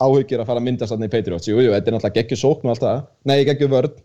áhugir 0.02 0.42
að 0.42 0.48
fara 0.48 0.62
að 0.62 0.66
myndast 0.66 0.92
þarna 0.94 1.08
í 1.08 1.12
Patriots, 1.12 1.50
jú, 1.50 1.58
jú, 1.62 1.74
þetta 1.74 1.90
er 1.90 1.96
náttúrulega 1.96 2.18
geggjur 2.18 2.40
sókn 2.40 2.66
og 2.66 2.74
allt 2.74 2.86
það, 2.86 3.04
nei, 3.30 3.36
geggjur 3.46 3.70
vörn. 3.72 4.00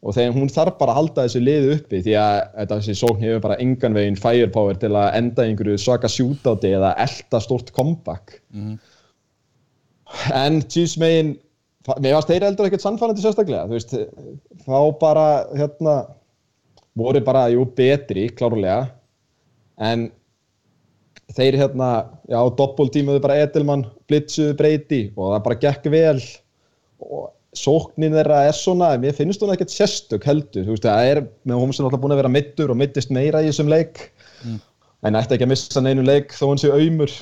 Og 0.00 0.16
þegar 0.16 0.32
hún 0.32 0.48
þarf 0.48 0.78
bara 0.80 0.94
að 0.94 0.96
halda 0.96 1.24
þessu 1.26 1.40
liði 1.44 1.74
uppi 1.76 1.98
því 2.06 2.14
að 2.16 2.36
þetta, 2.54 2.78
þessi 2.78 2.94
sókn 3.02 3.20
hefur 3.26 3.42
bara 3.44 3.58
engan 3.60 3.98
veginn 3.98 4.16
firepower 4.16 4.78
til 4.80 4.94
að 4.96 5.10
enda 5.18 5.44
einhverju 5.44 5.76
svaka 5.82 6.08
shootáti 6.08 6.72
eða 6.78 6.94
elda 7.04 7.40
stort 7.44 7.68
comeback. 7.76 8.38
En 10.32 10.62
Chiefs 10.64 10.96
megin 10.98 11.34
mér 12.00 12.16
varst 12.16 12.30
þeir 12.32 12.46
eldur 12.48 12.68
ekkert 12.68 12.84
sannfærandi 12.84 13.22
sérstaklega. 13.24 13.66
Þú 13.68 13.76
veist, 13.76 13.94
þá 14.64 14.80
bara 15.00 15.26
hérna, 15.56 15.94
voru 16.98 17.22
bara, 17.24 17.46
jú, 17.52 17.64
betri 17.76 18.28
klárlega, 18.34 18.90
en 19.80 20.08
þeir 21.36 21.58
hérna, 21.60 21.90
já, 22.30 22.38
doppultímuðu 22.58 23.22
bara 23.22 23.38
Edelmann, 23.44 23.84
blitsuðu 24.10 24.56
breyti 24.58 25.02
og 25.14 25.34
það 25.34 25.44
bara 25.46 25.60
gekk 25.64 25.86
vel. 25.92 26.16
Og 27.00 27.28
sóknin 27.56 28.14
þeirra 28.14 28.44
er 28.48 28.56
svona, 28.56 28.92
mér 29.00 29.14
finnst 29.16 29.42
hún 29.42 29.52
ekkert 29.54 29.72
sérstök 29.74 30.26
heldur, 30.28 30.66
þú 30.66 30.76
veist, 30.76 30.86
það 30.86 31.12
er 31.12 31.22
með 31.48 31.62
Holmsen 31.62 31.86
alltaf 31.86 32.02
búin 32.02 32.14
að 32.14 32.22
vera 32.22 32.32
middur 32.32 32.74
og 32.74 32.78
middist 32.78 33.14
meira 33.14 33.42
í 33.42 33.50
þessum 33.50 33.70
leik. 33.72 34.04
En 35.06 35.16
ætti 35.16 35.36
ekki 35.36 35.46
að 35.46 35.52
missa 35.54 35.82
neinu 35.82 36.04
leik 36.04 36.34
þó 36.36 36.50
hann 36.50 36.60
sé 36.60 36.70
auðmur 36.74 37.14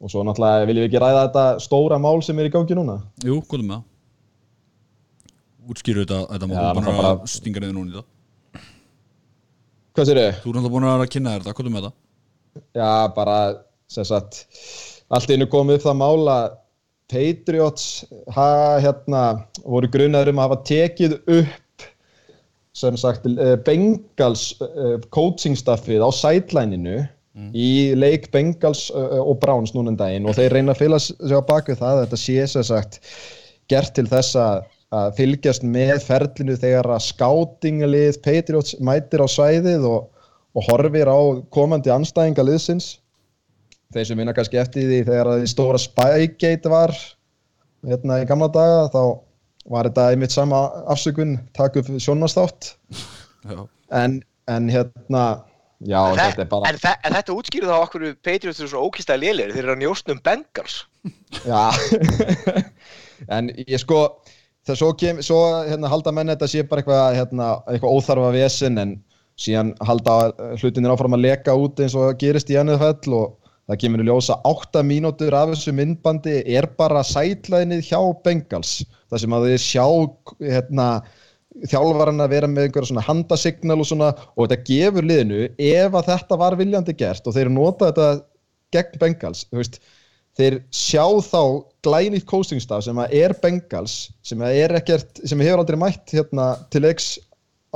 og 0.00 0.12
svo 0.12 0.22
náttúrulega 0.24 0.66
viljum 0.68 0.84
við 0.84 0.90
ekki 0.90 1.02
ræða 1.02 1.26
þetta 1.26 1.44
stóra 1.64 1.98
mál 2.00 2.18
sem 2.24 2.38
er 2.40 2.48
í 2.48 2.52
gangi 2.54 2.76
núna. 2.76 2.98
Jú, 3.24 3.38
er 3.44 3.62
með 3.62 3.76
það? 3.76 3.86
Útskýru 5.66 6.04
þetta, 6.04 6.20
þetta 6.32 6.48
má 6.48 6.54
Já, 6.54 6.60
þú 6.60 6.76
búin 6.78 6.86
náttúrulega 6.86 7.12
að 7.12 7.32
stinga 7.32 7.62
niður 7.62 7.76
núna 7.76 7.90
í 7.90 7.96
það 7.98 8.12
Hvað 9.96 10.10
sér 10.10 10.18
þið? 10.20 10.26
Þú 10.42 10.50
er 10.50 10.56
náttúrulega 10.56 10.72
búin 10.74 10.86
að 10.90 11.02
kynna 11.14 11.30
þér 11.32 11.44
þetta, 11.44 11.56
hvað 11.56 11.68
er 11.68 11.72
með 11.72 11.84
það? 11.86 11.92
Já, 12.76 12.90
bara, 13.16 13.36
sem 13.88 14.04
sagt, 14.04 14.40
allt 15.16 15.30
einu 15.32 15.46
komið 15.48 15.78
upp 15.78 15.86
það 15.86 15.96
mál 16.02 16.28
að 16.32 16.56
Patriots 17.06 17.86
ha, 18.34 18.48
hérna, 18.82 19.22
voru 19.62 19.88
grunaður 19.94 20.32
um 20.34 20.42
að 20.42 20.48
hafa 20.50 20.58
tekið 20.68 21.16
upp 21.38 21.86
sem 22.76 22.98
sagt 23.00 23.24
eh, 23.30 23.54
Bengals 23.64 24.50
uh, 24.60 24.98
coachingstaffið 25.16 26.04
á 26.04 26.10
sidelininu 26.12 26.98
í 27.56 27.94
leik 27.96 28.28
Bengals 28.34 28.90
uh, 28.92 29.22
og 29.22 29.38
Browns 29.40 29.72
núna 29.72 29.94
en 29.94 30.00
daginn 30.00 30.28
og 30.28 30.36
þeir 30.36 30.58
reyna 30.58 30.74
að 30.74 30.82
fylga 30.82 31.00
sig 31.06 31.36
á 31.36 31.40
baku 31.40 31.76
það 31.76 31.94
að 31.94 32.02
þetta 32.02 32.20
sé 32.20 32.46
sem 32.52 32.68
sagt 32.68 33.00
gert 33.72 33.96
til 33.96 34.04
þess 34.12 34.36
að 34.40 34.66
að 34.94 35.16
fylgjast 35.18 35.64
með 35.66 35.96
ferlinu 36.04 36.54
þegar 36.60 36.90
að 36.94 37.06
skátinglið 37.08 38.20
Patriots 38.22 38.76
mætir 38.78 39.24
á 39.24 39.28
svæðið 39.30 39.88
og, 39.88 40.06
og 40.54 40.68
horfir 40.70 41.10
á 41.10 41.18
komandi 41.54 41.90
anstæðinga 41.92 42.46
liðsins. 42.46 42.96
Þeir 43.94 44.08
sem 44.08 44.20
vinna 44.20 44.34
kannski 44.36 44.60
eftir 44.60 44.86
því 44.86 45.02
þegar 45.06 45.30
að 45.32 45.42
því 45.42 45.50
stóra 45.52 45.80
Spygate 45.80 46.70
var 46.70 46.94
hérna 47.86 48.20
í 48.22 48.28
gamla 48.28 48.48
daga 48.52 48.86
þá 48.94 49.02
var 49.70 49.88
þetta 49.88 50.06
einmitt 50.12 50.34
sama 50.34 50.62
afsökun 50.92 51.36
takk 51.56 51.80
upp 51.80 51.90
sjónastátt 52.02 52.72
Já, 53.46 53.60
en, 53.94 54.20
en 54.50 54.70
hérna 54.70 55.24
já, 55.78 56.00
En, 56.12 56.18
þetta 56.18 56.44
er 56.44 56.50
bara 56.50 56.70
en, 56.70 56.80
en 57.06 57.16
þetta 57.18 57.36
útskýrðu 57.36 57.70
þá 57.70 57.76
okkur 57.78 58.06
Patriots 58.26 58.62
eru 58.62 58.70
svo 58.72 58.86
ókýrstæði 58.88 59.22
lélir 59.22 59.54
þeir 59.54 59.64
eru 59.64 59.74
að 59.76 59.82
njóstn 59.82 60.14
um 60.16 60.22
Bengals. 60.26 60.78
Já, 61.46 61.70
en 63.36 63.52
ég 63.62 63.82
sko, 63.82 64.00
það 64.66 64.78
svo, 64.80 64.92
kem, 64.98 65.22
svo 65.24 65.40
hérna, 65.66 65.90
halda 65.92 66.12
menn 66.14 66.32
þetta 66.34 66.48
sé 66.50 66.64
bara 66.66 66.82
eitthvað 66.82 67.18
hérna, 67.20 67.50
eitthvað 67.70 67.98
óþarfa 67.98 68.30
vesen 68.34 68.82
en 68.82 68.94
síðan 69.40 69.74
halda 69.84 70.16
hlutinir 70.60 70.94
áfram 70.94 71.16
að 71.16 71.26
leka 71.26 71.56
út 71.56 71.82
eins 71.82 71.96
og 71.98 72.16
gerist 72.20 72.50
í 72.50 72.56
NFL 72.60 73.16
og 73.18 73.52
það 73.66 73.80
kemur 73.82 74.02
í 74.02 74.06
ljósa 74.08 74.38
8 74.48 74.82
mínútur 74.86 75.36
af 75.36 75.52
þessu 75.52 75.74
myndbandi 75.76 76.38
er 76.56 76.68
bara 76.78 77.02
sætlæðinið 77.04 77.88
hjá 77.88 78.00
Bengals. 78.24 78.78
Það 79.10 79.22
sem 79.22 79.36
að 79.36 79.46
þið 79.50 79.58
sjá 79.64 79.84
hérna, 80.40 80.86
þjálfarinn 81.66 82.22
að 82.24 82.32
vera 82.34 82.50
með 82.50 82.68
einhverja 82.68 83.04
handasignal 83.06 83.78
og 83.80 83.88
svona 83.88 84.12
og 84.34 84.46
þetta 84.46 84.62
gefur 84.70 85.06
liðinu 85.08 85.44
ef 85.56 85.98
að 85.98 86.10
þetta 86.12 86.40
var 86.40 86.58
viljandi 86.58 86.96
gert 86.98 87.26
og 87.26 87.36
þeir 87.36 87.52
nota 87.52 87.90
þetta 87.90 88.08
gegn 88.74 89.00
Bengals, 89.02 89.44
þú 89.50 89.60
veist 89.60 89.78
þeir 90.36 90.58
sjá 90.74 91.04
þá 91.24 91.42
glænýtt 91.86 92.26
coachingstaf 92.28 92.84
sem 92.84 92.98
að 93.00 93.14
er 93.20 93.34
Bengals 93.42 93.96
sem 94.26 94.42
að 94.44 94.58
er 94.64 94.76
ekkert, 94.80 95.22
sem 95.24 95.40
hefur 95.40 95.62
aldrei 95.62 95.78
mætt 95.80 96.12
hérna 96.12 96.50
til 96.72 96.84
leiks 96.84 97.14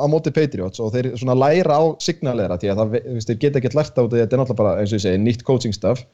á 0.00 0.04
móti 0.10 0.32
Patriots 0.34 0.80
og 0.82 0.92
þeir 0.94 1.12
læra 1.36 1.76
á 1.76 1.84
signalera 2.02 2.58
því 2.60 2.72
að 2.72 2.82
það, 2.82 2.94
veist, 3.16 3.32
geta 3.40 3.60
ekkert 3.60 3.78
lært 3.78 3.96
á 3.96 4.02
þetta 4.02 4.22
þetta 4.22 4.36
er 4.36 4.42
náttúrulega 4.42 4.62
bara, 4.62 4.76
eins 4.80 4.92
og 4.92 5.00
ég 5.00 5.04
segi, 5.06 5.22
nýtt 5.24 5.44
coachingstaf 5.46 6.04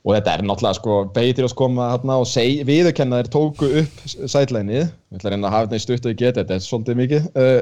og 0.00 0.14
þetta 0.16 0.34
er 0.34 0.44
náttúrulega 0.46 0.78
sko 0.78 0.98
Patriots 1.16 1.56
koma 1.56 1.90
hérna 1.92 2.18
og 2.22 2.28
seg, 2.30 2.62
viðurkenna 2.68 3.20
þeir 3.20 3.32
tóku 3.34 3.70
upp 3.82 4.02
sætlænið 4.08 4.86
við 4.86 5.18
ætla 5.18 5.34
að 5.36 5.44
að 5.44 5.54
hafa 5.54 5.66
þetta 5.66 5.80
í 5.80 5.84
stutt 5.84 6.06
og 6.06 6.14
ég 6.14 6.20
geta 6.22 6.42
þetta 6.42 6.56
er 6.56 6.64
svolítið 6.64 7.00
mikið. 7.00 7.26
Uh, 7.36 7.58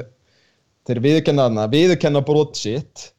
þeir 0.87 1.01
viðurkenna 1.05 1.47
þarna, 1.47 1.65
viðurkenna 1.73 2.21
brot 2.25 2.59
sitt 2.59 3.09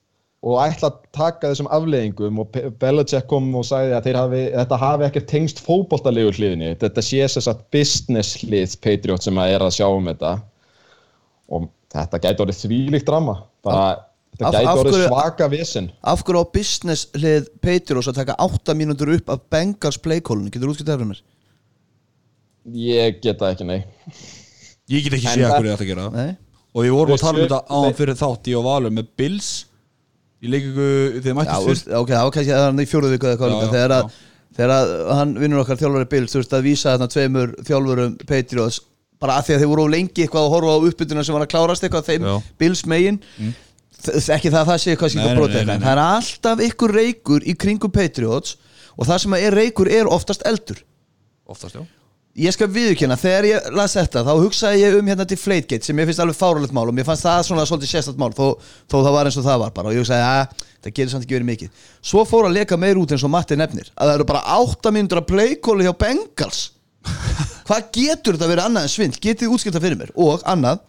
og 0.41 0.57
ætla 0.65 0.89
að 0.89 1.01
taka 1.13 1.51
þessum 1.51 1.69
afleðingum 1.77 2.39
og 2.41 2.55
Belichick 2.81 3.27
kom 3.29 3.51
og 3.61 3.65
sagði 3.69 3.93
að 3.99 4.07
hafi, 4.17 4.43
þetta 4.55 4.79
hafi 4.81 5.05
ekkert 5.11 5.27
tengst 5.29 5.59
fótboltalegu 5.67 6.31
hliðinni. 6.33 6.71
Þetta 6.81 7.03
sé 7.05 7.21
þess 7.27 7.51
að 7.53 7.65
business 7.77 8.39
hlið 8.41 8.77
Patriot 8.81 9.27
sem 9.27 9.37
að 9.43 9.57
er 9.59 9.65
að 9.67 9.75
sjá 9.77 9.87
um 9.93 10.09
þetta. 10.09 10.31
Og 11.53 11.67
þetta 11.93 12.21
gæti 12.25 12.45
orðið 12.47 12.63
þvílíkt 12.63 13.11
drama. 13.11 13.35
Bara, 13.67 13.83
Af- 13.91 14.07
þetta 14.41 14.55
gæti 14.57 14.71
af 14.71 14.81
orðið 14.81 14.97
hverju- 14.97 15.11
svaka 15.13 15.49
vesen. 15.53 15.91
Af 16.15 16.25
hverju 16.25 16.41
á 16.41 16.53
business 16.57 17.07
hlið 17.13 17.49
Patriots 17.61 18.09
að 18.09 18.15
taka 18.23 18.37
8 18.41 18.75
mínútur 18.81 19.13
upp 19.19 19.29
af 19.37 19.41
Bengals 19.53 19.99
playkólinu, 20.01 20.49
getur 20.51 20.69
þú 20.71 20.77
útskipt 20.77 20.89
það 20.89 21.03
fyrir 21.03 21.13
mér? 21.13 21.23
ég 22.77 23.21
geta 23.25 23.49
ekki 23.53 23.65
nei. 23.67 23.85
Ég 24.91 25.05
get 25.05 25.13
ekki 25.17 25.27
En 25.27 25.37
séð 25.39 25.45
það- 25.45 25.53
hvað 25.61 25.67
ég 25.69 25.75
ætti 25.77 25.85
að 25.85 25.91
gera 25.93 26.11
Nei. 26.11 26.37
Og 26.75 26.85
við 26.85 26.91
vorum 26.95 27.15
að 27.17 27.21
tala 27.21 27.39
um 27.39 27.45
þetta 27.49 27.83
Nei. 27.83 27.93
fyrir 27.99 28.15
þátt 28.15 28.49
í 28.49 28.57
og 28.59 28.65
valum 28.65 28.95
með 28.95 29.07
Bills 29.17 29.65
Í 30.41 30.49
leikingu 30.49 30.85
þegar 31.21 31.37
mættist 31.37 31.67
fyrst 31.69 31.89
ok, 32.01 32.11
það 32.15 32.23
var 32.27 32.35
kannski 32.37 32.55
hann 32.57 32.81
í 32.81 32.87
fjóruðu 32.89 33.17
viku 33.17 33.33
þegar, 33.75 33.93
að, 33.99 34.13
þegar 34.57 34.71
að 34.77 34.93
hann 35.19 35.35
vinnur 35.43 35.61
okkar 35.65 35.81
þjálfari 35.83 36.09
Bills 36.15 36.33
þurfti 36.37 36.57
að 36.57 36.65
vísa 36.69 36.95
þarna 36.95 37.09
tveimur 37.13 37.53
þjálfurum 37.69 38.15
Patriots 38.31 38.79
bara 39.21 39.37
að 39.37 39.51
því 39.51 39.55
að 39.57 39.61
þeir 39.65 39.71
voru 39.75 39.85
of 39.85 39.91
lengi 39.93 40.25
eitthvað 40.25 40.47
að 40.47 40.55
horfa 40.55 40.77
á 40.81 40.85
uppbytuna 40.89 41.25
sem 41.29 41.37
var 41.37 41.45
að 41.45 41.51
klárast 41.53 41.85
eitthvað 41.85 42.07
þeim. 42.09 42.29
Bills 42.63 42.87
megin. 42.89 43.19
Þ- 44.01 44.31
ekki 44.39 44.49
það 44.55 44.61
að 44.63 44.71
það 44.71 44.79
sé 44.81 44.95
eitthvað 44.95 45.17
nei, 45.21 45.35
brotið 45.37 45.67
það 45.75 45.91
er 45.93 46.01
alltaf 46.07 46.63
ykkur 46.71 46.95
reykur 46.97 47.45
í 47.45 47.53
kringum 47.61 47.93
Patriots 47.93 48.57
og 48.97 49.05
það 49.11 49.19
sem 49.27 49.37
er 49.43 49.59
reykur 49.61 49.91
er 49.93 50.09
oftast 50.09 50.47
eldur. 50.49 50.81
Oftast, 51.45 51.77
já 51.77 51.85
ég 52.39 52.55
skal 52.55 52.69
viðurkenna, 52.71 53.17
þegar 53.19 53.47
ég 53.49 53.69
las 53.75 53.97
þetta 53.99 54.23
þá 54.27 54.31
hugsaði 54.39 54.83
ég 54.85 54.97
um 55.01 55.09
hérna 55.11 55.27
til 55.29 55.39
Flategate 55.41 55.87
sem 55.87 55.99
ég 55.99 56.09
finnst 56.09 56.23
alveg 56.23 56.39
fáralegt 56.39 56.75
mál 56.77 56.87
og 56.87 56.95
mér 56.95 57.07
fannst 57.09 57.27
það 57.27 57.43
svona 57.49 57.67
svolítið 57.67 57.91
sérstætt 57.91 58.21
mál 58.21 58.31
þó, 58.37 58.55
þó 58.87 58.97
það 59.01 59.15
var 59.17 59.31
eins 59.31 59.39
og 59.41 59.47
það 59.47 59.63
var 59.65 59.73
bara. 59.77 59.91
Og 59.91 59.97
ég 59.97 60.05
hugsaði 60.05 60.27
að 60.29 60.67
það 60.81 60.95
gerir 60.99 61.13
samt 61.13 61.27
ekki 61.27 61.37
verið 61.37 61.51
mikið. 61.51 61.87
Svo 62.13 62.25
fór 62.29 62.49
að 62.49 62.59
leka 62.61 62.79
meir 62.81 63.01
út 63.01 63.15
eins 63.15 63.27
og 63.27 63.33
Matti 63.35 63.59
nefnir 63.59 63.91
að 63.97 64.13
það 64.13 64.15
eru 64.19 64.29
bara 64.31 64.45
8 64.61 64.95
mínútur 64.95 65.23
að 65.23 65.31
playkóli 65.33 65.89
hjá 65.89 65.95
Bengals. 66.05 66.63
Hvað 67.67 67.91
getur 67.97 68.37
þetta 68.39 68.51
verið 68.51 68.69
annað 68.69 68.87
en 68.87 68.95
svindl? 68.95 69.23
Getið 69.27 69.57
útskipta 69.57 69.83
fyrir 69.83 69.99
mér? 69.99 70.15
Og 70.21 70.45
annað 70.49 70.85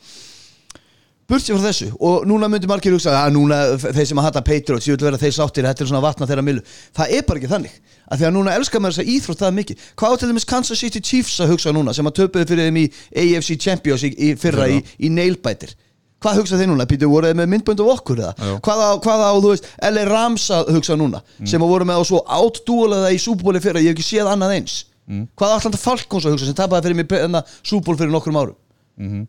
burtið 1.31 1.57
frá 1.57 1.65
þessu. 1.65 1.87
Og 2.03 2.25
núna 2.29 2.49
myndi 2.51 2.69
margir 2.69 2.93
hugsa 2.95 3.13
að 3.17 3.35
núna 3.37 3.59
þeir 3.81 4.07
sem 4.11 4.21
að 4.21 4.27
hata 4.27 4.43
Patriots 4.45 4.87
ég 4.89 4.97
vil 4.97 5.07
vera 5.07 5.19
þeir 5.21 5.35
sáttir, 5.37 5.67
þetta 5.67 5.85
er 5.85 5.91
svona 5.91 6.03
vatna 6.03 6.27
þeirra 6.29 6.45
milu. 6.45 6.63
Það 6.97 7.13
er 7.17 7.27
bara 7.27 7.41
ekki 7.41 7.51
þannig, 7.51 7.77
að 8.07 8.21
því 8.21 8.27
að 8.29 8.35
núna 8.37 8.55
elskar 8.59 8.83
maður 8.83 8.97
þess 8.97 9.05
að 9.05 9.13
íþrótt 9.15 9.43
það 9.45 9.55
mikið, 9.59 9.85
hvað 10.01 10.17
til 10.21 10.31
dæmis 10.31 10.49
Kansas 10.51 10.83
City 10.83 11.01
Chiefs 11.01 11.39
að 11.41 11.55
hugsa 11.55 11.73
núna 11.75 11.95
sem 11.95 12.11
að 12.11 12.17
töpuðu 12.19 12.49
fyrir 12.51 12.67
þeim 12.69 12.81
í 12.81 12.85
AFC 13.23 13.57
Champions 13.61 14.05
í, 14.05 14.11
í 14.11 14.33
fyrra 14.39 14.67
í, 14.71 14.81
í 14.99 15.11
nailbætir 15.13 15.73
hvað 16.21 16.37
hugsa 16.37 16.57
þeir 16.59 16.69
núna, 16.69 16.85
Pítur, 16.85 17.09
voru 17.09 17.31
þeir 17.31 17.37
með 17.39 17.47
myndbönd 17.49 17.79
af 17.81 17.87
okkur 17.95 18.19
eða, 18.21 18.33
Já. 18.37 18.51
hvað 18.61 18.81
á, 18.85 18.89
hvað 19.01 19.23
á, 19.25 19.31
þú 19.41 19.53
veist 19.55 19.69
LA 19.89 20.03
Rams 20.05 20.43
að 20.53 20.69
hugsa 20.75 20.97
núna, 20.99 21.23
sem 21.49 21.63
að 21.65 21.71
voru 21.73 21.87
með 21.89 21.97
á 21.97 22.03
svo 22.05 22.19
átdúlega 22.29 23.09
í 23.09 23.17
súbúli 23.21 23.61
fyrra, 23.63 23.81
ég 23.81 23.89
hef 23.89 23.97
ekki 23.97 24.05
séð 24.05 24.29
annað 24.29 24.53
eins. 24.59 24.75
Hvað 25.33 25.49
á 25.49 25.57
Atlanta 25.57 25.79
Falcons 25.81 26.27
að 26.27 26.35
hugsa 26.35 26.51
sem 26.51 26.59
tapaði 26.59 26.91
fyrir 26.91 26.99
mig 27.01 27.41
súból 27.65 27.97
fyrir 27.97 28.13
nokkrum 28.13 28.37
árum 28.37 28.59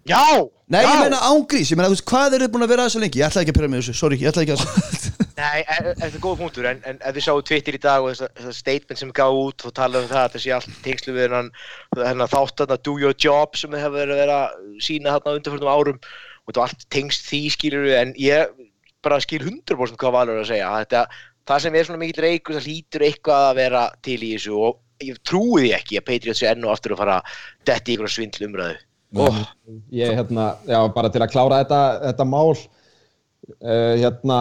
Já! 0.09 0.25
Nei, 0.73 0.81
já. 0.81 0.89
ég 0.89 1.01
meina 1.05 1.21
ángrís, 1.29 1.71
ég 1.73 1.77
meina, 1.77 1.89
þú 1.91 1.97
veist, 1.97 2.05
hvað 2.09 2.35
eru 2.37 2.47
þið 2.47 2.53
búin 2.55 2.65
að 2.65 2.71
vera 2.73 2.85
að 2.85 2.89
þessu 2.89 3.01
lengi? 3.03 3.21
Ég 3.21 3.29
ætlaði 3.29 3.45
ekki 3.45 3.53
að 3.53 3.57
pyrra 3.59 3.71
mig 3.73 3.83
þessu, 3.83 3.95
sorry, 3.99 4.19
ég 4.21 4.31
ætlaði 4.31 4.47
ekki 4.47 4.57
að 4.57 4.67
Nei, 5.43 5.61
e- 5.61 5.77
e- 5.77 5.95
þetta 5.99 6.09
er 6.09 6.23
góð 6.23 6.37
punktur, 6.43 6.69
en, 6.71 6.83
en 6.89 6.99
ef 7.01 7.17
þið 7.17 7.25
sjáu 7.27 7.45
Twitter 7.49 7.77
í 7.77 7.81
dag 7.83 8.05
og 8.05 8.13
þessa, 8.13 8.29
þessa 8.39 8.53
statement 8.57 9.01
sem 9.01 9.13
gaf 9.17 9.39
út 9.43 9.65
og 9.69 9.75
talaðu 9.77 10.07
um 10.07 10.13
það 10.13 10.23
að 10.23 10.35
það 10.35 10.45
sé 10.45 10.53
allt 10.57 10.77
tengslu 10.85 11.15
við 11.17 11.27
hennan, 11.27 11.51
hennan 11.99 12.33
þátt 12.33 12.63
þarna 12.63 12.79
do 12.89 12.95
your 13.01 13.17
job 13.27 13.59
sem 13.59 13.73
þið 13.73 13.85
hefur 13.85 13.99
verið 13.99 14.15
að 14.17 14.23
vera 14.23 14.39
að 14.43 14.85
sína 14.87 15.17
þarna 15.17 15.33
á 15.33 15.37
undanfjörnum 15.39 15.73
árum 15.73 15.99
og 16.03 16.53
þetta 16.53 16.63
var 16.63 16.73
allt 16.73 16.87
tengst 16.93 17.27
því 17.29 17.43
skilur 17.57 17.89
við, 17.89 17.97
en 17.99 18.15
ég 18.21 18.55
bara 19.03 19.21
skil 19.25 19.43
100% 19.43 20.01
hvað 20.01 20.17
Valur 20.17 20.39
er 20.39 20.45
að 20.45 20.53
segja 20.53 20.71
þetta, 20.79 21.05
það 21.49 21.67
sem 21.67 21.77
er 21.81 21.89
svona 21.89 22.03
mikill 22.05 22.25
reykur 22.27 22.59
það 22.59 22.69
hlýtur 22.69 23.07
eitthvað 23.09 23.49
að 23.49 23.61
vera 23.63 23.83
til 24.05 24.21
í 24.21 24.33
þessu 24.37 24.63
og 24.69 24.81
ég 25.03 25.21
trúi 25.27 25.67
því 25.67 25.75
ekki 25.81 25.99
að 25.99 26.09
Patriots 26.13 26.43
sé 26.43 26.53
enn 26.53 26.65
og 26.69 26.77
aftur 26.77 26.95
að 26.95 27.03
fara 27.03 27.19
að 27.19 27.37
detti 27.67 27.93
í 27.93 27.97
einhverja 27.97 28.17
svindl 28.21 28.47
umræðu 28.47 28.81
oh, 29.21 29.41
ég 29.93 30.15
hérna, 30.17 30.53
já, 30.69 30.79
bara 30.95 31.11
til 31.13 31.23
að 31.25 31.33
klára 31.35 31.63
þetta, 31.63 31.81
þetta 32.09 32.29
mál 32.29 32.53
uh, 32.55 33.95
hérna, 34.01 34.39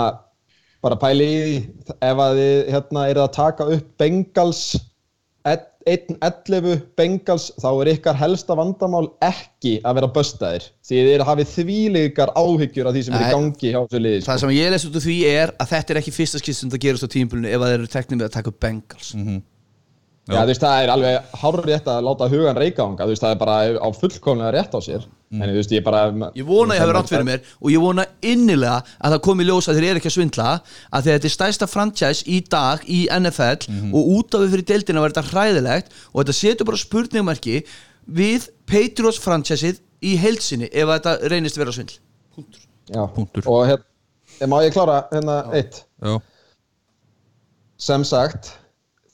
bara 0.82 1.00
pæli 1.02 1.28
í 1.28 1.42
því 1.42 1.98
ef 1.98 2.24
að 2.28 2.40
þið 2.40 2.72
hérna 2.76 3.10
eru 3.12 3.26
að 3.26 3.36
taka 3.38 3.70
upp 3.76 3.92
Bengals 4.02 4.64
1-11 5.90 6.82
Bengals 6.98 7.48
þá 7.60 7.70
er 7.72 7.92
ykkar 7.96 8.18
helsta 8.20 8.56
vandamál 8.58 9.08
ekki 9.26 9.80
að 9.82 9.98
vera 9.98 10.10
böstaðir 10.14 10.68
því 10.86 11.00
þið 11.00 11.14
eru 11.16 11.28
hafið 11.30 11.54
þvíleikar 11.56 12.34
áhyggjur 12.38 12.90
af 12.90 12.96
því 12.96 13.04
sem 13.08 13.16
er 13.18 13.24
Nei. 13.24 13.30
í 13.30 13.36
gangi 13.36 13.72
hjá 13.72 13.80
þessu 13.80 14.02
liði 14.04 14.20
sko. 14.22 14.30
Það 14.30 14.44
sem 14.44 14.54
ég 14.58 14.74
les 14.74 14.86
út 14.88 15.00
úr 15.00 15.06
því 15.08 15.18
er 15.32 15.56
að 15.56 15.72
þetta 15.74 15.94
er 15.94 16.02
ekki 16.02 16.14
fyrsta 16.16 16.42
skist 16.42 16.64
sem 16.64 16.74
það 16.74 16.84
gerist 16.86 17.08
á 17.10 17.14
tímpulinu 17.16 17.50
ef 17.50 17.58
að 17.58 17.72
þeir 17.72 17.80
eru 17.80 17.92
teknið 17.96 18.20
með 18.22 18.28
að 18.28 18.36
taka 18.38 18.54
upp 18.54 18.62
Bengals 18.62 19.14
Já, 20.30 20.38
þú 20.38 20.52
veist, 20.52 20.62
það 20.62 20.84
er 20.84 20.92
alveg 20.94 21.32
hárur 21.42 21.66
rétt 21.66 21.88
að 21.90 22.04
láta 22.06 22.28
hugan 22.30 22.58
þú 22.62 23.08
veist, 23.10 23.24
það 23.24 23.32
er 23.34 23.40
bara 23.42 23.56
á 23.82 23.88
fullkomlega 23.98 24.52
rétt 24.54 24.76
á 24.78 24.80
sér, 24.86 25.08
en 25.34 25.42
þú 25.50 25.56
veist, 25.58 25.74
ég 25.74 25.84
bara... 25.84 26.02
Ég 26.38 26.46
vona 26.46 26.76
að 26.76 26.78
ég 26.78 26.84
hafi 26.84 26.96
rátt 26.98 27.10
fyrir 27.10 27.26
mér 27.26 27.42
og 27.58 27.74
ég 27.74 27.82
vona 27.82 28.06
innilega 28.22 28.76
að 29.02 29.16
það 29.16 29.24
komi 29.26 29.48
ljós 29.48 29.70
að 29.72 29.80
þeir 29.80 29.88
eru 29.90 30.02
ekki 30.02 30.12
að 30.12 30.16
svindla 30.20 30.48
að 30.54 31.08
þegar 31.08 31.18
þetta 31.18 31.30
er 31.32 31.36
stærsta 31.36 31.70
franchise 31.72 32.28
í 32.30 32.38
dag 32.54 32.86
í 32.86 33.00
NFL 33.18 33.66
og 33.90 34.14
út 34.14 34.38
af 34.38 34.46
við 34.46 34.56
fyrir 34.56 34.68
deildina 34.76 35.04
var 35.04 35.16
þetta 35.16 35.34
hræðilegt 35.34 35.98
og 36.14 36.22
þetta 36.22 36.38
setur 36.38 36.70
bara 36.70 36.84
spurningmarki 36.86 37.58
við 38.22 38.48
Patriots 38.70 39.22
franchiseið 39.26 39.82
í 40.06 40.16
heilsinni 40.22 40.70
ef 40.70 40.86
að 40.86 40.96
þetta 41.00 41.34
reynist 41.34 41.58
vera 41.58 41.74
svindl. 41.74 41.98
Já, 42.92 43.04
Punktur. 43.10 43.46
og 43.50 43.66
hérna, 43.70 44.50
má 44.54 44.60
ég 44.62 44.74
klára 44.74 45.04
hérna 45.12 45.42
eitt, 45.58 45.84
Já, 46.02 46.18
sem 47.82 48.04
sagt, 48.06 48.54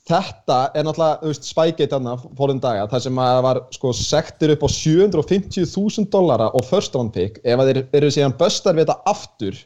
þetta 0.08 0.58
er 0.72 0.86
náttúrulega, 0.86 1.18
þú 1.22 1.32
veist, 1.32 1.48
Spygate 1.48 1.88
þarna 1.92 2.14
fórinn 2.38 2.62
daga, 2.62 2.86
þar 2.90 3.02
sem 3.04 3.20
að 3.22 3.32
það 3.32 3.42
var 3.48 3.60
sko 3.76 3.94
sektir 3.98 4.52
upp 4.54 4.64
á 4.64 4.68
750.000 4.74 6.08
dollara 6.12 6.48
og 6.56 6.64
first 6.68 6.96
round 6.96 7.12
pick, 7.16 7.40
ef 7.44 7.62
að 7.62 7.72
þeir 7.72 7.82
eru 8.00 8.12
síðan 8.14 8.36
bustar 8.40 8.78
við 8.78 8.86
þetta 8.86 9.12
aftur, 9.12 9.58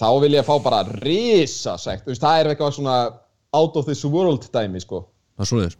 þá 0.00 0.08
vil 0.24 0.32
ég 0.36 0.48
fá 0.48 0.54
bara 0.64 0.82
risa 1.04 1.76
sekt, 1.80 2.06
þú 2.06 2.14
veist, 2.14 2.24
það 2.24 2.40
er 2.40 2.52
eitthvað 2.52 2.74
svona 2.78 2.98
out 3.56 3.78
of 3.78 3.86
this 3.86 4.02
world 4.06 4.50
dæmi, 4.54 4.82
sko. 4.82 5.04
það 5.38 5.46
er 5.46 5.52
svo 5.52 5.62
þér 5.64 5.78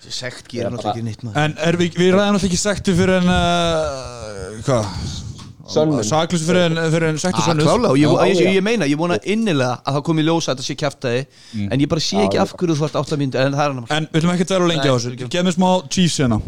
Þessi 0.00 0.16
sekt 0.16 0.46
gerir 0.48 0.72
náttúrulega 0.72 0.94
ekki 0.96 1.04
neitt 1.04 1.24
maður 1.26 1.42
En 1.42 1.56
er 1.60 1.76
við, 1.76 1.98
við 2.00 2.14
ræðum 2.14 2.38
alltaf 2.38 2.46
ekki 2.48 2.60
sektu 2.60 2.94
fyrir 2.96 3.18
en 3.20 3.28
uh, 3.28 4.62
Hvað? 4.64 5.28
Saklus 5.70 6.42
fyrir 6.46 6.64
en, 6.66 7.18
sönnuð 7.22 7.68
klálega, 7.68 7.90
og 7.92 7.98
ég, 8.42 8.60
meina, 8.66 8.88
ég 8.90 8.98
vona 8.98 9.18
innilega 9.22 9.76
að 9.84 9.98
það 9.98 10.04
komi 10.08 10.24
ljós 10.26 10.48
að 10.48 10.56
þetta 10.58 10.66
sé 10.66 10.76
kjæftæði 10.82 11.22
en 11.70 11.84
ég 11.84 11.90
bara 11.92 12.04
sé 12.04 12.24
ekki 12.24 12.40
af 12.42 12.54
hverju 12.58 12.76
þú 12.80 12.86
ert 12.88 12.98
átt 13.00 13.14
að 13.14 13.22
mynda 13.22 13.44
en 13.46 13.54
það 13.54 13.64
er 13.64 13.74
hann 13.74 13.86
En 13.96 14.08
við 14.10 14.20
ætlum 14.20 14.34
ekki 14.34 14.46
að 14.48 14.54
vera 14.56 14.70
lengi 14.72 14.90
á 14.90 14.94
þessu. 14.96 15.30
Gef 15.30 15.46
mér 15.46 15.56
smá 15.56 15.70
Chiefs 15.88 16.18
hérna. 16.22 16.40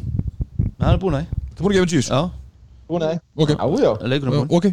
Hann 0.82 0.92
er 0.94 1.00
búin 1.02 1.18
að 1.20 1.26
Það 1.52 1.62
búin 1.62 1.72
að 1.72 1.78
gefa 1.78 1.92
já, 2.10 2.20
Búin 2.92 3.06
að, 3.06 3.20
Ok. 3.38 3.50
er 4.02 4.10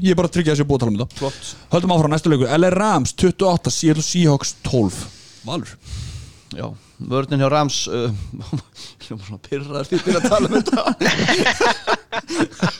ég 0.02 0.12
er 0.12 0.18
bara 0.20 0.28
að 0.28 0.36
tryggja 0.36 0.56
þessu 0.56 0.66
búið 0.68 0.76
að 0.76 0.84
tala 0.84 0.92
um 0.92 0.98
þetta. 1.00 1.18
Flott. 1.20 1.56
Höldum 1.72 1.94
áfram 1.96 2.12
næstu 2.12 2.32
leikur 2.34 2.50
LA 2.58 2.70
Rams 2.74 3.14
28, 3.14 3.72
Seattle 3.72 4.04
Seahawks 4.04 4.56
12 4.66 4.98
Valur. 5.46 5.76
Já, 6.58 6.66
vörnin 7.00 7.40
hjá 7.40 7.50
Rams 7.52 7.88
uh, 7.88 8.12
svona 9.08 9.40
fyrir 9.48 9.66
byrja 10.04 10.20
að 10.20 10.30
tala 10.30 10.50
um 10.50 10.56
þetta. 10.60 10.82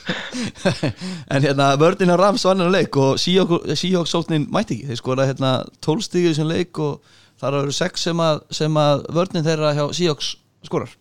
En 1.30 1.42
hérna, 1.44 1.72
vörnin 1.80 2.10
hjá 2.10 2.18
Rams 2.18 2.44
vann 2.46 2.60
hennar 2.60 2.74
leik 2.74 2.96
og 3.00 3.18
Seahawks 3.20 4.12
sóknin 4.12 4.46
mætti 4.52 4.78
ekki. 4.78 4.90
Þeir 4.90 5.00
skora 5.00 5.26
hérna 5.28 5.50
12 5.84 6.06
stigið 6.06 6.36
sem 6.38 6.48
leik 6.48 6.78
og 6.82 7.00
þar 7.40 7.58
eru 7.62 7.74
6 7.74 8.06
sem 8.06 8.22
að, 8.22 8.44
að 8.84 9.04
vörnin 9.16 9.46
þeirra 9.46 9.74
hjá 9.76 9.84
Seahawks 9.96 10.30
skorar. 10.66 10.92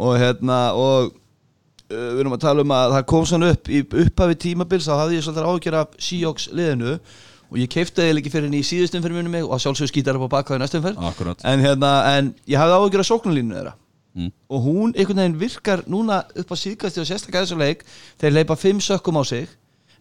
Og 0.00 0.18
hérna 0.20 0.60
og 0.78 1.10
uh, 1.10 1.96
við 1.96 2.22
erum 2.24 2.36
að 2.36 2.44
tala 2.46 2.66
um 2.66 2.76
að 2.76 2.96
það 2.96 3.08
kom 3.14 3.26
svona 3.28 3.50
upp 3.54 3.70
í 3.70 3.82
upphafi 4.04 4.38
tímabils 4.46 4.88
þá 4.88 4.94
hafði 4.98 5.18
ég 5.18 5.26
svolítið 5.26 5.50
ágjör 5.50 5.80
af 5.82 5.98
Seahawks 6.08 6.48
liðinu 6.54 6.98
og 7.50 7.58
ég 7.58 7.70
keifti 7.70 8.04
eða 8.06 8.20
ekki 8.22 8.32
fyrir 8.32 8.46
henni 8.48 8.62
í 8.62 8.66
síðustum 8.66 9.02
fyrir 9.02 9.28
mig 9.28 9.44
og 9.44 9.58
sjálfsögur 9.60 9.90
skítar 9.90 10.18
upp 10.18 10.30
á 10.30 10.34
bakkaði 10.38 10.62
næstum 10.62 10.84
fyrir 10.84 10.98
Akkurat. 11.10 11.42
En, 11.44 11.62
hérna, 11.64 11.92
en 12.16 12.34
ég 12.46 12.60
hafði 12.60 12.76
áhugjur 12.78 13.02
af 13.02 13.10
sóknarlínu 13.10 13.56
þeirra. 13.58 13.76
Mm. 14.10 14.32
og 14.50 14.62
hún 14.64 14.92
einhvern 14.98 15.20
veginn 15.22 15.38
virkar 15.38 15.84
núna 15.86 16.24
upp 16.34 16.48
á 16.50 16.56
síðkasti 16.58 16.98
og 16.98 17.06
sérstaklega 17.06 17.46
þessu 17.46 17.58
leik. 17.60 17.84
Þeir 18.18 18.32
leipa 18.34 18.56
fimm 18.58 18.80
sökkum 18.82 19.20
á 19.20 19.24
sig. 19.24 19.46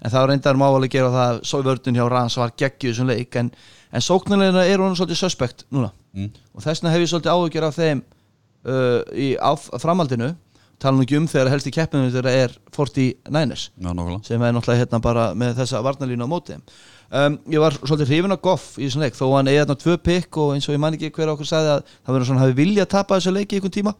En 0.02 0.10
það 0.10 0.30
reyndar 0.32 0.58
mávalega 0.58 0.96
gera 0.96 1.12
það 1.14 1.42
svo 1.46 1.60
vördun 1.62 1.98
hjá 1.98 2.08
Rans 2.10 2.38
var 2.40 2.54
geggju 2.58 2.94
þessum 2.94 3.12
leik. 3.12 3.36
En, 3.38 3.52
en 3.94 4.02
sóknarlínu 4.02 4.64
er 4.66 4.82
hún 4.82 4.98
svolítið 4.98 5.22
suspect 5.22 5.66
núna. 5.70 5.92
Mm. 6.18 6.32
og 6.56 6.64
þess 6.66 6.82
vegna 6.82 6.94
hef 6.96 7.04
ég 7.04 7.12
svolítið 7.12 7.34
áhugjur 7.36 7.68
af 7.68 7.76
þeim 7.78 8.00
uh, 8.66 9.02
í 9.14 9.28
áf, 9.38 9.70
framhaldinu. 9.78 10.34
Tala 10.80 11.04
ekki 11.04 11.18
um 11.20 11.28
þegar 11.28 11.52
helst 11.52 11.68
í 11.68 11.74
keppinu 11.76 12.10
þeirra 12.10 12.32
er 12.46 12.54
49ers 12.72 13.66
Já, 13.76 13.90
nákvæmlega. 13.92 14.22
sem 14.24 14.42
er 14.42 14.54
náttúrulega 14.56 14.80
hérna 14.80 15.02
bara 15.04 15.26
með 15.36 15.58
þessa 15.60 15.82
varnalínu 15.84 16.24
á 16.24 16.30
móti 16.32 16.56
þeim. 16.56 16.64
Um, 17.12 17.38
ég 17.50 17.64
var 17.64 17.78
svolítið 17.80 18.12
hrifin 18.14 18.36
af 18.36 18.42
Goff 18.46 18.78
í 18.78 18.86
þessum 18.88 19.06
leik 19.06 19.18
þó 19.18 19.26
hann 19.34 19.50
eigi 19.50 19.62
þarna 19.62 19.78
tvö 19.84 19.96
pikk 20.06 20.40
og 20.42 20.54
eins 20.56 20.68
og 20.70 20.76
ég 20.76 20.84
man 20.84 20.98
ekki 20.98 21.12
hver 21.16 21.34
okkur 21.34 21.50
sagði 21.50 21.74
að 21.76 21.84
það 21.94 22.16
verður 22.16 22.30
svona 22.30 22.44
hafi 22.44 22.58
vilja 22.60 22.86
að 22.86 22.92
tapa 22.96 23.18
þessu 23.20 23.34
leiki 23.36 23.56
í 23.56 23.60
einhvern 23.60 23.76
tíma. 23.78 23.96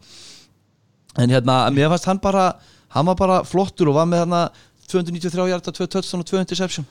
En 1.18 1.34
hérna, 1.34 1.56
mér 1.74 1.90
fannst 1.92 2.08
hann 2.10 2.22
bara 2.22 2.46
hann 2.94 3.06
var 3.06 3.18
bara 3.18 3.42
flottur 3.46 3.90
og 3.90 3.98
var 3.98 4.08
með 4.10 4.24
þarna 4.24 4.42
293 4.90 5.50
hjarta, 5.50 5.74
2 5.74 5.86
touchdown 5.86 6.24
og 6.24 6.30
2 6.30 6.40
interception. 6.42 6.86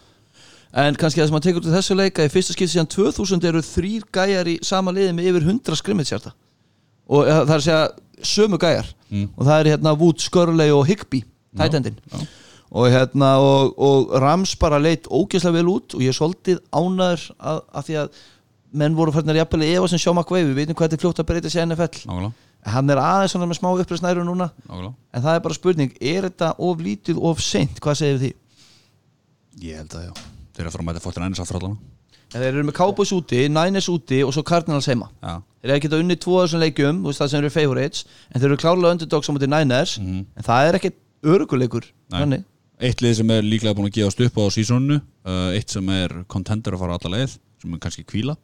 En 0.70 0.96
kannski 0.96 1.20
það 1.20 1.30
sem 1.30 1.36
hann 1.40 1.46
tekur 1.48 1.66
af 1.66 1.80
þessu 1.80 1.98
leika 1.98 2.28
í 2.28 2.32
fyrsta 2.32 2.54
skipt 2.54 2.72
síðan 2.76 2.92
2000 2.94 3.48
eru 3.50 3.64
þrýr 3.66 4.06
gæjar 4.14 4.52
í 4.52 4.60
sama 4.66 4.94
liði 4.94 5.16
með 5.18 5.32
yfir 5.32 5.48
100 5.50 5.80
skrimmitsjarta 5.82 6.36
og 7.10 7.26
það 7.26 7.54
er 7.56 7.56
að 7.56 7.66
segja 7.66 8.26
sömu 8.30 8.60
gæjar. 8.62 8.92
Mm. 9.10 9.30
og 9.34 9.48
það 9.48 9.60
er 9.60 9.70
hérna 9.72 9.96
Wood, 9.98 10.20
Skörley 10.22 10.70
og 10.70 10.86
Higby 10.86 11.24
tætendin. 11.58 11.98
Og 12.70 12.90
hérna 12.94 13.30
og, 13.42 13.72
og 13.78 14.12
Rams 14.22 14.54
bara 14.62 14.80
leitt 14.82 15.08
ógeðslega 15.10 15.58
vel 15.58 15.72
út 15.72 15.96
og 15.98 16.04
ég 16.06 16.12
er 16.12 16.18
svolítið 16.18 16.60
ánæður 16.70 17.24
að, 17.40 17.62
að 17.74 17.88
því 17.88 17.98
að 18.04 18.20
menn 18.80 18.98
voru 18.98 19.14
færðinir 19.16 19.40
jafnvel 19.42 19.66
efa 19.66 19.90
sem 19.90 20.02
sjá 20.04 20.14
makvei 20.14 20.44
við 20.44 20.56
veitum 20.60 20.78
hvað 20.78 20.90
þetta 20.92 21.00
er 21.00 21.04
fljótt 21.06 21.22
að 21.24 21.30
breyta 21.32 21.52
sér 21.54 21.66
NFL 21.66 22.04
Nákvæmlega. 22.06 22.32
Hann 22.70 22.92
er 22.92 23.00
aðeins 23.00 23.32
svona 23.32 23.46
með 23.48 23.56
smá 23.62 23.70
uppreisnæru 23.72 24.26
núna. 24.28 24.50
Nákvæmlega. 24.68 24.92
En 25.16 25.24
það 25.24 25.38
er 25.38 25.46
bara 25.46 25.56
spurning, 25.56 25.94
er 26.02 26.26
þetta 26.28 26.50
of 26.68 26.82
lítið 26.84 27.22
of 27.30 27.40
seint, 27.42 27.80
hvað 27.82 28.02
segir 28.02 28.20
því? 28.20 28.32
Ég 29.64 29.80
held 29.80 29.96
að 29.96 30.04
já. 30.10 30.12
Þeir 30.54 30.66
eru 30.66 30.70
að 30.70 30.76
fara 30.76 30.84
að 30.84 30.90
mæta 30.90 31.04
fóttir 31.06 31.26
ennins 31.26 31.42
aftur 31.42 31.60
allana 31.62 31.80
En 32.30 32.44
þeir 32.44 32.52
eru 32.52 32.66
með 32.68 32.76
Cowboys 32.78 33.14
úti, 33.16 33.40
Niners 33.50 33.88
úti 33.90 34.20
og 34.22 34.36
svo 34.36 34.44
Cardinals 34.46 34.86
heima. 34.92 35.08
Já. 35.24 35.40
Þeir 35.64 35.72
eru 35.72 35.78
ekkert 35.80 35.96
að 35.96 36.04
unni 36.04 36.18
tvo 36.22 36.36
af 36.38 36.52
þessum 36.52 37.00
veist 37.08 37.22
það 37.24 37.32
sem 37.32 37.40
eru 37.40 37.50
favorites 37.56 38.04
en 38.30 38.42
þeir 38.42 38.50
eru 38.52 38.60
klárlega 38.62 38.98
underdogs 38.98 39.30
á 39.30 39.34
móti 39.34 39.50
Niners. 39.50 39.96
Mhm. 39.98 40.20
en 40.38 40.46
það 40.46 40.68
er 40.68 40.78
ekkert 40.78 41.00
öruguleikur 41.26 41.88
Nei. 42.12 42.20
þannig 42.20 42.44
Eitt 42.80 43.02
lið 43.04 43.18
sem 43.20 43.32
er 43.36 43.44
líklega 43.44 43.76
búin 43.76 43.90
að 43.90 43.98
gefast 44.00 44.22
upp 44.24 44.38
á 44.40 44.44
sísónu 44.56 44.98
uh, 45.02 45.52
Eitt 45.58 45.74
sem 45.74 45.90
er 45.92 46.14
contender 46.32 46.76
að 46.78 46.84
fara 46.86 46.96
alla 47.00 47.12
leið 47.18 47.34
Sem 47.60 47.74
er 47.76 47.82
kannski 47.84 48.06
kvíla 48.08 48.38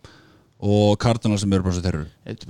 Og 0.65 0.95
Cardinal 1.03 1.37
sem 1.39 1.51
eru 1.55 1.65
bara 1.67 1.75
sem 1.75 1.83
þeir 1.83 1.97
eru 1.99 2.05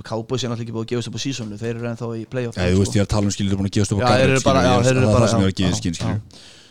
Cowboys 0.06 0.44
er 0.46 0.50
náttúrulega 0.52 0.66
ekki 0.66 0.74
búið 0.76 0.84
að 0.86 0.90
gefast 0.94 1.10
upp 1.10 1.16
á 1.18 1.20
sísónu 1.26 1.56
þeir 1.58 1.72
eru 1.76 1.88
ennþá 1.90 2.10
í 2.16 2.24
playoff 2.30 2.58
Já, 2.58 2.66
þú 2.70 2.82
veist, 2.82 2.94
ég 2.96 3.02
er 3.02 3.06
að 3.06 3.12
tala 3.14 3.26
um 3.26 3.34
búin 3.60 3.70
að 3.70 3.74
upp 3.96 3.98
á 3.98 4.06
Já, 4.06 4.12
þeir 4.20 4.30
eru 4.30 4.42
bara- 4.46 4.62
skilurðu, 4.62 4.66
já, 4.66 4.76
ég- 4.76 4.86
þeir 4.86 5.00
eru 5.00 5.06
það 5.06 5.16
er 5.16 5.24
það 5.26 5.32
sem 5.32 5.40
ég 5.42 5.46
er 5.46 5.50
að 5.50 5.80
skinn 5.80 5.96
skilur 5.98 6.20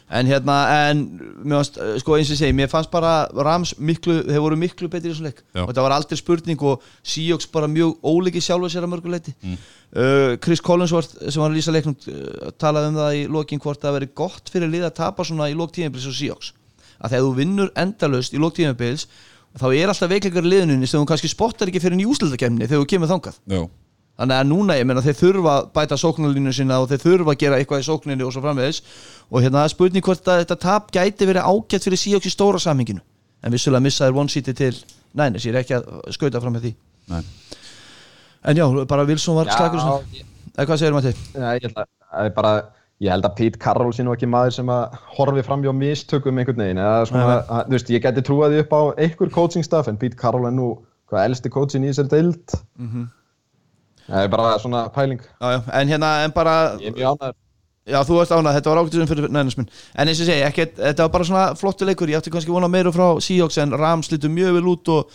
en 0.10 0.27
hérna, 0.30 0.56
en 0.90 0.99
mér 1.41 1.57
fannst, 1.57 1.77
uh, 1.82 1.95
sko 1.99 2.14
eins 2.18 2.30
og 2.30 2.38
segi, 2.38 2.53
mér 2.53 2.69
fannst 2.69 2.91
bara 2.94 3.27
Rams 3.34 3.72
miklu, 3.82 4.19
þeir 4.27 4.44
voru 4.44 4.57
miklu 4.61 4.88
betri 4.91 5.10
í 5.10 5.14
þessum 5.14 5.26
leik. 5.30 5.40
Já. 5.56 5.64
og 5.64 5.72
þetta 5.72 5.86
var 5.88 5.95
aldrei 5.95 6.18
spurning 6.19 6.61
og 6.61 6.84
Seahawks 7.03 7.48
bara 7.52 7.68
mjög 7.72 7.95
ólíki 8.06 8.41
sjálfa 8.45 8.69
sér 8.69 8.86
að 8.86 8.94
mörguleiti 8.94 9.34
Mm. 9.41 9.57
uh, 9.95 10.36
Chris 10.38 10.61
Collinsworth 10.61 11.15
sem 11.30 11.41
var 11.41 11.49
að 11.49 11.57
lýsa 11.57 11.73
leiknum 11.73 11.95
uh, 11.95 12.52
talaði 12.61 12.91
um 12.91 12.99
það 13.02 13.15
í 13.18 13.23
lokin 13.34 13.60
hvort 13.60 13.82
það 13.82 13.98
veri 13.99 14.10
gott 14.14 14.49
fyrir 14.53 14.69
lið 14.69 14.86
að 14.90 14.94
tapa 15.02 15.23
svona 15.26 15.49
í 15.49 15.56
lok 15.57 15.72
tímabils 15.73 16.06
og 16.07 16.14
Seahawks. 16.14 16.53
Að 17.02 17.10
þegar 17.15 17.26
þú 17.26 17.34
vinnur 17.40 17.72
endalaust 17.76 18.34
í 18.34 18.40
lok 18.40 18.53
tímabils 18.56 19.07
þá 19.56 19.65
er 19.73 19.90
alltaf 19.90 20.10
veikleikar 20.11 20.45
í 20.45 20.52
liðinunni 20.52 20.88
sem 20.88 20.99
þú 21.02 21.07
kannski 21.10 21.30
spottar 21.32 21.68
ekki 21.72 21.80
fyrir 21.84 21.98
nýjúslutakemni 21.99 22.68
þegar 22.68 22.82
þú 22.84 22.88
kemur 22.94 23.10
þangað. 23.11 23.38
Já, 23.49 23.61
Þannig 24.16 24.38
að 24.40 24.48
núna, 24.48 24.76
ég 24.80 24.86
meina, 24.88 25.02
þeir 25.04 25.18
þurfa 25.20 25.54
að 25.60 25.66
bæta 25.76 25.98
sóknarlínu 26.00 26.54
sína 26.56 26.78
og 26.80 26.88
þeir 26.92 27.02
þurfa 27.04 27.34
að 27.34 27.42
gera 27.42 27.58
eitthvað 27.60 27.82
í 27.82 27.88
sókninni 27.90 28.24
og 28.24 28.32
svo 28.32 28.44
framvegis. 28.46 28.80
Og 29.28 29.44
hérna 29.44 29.60
það 29.60 29.68
er 29.68 29.74
spurning 29.74 30.06
hvort 30.08 30.30
að 30.32 30.44
þetta 30.44 30.58
tap 30.64 30.94
gæti 30.96 31.28
verið 31.28 31.50
ágætt 31.50 31.88
fyrir 31.90 32.00
Seahawks 32.00 32.30
í 32.30 32.32
stóra 32.32 32.62
samhenginu. 32.64 33.04
En 33.44 33.52
vissulega 33.52 33.84
missaður 33.84 34.22
one 34.24 34.32
seati 34.32 34.56
til 34.56 34.72
Niners, 35.16 35.44
ég 35.44 35.52
er 35.52 35.60
ekki 35.66 35.76
að 35.76 35.90
skauta 36.16 36.40
fram 36.44 36.56
með 36.56 36.70
því. 36.70 36.72
Nei. 37.12 37.22
En 38.46 38.62
já, 38.62 38.66
bara 38.88 39.06
Wilson 39.10 39.36
var 39.40 39.52
slagur 39.52 39.84
eða 40.56 40.66
hvað 40.70 40.80
segir 40.80 40.96
maður 40.96 41.12
til? 41.12 41.28
Ég 41.36 41.68
held 41.68 41.80
að, 41.82 42.30
bara, 42.38 42.52
ég 43.04 43.12
held 43.12 43.28
að 43.28 43.36
Pete 43.40 43.60
Carroll 43.62 43.92
sé 43.96 44.06
nú 44.06 44.14
ekki 44.16 44.30
maður 44.32 44.56
sem 44.56 44.72
að 44.72 44.96
horfi 45.18 45.44
fram 45.44 45.66
hjá 45.66 45.74
mistökum 45.76 46.40
einhvern 46.40 46.62
veginn 46.64 46.80
eða 46.80 47.04
svona, 47.10 47.38
að, 47.42 47.66
þú 47.68 47.76
veist, 47.76 47.92
ég 47.96 48.06
geti 48.06 48.24
trúað 48.30 48.56
því 48.56 48.64
upp 48.64 48.76
á 48.76 48.82
einhver 49.04 49.34
coaching 49.36 49.68
staff 49.68 49.92
en 49.92 50.00
Pete 50.00 50.20
Carroll 50.20 50.48
er 50.48 50.56
nú 50.56 50.70
hvað 51.12 51.28
elsti 51.28 51.52
coachin 51.54 51.86
í 51.86 51.92
þessari 51.92 52.14
deild. 52.16 52.56
Mhm. 52.80 53.10
Það 54.06 54.22
er 54.22 54.32
bara 54.36 54.53
svona 54.61 54.86
pæling. 54.94 55.22
Já, 55.22 55.48
já, 55.56 55.60
en 55.80 55.91
hérna, 55.94 56.11
en 56.26 56.34
bara 56.36 56.56
Ég 56.80 56.91
er 56.91 56.98
mjög 56.98 57.15
ánægður. 57.15 57.41
Já, 57.86 57.99
þú 58.02 58.18
veist 58.18 58.34
ánað, 58.34 58.56
þetta 58.57 58.72
var 58.72 58.80
ágættisum 58.82 59.10
fyrir 59.11 59.30
Niners 59.30 59.57
minn. 59.60 59.68
En 59.94 60.10
eins 60.10 60.22
og 60.23 60.26
segi, 60.26 60.41
ekki, 60.48 60.64
þetta 60.80 61.06
var 61.06 61.11
bara 61.14 61.27
svona 61.27 61.45
flottu 61.60 61.86
leikur. 61.86 62.10
Ég 62.10 62.18
átti 62.18 62.34
kannski 62.34 62.53
vona 62.53 62.69
meira 62.72 62.94
frá 62.94 63.06
Seahawks 63.22 63.60
en 63.61 63.76
Rams 63.77 64.10
lítu 64.10 64.32
mjög 64.34 64.57
vel 64.57 64.69
út 64.72 64.90
og 64.94 65.11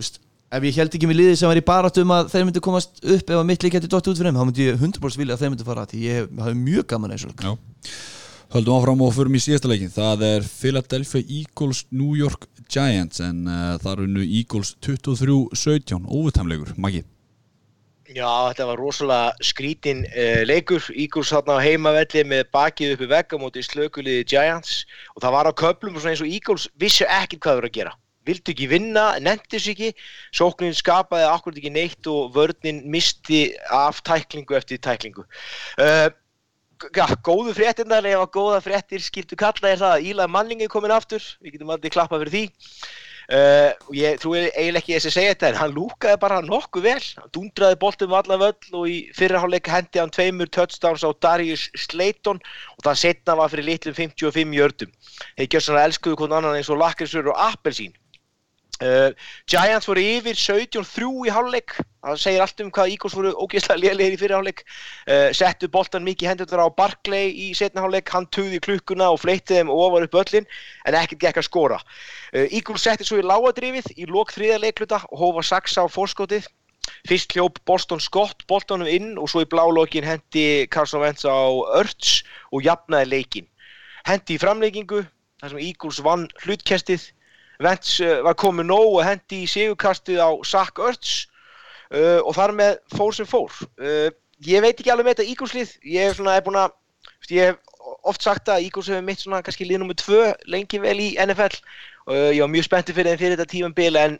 veist, 0.00 0.18
ef 0.52 0.66
ég 0.66 0.80
held 0.80 0.96
ekki 0.98 1.08
með 1.08 1.20
liði 1.20 1.36
sem 1.38 1.50
var 1.50 1.60
í 1.60 1.64
baráttu 1.66 2.02
um 2.02 2.14
að 2.16 2.32
þeir 2.32 2.48
myndi 2.48 2.64
komast 2.64 2.98
upp 3.02 3.30
ef 3.30 3.38
að 3.38 3.46
mitt 3.48 3.62
lík 3.64 3.76
geti 3.76 3.90
dott 3.92 4.10
út 4.10 4.18
fyrir 4.18 4.32
þeim 4.32 4.40
þá 4.40 4.48
myndi 4.48 4.66
ég 4.66 4.82
100% 4.82 5.22
vilja 5.22 5.36
að 5.36 5.44
þeir 5.44 5.52
myndi 5.54 5.68
fara 5.68 5.86
því 5.88 6.02
ég 6.08 6.34
hafi 6.42 6.58
mjög 6.58 6.88
gaman 6.90 7.14
eins 7.14 7.24
og 7.28 7.46
Já. 7.46 7.54
Höldum 8.52 8.76
áfram 8.76 9.06
og 9.06 9.14
förum 9.16 9.38
í 9.38 9.40
síðasta 9.40 9.70
leikin 9.70 9.94
Það 9.94 10.26
er 10.26 10.44
Philadelphia 10.44 11.24
Eagles 11.24 11.86
New 11.88 12.18
York 12.18 12.44
Giants 12.68 13.22
En 13.24 13.46
uh, 13.48 13.78
það 13.80 13.94
er 13.94 14.02
unnu 14.04 14.26
Eagles 14.26 14.74
23-17 14.84 16.04
Óvittamleikur, 16.04 16.74
Maggi 16.76 17.06
Já, 18.12 18.28
þetta 18.50 18.66
var 18.68 18.80
rosalega 18.80 19.46
skrítin 19.46 20.02
uh, 20.10 20.42
leikur, 20.44 20.84
Eagles 20.92 21.30
þarna 21.32 21.56
á 21.56 21.64
heimavelli 21.64 22.24
með 22.28 22.44
bakið 22.52 22.94
uppi 22.96 23.08
vegg 23.08 23.32
á 23.32 23.36
móti 23.40 23.64
slökuliði 23.64 24.26
Giants. 24.28 24.82
Og 25.16 25.24
það 25.24 25.36
var 25.36 25.48
á 25.48 25.52
köplum 25.62 25.96
svona 25.96 26.12
eins 26.12 26.24
og 26.24 26.28
Eagles 26.28 26.66
vissu 26.82 27.06
ekkert 27.08 27.40
hvað 27.40 27.52
það 27.52 27.60
voru 27.60 27.72
að 27.72 27.78
gera. 27.80 27.98
vildu 28.22 28.52
ekki 28.52 28.68
vinna, 28.70 29.04
nefndi 29.18 29.58
sér 29.58 29.72
ekki. 29.72 29.88
Sóknin 30.30 30.76
skapaði 30.78 31.24
akkurat 31.26 31.56
ekki 31.58 31.72
neitt 31.74 32.06
og 32.06 32.28
vörnin 32.36 32.84
misti 32.86 33.48
af 33.66 33.98
tæklingu 34.06 34.54
eftir 34.54 34.78
tæklingu. 34.78 35.24
Uh, 35.74 36.06
ja, 36.94 37.08
góðu 37.26 37.56
fréttinnar 37.56 38.06
ef 38.06 38.20
að 38.20 38.30
góða 38.36 38.60
fréttir 38.62 39.02
skildu 39.02 39.38
kalla 39.40 39.72
er 39.72 39.80
það 39.80 39.96
að 39.96 40.06
Íla 40.12 40.28
Manning 40.30 40.62
er 40.62 40.70
komin 40.70 40.94
aftur. 40.94 41.24
Við 41.42 41.56
getum 41.56 41.74
aldrei 41.74 41.90
klappað 41.96 42.22
fyrir 42.22 42.36
því 42.36 42.44
uh, 43.32 43.70
og 43.88 43.96
ég 43.96 44.20
trúi 44.22 44.42
eiginlega 44.50 44.82
ekki 44.82 44.96
að 44.98 45.06
segja 45.08 45.32
þetta 45.34 45.50
en 45.50 45.60
hann 45.60 45.74
lúkaði 45.76 46.20
bara 46.22 46.40
nokkuð 46.44 46.86
vel. 46.86 46.98
Hann 47.20 47.32
dundraði 47.36 47.80
boltum 47.80 48.12
um 48.12 48.18
alla 48.20 48.38
völl 48.40 48.78
og 48.78 48.86
í 48.90 48.98
fyrraháleik 49.16 49.70
hendi 49.72 50.02
hann 50.02 50.12
tveimur 50.14 50.50
touchdowns 50.52 51.06
á 51.06 51.10
Darius 51.24 51.68
Slayton 51.78 52.42
og 52.76 52.84
það 52.86 53.00
setna 53.06 53.38
var 53.40 53.52
fyrir 53.52 53.68
litlum 53.70 53.96
55 53.98 54.56
jördum 54.58 54.92
þeir 55.36 55.48
gjör 55.48 55.66
svona 55.66 55.86
elskuðu 55.88 56.18
konan 56.22 56.42
annan 56.42 56.60
eins 56.60 56.70
og 56.72 56.80
lakrisur 56.82 57.30
og 57.32 57.38
appelsín 57.40 57.94
Uh, 58.82 59.12
Giants 59.46 59.86
voru 59.86 60.02
yfir 60.02 60.38
17-3 60.38 61.08
í 61.28 61.32
hálfleik. 61.32 61.76
Það 62.02 62.16
segir 62.18 62.42
allt 62.42 62.62
um 62.64 62.70
hvað 62.74 62.94
Eagles 62.94 63.14
voru 63.14 63.32
ógeðslega 63.38 63.78
lélegir 63.78 64.16
í 64.16 64.20
fyrir 64.20 64.36
hálfleik. 64.38 64.64
Uh, 65.06 65.28
settu 65.36 65.68
boltan 65.70 66.06
mikið 66.06 66.32
hendur 66.32 66.64
á 66.64 66.66
Barclay 66.74 67.30
í 67.30 67.52
setna 67.58 67.84
hálfleik, 67.84 68.10
hann 68.10 68.26
tuði 68.34 68.58
klukkuna 68.64 69.12
og 69.14 69.20
fleitti 69.22 69.60
þeim 69.60 69.70
ofar 69.72 70.08
upp 70.08 70.18
öllin 70.24 70.48
en 70.88 70.98
ekkert 70.98 71.22
gekk 71.22 71.42
að 71.42 71.48
skora. 71.48 71.78
Uh, 72.32 72.48
Eagles 72.48 72.82
setti 72.88 73.06
svo 73.06 73.20
í 73.22 73.26
lágadrifið 73.26 73.92
í 73.94 74.08
lok 74.10 74.34
þriða 74.34 74.58
leikluta 74.64 75.04
og 75.12 75.22
hófa 75.22 75.46
saksa 75.52 75.86
á 75.86 75.92
fórskotið 75.92 76.50
fyrst 77.06 77.32
hljóp 77.36 77.60
Boston 77.68 78.02
Scott 78.02 78.42
boltanum 78.50 78.90
inn 78.90 79.14
og 79.14 79.30
svo 79.30 79.44
í 79.44 79.48
blálókin 79.48 80.06
hendi 80.06 80.66
Carson 80.74 81.02
Wentz 81.02 81.22
á 81.22 81.38
Örts 81.78 82.22
og 82.50 82.66
jafnaði 82.66 83.10
leikin 83.12 83.48
hendi 84.08 84.36
í 84.36 84.42
framleikingu 84.42 85.02
þar 85.42 85.52
sem 85.52 85.62
Eagles 85.62 86.00
vann 86.04 86.28
hlutkestið 86.42 87.08
Vents 87.64 87.98
uh, 88.02 88.18
var 88.26 88.38
komið 88.38 88.68
nóg 88.70 88.98
og 88.98 89.04
hendi 89.06 89.42
í 89.44 89.50
sigurkastið 89.50 90.22
á 90.22 90.30
Sack 90.46 90.80
Örts 90.82 91.26
uh, 91.92 92.20
og 92.24 92.34
þar 92.36 92.54
með 92.58 92.78
fór 92.96 93.16
sem 93.16 93.28
fór. 93.28 93.52
Uh, 93.80 94.08
ég 94.46 94.64
veit 94.64 94.74
ekki 94.74 94.92
alveg 94.92 95.08
með 95.08 95.16
þetta 95.16 95.30
Ígúslið, 95.34 95.76
ég 95.86 96.10
hef 96.10 96.44
búin 96.46 96.60
að, 96.60 96.74
ég 97.30 97.52
hef 97.52 97.72
oft 98.02 98.24
sagt 98.24 98.50
að 98.50 98.66
Ígús 98.66 98.90
hefur 98.90 99.06
mitt 99.06 99.22
svona 99.22 99.42
kannski 99.44 99.66
lið 99.66 99.82
nummið 99.82 100.02
tvö 100.02 100.26
lengi 100.50 100.80
vel 100.82 100.98
í 101.02 101.12
NFL 101.22 101.54
uh, 101.54 102.30
ég 102.34 102.42
var 102.42 102.52
mjög 102.52 102.68
spenntið 102.68 102.98
fyrir 102.98 103.12
þeim 103.12 103.22
fyrir 103.22 103.36
þetta 103.36 103.52
tímambil 103.52 103.98
en 104.00 104.18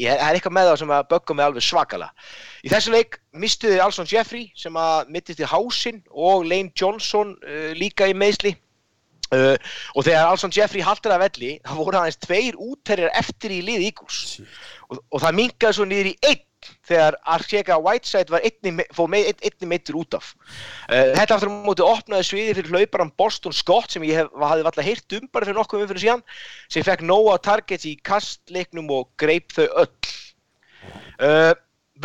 ég 0.00 0.12
er 0.12 0.34
eitthvað 0.36 0.56
með 0.56 0.70
það 0.70 0.78
sem 0.82 0.92
að 0.92 1.08
bögga 1.12 1.36
mig 1.36 1.46
alveg 1.46 1.64
svakala. 1.64 2.10
Í 2.60 2.72
þessu 2.72 2.92
leik 2.92 3.16
mistuði 3.32 3.80
Alson 3.80 4.08
Jeffrey 4.10 4.50
sem 4.58 4.76
að 4.76 5.12
mittist 5.14 5.40
í 5.40 5.48
hásinn 5.48 6.02
og 6.12 6.44
Lane 6.44 6.74
Johnson 6.76 7.32
líka 7.80 8.10
í 8.10 8.16
meðsli. 8.16 8.52
Uh, 9.34 9.56
og 9.98 10.04
þegar 10.06 10.30
Alson 10.30 10.52
Jeffrey 10.54 10.84
haldur 10.86 11.16
að 11.16 11.24
velli 11.24 11.54
það 11.66 11.78
voru 11.80 11.98
aðeins 11.98 12.20
tveir 12.22 12.58
útterjar 12.62 13.14
eftir 13.18 13.54
í 13.56 13.62
lið 13.66 13.88
Eagles. 13.88 14.20
Og, 14.86 15.00
og 15.10 15.22
það 15.24 15.40
minkaði 15.40 15.78
svo 15.78 15.86
niður 15.88 16.12
í 16.12 16.18
einn 16.28 16.44
þegar 16.86 17.16
Archega 17.34 17.76
Whiteside 17.82 18.32
var 18.32 18.46
einni, 18.46 18.86
fóð 18.94 19.10
með 19.12 19.28
ein, 19.30 19.42
einni 19.48 19.70
meittur 19.70 19.98
út 20.00 20.16
af. 20.18 20.30
Uh, 20.86 21.12
þetta 21.16 21.36
aftur 21.36 21.50
á 21.50 21.54
móti 21.66 21.86
opnaði 21.86 22.28
sviði 22.30 22.56
fyrir 22.60 22.72
hlauparan 22.74 23.12
Boston 23.18 23.54
Scott 23.54 23.94
sem 23.94 24.06
ég 24.06 24.22
hef, 24.22 24.30
hafði 24.38 24.66
alltaf 24.70 24.86
heyrt 24.86 25.18
um 25.18 25.28
bara 25.34 25.48
fyrir 25.48 25.58
nokkuð 25.58 25.84
umfyrir 25.84 26.04
síðan 26.06 26.24
sem 26.70 26.86
fekk 26.86 27.04
nóga 27.06 27.36
targets 27.42 27.86
í 27.88 27.96
kastleiknum 28.06 28.90
og 28.94 29.10
greip 29.20 29.54
þau 29.56 29.66
öll. 29.66 30.16
Uh, 31.16 31.52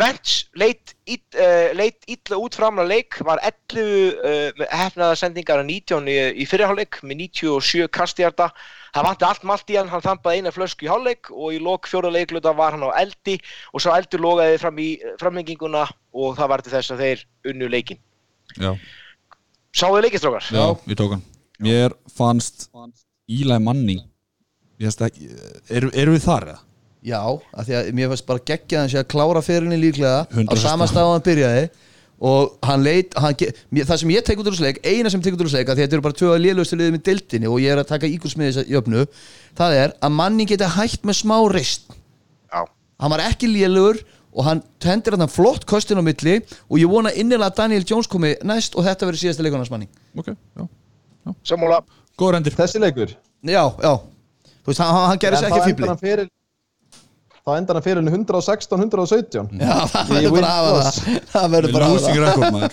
Vents 0.00 0.46
leit, 0.56 0.94
ill, 1.04 1.20
uh, 1.36 1.72
leit 1.76 2.06
illa 2.08 2.38
út 2.40 2.54
framlega 2.56 2.88
leik, 2.88 3.18
var 3.28 3.42
11 3.44 3.82
uh, 3.82 4.62
hefnaða 4.72 5.18
sendingar 5.20 5.60
að 5.60 5.68
19 5.68 6.08
í, 6.08 6.14
í 6.40 6.46
fyrirháleik 6.48 7.00
með 7.04 7.18
97 7.26 7.90
kastjarta. 7.92 8.46
Það 8.94 9.06
vandi 9.08 9.26
allt 9.28 9.44
malt 9.48 9.72
í 9.72 9.76
hann, 9.76 9.90
hann 9.92 10.04
þampaði 10.04 10.40
eina 10.40 10.52
flösku 10.54 10.86
í 10.86 10.90
háleik 10.92 11.28
og 11.32 11.52
í 11.52 11.60
lok 11.60 11.90
fjóra 11.90 12.12
leikluta 12.12 12.54
var 12.56 12.72
hann 12.76 12.86
á 12.88 12.96
eldi 13.02 13.36
og 13.72 13.84
svo 13.84 13.92
eldur 13.96 14.24
logaði 14.24 14.58
fram 14.64 14.80
í 14.80 14.88
framhenginguna 15.20 15.84
og 16.16 16.36
það 16.40 16.50
var 16.54 16.64
til 16.64 16.74
þess 16.76 16.94
að 16.96 17.04
þeir 17.04 17.26
unnu 17.52 17.68
leikin. 17.72 18.00
Já, 18.60 18.72
Sáðu 19.76 20.02
leikistrókar? 20.04 20.48
já, 20.52 20.66
við 20.88 20.98
tók 21.00 21.14
hann 21.14 21.22
Mér 21.62 21.94
fannst 22.12 22.66
Eli 23.30 23.56
Manning 23.62 24.02
Ég 24.82 24.88
veist 24.90 25.04
ekki, 25.04 25.28
eru 25.70 25.88
er 25.94 26.10
við 26.12 26.24
þar 26.26 26.48
eða? 26.50 26.60
Já, 27.02 27.18
af 27.18 27.66
því 27.66 27.74
að 27.78 27.88
mér 27.98 28.10
fannst 28.12 28.26
bara 28.28 28.42
geggja 28.46 28.82
hans 28.84 28.92
að 28.94 29.08
klára 29.10 29.40
fyrirni 29.42 29.78
líklega 29.80 30.20
á 30.22 30.30
100%. 30.30 30.60
sama 30.62 30.86
stað 30.86 31.08
á 31.08 31.12
hann 31.16 31.24
byrjaði. 31.26 31.64
Og 32.22 32.52
hann 32.62 32.84
leit, 32.86 33.14
hann, 33.18 33.34
mér- 33.74 33.86
það 33.88 33.98
sem 33.98 34.10
ég 34.14 34.22
tek 34.22 34.38
út 34.38 34.46
úr 34.46 34.54
þessu 34.54 34.62
leik, 34.62 34.76
eina 34.86 35.10
sem 35.10 35.20
tek 35.24 35.34
út 35.34 35.40
úr 35.42 35.48
þessu 35.50 35.58
leik 35.58 35.70
af 35.72 35.74
því 35.74 35.82
að 35.82 35.86
þetta 35.88 35.96
eru 35.98 36.04
bara 36.04 36.18
tvö 36.20 36.28
að 36.30 36.42
lélustu 36.44 36.76
liðið 36.78 36.92
með 36.94 37.02
deildinni 37.08 37.48
og 37.50 37.56
ég 37.58 37.72
er 37.74 37.80
að 37.82 37.88
taka 37.88 38.06
að 38.06 38.68
jöfnu 38.70 39.00
það 39.58 39.74
er 39.80 39.94
að 39.98 40.12
manni 40.14 40.46
geta 40.46 40.68
hægt 40.76 41.02
með 41.02 41.16
smá 41.18 41.34
reist 41.50 41.90
Já. 42.54 42.62
hann 43.02 43.10
var 43.10 43.24
ekki 43.26 43.50
lélugur 43.50 43.98
og 44.32 44.46
hann 44.46 44.62
tendir 44.78 45.16
hann 45.18 45.26
flott 45.34 45.66
kostin 45.66 45.98
á 45.98 46.04
milli 46.06 46.36
og 46.70 46.78
ég 46.78 46.86
vona 46.94 47.10
innilega 47.10 47.50
að 47.50 47.58
Daniel 47.58 47.82
Jones 47.90 48.06
komi 48.06 48.36
næst 48.46 48.78
og 48.78 48.86
þetta 48.86 49.08
verður 49.10 49.22
síðasta 49.24 49.42
leikunars 49.42 49.72
manni. 49.74 49.88
Ok, 50.14 50.30
já 50.30 50.68
Sammála. 51.42 51.82
Góður 52.18 52.38
endir. 52.38 52.54
Þessi 52.54 52.78
leikur? 52.82 53.12
Já, 53.42 53.64
já, 53.82 53.92
þú 54.62 54.70
veist, 54.70 54.78
hann, 54.78 54.94
hann 55.10 55.18
gerði 55.18 55.36
En 55.38 55.42
sér 55.42 55.50
ekki 55.58 55.72
fýbli 55.72 55.90
hann 55.90 55.98
fyrir 56.00 56.30
þá 57.42 57.52
endar 57.58 57.78
hann 57.78 57.86
fyrir 57.86 58.02
116-117 58.06 59.60
Já, 59.60 59.76
það 59.92 60.10
Í 60.12 60.16
verður 60.16 60.34
bara 60.38 60.50
að 60.50 60.58
hafa 60.58 60.82
það. 60.88 61.22
Það 61.34 61.54
verður 61.56 61.76
bara 61.76 61.86
að 61.86 61.92
hafa 61.92 62.40
það. 62.40 62.52
maður. 62.56 62.72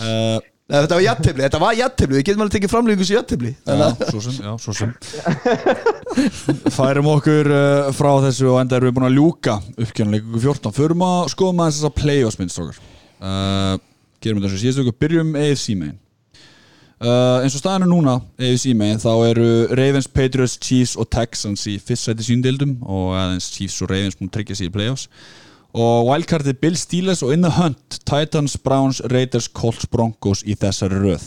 Uh, 0.00 0.38
Nei, 0.66 0.80
Þetta 0.82 0.96
var 0.96 1.02
jættibli, 1.04 1.42
þetta 1.44 1.58
var 1.62 1.74
jættibli, 1.78 2.16
við 2.18 2.24
getum 2.26 2.40
alveg 2.42 2.54
tekið 2.56 2.70
framlýningu 2.72 3.04
sem 3.06 3.14
jættibli 3.14 3.50
Já, 3.54 3.84
svo 4.08 4.22
sem, 4.24 4.38
já, 4.42 4.54
svo 4.58 4.72
sem. 4.74 4.94
Færum 6.74 7.10
okkur 7.12 7.50
uh, 7.54 7.90
frá 7.94 8.08
þessu 8.24 8.48
og 8.50 8.58
enda 8.64 8.80
erum 8.80 8.90
við 8.90 8.96
búin 8.96 9.06
að 9.06 9.14
ljúka 9.14 9.54
uppkjörnuleiku 9.84 10.40
14 10.42 10.74
Förum 10.74 11.04
að 11.06 11.20
skoðum 11.36 11.62
aðeins 11.62 11.78
þessa 11.78 11.92
playoffs 12.00 12.40
minn 12.40 12.50
strókar 12.50 12.80
uh, 12.82 13.76
Gerum 14.24 14.42
við 14.42 14.48
þessu 14.48 14.62
síðustu 14.64 14.82
ykkur, 14.88 14.98
byrjum 15.06 15.30
AFC 15.44 15.68
megin 15.78 15.94
uh, 17.02 17.42
eins 17.42 17.56
og 17.56 17.62
staðinu 17.62 17.88
núna 17.90 18.16
AFC 18.40 18.72
megin 18.76 19.02
þá 19.02 19.10
eru 19.28 19.48
Ravens, 19.76 20.08
Patriots, 20.08 20.58
Chiefs 20.62 20.96
og 20.96 21.10
Texans 21.12 21.66
í 21.70 21.76
fyrst 21.82 22.08
sæti 22.08 22.26
síndildum 22.26 22.78
og 22.82 23.16
aðeins 23.18 23.50
Chiefs 23.54 23.82
og 23.84 23.90
Ravens 23.92 24.18
múin 24.20 24.32
tryggja 24.32 24.58
sig 24.58 24.70
í 24.70 24.74
playoffs. 24.74 25.08
Og 25.76 26.06
wildcardið 26.08 26.60
Bill 26.62 26.78
Steelers 26.80 27.20
og 27.26 27.34
In 27.34 27.44
the 27.44 27.52
Hunt 27.52 27.98
Titans, 28.08 28.56
Browns, 28.56 29.02
Raiders, 29.12 29.48
Colts, 29.52 29.84
Broncos 29.92 30.40
í 30.46 30.56
þessari 30.56 31.02
röð. 31.02 31.26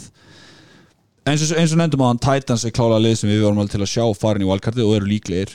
Eins 1.29 1.43
og, 1.45 1.57
eins 1.59 1.75
og 1.75 1.81
nefndum 1.81 2.07
hann 2.07 2.21
Titans 2.23 2.65
er 2.65 2.73
klálega 2.73 3.03
lið 3.03 3.19
sem 3.19 3.29
við 3.29 3.43
vorum 3.45 3.61
alveg 3.61 3.75
til 3.75 3.83
að 3.85 3.91
sjá 3.93 4.05
farin 4.17 4.45
í 4.45 4.49
wildcardið 4.49 4.87
og 4.87 4.95
eru 4.97 5.11
líklegir. 5.11 5.53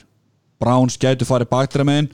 Browns 0.63 1.01
gætu 1.01 1.27
farið 1.27 1.51
baktra 1.51 1.87
megin 1.87 2.13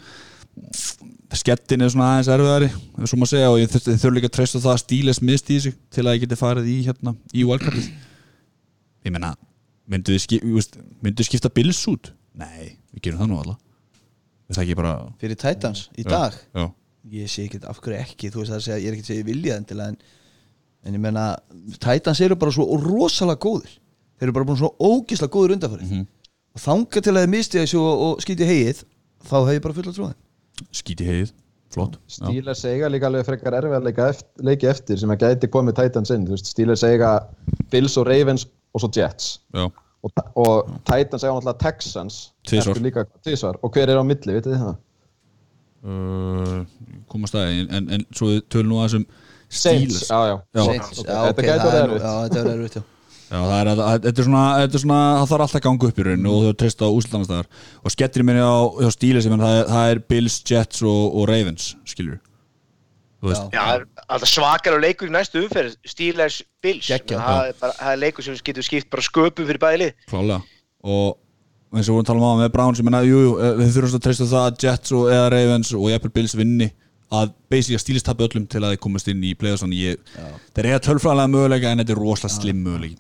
skettin 1.39 1.85
er 1.85 1.91
svona 1.93 2.09
aðeins 2.17 2.29
erfiðari 2.35 2.69
ef 2.71 3.07
svo 3.11 3.19
maður 3.21 3.31
segja 3.31 3.51
og 3.53 3.59
ég 3.61 3.71
þurfti 3.71 3.95
þurf 4.03 4.15
líka 4.17 4.31
að 4.31 4.35
treysta 4.37 4.61
það 4.65 4.73
að 4.73 4.81
Steelers 4.83 5.21
misti 5.23 5.57
í 5.57 5.61
sig 5.67 5.77
til 5.95 6.05
að 6.07 6.17
ég 6.17 6.25
geti 6.25 6.39
farið 6.41 6.71
í 6.73 6.77
hérna 6.89 7.13
í 7.31 7.45
wildcardið 7.47 7.87
ég 9.07 9.15
menna 9.15 9.31
myndu 9.91 10.15
þið 10.17 10.23
skip, 10.25 10.45
myndu 11.03 11.27
skipta 11.27 11.51
Bills 11.55 11.81
út? 11.91 12.11
Nei, 12.35 12.77
við 12.95 13.05
gerum 13.07 13.23
það 13.23 13.31
nú 13.31 13.41
alla 13.45 13.57
bara 14.81 14.95
Fyrir 15.21 15.39
Titans 15.39 15.85
í 15.95 16.03
Já, 16.03 16.11
dag? 16.11 16.39
já. 16.55 16.65
Ég 17.11 17.31
sé 17.31 17.45
ekki 17.47 17.61
af 17.65 17.79
hverju 17.81 18.01
ekki, 18.03 18.31
þú 18.31 18.43
veist 18.43 18.51
það 18.53 18.59
að 18.59 18.65
segja 18.67 18.81
Ég 18.81 18.89
er 18.91 18.97
ekki 18.97 19.05
að 19.05 19.11
segja 19.11 19.23
ég 19.23 19.29
vilja 19.31 19.59
endilega 19.61 19.93
en, 19.93 20.01
en 20.85 20.97
ég 20.99 21.03
menna, 21.05 21.27
Titans 21.79 22.21
eru 22.27 22.37
bara 22.41 22.53
svo 22.53 22.67
rosalega 22.83 23.41
góðir. 23.41 23.77
Þeir 24.19 24.27
eru 24.29 24.35
bara 24.37 24.49
búin 24.51 24.59
svo 24.61 24.73
ógislega 24.79 25.33
góðir 25.37 25.55
undanfærið 25.57 25.87
Mhm. 25.95 26.09
Og 26.51 26.59
þanga 26.65 27.01
til 27.01 27.13
að 27.15 27.23
þið 27.23 27.31
misti 27.31 27.61
þessu 27.61 27.79
og, 27.79 28.01
og 28.09 28.23
skýti 28.25 28.47
hegið 28.49 28.83
Þá 29.31 29.37
hef 29.47 29.55
ég 29.55 29.63
bara 29.63 29.77
fulla 29.77 29.93
trúið 29.95 30.15
skíti 30.75 31.07
heið, 31.09 31.31
flott 31.75 31.99
já. 31.99 32.17
Steelers 32.27 32.65
eiga 32.69 32.89
líka 32.91 33.07
alveg 33.11 33.27
frekar 33.29 33.57
erfið 33.61 33.77
að 33.79 33.87
leika 33.89 34.09
eftir, 34.13 34.45
leiki 34.49 34.69
eftir 34.71 34.99
sem 35.03 35.13
að 35.15 35.23
gæti 35.27 35.51
komið 35.55 35.79
Titans 35.81 36.11
inn 36.15 36.27
Steelers 36.41 36.83
eiga 36.89 37.13
Bills 37.73 37.97
og 38.01 38.07
Ravens 38.11 38.47
og 38.75 38.83
svo 38.85 38.91
Jets 38.97 39.41
Já. 39.55 39.65
og, 40.03 40.23
og 40.35 40.71
Titans 40.89 41.25
eiga 41.25 41.35
náttúrulega 41.39 41.59
Texans 41.65 42.21
líka 42.83 43.07
tvisvar 43.25 43.59
og 43.63 43.73
hver 43.75 43.89
er 43.95 43.99
á 44.01 44.05
milli, 44.07 44.37
vitið 44.39 44.55
þið 44.57 44.65
það? 44.67 44.79
Uh, 45.81 46.65
komast 47.09 47.35
að 47.41 47.55
en, 47.55 47.69
en, 47.73 47.87
en 47.97 48.03
svo 48.13 48.27
við 48.35 48.43
tölum 48.53 48.75
nú 48.75 48.81
aðeins 48.83 48.99
um 49.01 49.07
Saints, 49.51 50.03
Steelers 50.05 50.11
já, 50.11 50.19
já, 50.29 50.35
Já. 50.55 50.65
Saints, 50.67 50.99
já, 51.01 51.21
þetta 51.25 51.31
ok, 51.31 51.47
gæti 51.47 51.71
er. 51.71 51.71
Já, 51.71 51.79
er 51.81 51.91
já 51.91 52.01
Já, 52.01 52.11
er, 52.11 52.31
að- 52.31 52.37
að- 52.37 52.51
er 52.53 52.75
svona, 52.75 52.85
þetta 53.31 54.11
er 54.11 54.27
svona 54.27 54.47
það 55.21 55.29
þarf 55.31 55.45
alltaf 55.45 55.61
að 55.61 55.67
ganga 55.69 55.91
upp 55.91 56.01
í 56.01 56.07
rauninu 56.09 56.33
og 56.33 56.49
þau 56.49 56.57
treysta 56.63 56.89
á 56.89 56.97
úslutanastæðar 56.97 57.53
og 57.85 57.95
skettir 57.95 58.27
minni 58.27 58.43
á, 58.43 58.59
á 58.67 58.91
ég 58.91 59.31
menn, 59.31 59.45
það, 59.45 59.61
er, 59.61 59.71
það 59.71 59.93
er 59.93 60.03
Bills, 60.11 60.41
Jets 60.51 60.83
og, 60.83 61.05
og 61.15 61.31
Ravens 61.31 61.71
skilur 61.87 62.19
Já. 63.21 63.85
Er 64.09 64.25
svakar 64.25 64.79
og 64.79 64.81
leikur 64.81 65.11
í 65.11 65.13
næstu 65.13 65.43
umferð 65.45 65.75
Steelers 65.85 66.41
Bills. 66.65 66.89
Það 66.89 67.51
er, 67.51 67.57
bara, 67.61 67.75
það 67.77 67.91
er 67.93 67.99
leikur 68.01 68.25
sem 68.25 68.39
getur 68.45 68.65
skipt 68.65 68.89
bara 68.93 69.05
sköpum 69.05 69.45
fyrir 69.45 69.61
bæði 69.61 69.81
lið. 69.83 69.91
Klálega. 70.09 70.41
Og 70.81 71.19
eins 71.77 71.85
og 71.85 71.93
við 71.93 71.99
vorum 71.99 72.07
að 72.07 72.09
tala 72.09 72.21
um 72.21 72.25
á 72.25 72.41
með 72.41 72.87
menna, 72.87 73.03
jú, 73.05 73.19
jú, 73.27 73.35
eh, 73.39 73.59
þið 73.61 73.75
þurfum 73.77 73.99
að 73.99 74.05
treysta 74.07 74.25
á 74.27 74.33
það 74.33 74.47
að 74.47 74.65
Jets 74.65 74.95
og 74.97 75.11
eða 75.13 75.29
Ravens 75.35 75.73
og 75.77 75.91
jafnvel 75.93 76.13
Bills 76.17 76.37
vinni 76.39 76.71
að 77.11 77.35
basically 77.51 77.77
að 77.79 77.83
Steelers 77.85 78.07
tapja 78.07 78.29
öllum 78.29 78.47
til 78.51 78.63
að 78.63 78.75
þeir 78.75 78.83
komast 78.85 79.11
inn 79.11 79.25
í 79.27 79.35
ég, 79.35 80.11
þeir 80.55 80.69
eiga 80.69 80.83
tölfræðlega 80.87 81.33
möguleika 81.33 81.71
en 81.71 81.83
þetta 81.83 81.95
er 81.97 82.03
rosalega 82.05 82.37
slim 82.37 82.61
möguleiki. 82.67 82.99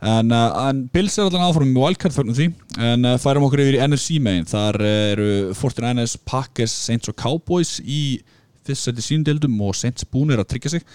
En, 0.00 0.30
uh, 0.32 0.68
en 0.70 0.86
Bills 0.88 1.18
er 1.18 1.26
allan 1.28 1.50
áfram 1.50 1.74
með 1.74 1.82
wildcard 1.84 2.14
fyrir 2.14 2.36
því. 2.36 2.46
En 2.80 3.04
uh, 3.04 3.16
færum 3.20 3.44
okkur 3.44 3.60
yfir 3.66 3.76
í 3.76 3.82
NFC 3.84 4.20
megin. 4.22 4.46
Þar 4.48 4.78
uh, 4.80 4.92
eru 5.12 5.26
49ers, 5.58 6.14
Packers, 6.24 6.76
Saints 6.86 7.10
og 7.12 7.18
Cowboys 7.20 7.76
í 7.84 8.20
fyrst 8.64 8.88
seti 8.88 9.04
síndildum 9.04 9.58
og 9.66 9.76
Saints 9.76 10.08
búnir 10.08 10.40
að 10.40 10.54
tryggja 10.54 10.76
sig. 10.76 10.86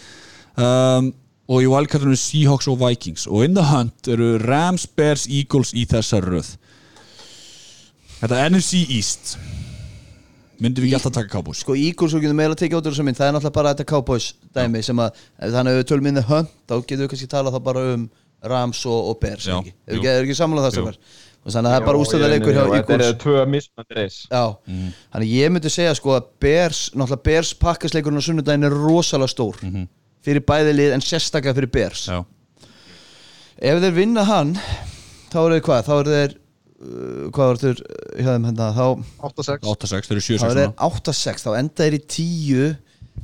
Um, 0.58 1.12
og 1.46 1.62
í 1.62 1.70
wildcardinu 1.70 2.18
Seahawks 2.18 2.70
og 2.72 2.80
Vikings. 2.82 3.28
Og 3.30 3.46
in 3.46 3.58
the 3.58 3.68
hunt 3.70 4.10
eru 4.10 4.40
Rams, 4.42 4.88
Bears, 4.90 5.28
Eagles 5.30 5.76
í 5.78 5.86
þessar 5.90 6.26
röð. 6.26 6.56
Þetta 8.24 8.42
er 8.42 8.50
NFC 8.56 8.82
East 8.96 9.36
myndum 10.64 10.84
við 10.86 10.90
ekki 10.92 10.98
alltaf 11.00 11.14
taka 11.18 11.32
Cowboys? 11.36 11.62
Sko 11.66 11.76
Eagles 11.76 12.14
og 12.16 12.22
getum 12.24 12.38
meira 12.40 12.54
að 12.56 12.62
tekið 12.64 12.78
úr 12.80 12.86
þessu 12.92 13.06
mynd. 13.08 13.18
Það 13.20 13.28
er 13.28 13.36
náttúrulega 13.36 13.58
bara 13.60 13.74
þetta 13.74 13.88
Cowboys 13.92 14.28
dæmi 14.56 14.82
sem 14.86 15.02
að 15.04 15.22
Þannig 15.42 15.72
að 15.74 15.80
við 15.82 15.88
tölum 15.92 16.10
inn 16.12 16.20
the 16.20 16.26
hunt 16.30 16.52
Þá 16.70 16.76
getum 16.88 17.04
við 17.06 17.12
kannski 17.14 17.30
talað 17.36 17.58
þá 17.58 17.62
bara 17.70 17.86
um 17.96 18.06
Rams 18.46 18.82
og, 18.86 19.00
og 19.12 19.20
Bears 19.24 19.46
Já, 19.50 19.56
ekki? 19.60 19.72
jú. 19.74 19.80
Er 19.90 19.96
ekki, 20.00 20.10
er 20.12 20.26
ekki 20.28 20.38
samlega 20.38 20.70
það 20.70 20.76
Jú. 20.80 20.86
sem 20.86 21.24
Þannig 21.46 21.70
að 21.70 21.74
það 21.76 21.80
er 21.82 21.86
bara 21.86 22.02
ústæða 22.02 22.30
leikur 22.32 22.56
hjá 22.56 22.62
Þetta 22.66 22.78
Eagles. 22.80 23.06
eru 23.10 23.18
tvö 23.22 23.42
mismandi 23.54 23.98
reis 24.00 24.16
Já, 24.32 24.44
þannig 24.66 25.26
að 25.28 25.34
ég 25.36 25.52
myndi 25.54 25.70
segja 25.74 25.92
sko 26.00 26.16
að 26.16 26.30
Bears, 26.42 26.80
náttúrulega 26.98 27.26
Bears 27.28 27.52
pakkasleikurinn 27.62 28.18
á 28.18 28.26
sunnudaginn 28.26 28.66
er 28.70 28.74
rosalega 28.74 29.30
stór 29.30 29.60
fyrir 30.26 30.42
bæði 30.42 30.72
lið 30.74 30.96
en 30.96 31.04
sérstaklega 31.06 31.54
fyrir 31.60 31.70
Bears. 31.76 32.08
Já, 32.10 32.24
ef 33.62 33.82
þeir 33.84 33.94
vinna 33.94 34.24
hann 34.26 34.56
þá 35.30 35.38
eru 35.44 35.54
þeir 35.60 35.66
hvað, 35.68 35.86
þá 35.86 35.94
eru 36.00 36.16
þeir 36.16 36.34
hvað 37.36 37.52
eru 37.54 37.62
þeir 37.64 37.80
uh, 37.84 38.24
hjá 38.24 38.32
þeim 38.36 38.48
hérna? 38.50 38.68
Þá, 38.76 38.88
8-6 39.30 39.70
8-6, 39.74 40.10
þau 40.10 40.16
eru 40.16 40.24
þá 40.24 40.30
7-6 40.32 40.44
eru 40.50 40.58
þeir 40.60 40.70
núna. 40.72 40.90
8-6 40.90 41.46
þá 41.46 41.50
enda 41.60 41.86
þeir 41.86 41.98
í 41.98 42.02
10 42.16 42.76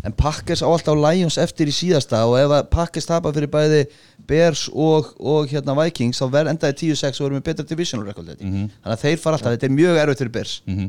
en 0.07 0.13
Packers 0.17 0.61
á 0.63 0.67
alltaf 0.71 0.95
Lions 0.97 1.35
eftir 1.41 1.67
í 1.67 1.73
síðasta 1.75 2.21
og 2.25 2.37
ef 2.39 2.53
að 2.55 2.69
Packers 2.71 3.05
tapa 3.09 3.33
fyrir 3.35 3.49
bæði 3.51 3.81
Bears 4.29 4.63
og, 4.71 5.09
og 5.19 5.49
hérna 5.51 5.75
Vikings 5.81 6.21
þá 6.21 6.29
verð 6.31 6.51
endaði 6.53 6.77
10-6 6.93 7.19
og 7.19 7.25
verðum 7.27 7.39
með 7.41 7.47
betra 7.49 7.65
divisional 7.67 8.05
record 8.07 8.29
mm 8.31 8.47
Mhm. 8.47 8.69
þannig 8.81 8.95
að 8.95 9.03
þeir 9.03 9.19
fara 9.19 9.35
alltaf, 9.37 9.51
þetta 9.57 9.67
er 9.67 9.75
mjög 9.75 9.99
erfitt 10.05 10.21
fyrir 10.23 10.31
Bears. 10.37 10.53
Mhm. 10.65 10.87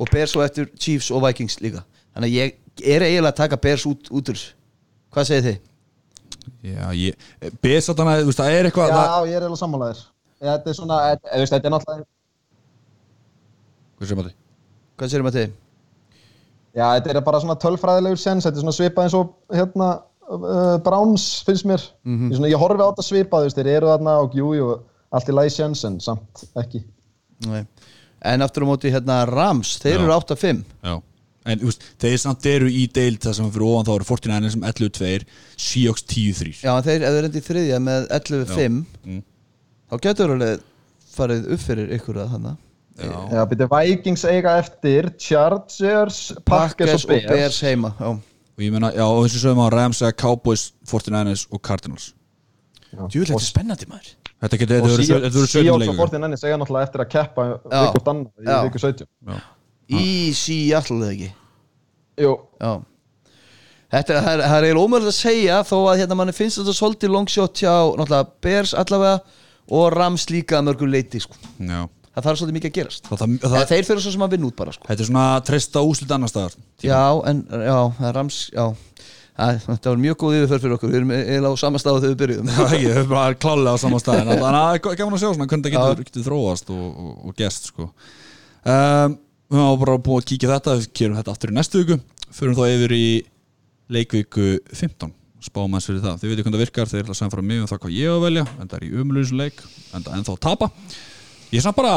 og 0.00 0.08
Bears 0.14 0.36
og 0.36 0.44
eftir 0.46 0.68
Chiefs 0.78 1.10
og 1.10 1.20
Vikings 1.26 1.58
líka. 1.60 1.82
Þannig 2.14 2.30
að 2.30 2.36
ég 2.38 2.54
er 2.94 3.02
eiginlega 3.04 3.32
að 3.34 3.36
taka 3.42 3.56
Bears 3.60 3.84
út, 3.86 4.08
út 4.10 4.30
úr 4.32 4.38
hvað 5.12 5.26
segir 5.28 5.44
þið? 5.50 5.58
Já, 6.70 6.86
ég 6.96 7.52
Bears 7.60 7.88
að 7.90 7.98
þannig, 8.00 8.22
þú 8.22 8.30
veist, 8.30 8.40
það 8.40 8.54
er 8.56 8.68
eitthvað 8.70 8.88
Já, 8.94 8.96
ég 9.26 9.34
er 9.36 9.42
eiginlega 9.42 9.60
sammálaðir 9.60 10.00
Þetta 10.40 10.70
er 10.72 10.76
svona, 10.78 10.98
þú 11.20 11.40
veist, 11.42 11.52
þetta 11.54 11.68
er 11.68 11.74
náttúrulega 11.74 12.06
Hvað 14.00 14.08
sem 14.12 14.20
að 14.22 14.28
því? 14.30 14.34
hvað 15.00 15.10
segir 15.12 15.24
maður 15.26 15.38
þið? 15.40 15.50
Já, 16.70 16.84
þetta 16.94 17.10
er 17.12 17.24
bara 17.26 17.40
svona 17.42 17.56
tölfræðilegur 17.60 18.20
sens 18.20 18.46
Þetta 18.46 18.60
er 18.60 18.64
svona 18.64 18.76
svipað 18.76 19.06
eins 19.08 19.16
og 19.18 19.34
hérna 19.56 19.88
uh, 20.30 20.76
Browns 20.86 21.26
finnst 21.46 21.66
mér 21.68 21.82
ég, 21.82 22.36
svona, 22.36 22.50
ég 22.52 22.60
horfi 22.62 22.80
á 22.84 22.88
þetta 22.92 23.06
svipað, 23.08 23.44
þú 23.44 23.48
veist, 23.50 23.60
þeir 23.60 23.70
eru 23.74 23.90
þarna 23.92 24.16
og 24.24 24.36
jú, 24.38 24.50
jú, 24.56 24.68
allt 25.10 25.30
í 25.32 25.36
lagi 25.36 25.54
sens 25.56 25.84
en 25.88 25.98
samt 26.04 26.44
ekki 26.62 26.82
Nei. 27.48 27.64
en 28.30 28.44
aftur 28.44 28.64
á 28.64 28.70
móti 28.70 28.92
hérna 28.92 29.22
Rams 29.28 29.74
þeir 29.82 29.96
Já. 29.98 30.02
eru 30.06 30.16
8-5 30.18 30.64
Já 30.86 30.96
En 31.48 31.56
þú 31.56 31.70
veist, 31.70 31.84
þeir 31.96 32.18
samt 32.20 32.46
eru 32.50 32.66
í 32.68 32.82
deild 32.92 33.22
það 33.24 33.32
sem 33.38 33.46
fyrir 33.50 33.64
ofan 33.64 33.86
þá 33.88 33.92
eru 33.94 34.06
49 34.10 34.50
sem 34.52 34.64
11-2 34.68 35.22
Seahawks 35.56 36.02
10-3 36.12 36.50
Já, 36.60 36.72
en 36.76 36.84
þeir, 36.84 37.04
ef 37.08 37.14
þeir 37.16 37.28
endi 37.30 37.40
í 37.40 37.46
þriðja 37.46 37.78
með 37.86 38.08
11-5 38.18 38.76
Mm. 39.08 39.22
Þá 39.90 39.94
getur 40.06 40.34
alveg 40.36 40.66
farið 41.10 41.48
upp 41.54 41.64
fyrir 41.66 41.94
ykkur 41.98 42.20
að 42.22 42.34
þannig 42.36 42.58
Já, 43.00 43.16
Já, 43.32 43.44
byrju, 43.48 43.66
Vikings 43.70 44.24
eiga 44.28 44.56
eftir 44.60 45.08
Chargers, 45.16 46.18
Packers 46.44 47.06
og 47.06 47.22
Bears, 47.30 47.60
heima 47.64 47.94
já. 47.96 48.10
og 48.12 48.60
ég 48.60 48.74
meina, 48.74 48.90
já, 48.92 49.04
og 49.06 49.22
þessu 49.24 49.40
sögum 49.40 49.62
á 49.64 49.72
Rams 49.72 50.02
eða 50.02 50.16
Cowboys, 50.20 50.66
49ers 50.90 51.46
og 51.48 51.62
Cardinals. 51.64 52.10
Þetta 52.90 53.38
er 53.38 53.44
spennandi 53.46 53.88
maður. 53.88 54.10
Þetta 54.40 54.58
getur, 54.60 54.84
verður 54.84 55.02
17 55.04 55.48
Seahawks 55.52 55.72
og 55.72 55.80
leikur 55.82 55.98
49ers 56.00 56.44
eiga 56.44 56.58
náttúrulega 56.60 56.88
eftir 56.88 57.02
að 57.04 57.10
keppa 57.14 57.46
Já. 57.48 57.80
viku 57.86 58.04
danna 58.04 58.28
í 58.40 58.46
Já. 58.48 58.60
viku 58.66 58.80
17 58.84 59.08
Já, 59.30 59.40
í 60.00 60.06
Seattle 60.36 61.00
eða 61.00 61.10
ekki? 61.16 61.28
Jú, 62.20 62.32
já. 62.60 62.72
Þetta 63.90 64.14
er, 64.14 64.22
það 64.24 64.32
er, 64.32 64.40
er 64.46 64.64
eiginlega 64.64 64.84
ómögulegt 64.86 65.10
að 65.10 65.18
segja 65.18 65.60
þó 65.66 65.76
að 65.90 66.00
hérna 66.00 66.16
manni 66.20 66.34
finnst 66.36 66.60
þetta 66.60 66.74
svolítið 66.78 67.12
longshot 67.14 67.60
hjá 67.62 67.72
náttúrulega 67.98 68.28
Bears 68.44 68.72
allavega 68.78 69.18
og 69.70 69.86
Rams 69.94 70.26
líka 70.32 70.58
að 70.58 70.68
mörgur 70.70 70.90
leiti 70.90 71.20
sko. 71.22 71.38
það 72.10 72.26
þarf 72.26 72.40
svolítið 72.40 72.56
mikið 72.58 72.70
að 72.70 72.76
gerast. 72.80 73.06
Það, 73.06 73.20
það, 73.22 73.54
það, 73.54 73.64
þeir 73.70 73.86
fyrir 73.88 74.04
svo 74.04 74.12
sem 74.16 74.24
að 74.26 74.34
vinna 74.34 74.48
út 74.50 74.58
bara 74.58 74.74
sko. 74.74 74.86
Þetta 74.88 75.04
er 75.04 75.08
svona 75.10 75.24
treysta 75.46 75.82
úslit 75.86 76.14
annar 76.16 76.32
staðar. 76.32 76.56
Já, 76.84 77.02
en 77.30 77.42
já, 77.48 77.76
Rams 78.16 78.38
já, 78.50 78.64
það, 79.38 79.60
þetta 79.68 79.92
var 79.92 80.02
mjög 80.04 80.18
góð 80.24 80.36
yfirferð 80.40 80.64
fyrir 80.66 80.76
okkur. 80.76 80.90
Við 80.90 81.00
erum 81.00 81.14
eiginlega 81.14 81.54
á 81.54 81.62
sama 81.62 81.82
stáðu 81.82 82.02
þegar 82.02 82.14
við 82.14 82.20
byrjuðum. 82.24 82.50
Það 82.56 82.66
er 82.66 82.76
ekki, 82.76 82.90
þau 82.90 82.98
eru 83.00 83.12
bara 83.14 83.38
klálega 83.46 83.74
á 83.74 83.78
sama 83.84 84.02
staðin 84.02 84.30
Þannig 84.32 84.48
að 84.48 84.58
það 84.58 84.74
er 84.74 85.00
gaman 85.00 85.16
að 85.16 85.22
sjá 85.22 85.28
svona 85.30 85.48
hvernig 85.54 85.76
það 85.76 85.88
getur, 85.88 86.08
getur 86.10 86.26
þróast 86.26 86.74
og, 86.74 86.84
og, 86.90 87.12
og 87.30 87.38
gest 87.38 87.70
sko. 87.70 87.88
um, 88.74 89.16
Við 89.50 89.58
hafa 89.64 89.78
bara 89.84 89.96
búið 89.98 90.20
að 90.20 90.28
kíkja 90.30 90.52
þetta. 90.56 90.76
Við 90.80 90.90
gerum 91.00 91.16
þetta 91.18 91.32
aftur 91.36 91.50
í 91.50 91.56
næstu 91.56 91.84
viku. 91.84 92.00
Förum 92.34 92.58
þá 92.58 92.64
yfir 92.70 92.92
í 92.94 93.06
leikviku 93.90 94.50
15 94.70 95.14
Spáum 95.40 95.72
aðeins 95.72 95.88
fyrir 95.88 96.02
það. 96.04 96.18
Þið 96.20 96.32
veitir 96.32 96.44
hvernig 96.46 96.58
það 96.58 96.64
virkar 96.66 96.90
Þeir 96.90 97.02
ætla 97.04 97.14
að 97.14 97.20
samfara 97.20 97.44
mig 97.50 97.62
um 97.62 97.70
það 97.70 97.80
hvað 97.84 97.94
ég 97.96 98.10
á 98.10 98.14
að 98.16 98.24
velja 98.26 98.44
En 98.60 98.68
það 98.70 98.76
er 98.80 98.84
í 98.86 98.90
umlöðsum 99.04 99.40
leik 99.40 99.62
En 99.96 100.04
það 100.04 100.16
ennþá 100.18 100.34
að 100.34 100.42
tapa. 100.46 100.70
Ég 101.50 101.58
er 101.58 101.64
samt 101.64 101.78
bara, 101.80 101.94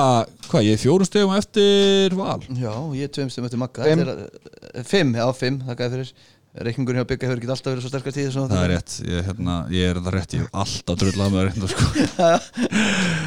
hvað, 0.50 0.64
ég 0.66 0.74
er 0.74 0.82
fjórum 0.82 1.06
stegum 1.06 1.36
eftir 1.38 2.16
val. 2.18 2.40
Já, 2.58 2.72
ég 2.98 3.06
er 3.06 3.12
tveim 3.14 3.28
stum 3.30 3.46
eftir 3.46 3.60
Magga. 3.62 3.86
Fimm. 3.86 4.00
Þetta 4.02 4.16
er, 4.16 4.72
eh, 4.74 4.88
fimm, 4.90 5.12
já, 5.14 5.28
fimm, 5.38 5.60
þakka 5.68 5.90
þér 5.92 5.94
fyrir. 5.94 6.14
Reikningur 6.54 6.98
hjá 7.00 7.06
Bygga 7.10 7.30
hefur 7.30 7.40
ekki 7.40 7.50
alltaf 7.50 7.72
verið 7.72 7.82
svo 7.82 7.90
sterkast 7.90 8.18
í 8.20 8.24
þessu 8.28 8.44
Það 8.46 8.60
er 8.64 8.70
rétt, 8.70 8.96
ég, 9.10 9.24
hérna, 9.26 9.54
ég 9.74 9.90
er 9.90 10.00
það 10.06 10.14
rétt 10.14 10.36
Ég 10.38 10.44
hef 10.44 10.60
alltaf 10.64 11.00
drullað 11.02 11.32
með 11.34 11.40
það 11.40 11.48
reynda 11.48 11.70
sko. 11.72 11.86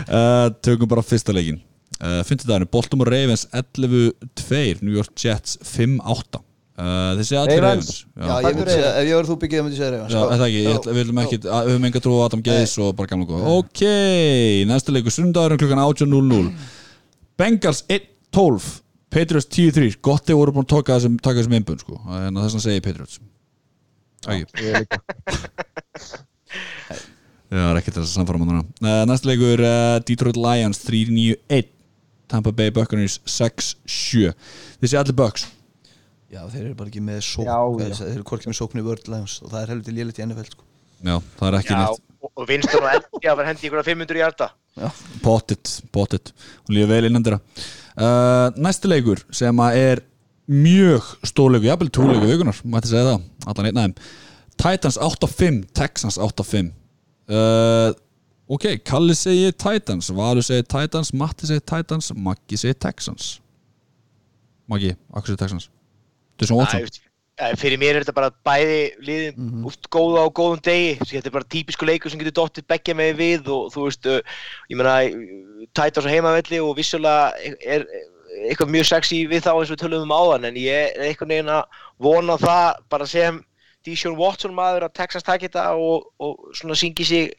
uh, 0.07 0.47
Tökum 0.67 0.91
bara 0.93 1.03
fyrsta 1.03 1.35
leikin 1.35 1.59
uh, 1.99 2.21
Fyndi 2.29 2.47
daginu, 2.47 2.69
Baltimore 2.71 3.11
Ravens 3.11 3.49
11-2 3.51 4.85
New 4.87 4.95
York 4.95 5.11
Jets 5.19 5.59
5-8 5.67 6.39
uh, 6.77 7.11
Þessi 7.19 7.37
myndi 8.57 8.75
segja, 8.77 8.91
ef 8.97 9.05
ég 9.09 9.15
verður 9.17 9.31
þú 9.33 9.37
Bygga, 9.43 9.57
ég 9.61 9.65
myndi 9.67 9.79
segja 9.81 9.91
Já, 9.97 10.07
reyfa 10.07 10.25
er 10.27 10.41
það 10.41 10.47
ekki, 10.49 10.63
ég, 10.67 10.79
ætla- 10.81 10.93
við 10.97 11.01
viljum 11.03 11.21
ekki 11.25 11.39
að- 11.43 11.67
Við 11.67 11.73
höfum 11.77 11.87
enga 11.91 12.03
trú 12.07 12.13
á 12.17 12.21
Adam 12.27 12.43
Gaze 12.49 12.83
og 12.87 12.97
bara 12.99 13.11
gamla 13.13 13.29
góða. 13.31 13.55
Ok, 13.61 13.83
næsta 14.73 14.93
leikur, 14.97 15.15
sundagurinn 15.17 15.61
klukkan 15.63 15.83
18.00 15.85 16.51
Bengals 17.41 17.83
1-12 17.89 18.69
Patriots 19.17 19.49
10-3 19.57 19.97
Gott 20.05 20.27
þeir 20.27 20.37
voru 20.41 20.53
búin 20.57 20.67
að 20.67 20.73
taka 20.77 20.97
þessum, 20.99 21.17
innbund 21.61 21.81
sko. 21.85 22.01
en 22.21 22.35
þess 22.43 22.59
að 22.59 22.65
segja 22.67 22.85
Patriots. 22.85 23.21
Það 27.47 27.63
er 27.71 27.79
ekki 27.81 27.93
til 27.95 28.03
þess 28.03 28.11
að 28.13 28.19
samfara 28.19 28.41
núna. 28.43 28.65
Uh, 28.83 29.03
Næsta 29.09 29.29
leikur 29.31 29.63
uh, 29.63 29.97
Detroit 30.07 30.37
Lions 30.41 30.81
3-9-1 30.85 31.69
Tampa 32.27 32.51
Bay 32.51 32.73
Buccaneers 32.75 33.21
6-7 33.31 34.33
Þessi 34.83 34.99
allir 34.99 35.15
Bucks 35.15 35.45
já, 36.33 36.41
þeir 36.53 36.63
eru 36.65 36.75
bara 36.79 36.91
ekki 36.93 37.03
með 37.05 37.21
sókn 37.27 37.49
Já, 37.49 37.59
já. 37.87 37.95
þeir 38.01 38.13
eru 38.17 38.27
hvorki 38.31 38.51
með 38.51 38.59
sókn 38.61 38.81
í 38.81 38.85
World 38.87 39.11
Lions 39.13 39.37
og 39.45 39.53
það 39.53 39.61
er 39.63 39.73
helviti 39.75 39.95
lélitt 39.97 40.21
í 40.21 40.25
NFL 40.27 40.49
sko. 40.51 40.65
Já, 41.07 41.17
það 41.39 41.49
er 41.51 41.57
ekki 41.61 41.75
Já, 41.75 41.81
neitt. 41.83 42.05
og, 42.25 42.31
og 42.33 42.47
vinstur 42.49 42.83
og 42.83 42.89
endi 42.95 43.29
að 43.31 43.37
vera 43.41 43.49
hendi 43.51 43.69
ykkur 43.69 43.83
500 43.91 44.23
hjarta 44.23 44.49
Pottit, 45.25 45.73
pottit 45.93 46.33
Hún 46.67 46.77
líður 46.77 46.91
vel 46.95 47.09
innan 47.11 47.25
þeirra 47.25 47.39
uh, 47.41 48.57
Næsti 48.61 48.89
leikur 48.91 49.23
sem 49.35 49.61
að 49.65 49.77
er 49.81 50.03
mjög 50.47 51.07
stórleiku, 51.27 51.67
jafnvel 51.69 51.91
trúleiku 51.93 52.29
vikunar 52.31 52.59
mætti 52.71 52.91
segja 52.93 53.07
það, 53.13 53.23
allan 53.51 53.69
einn 53.71 53.81
aðeim 53.83 53.95
Titans 54.57 54.97
8-5, 55.03 55.63
Texans 55.77 56.17
8-5 56.23 56.73
uh, 57.29 57.93
Ok, 58.57 58.69
Kalli 58.87 59.17
segir 59.19 59.57
Titans 59.59 60.09
Valur 60.17 60.45
segir 60.47 60.65
Titans, 60.71 61.13
Matti 61.13 61.49
segir 61.51 61.65
Titans 61.67 62.13
Maggi 62.15 62.57
segir 62.61 62.77
Texans. 62.81 63.35
Maggi, 64.71 64.93
akkur 65.13 65.35
segir 65.35 65.43
Texans 65.45 65.69
Er 66.41 66.51
Æ, 66.51 66.55
Watson 66.57 66.89
æ, 67.37 67.47
Fyrir 67.61 67.79
mér 67.81 67.99
er 67.99 68.05
þetta 68.05 68.17
bara 68.17 68.33
bæði 68.49 68.81
liðin 69.05 69.37
mm 69.37 69.49
-hmm. 69.51 69.67
úst 69.69 69.89
góða 69.93 70.25
á 70.25 70.29
góðum 70.33 70.61
degi. 70.65 70.97
Þetta 71.05 71.29
er 71.29 71.37
bara 71.37 71.53
típisku 71.53 71.85
leikur 71.85 72.11
sem 72.11 72.21
getur 72.21 72.37
dottið 72.43 72.67
beggja 72.69 72.95
með 72.97 73.17
við 73.21 73.49
og 73.53 73.73
þú 73.75 73.89
veist, 73.89 74.07
uh, 74.07 74.21
ég 74.71 74.77
meina 74.77 74.97
tæta 75.77 76.01
á 76.01 76.09
heimavelli 76.09 76.61
og 76.61 76.77
vissulega 76.77 77.33
er 77.61 77.85
eitthvað 78.45 78.73
mjög 78.73 78.89
sexy 78.91 79.21
við 79.29 79.45
þá 79.47 79.53
eins 79.55 79.71
og 79.71 79.75
við 79.77 79.83
tölum 79.83 80.07
um 80.07 80.15
áðan 80.15 80.49
en 80.51 80.59
ég 80.61 80.93
er 80.97 81.05
einhvern 81.09 81.33
veginn 81.33 81.53
að 81.53 81.65
vona 82.03 82.37
það 82.41 82.83
bara 82.93 83.09
sem 83.09 83.41
Deshaun 83.87 84.19
Watson 84.19 84.55
maður 84.57 84.89
að 84.89 84.97
Texas 84.99 85.27
taki 85.27 85.49
þetta 85.49 85.77
og, 85.79 86.09
og 86.19 86.51
svona 86.59 86.77
syngi 86.79 87.07
sig 87.07 87.33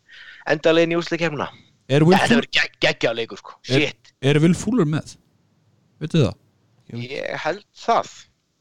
endalegin 0.50 0.96
í 0.96 1.00
úsleikefnuna 1.00 1.50
Er 1.88 2.04
Will, 2.04 2.18
Þetta 2.18 2.28
Fuller, 2.28 2.42
verður 2.42 2.50
gegg, 2.58 2.80
geggja 2.84 3.14
leikur 3.16 3.40
sko, 3.40 3.56
Er- 3.68 3.86
shit, 3.86 4.12
er 4.22 4.40
Will 4.44 4.56
Fuller 4.58 4.88
með? 4.90 5.16
Veitu 6.02 6.24
það? 6.26 6.34
ég 7.04 7.40
held 7.44 7.64
það 7.76 8.12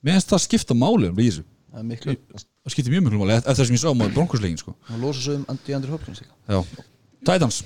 Mér 0.07 0.19
finnst 0.19 0.33
það 0.33 0.45
skipta 0.47 0.79
máli 0.79 1.11
um 1.11 1.19
Lísu 1.19 1.43
það 1.77 1.93
er 1.93 2.45
Það 2.67 2.75
skiptir 2.75 2.95
mjög 2.97 3.05
mjög 3.07 3.21
máli 3.21 3.35
eftir 3.37 3.55
það 3.55 3.69
sem 3.69 3.77
ég 3.77 3.83
sá 3.83 3.91
á 3.91 3.95
bronkoslegin 4.17 4.59
sko. 4.59 4.73
og 4.91 4.99
losa 4.99 5.21
svo 5.23 5.35
um 5.37 5.45
Andy 5.53 5.75
Andrew 5.77 5.93
Hopkins. 5.95 6.23
Titans. 7.27 7.61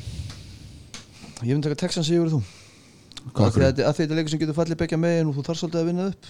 Ég 1.41 1.55
myndi 1.55 1.71
taka 1.71 1.79
Texans 1.87 2.11
verður 2.11 2.35
þú. 2.35 2.41
Hvað 3.33 3.47
að 3.47 3.55
því 3.55 3.65
að, 3.65 3.81
að 3.89 3.97
þetta 3.97 4.13
er 4.13 4.19
leikur 4.19 4.33
sem 4.35 4.43
getur 4.43 4.57
fallið 4.59 4.81
begja 4.83 4.99
megin 5.01 5.31
og 5.31 5.39
þú 5.39 5.45
þarf 5.47 5.61
svolítið 5.61 5.81
að 5.81 5.89
vinna 5.89 6.07
upp. 6.11 6.29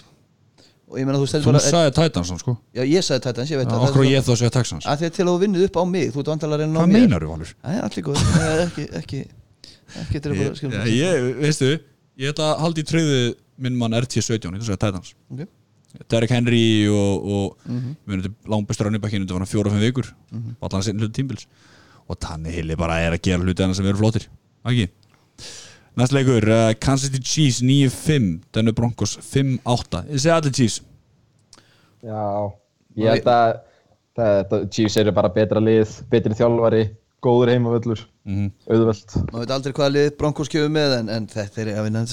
Og 0.91 0.99
ég 0.99 1.07
meina 1.07 1.19
þú 1.19 1.27
stendur 1.31 1.57
Þú 1.57 1.63
sagði 1.65 1.91
Titans 1.99 2.31
sko. 2.43 2.55
Já 2.75 2.81
ég 2.87 3.05
sagði 3.07 3.25
Titans, 3.27 3.51
ég 3.51 3.61
veit 3.61 3.71
að 3.71 3.85
Okkur 3.87 4.03
og 4.05 4.09
ég 4.11 4.25
þá 4.27 4.31
segja 4.31 4.53
Texans? 4.55 4.87
Að 4.87 5.03
því 5.03 5.09
að 5.09 5.13
til 5.17 5.23
að 5.25 5.31
þú 5.31 5.37
vinnið 5.43 5.67
upp 5.67 5.79
á 5.79 5.83
mig 5.91 6.09
þú 6.11 6.23
ert 6.23 6.31
vandalega 6.31 6.57
að 6.57 6.63
reyna 6.63 6.75
á 6.75 6.81
Hvað 6.81 6.91
mér. 6.91 7.05
meinar 7.05 7.23
þú, 7.23 7.29
Valur? 7.31 7.53
Það 7.61 7.77
er 7.77 7.87
allir 7.87 8.05
góð, 8.07 8.25
það 8.31 8.51
er 8.51 8.63
ekki 8.65 8.85
ekki, 8.99 9.21
ekki 10.03 10.21
til 10.23 10.31
að 10.31 10.41
bara 10.41 10.59
skilja 10.59 10.83
ég, 10.91 11.29
veistu, 11.39 11.71
ég 12.19 12.35
ætla 12.35 12.49
að 12.51 12.61
halda 12.65 12.83
í 12.83 12.87
treyðu 12.91 13.21
minn 13.63 13.79
mann 13.79 13.95
RT17, 14.01 14.51
ég 14.51 14.59
að 14.59 14.67
segja 14.67 14.81
Titans. 14.83 15.15
Ok. 15.31 15.47
Derek 16.11 16.31
Henry 16.31 16.87
og, 16.87 17.25
og 17.25 17.57
við 17.67 18.13
erum 18.15 18.23
til 18.25 18.33
langbæstur 18.53 18.87
rannibækinu 18.87 19.25
þetta 19.25 19.35
var 19.35 19.43
hann 19.43 19.51
fjóra-fimm 19.51 19.83
vikur. 19.83 20.11
Mm 20.31 20.39
-hmm. 20.39 20.55
allan 20.61 20.83
sinn 20.83 20.99
hluti 20.99 21.21
tímbils 21.21 21.47
og 22.07 22.19
Tanni 22.19 22.51
Hilli 22.51 22.75
bara 22.75 22.99
er 22.99 23.15
að 23.15 23.23
gera 23.23 23.43
hluti 23.43 23.63
hennar 23.63 23.75
sem 23.75 23.85
eru 23.85 23.97
flottir. 23.97 24.27
Ekki? 24.67 24.89
Næst 25.99 26.13
leikur, 26.15 26.47
uh, 26.47 26.73
Kansas 26.79 27.09
City 27.09 27.19
Chiefs 27.19 27.61
9-5 27.61 28.39
Denver 28.55 28.73
Broncos 28.73 29.17
5-8 29.17 30.05
ég 30.07 30.19
segi 30.23 30.33
allir 30.35 30.53
Chiefs? 30.55 30.81
Já, 32.01 32.51
ég 32.95 33.09
held 33.11 33.27
að 33.27 33.59
þetta 34.15 34.61
Chiefs 34.71 34.97
eru 34.97 35.11
bara 35.11 35.29
betra 35.29 35.59
lið, 35.59 35.97
betri 36.09 36.37
þjálfari, 36.37 36.85
góður 37.21 37.51
heimavöllur, 37.53 38.05
mm 38.23 38.51
auðvelt. 38.71 39.17
maður 39.31 39.43
veit 39.43 39.55
aldrei 39.57 39.73
hvað 39.73 39.91
lið 39.97 40.09
Broncos 40.17 40.49
kefur 40.49 40.71
með 40.71 40.97
en, 40.99 41.09
en 41.09 41.27
þetta 41.27 41.61
er 41.61 41.73
að 41.75 41.89
vinna 41.89 42.05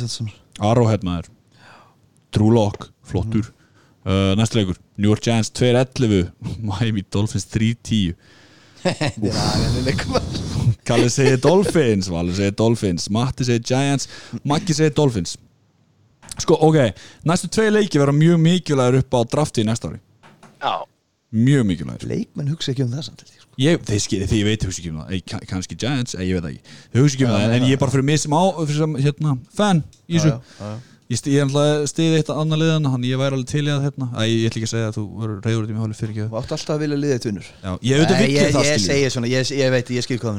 Arrowhead 0.59 1.05
maður. 1.07 1.31
True 2.35 2.51
Lock, 2.51 2.91
flottur 3.03 3.53
uh, 4.09 4.33
næst 4.41 4.57
leikur, 4.57 4.79
New 4.97 5.13
York 5.13 5.23
Giants 5.25 5.53
2-11 5.55 6.33
Miami 6.69 7.05
Dolphins 7.13 7.47
3-10 7.53 8.17
þetta 8.83 9.29
er 9.29 9.39
aðeins 9.45 9.79
leikum 9.87 10.19
Kalli 10.89 11.09
segir 11.13 11.41
Dolphins, 11.45 12.09
Valur 12.13 12.37
segir 12.39 12.55
Dolphins 12.57 13.09
Matti 13.13 13.45
segir 13.49 13.65
Giants, 13.69 14.09
Maggi 14.49 14.77
segir 14.77 14.95
Dolphins. 14.97 15.35
Sko, 16.39 16.57
ok 16.69 16.79
Næstu 17.29 17.51
tvei 17.53 17.69
leiki 17.75 18.01
vera 18.01 18.15
mjög 18.15 18.39
mikilvægur 18.41 19.03
upp 19.03 19.17
á 19.19 19.21
drafti 19.35 19.65
í 19.65 19.67
næsta 19.69 19.91
ári. 19.91 19.99
Já, 20.63 20.75
Mjög 21.35 21.67
mikilvægur 21.69 22.09
leikmenn 22.09 22.49
hugsa 22.55 22.73
ekki 22.73 22.87
um 22.87 22.93
það 22.95 23.09
samt 23.11 23.25
sko. 23.27 23.51
ég, 23.61 23.83
Þeir 23.85 24.01
skilja, 24.05 24.29
því 24.31 24.39
ég 24.39 24.47
veit 24.49 24.65
hugsa 24.65 24.81
ekki 24.81 24.93
um 24.95 25.01
það. 25.03 25.11
Ei, 25.13 25.43
Kannski 25.51 25.77
Giants, 25.83 26.15
ei, 26.17 26.31
ég 26.31 26.39
veit 26.39 26.47
ekki. 26.55 26.77
Þau 26.95 27.03
hugsa 27.03 27.19
ekki 27.19 27.27
um 27.27 27.33
Já, 27.33 27.37
það, 27.37 27.57
en 27.57 27.67
já, 27.67 27.69
ég 27.69 27.77
er 27.77 27.83
bara 27.83 27.95
fyrir 27.97 28.07
mig 28.09 28.23
sem 28.23 28.37
á 28.39 28.43
fyrir 28.63 28.79
sem, 28.79 28.95
hérna, 29.05 29.35
fan 29.59 29.83
í 30.09 30.17
þessu. 30.17 30.33
Já, 30.33 30.39
já, 30.63 30.71
já. 30.71 30.98
Ég, 31.09 31.21
ég 31.25 31.39
er 31.41 31.47
alltaf 31.47 31.87
stiðið 31.89 32.19
eitt 32.19 32.31
annar 32.35 32.59
liðan 32.61 32.85
Þannig 32.93 33.09
ég 33.15 33.21
væri 33.23 33.37
alveg 33.39 33.49
til 33.49 33.63
í 33.65 33.71
að 33.73 33.85
hérna. 33.87 34.09
Æ, 34.13 34.23
ég 34.29 34.49
ætla 34.51 34.61
ekki 34.61 34.67
að 34.69 34.73
segja 34.75 34.89
að 34.91 34.97
þú 34.99 35.05
verður 35.23 35.39
reyður 35.47 35.63
út 35.63 35.71
í 35.71 35.77
mig 35.77 35.83
hálfur 35.85 35.99
fyrir 36.03 36.19
þú 36.19 36.41
átt 36.43 36.53
alltaf 36.57 36.75
að 36.75 36.83
vilja 36.83 36.99
liðið 37.01 37.23
tvinnur 37.25 37.47
Já, 37.49 37.71
ég 37.89 38.03
vill 38.03 38.19
ég, 38.35 38.51
það 38.53 38.69
ég 38.69 38.83
segi 38.85 39.13
svona, 39.15 39.31
ég, 39.33 39.53
ég 39.57 39.73
veit, 39.73 39.93
ég 39.97 40.05
skil 40.05 40.19
hvað 40.21 40.35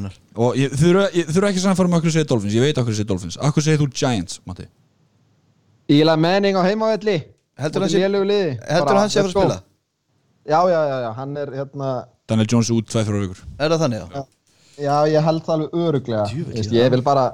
ég 0.60 0.76
þurfa 0.78 1.08
ég 1.16 1.32
þurfa 1.34 1.50
ekki 1.50 1.60
að 1.60 1.66
samfara 1.66 1.90
með 1.90 1.98
okkur 1.98 2.12
að 2.12 2.16
segja 2.20 2.28
Dolphins. 2.30 2.54
Ég 2.54 2.64
veit 2.68 2.78
okkur 2.78 2.94
að 2.94 3.00
segja 3.00 3.10
Dolphins. 3.10 3.40
Akkur 3.50 3.66
segir 3.66 3.82
þú 3.82 3.88
Giants, 3.90 4.38
Matti? 4.46 4.68
Íla 5.90 6.14
menning 6.22 6.54
á 6.54 6.62
heimavelli. 6.62 7.16
Heldur 7.60 7.82
hann 7.84 7.90
sé- 7.90 8.00
lélegu 8.04 8.30
liði. 8.30 8.52
heldur 8.70 8.86
Bara, 8.86 9.00
hann 9.02 9.10
sé 9.10 9.20
að 9.20 9.26
að 9.26 9.34
spila? 9.34 9.58
Já, 10.46 10.60
já, 10.70 10.80
já, 10.86 10.96
já, 11.04 11.10
hann 11.18 11.36
er 11.36 11.50
hérna, 11.58 11.88
Daniel 12.30 12.46
Jones 12.46 12.70
út 12.70 12.86
tvæð 12.88 13.10
fyrir 13.10 13.26
vikur. 13.26 13.42
Er 13.58 13.70
það 13.74 13.82
þannig 13.84 14.00
já? 14.00 14.24
já, 14.80 14.96
ég 15.12 15.26
held 15.26 15.42
það 15.44 15.54
alveg 15.56 15.74
öruglega. 15.84 16.24
Djöfull, 16.30 16.54
Veist, 16.54 16.70
já. 16.72 16.78
ég 16.80 16.90
vil 16.94 17.02
bara, 17.02 17.24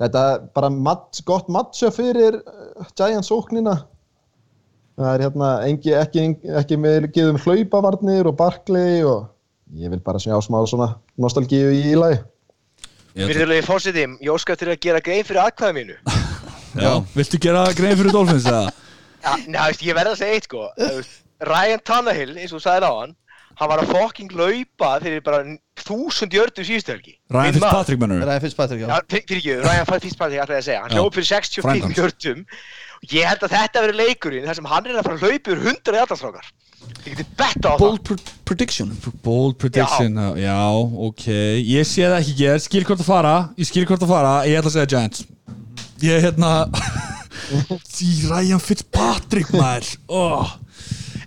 þetta 0.00 0.22
er 0.34 0.44
bara 0.54 0.70
mat, 0.70 1.20
gott 1.26 1.48
matcha 1.48 1.90
fyrir 1.90 2.38
Giants 2.96 3.30
sóknina. 3.30 3.76
Það 4.96 5.10
er 5.12 5.24
hérna, 5.26 5.48
engi, 5.68 5.92
ekki, 5.92 6.22
ekki 6.56 6.78
með 6.80 7.10
geðum 7.12 7.40
hlaupavarnir 7.42 8.28
og 8.30 8.36
Barkley 8.38 9.02
og 9.04 9.26
ég 9.76 9.92
vil 9.92 10.00
bara 10.04 10.20
sjá 10.22 10.32
smá 10.44 10.62
svona 10.68 10.94
nostalgíu 11.20 11.68
í 11.74 11.82
ílagi. 11.92 12.22
virðulegi 13.16 13.66
fósiti, 13.66 14.06
ég 14.24 14.32
óska 14.32 14.56
eftir 14.56 14.72
að 14.72 14.80
gera 14.86 15.02
grein 15.04 15.24
fyrir 15.24 15.42
aðkvæða 15.44 15.76
mínu. 15.76 15.98
Já, 16.84 16.92
viltu 17.16 17.40
gera 17.40 17.66
grein 17.76 17.96
fyrir 17.96 18.12
Dolphins 18.12 18.48
eða? 18.48 18.72
Já, 19.26 19.32
veist, 19.66 19.84
ég 19.84 19.96
verð 19.96 20.12
að 20.12 20.18
segja 20.20 20.36
eitt, 20.36 20.48
sko. 20.48 20.66
Ryan 21.46 21.82
Tannehill, 21.84 22.34
eins 22.36 22.52
og 22.52 22.60
þú 22.60 22.64
sagðir 22.64 22.88
á 22.88 22.92
hann, 23.00 23.14
hann 23.56 23.70
var 23.72 23.80
að 23.82 23.92
fucking 23.94 24.32
laupa 24.36 24.90
fyrir 25.00 25.22
bara 25.24 25.42
þúsund 25.80 26.34
jördu 26.36 26.64
síðustu 26.66 26.92
helgi. 26.92 27.14
Ryan. 27.32 27.54
Fitzpatrick 27.56 28.00
mennur 28.02 28.24
Ryan 28.26 28.42
Fitzpatrick, 28.44 28.82
já 28.82 28.88
Já, 28.90 28.98
fyr- 29.08 29.24
fyrir 29.28 29.40
ekki, 29.40 29.54
Ryan 29.64 29.86
Fitzpatrick 30.06 30.42
ætlaði 30.44 30.60
að 30.60 30.66
segja, 30.68 30.82
hann 30.84 30.92
Já. 30.92 30.98
hljóp 31.00 31.16
fyrir 31.16 31.28
65 31.30 31.64
Frændi 31.66 31.86
hans. 31.86 31.96
hjörtum 32.00 32.44
og 32.96 33.12
ég 33.12 33.26
held 33.28 33.42
að 33.46 33.54
þetta 33.56 33.82
verið 33.86 33.98
leikurinn 34.02 34.46
þar 34.48 34.58
sem 34.60 34.68
hann 34.72 34.86
er 34.88 34.96
að 35.00 35.06
fara 35.08 35.16
að 35.18 35.24
hlaupa 35.26 35.52
yfir 35.52 35.66
100 35.72 35.98
jætastrákar 36.00 36.46
ég 37.06 37.16
geti 37.16 37.24
betta 37.40 37.72
á 37.72 37.76
bold 37.80 38.02
pr 38.06 38.20
prediction 38.48 38.92
Bold 39.24 39.56
prediction, 39.60 40.16
já. 40.16 40.28
já, 40.46 40.58
ok 41.08 41.24
Ég 41.66 41.88
sé 41.88 42.04
það 42.06 42.18
ekki 42.20 42.34
gerð, 42.40 42.62
skil 42.66 42.84
hvort 42.88 43.02
að 43.02 43.08
fara 43.10 43.34
Ég 43.58 43.68
skil 43.68 43.84
hvort 43.88 44.04
að 44.06 44.12
fara, 44.12 44.32
ég 44.48 44.60
ætla 44.60 44.70
að 44.72 44.76
segja 44.76 44.90
Giants 44.92 45.24
Ég 46.04 46.12
er 46.18 46.24
hérna 46.28 46.52
Því 47.96 48.10
Ryan 48.30 48.62
Fitzpatrick 48.62 49.52
maður 49.56 49.90
oh. 50.08 50.54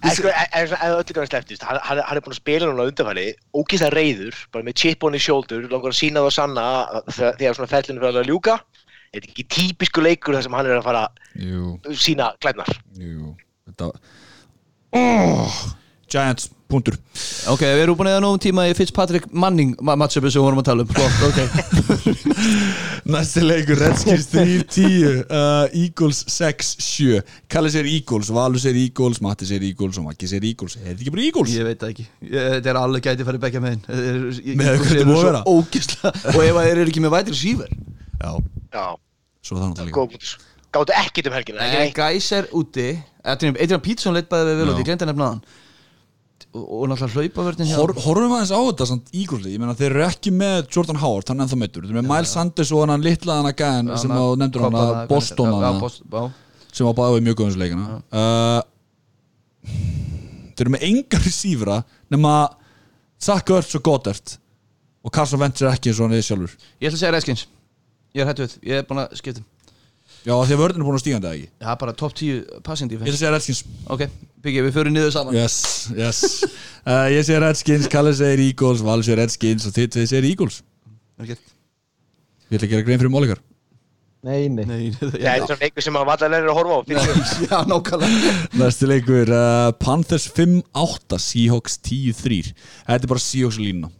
Öllu 0.06 1.14
kannar 1.14 1.28
slepptist 1.28 1.64
hann, 1.68 1.80
hann, 1.84 2.00
er 2.00 2.24
búin 2.24 2.36
að 2.36 2.40
spila 2.40 2.70
núna 2.70 2.88
undanfæli 2.88 3.26
ógíslega 3.58 3.92
reyður, 3.96 4.38
bara 4.54 4.68
með 4.68 4.78
chip 4.84 5.04
on 5.04 5.18
his 5.18 5.26
shoulder 5.26 5.66
langar 5.68 5.92
að 5.92 6.00
sína 6.00 6.24
það 6.26 6.36
sanna 6.38 6.68
þegar 7.10 7.58
svona 7.58 7.72
fellinu 7.74 8.04
fyrir 8.04 8.22
að 8.22 8.32
ljúka. 8.32 8.60
Þetta 9.10 9.26
er 9.26 9.32
ekki 9.32 9.46
típisku 9.50 10.04
leikur 10.06 10.38
þar 10.38 10.46
sem 10.46 10.56
hann 10.56 10.70
er 10.70 10.78
að 10.78 10.86
fara 10.86 11.04
Jú, 11.34 11.74
sína 11.98 12.30
klædnar 12.44 12.70
jú 13.02 13.32
Þetta 13.66 13.88
oh. 15.00 15.56
Giants, 16.10 16.50
punktur. 16.70 16.96
Ok, 17.50 17.64
við 17.66 17.82
erum 17.84 17.98
búin 17.98 18.10
að 18.12 18.16
eða 18.18 18.24
nógum 18.24 18.42
tíma 18.44 18.68
í 18.70 18.76
Fitzpatrick 18.78 19.26
Manning 19.34 19.72
ma- 19.82 19.96
matchupi 19.98 20.30
sem 20.30 20.40
við 20.42 20.46
vorum 20.48 20.62
að 20.62 20.68
tala 20.70 20.86
um. 20.86 20.92
Flott, 20.94 21.18
ok. 21.30 21.40
Næsti 23.14 23.42
leikur, 23.44 23.80
Redskins 23.80 24.28
3-10 24.30 25.24
uh, 25.26 25.66
Eagles 25.74 26.20
6-7 26.30 27.22
Kalli 27.50 27.72
sér 27.74 27.88
Eagles, 27.90 28.30
Valur 28.36 28.62
sér 28.62 28.78
Eagles 28.78 29.22
Matti 29.26 29.48
sér 29.50 29.66
Eagles 29.66 29.98
og 30.02 30.06
Maggi 30.10 30.30
sér 30.30 30.46
Eagles. 30.46 30.76
Er 30.78 30.92
þetta 30.92 31.02
ekki 31.06 31.14
bara 31.16 31.26
Eagles? 31.26 31.54
ég 31.58 31.66
veit 31.70 31.82
það 31.82 31.94
ekki. 31.96 32.06
Ég, 32.28 32.50
þetta 32.58 32.72
er 32.74 32.80
alveg 32.84 33.08
gæti 33.10 33.28
farið 33.28 33.44
begja 33.48 33.64
megin 33.64 33.82
Með 33.90 34.70
hvernig 34.70 34.92
þetta 34.92 35.08
búið 35.10 35.22
að 35.24 35.30
vera? 35.32 35.42
ógisla 35.56 36.14
og 36.36 36.40
ef 36.46 36.54
það 36.60 36.70
eru 36.76 36.86
ekki 36.86 37.04
með 37.06 37.16
vætri 37.16 37.40
síver 37.40 37.74
Já, 38.20 38.32
já, 38.76 38.86
svo 39.48 39.58
það 39.58 39.66
náttúrulega 39.72 40.06
líka. 40.20 40.38
gáttu 40.76 40.98
ekkit 41.02 41.30
um 41.32 41.38
helgina, 41.40 41.70
Gæs 41.98 42.28
er 42.36 42.50
úti. 42.54 42.90
Adrian 43.26 43.82
Peterson 43.82 44.14
leitt 44.18 44.30
bæði 44.32 44.52
við 44.54 44.60
vel 44.62 44.70
út, 44.74 44.82
ég 44.84 44.88
glemdi 44.90 45.06
að 45.08 45.12
nefna 45.14 45.30
hann 45.34 45.42
og, 46.54 46.86
náttúrulega 46.90 47.14
hlaupavörðin 47.16 47.72
Hor, 47.76 47.94
Horfum 48.04 48.36
aðeins 48.38 48.54
á 48.56 48.60
þetta 48.60 48.88
samt 48.90 49.12
Eaglesi 49.14 49.54
Ég 49.54 49.62
meina 49.62 49.76
þeir 49.78 49.92
eru 49.92 50.06
ekki 50.08 50.34
með 50.36 50.70
Jordan 50.76 51.02
Howard 51.02 51.32
Hann 51.32 51.42
er 51.42 51.48
ennþá 51.48 51.60
meittur 51.62 51.86
Þeir 51.86 51.94
eru 51.94 52.00
með 52.02 52.10
Miles 52.12 52.34
Sanders 52.36 52.74
og 52.74 52.86
hann 52.86 53.06
litla 53.06 53.40
hann 53.40 53.50
að 53.50 53.58
gæðin 53.62 53.92
sem 54.02 54.14
á 54.16 54.26
nefndur 54.40 54.66
hann 54.68 54.80
að 54.80 54.94
Boston 55.12 55.56
já. 55.60 56.24
sem 56.72 56.90
á 56.90 56.94
báði 56.98 57.26
mjög 57.28 57.42
góðum 57.42 57.62
leikana 57.64 58.00
uh, 58.10 58.62
Þeir 60.60 60.66
eru 60.66 60.76
með 60.76 60.88
enga 60.90 61.22
recívera 61.26 61.82
nema 62.12 62.34
Zach 63.20 63.52
Ertz 63.52 63.76
og 63.76 63.84
Goddard. 63.84 64.36
Og 65.04 65.12
Carson 65.16 65.40
Wentz 65.40 65.64
er 65.64 65.72
ekki 65.72 65.92
eins 65.92 66.00
og 66.00 66.08
hann 66.08 66.18
er 66.18 66.26
sjálfur. 66.26 66.56
Ég 66.80 66.90
ætla 66.90 66.98
að 66.98 67.02
segja 67.02 67.14
Redskins. 67.16 67.46
Ég 68.16 68.24
er 68.24 68.30
hættu 68.30 68.46
við, 68.46 68.56
ég 68.68 68.82
er 68.82 68.88
búin 68.90 69.02
að 69.04 69.16
skipta 69.20 69.44
um. 69.44 69.48
Já 70.26 70.34
því 70.36 70.56
að 70.56 70.62
vörðin 70.64 70.82
er 70.82 70.88
búin 70.90 70.98
að 70.98 71.04
stígandi 71.04 71.30
eða 71.30 71.38
ekki? 71.38 71.50
Já, 71.64 71.70
bara 71.80 71.94
top 71.96 72.16
10 72.20 72.64
passing 72.66 72.92
Ég 72.92 73.00
ætla 73.00 73.06
defense 73.06 73.16
að 73.16 73.22
segja 73.22 73.34
Redskins. 73.36 73.62
Ok, 73.96 74.04
byggja, 74.44 74.66
við 74.66 74.76
förum 74.76 74.96
niður 74.96 75.14
saman. 75.16 75.38
Yes, 75.38 75.60
yes. 75.96 76.24
Uh, 76.84 77.08
Ég 77.16 77.24
segir 77.28 77.46
Redskins, 77.46 77.88
Kalle 77.92 78.12
segir 78.18 78.44
Eagles 78.50 78.84
Val 78.86 79.00
segir 79.06 79.22
Redskins 79.22 79.70
og 79.70 79.78
þitt 79.78 79.96
þið 79.96 80.10
segir 80.12 80.28
Eagles. 80.34 80.60
Okay. 81.20 81.40
Ég 82.50 82.58
ætla 82.58 82.68
að 82.68 82.74
gera 82.74 82.86
grein 82.88 83.02
fyrir 83.02 83.14
mólikar 83.14 83.42
Nei, 84.26 84.50
nei. 84.52 84.66
nei, 84.68 84.80
það 85.00 85.14
er 85.16 85.44
svona 85.46 85.62
leikur 85.62 85.84
sem 85.86 85.96
að 85.96 86.08
vallar 86.10 86.34
er 86.36 86.48
að 86.52 86.58
horfa 86.58 86.76
á 86.76 86.82
fyrir 86.90 87.20
já, 87.48 87.60
nákvæmlega. 87.70 88.32
Næsti 88.60 88.90
leikur 88.90 89.30
uh, 89.32 89.70
Panthers 89.80 90.26
5-8 90.36 91.20
Seahawks 91.24 91.78
10-3 91.88 92.40
Þetta 92.52 92.98
er 93.00 93.12
bara 93.14 93.24
Seahawks 93.24 93.60
lína 93.62 93.92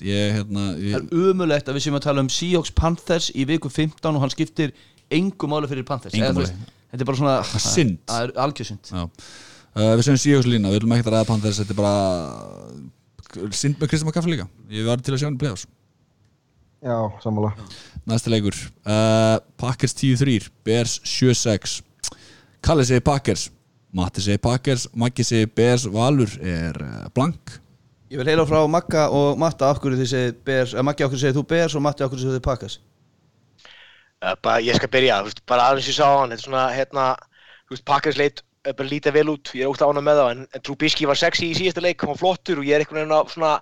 Ég, 0.00 0.38
hérna 0.38 0.70
Það 0.70 0.86
ég, 0.86 0.96
er 0.96 1.28
umulegt 1.32 1.68
að 1.68 1.76
við 1.76 1.84
séum 1.86 1.98
að 1.98 2.06
tala 2.06 2.24
um 2.24 2.30
Seahawks 2.32 2.72
Panthers 2.76 3.28
í 3.36 3.44
viku 3.48 3.68
15 3.72 4.16
og 4.16 4.24
hann 4.24 4.32
skiptir 4.32 4.72
engu 5.14 5.48
máli 5.50 5.68
fyrir 5.70 5.86
Panthers 5.88 6.14
Eða, 6.16 6.32
máli. 6.34 6.46
veist, 6.46 6.72
Þetta 6.90 7.02
er 7.04 7.08
bara 7.10 7.20
svona 7.20 7.36
Það 7.42 7.56
er 7.58 7.64
synd. 7.66 7.98
Er 8.16 8.32
já. 8.90 9.04
uh, 9.06 9.92
Við 9.96 10.04
segjum 10.06 10.20
Seahawks 10.22 10.50
lína 10.50 10.70
Við 10.72 10.78
viljum 10.80 10.94
ekkert 10.96 11.10
að 11.12 11.16
ræða 11.18 11.28
Panthers 11.30 11.60
Þetta 11.62 11.74
er 11.74 11.80
bara 11.80 13.50
Synd 13.56 13.80
með 13.80 13.90
Kristján 13.90 14.08
McCaffrey 14.10 14.36
líka 14.36 14.46
Ég 14.72 14.86
var 14.88 15.02
til 15.04 15.14
að 15.16 15.20
sjá 15.22 15.28
hann 15.28 15.38
í 15.38 15.42
playoffs 15.42 15.66
Já, 16.86 16.96
sammála. 17.24 17.50
Næsti 18.06 18.30
leikur 18.30 18.54
uh, 18.86 19.38
Packers 19.58 19.94
10-3 19.96 20.50
Bears 20.66 20.98
7-6 21.08 21.78
Kalli 22.62 22.84
segir 22.86 23.02
Packers 23.06 23.48
Matti 23.96 24.22
segir 24.22 24.42
Packers 24.44 24.84
Maggi 24.94 25.24
segir 25.26 25.48
Bears 25.56 25.86
Valur 25.90 26.30
er 26.42 26.76
uh, 26.84 27.06
blank 27.16 27.56
Ég 28.12 28.20
vil 28.20 28.28
heila 28.30 28.44
frá 28.46 28.60
Magga 28.70 29.08
og 29.10 29.38
Matta 29.40 29.66
af 29.72 29.80
hverju 29.82 29.98
þið 29.98 30.10
segið 30.12 30.36
Bears, 30.46 30.74
að 30.78 30.84
Maggi 30.86 31.02
af 31.02 31.10
hverju 31.10 31.22
segið 31.24 31.40
þú 31.40 31.46
Bears 31.50 31.74
og 31.74 31.82
Matti 31.82 32.04
af 32.06 32.12
hverju 32.12 32.22
segið 32.22 32.36
þið 32.38 32.44
Packers 32.46 32.76
bara, 34.20 34.60
ég 34.64 34.76
skal 34.78 34.92
byrja, 34.92 35.20
þú 35.20 35.30
veist, 35.30 35.42
bara 35.48 35.70
aðeins 35.70 35.88
ég 35.90 35.98
sá 35.98 36.06
hann, 36.08 36.32
þetta 36.32 36.40
er 36.40 36.48
svona, 36.48 36.66
hérna, 36.74 37.06
þú 37.66 37.76
veist, 37.76 37.86
Pakkars 37.88 38.20
leit 38.20 38.42
uh, 38.42 38.72
bara 38.72 38.90
lítið 38.90 39.18
vel 39.18 39.32
út, 39.34 39.52
ég 39.54 39.66
er 39.66 39.72
ótt 39.72 39.84
ána 39.84 40.04
með 40.04 40.20
það, 40.22 40.30
en, 40.34 40.46
en 40.56 40.64
Trubisky 40.66 41.08
var 41.08 41.20
sexy 41.20 41.50
í 41.50 41.58
síðasta 41.58 41.84
leik, 41.84 42.00
hann 42.02 42.14
var 42.14 42.22
flottur 42.22 42.62
og 42.62 42.68
ég 42.68 42.76
er 42.76 42.84
einhvern 42.84 43.02
veginn 43.02 43.16
að 43.18 43.34
svona, 43.34 43.54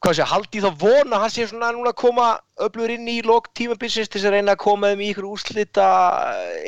hvað 0.00 0.16
sé, 0.16 0.28
haldi 0.32 0.62
þá 0.64 0.70
vona, 0.80 1.22
hann 1.22 1.32
sé 1.32 1.48
svona 1.48 1.72
núna 1.76 1.92
að 1.92 2.00
koma 2.00 2.28
öflugur 2.64 2.94
inn 2.94 3.08
í 3.10 3.20
lok 3.26 3.50
tímabilsins 3.58 4.08
til 4.08 4.20
þess 4.20 4.30
að 4.30 4.38
reyna 4.38 4.56
að 4.56 4.62
koma 4.64 4.92
þeim 4.92 5.04
í 5.04 5.10
ykkur 5.12 5.28
úrslita 5.28 5.88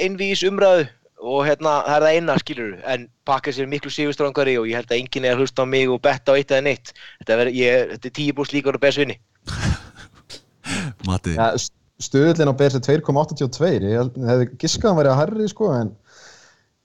einvís 0.05 0.45
umræðu. 0.49 0.91
Og 1.23 1.45
hérna, 1.47 1.77
það 1.87 1.95
er 1.95 2.03
það 2.03 2.17
eina 2.17 2.35
skilur 2.43 2.71
en 2.91 3.05
Packers 3.31 3.61
er 3.63 3.69
miklu 3.71 3.93
sigurstrangari 3.95 4.57
og 4.59 4.67
ég 4.67 4.81
held 4.81 4.91
að 4.91 4.99
enginn 4.99 5.29
er 5.29 5.37
að 5.37 5.45
hlusta 5.45 5.63
á 5.63 5.71
mig 5.71 5.87
og 5.87 6.01
betta 6.03 6.35
á 6.35 6.37
eitt 6.37 6.51
eða 6.51 6.65
neitt. 6.67 6.91
Þetta, 7.21 7.37
ver, 7.39 7.51
ég, 7.55 7.93
þetta 7.93 8.11
er 8.11 8.15
tíu 8.19 8.35
búst 8.35 8.57
líka 8.57 8.73
og 8.75 8.81
best 8.83 8.99
vinni. 8.99 9.21
Matti, 11.07 11.37
Ja, 12.03 12.09
Stöðlinn 12.09 12.51
á 12.51 12.55
er 12.59 12.81
2,82 12.83 13.69
ég 13.79 14.17
hefði 14.27 14.49
giskað 14.59 14.91
að 14.91 14.99
verið 14.99 15.13
að 15.13 15.21
herri 15.21 15.49
sko 15.53 15.69
en 15.77 15.93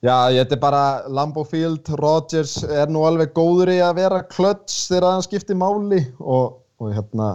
já, 0.06 0.14
þetta 0.30 0.56
er 0.56 0.62
bara 0.62 0.84
Lambeau 1.10 1.48
Field, 1.48 1.90
Rodgers 1.98 2.60
er 2.64 2.92
nú 2.94 3.02
alveg 3.08 3.34
góður 3.34 3.74
í 3.74 3.80
að 3.82 3.98
vera 3.98 4.22
klöts 4.30 4.86
þegar 4.92 5.16
hann 5.16 5.26
skiptir 5.26 5.58
máli 5.58 6.04
og, 6.22 6.62
og 6.78 6.94
hérna 6.94 7.32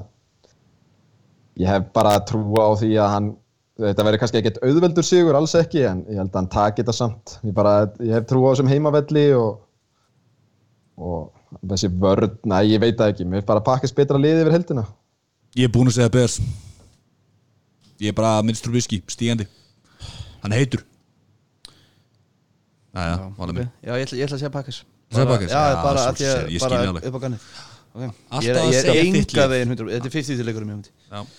ég 1.58 1.68
hef 1.68 1.90
bara 1.92 2.20
trú 2.22 2.54
á 2.54 2.70
því 2.78 2.94
að 3.02 3.12
hann 3.16 3.30
þetta 3.82 4.06
verður 4.06 4.22
kannski 4.22 4.40
ekkert 4.42 4.62
auðveldur 4.62 5.06
sigur, 5.06 5.34
alls 5.34 5.58
ekki 5.58 5.82
en 5.88 6.06
ég 6.06 6.22
held 6.22 6.30
að 6.30 6.38
hann 6.38 6.50
taki 6.54 6.82
þetta 6.84 6.94
samt. 6.94 7.38
Ég, 7.42 7.54
bara, 7.56 7.76
ég 7.98 8.14
hef 8.14 8.28
trú 8.30 8.44
á 8.46 8.52
þessum 8.52 8.70
heimavelli 8.70 9.24
og, 9.34 9.62
og 11.02 11.64
þessi 11.72 11.90
vörð, 11.90 12.36
næ, 12.46 12.60
ég 12.70 12.82
veit 12.82 12.94
það 13.00 13.16
ekki 13.16 13.26
mér 13.26 13.42
er 13.42 13.48
bara 13.48 13.64
pakkist 13.64 13.96
betra 13.98 14.20
liði 14.20 14.44
yfir 14.44 14.60
heldina 14.60 14.86
ég 15.58 15.66
er 15.66 15.72
búinn 15.74 15.90
að 15.90 15.98
segja 15.98 16.12
Bears 16.14 16.38
Ég 18.02 18.10
er 18.10 18.16
bara 18.18 18.40
minnstur 18.42 18.74
viski, 18.74 18.98
stígandi. 19.10 19.46
Hann 20.42 20.54
heitur. 20.56 20.82
Næja, 22.92 23.18
valið 23.38 23.56
mér 23.56 23.68
Já, 23.80 23.94
ég 23.96 24.04
ætla, 24.04 24.18
ég 24.18 24.26
ætla 24.26 24.36
að 24.36 24.42
segja 24.42 24.52
Packers? 24.52 24.82
Já, 25.12 25.24
bara 25.24 26.04
að 26.08 26.22
ég, 26.52 26.60
bara 26.60 26.80
upp 26.92 27.16
á 27.16 27.20
okay. 27.22 28.10
Alltaf 28.32 28.58
að 28.62 28.74
segja 28.76 28.94
þitt 28.96 29.32
enga 29.32 29.46
lið. 29.46 29.52
veginn 29.52 29.74
100 29.74 29.92
Þetta 29.94 30.10
er 30.10 30.14
50 30.16 30.46
leikur 30.48 30.66
um 30.66 30.72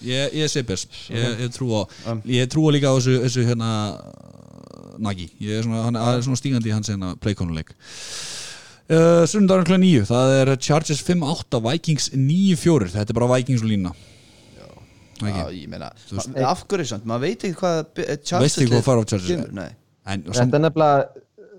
ég, 0.06 0.36
ég 0.40 0.52
sé 0.54 0.64
Bears. 0.66 0.86
Ég, 1.14 1.42
ég 1.44 1.54
trú 1.54 1.70
á 1.78 1.82
Ég 2.30 2.50
trú 2.50 2.66
á 2.66 2.70
líka 2.74 2.94
á 2.94 2.98
þessu, 2.98 3.46
hérna 3.46 3.70
Nagi, 5.04 5.28
ég 5.42 5.60
er 5.60 5.66
svona, 5.66 6.38
stígandi 6.38 6.70
í 6.70 6.74
hans 6.74 6.90
hérna 6.90 7.16
playkonuleik. 7.22 7.74
Sunnudagurinn 8.90 9.66
kl. 9.66 9.78
9 9.82 10.10
Það 10.10 10.34
er 10.40 10.54
Chargers 10.62 11.02
5-8 11.06 11.62
Vikings 11.66 12.10
9-4 12.14 12.92
Þetta 12.94 13.14
er 13.14 13.18
bara 13.18 13.30
Vikings 13.38 13.64
og 13.64 13.72
lína 13.72 13.94
Já, 15.22 15.46
ég 15.54 15.68
meina 15.72 15.92
Af 16.50 16.64
hverju 16.70 16.88
samt, 16.90 17.06
maður 17.10 17.28
veit 17.28 17.46
ekki 17.46 17.60
hvað 17.60 17.78
eh, 18.04 18.16
Chargers 18.18 18.48
Veistu 18.48 18.64
ekki 18.64 18.74
hvað 18.74 18.88
fara 18.88 19.04
á 19.04 19.06
Chargers? 19.06 19.30
kemur, 19.30 19.54
Nei. 19.60 19.70
En, 20.04 20.24
og 20.28 20.38
Þetta 20.40 20.60
er 20.60 20.64
nefnilega 20.66 21.04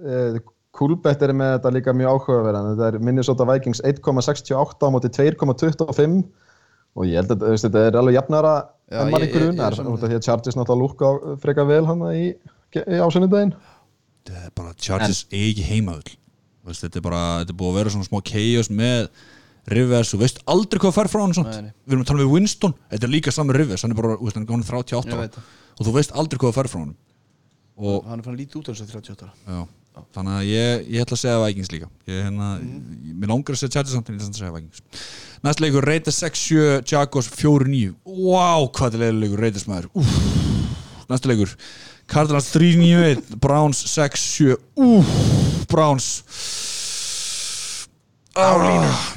uh, 0.05 0.41
Coolbet 0.75 1.23
er 1.23 1.33
með 1.39 1.53
þetta 1.55 1.71
líka 1.71 1.93
mjög 1.95 2.17
áhugaverðan. 2.17 2.73
Þetta 2.73 2.87
er 2.89 2.97
Minnesota 3.07 3.45
Vikings 3.47 3.81
1,68 3.87 4.59
á 4.59 4.89
móti 4.91 5.11
2,25 5.15 6.17
og 6.95 7.07
ég 7.07 7.19
held 7.21 7.31
að 7.35 7.45
veist, 7.53 7.67
þetta 7.69 7.85
er 7.89 7.99
alveg 8.01 8.19
jafnara 8.19 8.55
Já, 8.91 8.99
en 9.01 9.15
ég 9.15 9.25
er 9.29 9.33
grunar 9.33 9.75
því. 9.79 10.11
að 10.19 10.27
Chargers 10.27 10.59
náttúrulega 10.59 10.83
lúka 10.83 11.39
freka 11.43 11.65
vel 11.67 11.87
hann 11.89 12.05
í, 12.11 12.27
í 12.75 12.99
er 14.35 14.53
bara 14.55 14.75
Chargers 14.79 15.25
er 15.31 15.49
ekki 15.53 16.19
Veist, 16.65 16.81
þetta 16.81 17.01
er 17.01 17.05
bara, 17.05 17.23
þetta 17.43 17.53
er 17.53 17.59
búið 17.61 17.73
að 17.73 17.79
vera 17.79 17.93
svona 17.93 18.07
smá 18.09 18.21
chaos 18.25 18.71
með 18.73 19.09
Rivers 19.73 20.13
og 20.15 20.21
veist 20.21 20.43
aldrei 20.51 20.83
hvað 20.83 20.97
fær 20.99 21.11
frá 21.13 21.23
hann 21.25 21.35
við 21.35 21.95
erum 21.95 22.05
að 22.05 22.11
tala 22.11 22.21
með 22.21 22.35
Winston, 22.35 22.75
þetta 22.91 23.09
er 23.09 23.15
líka 23.15 23.33
saman 23.33 23.57
Rivers 23.57 23.85
hann 23.85 23.95
er 23.95 24.01
bara, 24.01 24.19
hann 24.21 24.43
er 24.43 24.49
gáðin 24.51 24.67
38 24.69 25.09
Ég 25.09 25.17
ára 25.17 25.45
og 25.75 25.89
þú 25.89 25.95
veist 25.97 26.13
aldrei 26.15 26.43
hvað 26.43 26.59
fær 26.59 26.71
frá 26.71 26.83
hann 26.83 26.95
og 27.75 28.05
Hann 28.07 28.21
er 28.21 28.27
fann 28.27 28.37
lítið 28.39 28.61
út 28.61 28.71
á 28.71 28.73
þessu 28.75 28.87
38 28.87 29.27
ára. 29.27 29.65
Þannig 30.15 30.35
að 30.35 30.49
ég, 30.49 30.85
ég 30.91 31.05
ætla 31.05 31.15
að 31.15 31.21
segja 31.21 31.41
Vikings 31.45 31.71
líka. 31.71 31.89
Ég, 32.11 32.21
hérna, 32.27 32.49
ég, 32.59 33.15
mér 33.15 33.31
langar 33.31 33.55
að 33.55 33.61
segja 33.61 33.77
Chargers 33.77 33.95
samt 33.95 34.11
en 34.11 34.17
ég 34.17 34.23
ætla 34.23 34.31
að 34.31 34.41
segja 34.41 34.55
Vikings. 34.57 35.11
Næst 35.47 35.63
leikur 35.63 35.87
Raiders 35.87 36.19
6-7, 36.23 36.63
Jaguars 36.91 37.31
4-9 37.31 37.93
wow, 38.07 38.67
hvað 38.75 38.99
er 38.99 39.15
leikur 39.15 39.43
Raiders 39.43 39.67
maður. 39.71 39.91
Úf. 39.95 40.15
næst 41.11 41.29
leikur 41.31 41.55
Cardinals 42.11 42.51
3-9 42.55 43.39
Browns 43.43 43.85
6-7 43.95 44.57
Úf, 44.83 45.15
Browns. 45.71 46.11
Ah, 48.35 49.15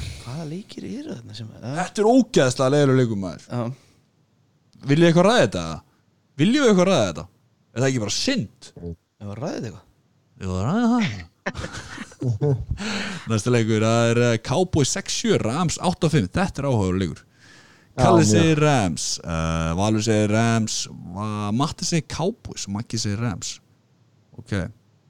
Hvaða 0.48 0.56
leikir 0.56 0.84
eru 0.88 1.12
þarna 1.18 1.34
sem 1.36 1.48
er? 1.52 1.60
Þetta 1.78 2.02
er 2.02 2.08
ógeðslega 2.14 2.72
leiður 2.74 2.96
leikum 3.02 3.20
maður 3.24 3.44
Já, 3.48 3.60
Viljið 4.88 5.06
eitthvað 5.10 5.26
ræða 5.28 5.42
þetta? 5.44 5.64
Viljið 6.40 6.62
við 6.64 6.70
eitthvað 6.72 6.88
ræða 6.88 7.06
þetta? 7.10 7.24
Er 7.74 7.78
það 7.82 7.88
ekki 7.90 8.02
bara 8.04 8.16
synd? 8.18 8.60
ég 8.78 9.28
var 9.32 9.38
ræðið 9.44 9.64
eitthvað 9.68 9.84
Jú, 10.38 10.50
ræða 10.64 10.86
það 10.94 11.06
Næsta 13.28 13.52
leikur, 13.52 13.84
það 13.84 14.10
er 14.12 14.18
uh, 14.24 14.32
Cowboy 14.48 14.86
6-7, 14.88 15.36
Rams 15.42 15.76
8-5 15.84 16.28
Þetta 16.34 16.62
er 16.62 16.68
áhugaður 16.70 16.98
leikur 17.02 17.24
Kalli 17.98 18.22
mjög. 18.22 18.30
segir 18.30 18.60
Rams 18.62 19.06
uh, 19.24 19.70
Valur 19.78 20.02
segir 20.06 20.30
Rams 20.32 20.78
Va- 21.16 21.50
Matti 21.58 21.86
segir 21.88 22.06
Cowboys, 22.14 22.68
Maggi 22.70 23.00
segir 23.02 23.18
Rams 23.22 23.56
Ok, 24.38 24.54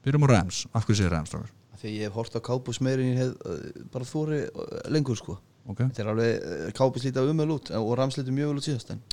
byrjum 0.05 0.25
á 0.25 0.29
Rams 0.33 0.63
Af 0.73 0.87
hverju 0.87 0.97
segir 1.03 1.13
Rams, 1.13 1.29
strákar? 1.33 1.51
Þegar 1.79 1.95
ég 1.95 2.09
hef 2.09 2.17
hort 2.19 2.35
á 2.35 2.41
Kábús 2.43 2.81
meir 2.83 2.99
en 2.99 3.13
ég 3.13 3.21
hef 3.23 3.31
uh, 3.47 3.85
bara 3.93 4.07
þóri 4.07 4.43
uh, 4.49 4.75
lengur 4.91 5.19
sko. 5.19 5.37
Ok, 5.69 5.85
Þetta 5.85 6.03
er 6.03 6.11
alveg, 6.13 6.43
uh, 6.43 6.67
Kábús 6.75 7.07
lítið 7.07 7.31
umöl 7.31 7.55
út 7.55 7.71
og 7.79 7.95
Rams 7.99 8.19
lítið 8.19 8.35
mjög 8.35 8.53
vel 8.53 8.61
út 8.61 8.69
síðast 8.69 8.93
en 8.95 9.03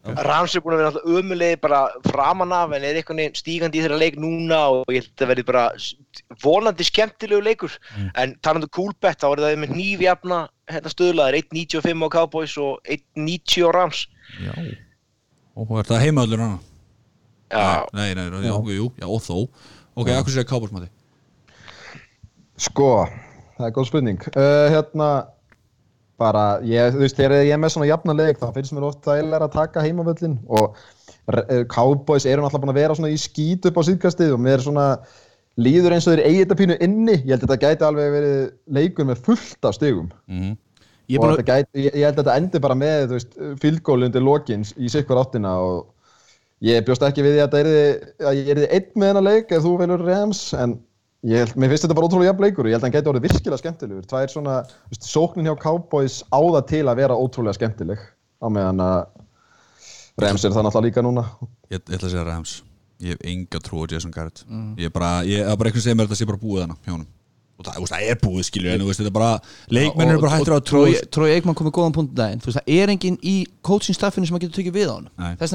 Rams 0.00 0.54
er 0.56 0.62
búin 0.64 0.74
að 0.74 0.80
vera 0.80 0.90
alltaf 0.90 1.08
ömulegi 1.18 1.56
bara 1.60 1.80
framan 2.08 2.52
af 2.56 2.70
en 2.72 2.84
er 2.88 2.96
eitthvað 2.96 3.34
stígandi 3.36 3.80
í 3.80 3.82
þeirra 3.84 3.98
leik 4.00 4.16
núna 4.20 4.60
og 4.72 4.92
ég 4.94 5.02
held 5.02 5.10
að 5.10 5.20
það 5.20 5.30
verði 5.30 5.44
bara 5.50 5.64
vonandi 6.40 6.86
skemmtilegu 6.88 7.44
leikur. 7.44 7.74
En 8.16 8.32
talandu 8.40 8.70
coolbet 8.72 9.20
þá 9.20 9.26
er 9.28 9.42
það 9.44 9.58
með 9.60 9.74
nýfjafna 9.76 10.38
hérna 10.72 10.94
stöðlaðir 10.94 11.42
1.95 11.42 12.06
á 12.06 12.08
Cowboys 12.16 12.56
og 12.62 12.80
1.90 12.96 13.68
á 13.68 13.70
Rams. 13.76 14.06
Já. 14.40 14.54
Og 15.60 15.76
er 15.82 15.90
það 15.90 16.04
heimaðlur 16.06 16.44
hana? 16.46 16.58
Já, 17.50 17.84
Nei, 17.92 18.14
nei, 18.14 18.28
nei, 18.30 18.46
já, 18.46 18.54
jú, 18.78 18.88
já, 18.96 19.04
og 19.10 19.20
þó. 19.26 19.36
Ok, 19.98 20.08
af 20.14 20.22
hverju 20.22 20.38
segir 20.38 20.48
Cowboys, 20.48 20.72
Matti? 20.72 20.88
Sko, 22.60 22.90
það 23.56 23.68
er 23.68 23.74
góð 23.76 23.88
spurning. 23.88 24.24
Uh, 24.34 24.68
Hérna 24.74 25.10
bara, 26.20 26.44
ég, 26.68 26.92
þú 26.92 27.04
veist, 27.04 27.16
þegar 27.16 27.46
ég 27.46 27.54
er 27.56 27.60
með 27.60 27.74
svona 27.74 27.88
jafna 27.88 28.16
leik 28.16 28.40
þá 28.40 28.50
finnst 28.52 28.74
mér 28.76 28.90
oft 28.90 29.04
það 29.06 29.22
er 29.22 29.44
að 29.46 29.54
taka 29.54 29.84
heimavöllin 29.86 30.36
og 30.52 30.74
uh, 30.76 31.62
Cowboys 31.72 32.26
eru 32.28 32.44
náttúrulega 32.44 32.66
búin 32.66 32.74
að 32.74 32.80
vera 32.82 32.96
svona 32.98 33.12
í 33.14 33.20
skít 33.20 33.68
upp 33.70 33.80
á 33.80 33.82
síðkastið 33.88 34.34
og 34.36 34.42
mér 34.44 34.58
er 34.58 34.66
svona 34.66 34.88
líður 35.60 35.96
eins 35.96 36.08
og 36.08 36.14
þeir 36.14 36.26
eigi 36.26 36.42
þetta 36.42 36.58
pínu 36.60 36.80
inni. 36.84 37.16
Ég 37.22 37.32
held 37.32 37.46
að 37.46 37.46
þetta 37.48 37.62
gæti 37.64 37.88
alveg 37.88 38.12
verið 38.18 38.42
leikur 38.76 39.08
með 39.08 39.24
fullt 39.28 39.70
af 39.70 39.78
stigum. 39.78 40.10
Mm 40.28 40.58
Ég 41.10 41.18
er 41.18 41.22
og 41.22 41.24
búin 41.24 41.32
að 41.34 41.40
þetta 41.40 41.54
gæti, 41.56 41.84
ég, 41.86 41.96
held 42.04 42.12
að 42.12 42.20
þetta 42.20 42.34
endi 42.38 42.60
bara 42.62 42.76
með 42.78 43.00
þú 43.00 43.16
veist, 43.16 43.32
fylgóli 43.64 44.06
undir 44.06 44.22
lokins 44.22 44.70
í 44.78 44.90
sikkur 44.92 45.18
áttina 45.18 45.56
og 45.58 45.88
ég 46.62 46.84
bjóst 46.86 47.02
ekki 47.06 47.24
við 47.26 47.36
því 47.36 47.42
að, 47.42 47.56
yrði, 47.64 47.80
að 48.30 48.38
ég 48.38 48.50
erði 48.54 48.68
einn 48.76 48.92
með 48.94 49.10
hennar 49.10 49.26
leik 49.26 49.54
ef 49.56 49.64
þú 49.64 49.72
velur 49.80 50.04
Rams 50.06 50.42
en 50.54 50.76
held, 51.28 51.56
mér 51.60 51.72
finnst 51.72 51.84
þetta 51.84 51.96
bara 51.98 52.08
ótrúlega 52.08 52.30
jafn 52.30 52.44
leikur. 52.46 52.64
Og 52.64 52.70
ég 52.70 52.76
held 52.76 52.84
að 52.84 52.88
hann 52.88 52.94
gæti 52.96 53.10
orðið 53.12 53.26
virkilega 53.28 53.60
skemmtilegur. 53.60 54.06
Tvær 54.08 54.32
svona, 54.32 54.56
þú 54.88 54.94
veist, 54.94 55.08
sóknin 55.10 55.50
hjá 55.50 55.56
Cowboys 55.60 56.22
á 56.32 56.40
það 56.40 56.64
til 56.72 56.84
að 56.86 57.00
vera 57.02 57.18
ótrúlega 57.20 57.58
skemmtileg 57.58 58.00
á 58.40 58.46
meðan 58.48 58.80
að 58.84 58.98
Rams 60.20 60.44
er 60.44 60.52
það 60.54 60.66
náttúrulega 60.66 60.88
líka 60.88 61.04
núna. 61.04 61.24
Ég, 61.68 61.80
ég 61.80 61.96
ætla 61.96 62.08
að 62.08 62.12
segja 62.14 62.26
Rams. 62.26 62.52
Ég 63.00 63.16
hef 63.16 63.20
enga 63.32 63.60
trú 63.64 63.84
á 63.84 63.88
Jason 63.92 64.12
Garrett. 64.12 64.44
Ég 64.80 64.88
er 64.88 64.92
bara, 64.92 65.10
ég 65.28 65.44
er 65.44 65.56
bara 65.56 65.68
einhvern 65.70 65.84
sem 65.84 66.00
að 66.00 66.08
þetta 66.08 66.20
sé 66.20 66.28
bara 66.28 66.40
búið 66.40 66.64
hana 66.66 66.76
hjá 66.84 66.92
honum. 66.94 67.08
Og 67.60 67.66
það, 67.66 67.74
það 67.90 68.02
er 68.08 68.16
búið 68.22 68.44
skilju 68.48 68.70
En 68.72 68.80
þú 68.80 68.86
veist, 68.88 69.00
þetta 69.02 69.10
er 69.10 69.16
bara, 69.18 69.32
leikmenn 69.68 70.10
eru 70.14 70.22
bara 70.22 70.32
hættur 70.38 70.56
að 70.56 70.64
trú 70.70 70.80
Trói, 71.12 71.28
Eikmann 71.34 71.56
komið 71.58 71.74
góðan 71.76 71.96
punkt 71.96 72.14
í 72.14 72.16
daginn. 72.16 72.40
Þú 72.40 72.48
veist, 72.48 72.60
það 72.60 72.72
er 72.80 72.92
enginn 72.94 73.18
í 73.20 73.36
coaching 73.68 73.96
staffinu 73.96 74.28
sem 74.28 74.36
að 74.38 74.46
getur 74.46 74.56
tekið 74.62 74.78
við 74.78 74.88
á 74.88 74.94
hann. 74.96 75.08
Nei. 75.20 75.32
Þess 75.36 75.52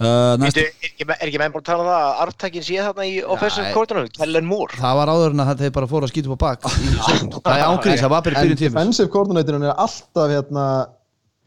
uh, 0.00 0.36
Veitu, 0.40 0.42
Næstu, 0.42 0.62
er 0.64 0.88
ekki, 0.90 1.06
er 1.14 1.26
ekki 1.28 1.40
menn 1.42 1.52
búin 1.54 1.62
að 1.62 1.68
tala 1.70 1.84
um 1.84 1.90
það 1.90 2.04
að 2.04 2.22
arftækin 2.24 2.66
sé 2.66 2.78
þarna 2.80 3.06
í 3.08 3.18
offensive 3.36 3.72
coordinator, 3.74 4.12
Kellen 4.16 4.48
Moore. 4.48 4.78
Það 4.80 4.96
var 5.00 5.12
áður 5.14 5.36
en 5.36 5.44
að 5.44 5.52
þeir 5.64 5.74
bara 5.76 5.90
fóru 5.90 6.08
að 6.08 6.14
skýta 6.14 6.32
upp 6.32 6.40
á 6.40 6.44
bak. 6.46 6.70
Það 7.44 7.52
er 7.54 7.66
ángriðis, 7.66 8.02
það 8.04 8.14
var 8.14 8.24
bara 8.26 8.34
í 8.34 8.40
en 8.40 8.48
byrjun 8.48 8.60
tíma 8.62 8.74
defensive 8.80 9.12
coordinatorinn 9.14 9.68
er 9.68 9.84
alltaf 9.86 10.34
hérna 10.34 10.66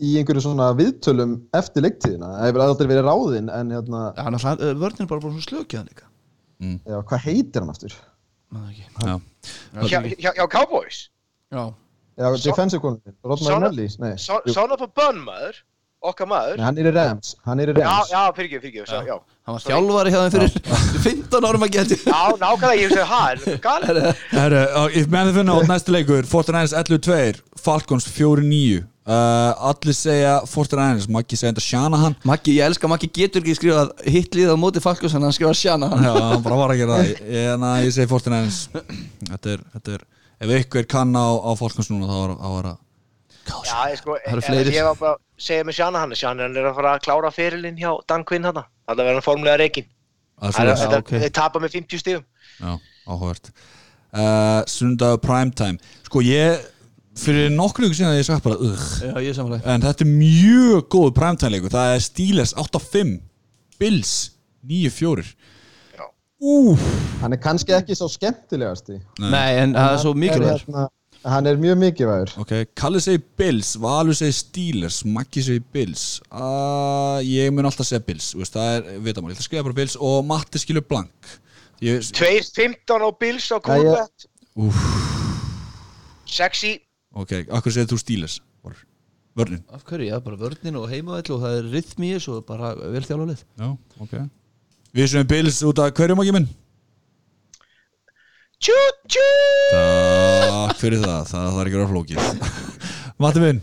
í 0.03 0.15
einhverju 0.19 0.43
svona 0.43 0.71
viðtölum 0.77 1.35
eftir 1.55 1.85
leiktíðina, 1.85 2.31
það 2.37 2.49
hefur 2.49 2.65
aldrei 2.65 2.89
verið 2.89 3.07
ráðinn 3.07 3.51
en 3.53 3.71
hérna, 3.75 4.01
Vörnir 4.81 5.05
er 5.05 5.11
bara 5.11 5.23
búin 5.23 5.37
að 5.37 5.45
slökja 5.47 5.81
hann 5.81 5.91
líka. 5.91 6.09
Já, 6.63 6.97
hvað 7.09 7.23
heitir 7.27 7.63
hann 7.63 7.71
aftur? 7.73 7.95
Man 8.53 8.67
það 8.67 8.73
ekki. 8.73 8.85
já. 9.07 9.99
Hjá, 10.19 10.31
hjá 10.37 10.45
Cowboys? 10.51 11.07
Já, 11.53 11.63
Já, 12.13 12.27
defensive 12.37 12.81
coordinator, 12.81 13.37
son 14.53 14.71
of 14.75 14.81
a 14.85 14.87
bun 14.87 15.23
maður, 15.25 15.63
okkar 16.03 16.27
maður. 16.29 16.57
Nei, 16.59 16.65
hann 16.67 16.79
er 16.81 16.89
í 16.89 16.93
Rams 16.95 17.33
Hann 17.47 17.61
er 17.63 17.71
í 17.71 17.75
Já, 17.77 17.85
Rams. 17.87 18.11
já, 18.11 18.21
fyrir 18.37 18.49
ekki, 18.49 18.59
fyrir 18.63 18.83
ekki, 18.83 19.09
já. 19.09 19.17
hann 19.47 19.57
var 19.57 19.63
þjálfari 19.67 20.13
hjá 20.13 20.21
þeim 20.23 20.33
fyrir 20.35 21.03
15 21.07 21.45
árum 21.49 21.65
að 21.67 21.73
geta. 21.77 21.97
Já, 22.03 22.21
nákvæmlega, 22.43 22.79
ég 22.83 22.95
segi, 22.95 23.09
ha, 23.11 23.21
er 23.31 23.61
galið 23.63 24.01
Herru, 24.33 24.63
ég 24.97 25.11
með 25.13 25.29
þið 25.31 25.37
finna 25.41 25.55
á 25.55 25.59
næstu 25.73 25.95
leikur 25.95 26.27
49ers 26.33 26.75
11-2, 26.83 27.41
Falcons 27.63 28.07
4-9 28.11 28.81
uh, 29.07 29.69
Allir 29.71 29.95
segja 29.95 30.33
49ers, 30.51 31.07
Maggi 31.15 31.39
segja 31.39 31.53
þetta 31.53 31.63
Shanahan. 31.63 32.17
Maggi, 32.27 32.57
ég 32.59 32.67
elska 32.67 32.89
Maggi 32.91 33.07
getur 33.15 33.43
ekki 33.45 33.55
skrifað 33.61 33.93
hittlið 34.11 34.51
á 34.51 34.57
móti 34.59 34.83
Falkos 34.83 35.15
en 35.15 35.23
hann 35.23 35.35
skrifað 35.35 35.59
sjana 35.61 35.87
hann 35.93 36.03
Já, 36.07 36.13
hann 36.19 36.43
bara 36.43 36.59
var 36.59 36.75
að 36.75 36.81
gera 36.83 36.99
það. 36.99 37.13
Ég, 37.31 37.51
na, 37.63 37.73
ég 37.85 37.95
segi 37.95 38.11
49ers 38.11 38.59
Þetta 39.31 39.55
er, 39.55 39.63
þetta 39.77 39.95
er, 39.97 40.07
ef 40.43 40.55
ykkur 40.59 40.87
kann 40.91 41.15
á, 41.15 41.27
á 41.39 41.51
Falcons 41.59 41.87
núna 41.93 42.11
þá 42.11 42.17
var, 42.19 42.35
var 42.57 42.71
að 42.73 42.79
Já, 43.67 43.79
ég 43.91 43.97
sko, 43.99 44.13
Það 44.23 44.29
eru 44.31 44.39
en 44.39 44.45
fleiri. 44.47 44.71
ég 44.77 44.85
var 44.87 44.95
bara 45.01 45.17
segja 45.43 45.63
með 45.67 45.77
Shanahan 45.79 46.15
Shanahan 46.19 46.57
er 46.59 46.67
að 46.71 46.75
fara 46.79 46.93
að 46.97 47.03
klára 47.07 47.31
ferilinn 47.35 47.77
hjá 47.79 47.91
Dan 48.09 48.23
Quinn 48.27 48.43
hann 48.47 48.57
Það 48.87 48.99
hann 49.13 49.25
formulega 49.27 49.57
Það 49.83 50.47
er 50.47 50.51
Það 50.53 50.59
er- 50.59 50.75
svoleiðis. 50.75 50.83
þetta- 50.83 51.01
ok. 51.03 51.11
Þeir 51.23 51.33
tapa 51.39 51.59
með 51.63 51.75
50 51.77 52.01
stíðum 52.03 52.23
Já, 52.59 52.73
áhugavert. 53.07 53.51
Uh, 54.13 54.61
Sundag 54.69 55.21
primetime. 55.23 55.79
Sko 56.05 56.21
ég, 56.21 56.59
fyrir 57.17 57.49
nokkru 57.53 57.87
ykkur 57.87 57.97
síðan 57.97 58.13
að 58.13 58.19
ég 58.21 58.25
sagt 58.27 58.43
bara 58.45 58.57
ugh, 58.61 58.83
Já, 59.01 59.13
ég 59.25 59.33
samanlega 59.37 59.65
En 59.73 59.81
þetta 59.81 60.05
er 60.05 60.11
mjög 60.11 60.83
góð 60.93 61.13
primetime 61.17 61.51
leikur. 61.55 61.69
Það 61.73 61.95
er 61.95 62.03
Steelers 62.05 62.53
8-5 62.53 63.15
Bills 63.79 64.13
9-4 64.67 65.23
Já. 65.97 66.05
Úf 66.41 66.83
Hann 67.23 67.33
er 67.33 67.37
kannski 67.41 67.73
ekki 67.73 67.95
svo 67.95 68.07
skemmtilegasti. 68.11 68.99
Nei, 69.19 69.53
en 69.63 69.73
það 69.73 69.93
er 69.93 70.01
svo 70.03 70.13
mikilvægur. 70.13 70.65
hérna, 70.67 70.87
Hann 71.23 71.47
er 71.47 71.55
mjög 71.55 71.77
mikilvægur. 71.79 72.33
Ok, 72.41 72.51
Kalli 72.75 72.99
segi 72.99 73.21
Bills, 73.39 73.73
Valur 73.79 74.15
segi 74.17 74.35
Steelers 74.35 75.03
Maggi 75.07 75.43
segi 75.45 75.61
Bills. 75.71 76.19
Uh, 76.27 77.21
Ég 77.23 77.53
mun 77.55 77.69
alltaf 77.69 77.87
segja 77.87 78.03
Bills 78.03 78.33
þú 78.33 78.41
veist, 78.41 78.57
Það 78.57 78.73
er, 78.75 78.89
veitamál, 79.05 79.31
ég 79.31 79.37
ætla 79.37 79.45
að 79.45 79.47
skrifa 79.47 79.65
bara 79.69 79.77
Bills 79.77 79.95
Og 80.03 80.17
Matti 80.27 80.59
skilur 80.59 80.83
blank. 80.89 81.29
Ég, 81.83 82.03
2-15 82.15 83.07
á 83.07 83.09
Bills 83.19 83.47
á 83.55 83.57
Úf, 84.53 84.81
Sexy 86.29 86.75
ok, 87.17 87.31
akkur 87.49 87.73
segir 87.73 87.89
þú 87.89 87.97
Steelers? 88.01 88.41
Vörnin. 89.33 89.63
Af 89.73 89.81
hverju, 89.89 90.05
já, 90.11 90.19
bara 90.21 90.37
vörnin 90.37 90.75
og 90.77 90.91
heimavell 90.91 91.31
og 91.33 91.39
það 91.41 91.55
er 91.57 91.69
rytmi 91.73 92.11
í 92.11 92.17
þessu 92.19 92.35
og 92.35 92.43
bara 92.45 92.75
vel 92.77 93.01
þjála 93.01 93.25
lið 93.31 93.39
Já, 93.41 93.69
ok. 94.05 94.13
Við 94.93 95.07
sem 95.09 95.25
Bills 95.31 95.63
út 95.65 95.81
af 95.81 95.95
hverju 95.97 96.17
Maggi 96.19 96.35
minn 96.35 96.45
Tjú, 98.63 98.79
tjú 99.11 99.23
Takk 99.73 100.77
fyrir 100.79 101.01
það, 101.03 101.25
það 101.27 101.47
þarf 101.57 101.65
ekki 101.67 101.75
að 101.75 101.81
vera 101.81 101.89
flókið. 101.89 102.51
Matti 103.23 103.41
minn 103.43 103.59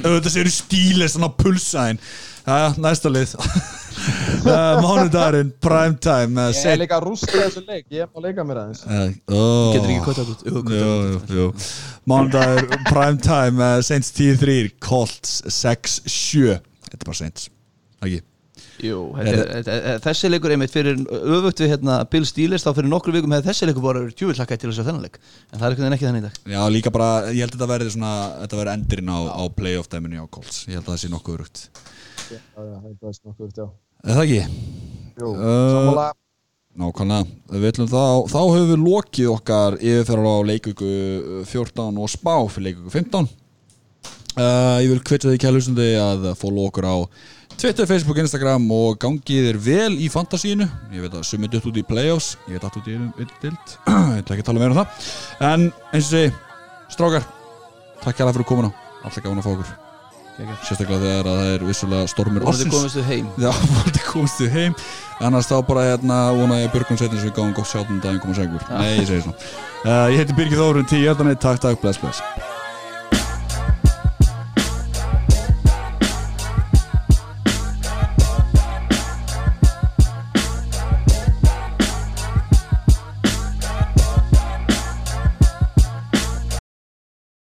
auðvitað 0.00 0.32
séu 0.32 1.24
að 1.26 1.34
pulsa 1.36 1.82
einn 1.90 2.00
Jæja, 2.46 2.70
næsta 2.80 3.12
lið. 3.12 3.34
Uh, 4.40 4.78
Mánudagurinn, 4.80 5.50
primetime 5.60 6.40
uh, 6.40 6.54
Ég 6.56 6.70
er 6.70 6.78
líka 6.80 6.96
að 6.96 7.02
rústa 7.10 7.28
þessu 7.34 7.60
leik 7.66 7.84
Ég 7.92 8.06
er 8.06 8.08
að 8.08 8.24
leika 8.24 8.44
mér 8.48 8.60
aðeins. 8.62 8.80
Uh, 8.86 9.10
oh. 9.36 9.74
Getur 9.74 9.90
ekki 9.92 10.04
kvötað 10.06 10.30
út 10.32 10.44
Jú, 10.46 10.62
kvötað 10.64 10.94
út. 11.18 11.34
jú, 11.34 11.42
jú. 11.42 11.48
Mánudagur, 12.08 12.70
primetime 12.88 13.60
uh, 13.60 13.82
Saints 13.84 14.08
10-3, 14.16 14.56
Colts 14.80 15.34
6-7 15.52 16.56
Þetta 16.86 16.96
er 16.96 17.04
bara 17.10 17.20
Saints 17.20 17.50
Ekki 18.00 18.22
Jú, 18.80 19.00
þessi 20.04 20.30
leikur 20.30 20.54
einmitt 20.54 20.72
fyrir 20.72 21.00
öfugt 21.10 21.60
við 21.60 21.72
hérna 21.74 21.98
Bill 22.10 22.24
Steelers 22.28 22.64
þá 22.64 22.70
fyrir 22.78 22.88
nokkru 22.92 23.12
vikum 23.14 23.34
hefði 23.36 23.50
þessi 23.50 23.68
leikur 23.68 23.84
bara 23.84 24.02
tjúvillakætt 24.08 24.62
til 24.62 24.70
þess 24.70 24.82
að 24.82 24.88
þennan 24.90 25.04
leik. 25.06 25.18
En 25.50 25.58
það 25.60 25.66
er 25.66 25.74
einhvern 25.74 25.84
veginn 25.86 25.96
ekki 25.98 26.08
þannig 26.08 26.22
í 26.22 26.26
dag. 26.28 26.38
Já, 26.54 26.60
líka 26.76 26.92
bara, 26.94 27.10
ég 27.34 27.42
held 27.44 27.52
að 27.52 27.58
þetta 27.58 27.70
verði 27.74 27.94
svona 27.96 28.12
Þetta 28.40 28.60
verði 28.60 28.74
endurinn 28.78 29.12
á, 29.12 29.18
á 29.36 29.42
playoff 29.58 29.90
dæminu 29.92 30.24
á 30.24 30.26
Colts. 30.32 30.62
Ég 30.70 30.78
held 30.78 30.86
að 30.86 30.92
það 30.94 31.02
sé 31.04 31.12
nokkuð 31.12 31.38
rugt 31.42 31.62
Já, 32.30 32.38
já, 32.38 32.74
það 32.80 32.88
er 32.90 32.96
best 33.04 33.22
nokkuð 33.26 33.52
já. 33.60 33.68
Er 34.06 34.16
það 34.16 34.24
ekki? 34.24 34.42
Jú, 35.20 35.30
Uh, 35.30 35.74
sammála. 35.74 36.08
Nákvæmlega, 36.80 37.26
við 37.50 37.64
viljum 37.66 37.88
þá, 37.90 38.02
þá 38.30 38.38
höfum 38.46 38.68
við 38.70 38.84
lokið 38.86 39.30
okkar 39.34 39.74
yfirferðar 39.82 40.38
á 40.38 40.48
leikugu 40.48 40.90
14 41.50 41.98
og 42.00 42.12
spá 42.12 42.34
fyrir 42.54 42.68
leikugu 42.70 42.92
15 42.94 43.26
uh, 43.26 44.78
Ég 44.78 44.86
vil 44.92 45.00
hvetja 45.02 45.32
því 45.32 45.40
kælustundi 45.42 45.88
að 46.00 46.28
follow 46.40 46.70
okkur 46.70 46.86
á 46.86 46.96
Twitter, 47.60 47.84
Facebook, 47.84 48.16
Instagram 48.22 48.62
og 48.72 48.94
gangið 49.02 49.50
er 49.50 49.56
vel 49.60 49.98
í 50.00 50.06
fantasínu 50.08 50.64
Ég 50.94 51.02
veit 51.04 51.12
að 51.12 51.26
sumið 51.28 51.50
dött 51.58 51.66
út 51.68 51.76
í 51.76 51.82
playoffs, 51.84 52.30
ég 52.48 52.56
veit 52.56 52.64
aftur 52.64 52.80
út 52.80 52.88
í 52.88 52.94
einu 52.96 53.26
dild 53.42 53.74
Ég 54.14 54.22
ætla 54.22 54.36
ekki 54.36 54.44
að 54.44 54.48
tala 54.48 54.62
meira 54.62 54.72
um 54.72 54.78
það. 54.78 55.10
En 55.44 55.66
eins 55.92 56.06
og 56.06 56.14
segi, 56.14 56.30
strákar, 56.94 57.26
takk 58.00 58.16
kærlega 58.16 58.38
fyrir 58.38 58.48
komuna. 58.48 58.72
Alltaf 59.04 59.20
gáðan 59.26 59.42
að 59.42 59.48
fá 59.50 59.52
okkur. 59.52 59.74
Sérstaklega 60.40 61.02
þegar 61.04 61.28
að 61.28 61.40
það 61.42 61.52
er 61.52 61.64
vissulega 61.68 62.08
stormur 62.08 62.46
og 62.46 62.56
þetta 62.56 62.64
ársins. 62.64 62.76
komist 62.78 62.96
við 62.96 63.10
heim. 63.10 63.26
Já, 63.44 64.04
komst 64.08 64.40
þið 64.40 64.54
heim. 64.56 64.76
Annars 65.28 65.50
þá 65.50 65.56
bara 65.68 65.82
hérna 65.90 66.20
vona 66.38 66.62
ég 66.62 66.72
Björgun 66.72 67.00
sem 67.02 67.12
við 67.12 67.34
gáum 67.36 67.52
gott 67.58 67.68
sjátum 67.68 68.00
daginn 68.00 68.22
koma 68.24 68.38
segur 68.38 68.64
Nei, 68.72 69.02
ég 69.02 69.10
segi 69.10 69.26
svona. 69.26 69.50
Uh, 69.84 70.06
Ég 70.14 70.22
heiti 70.22 70.38
Birgir 70.38 70.62
Þórun, 70.62 70.88
10 70.88 71.04
hjartanir, 71.04 71.36
takk, 71.44 71.60
takk, 71.60 71.84
bless, 71.84 72.00
bless 72.00 72.24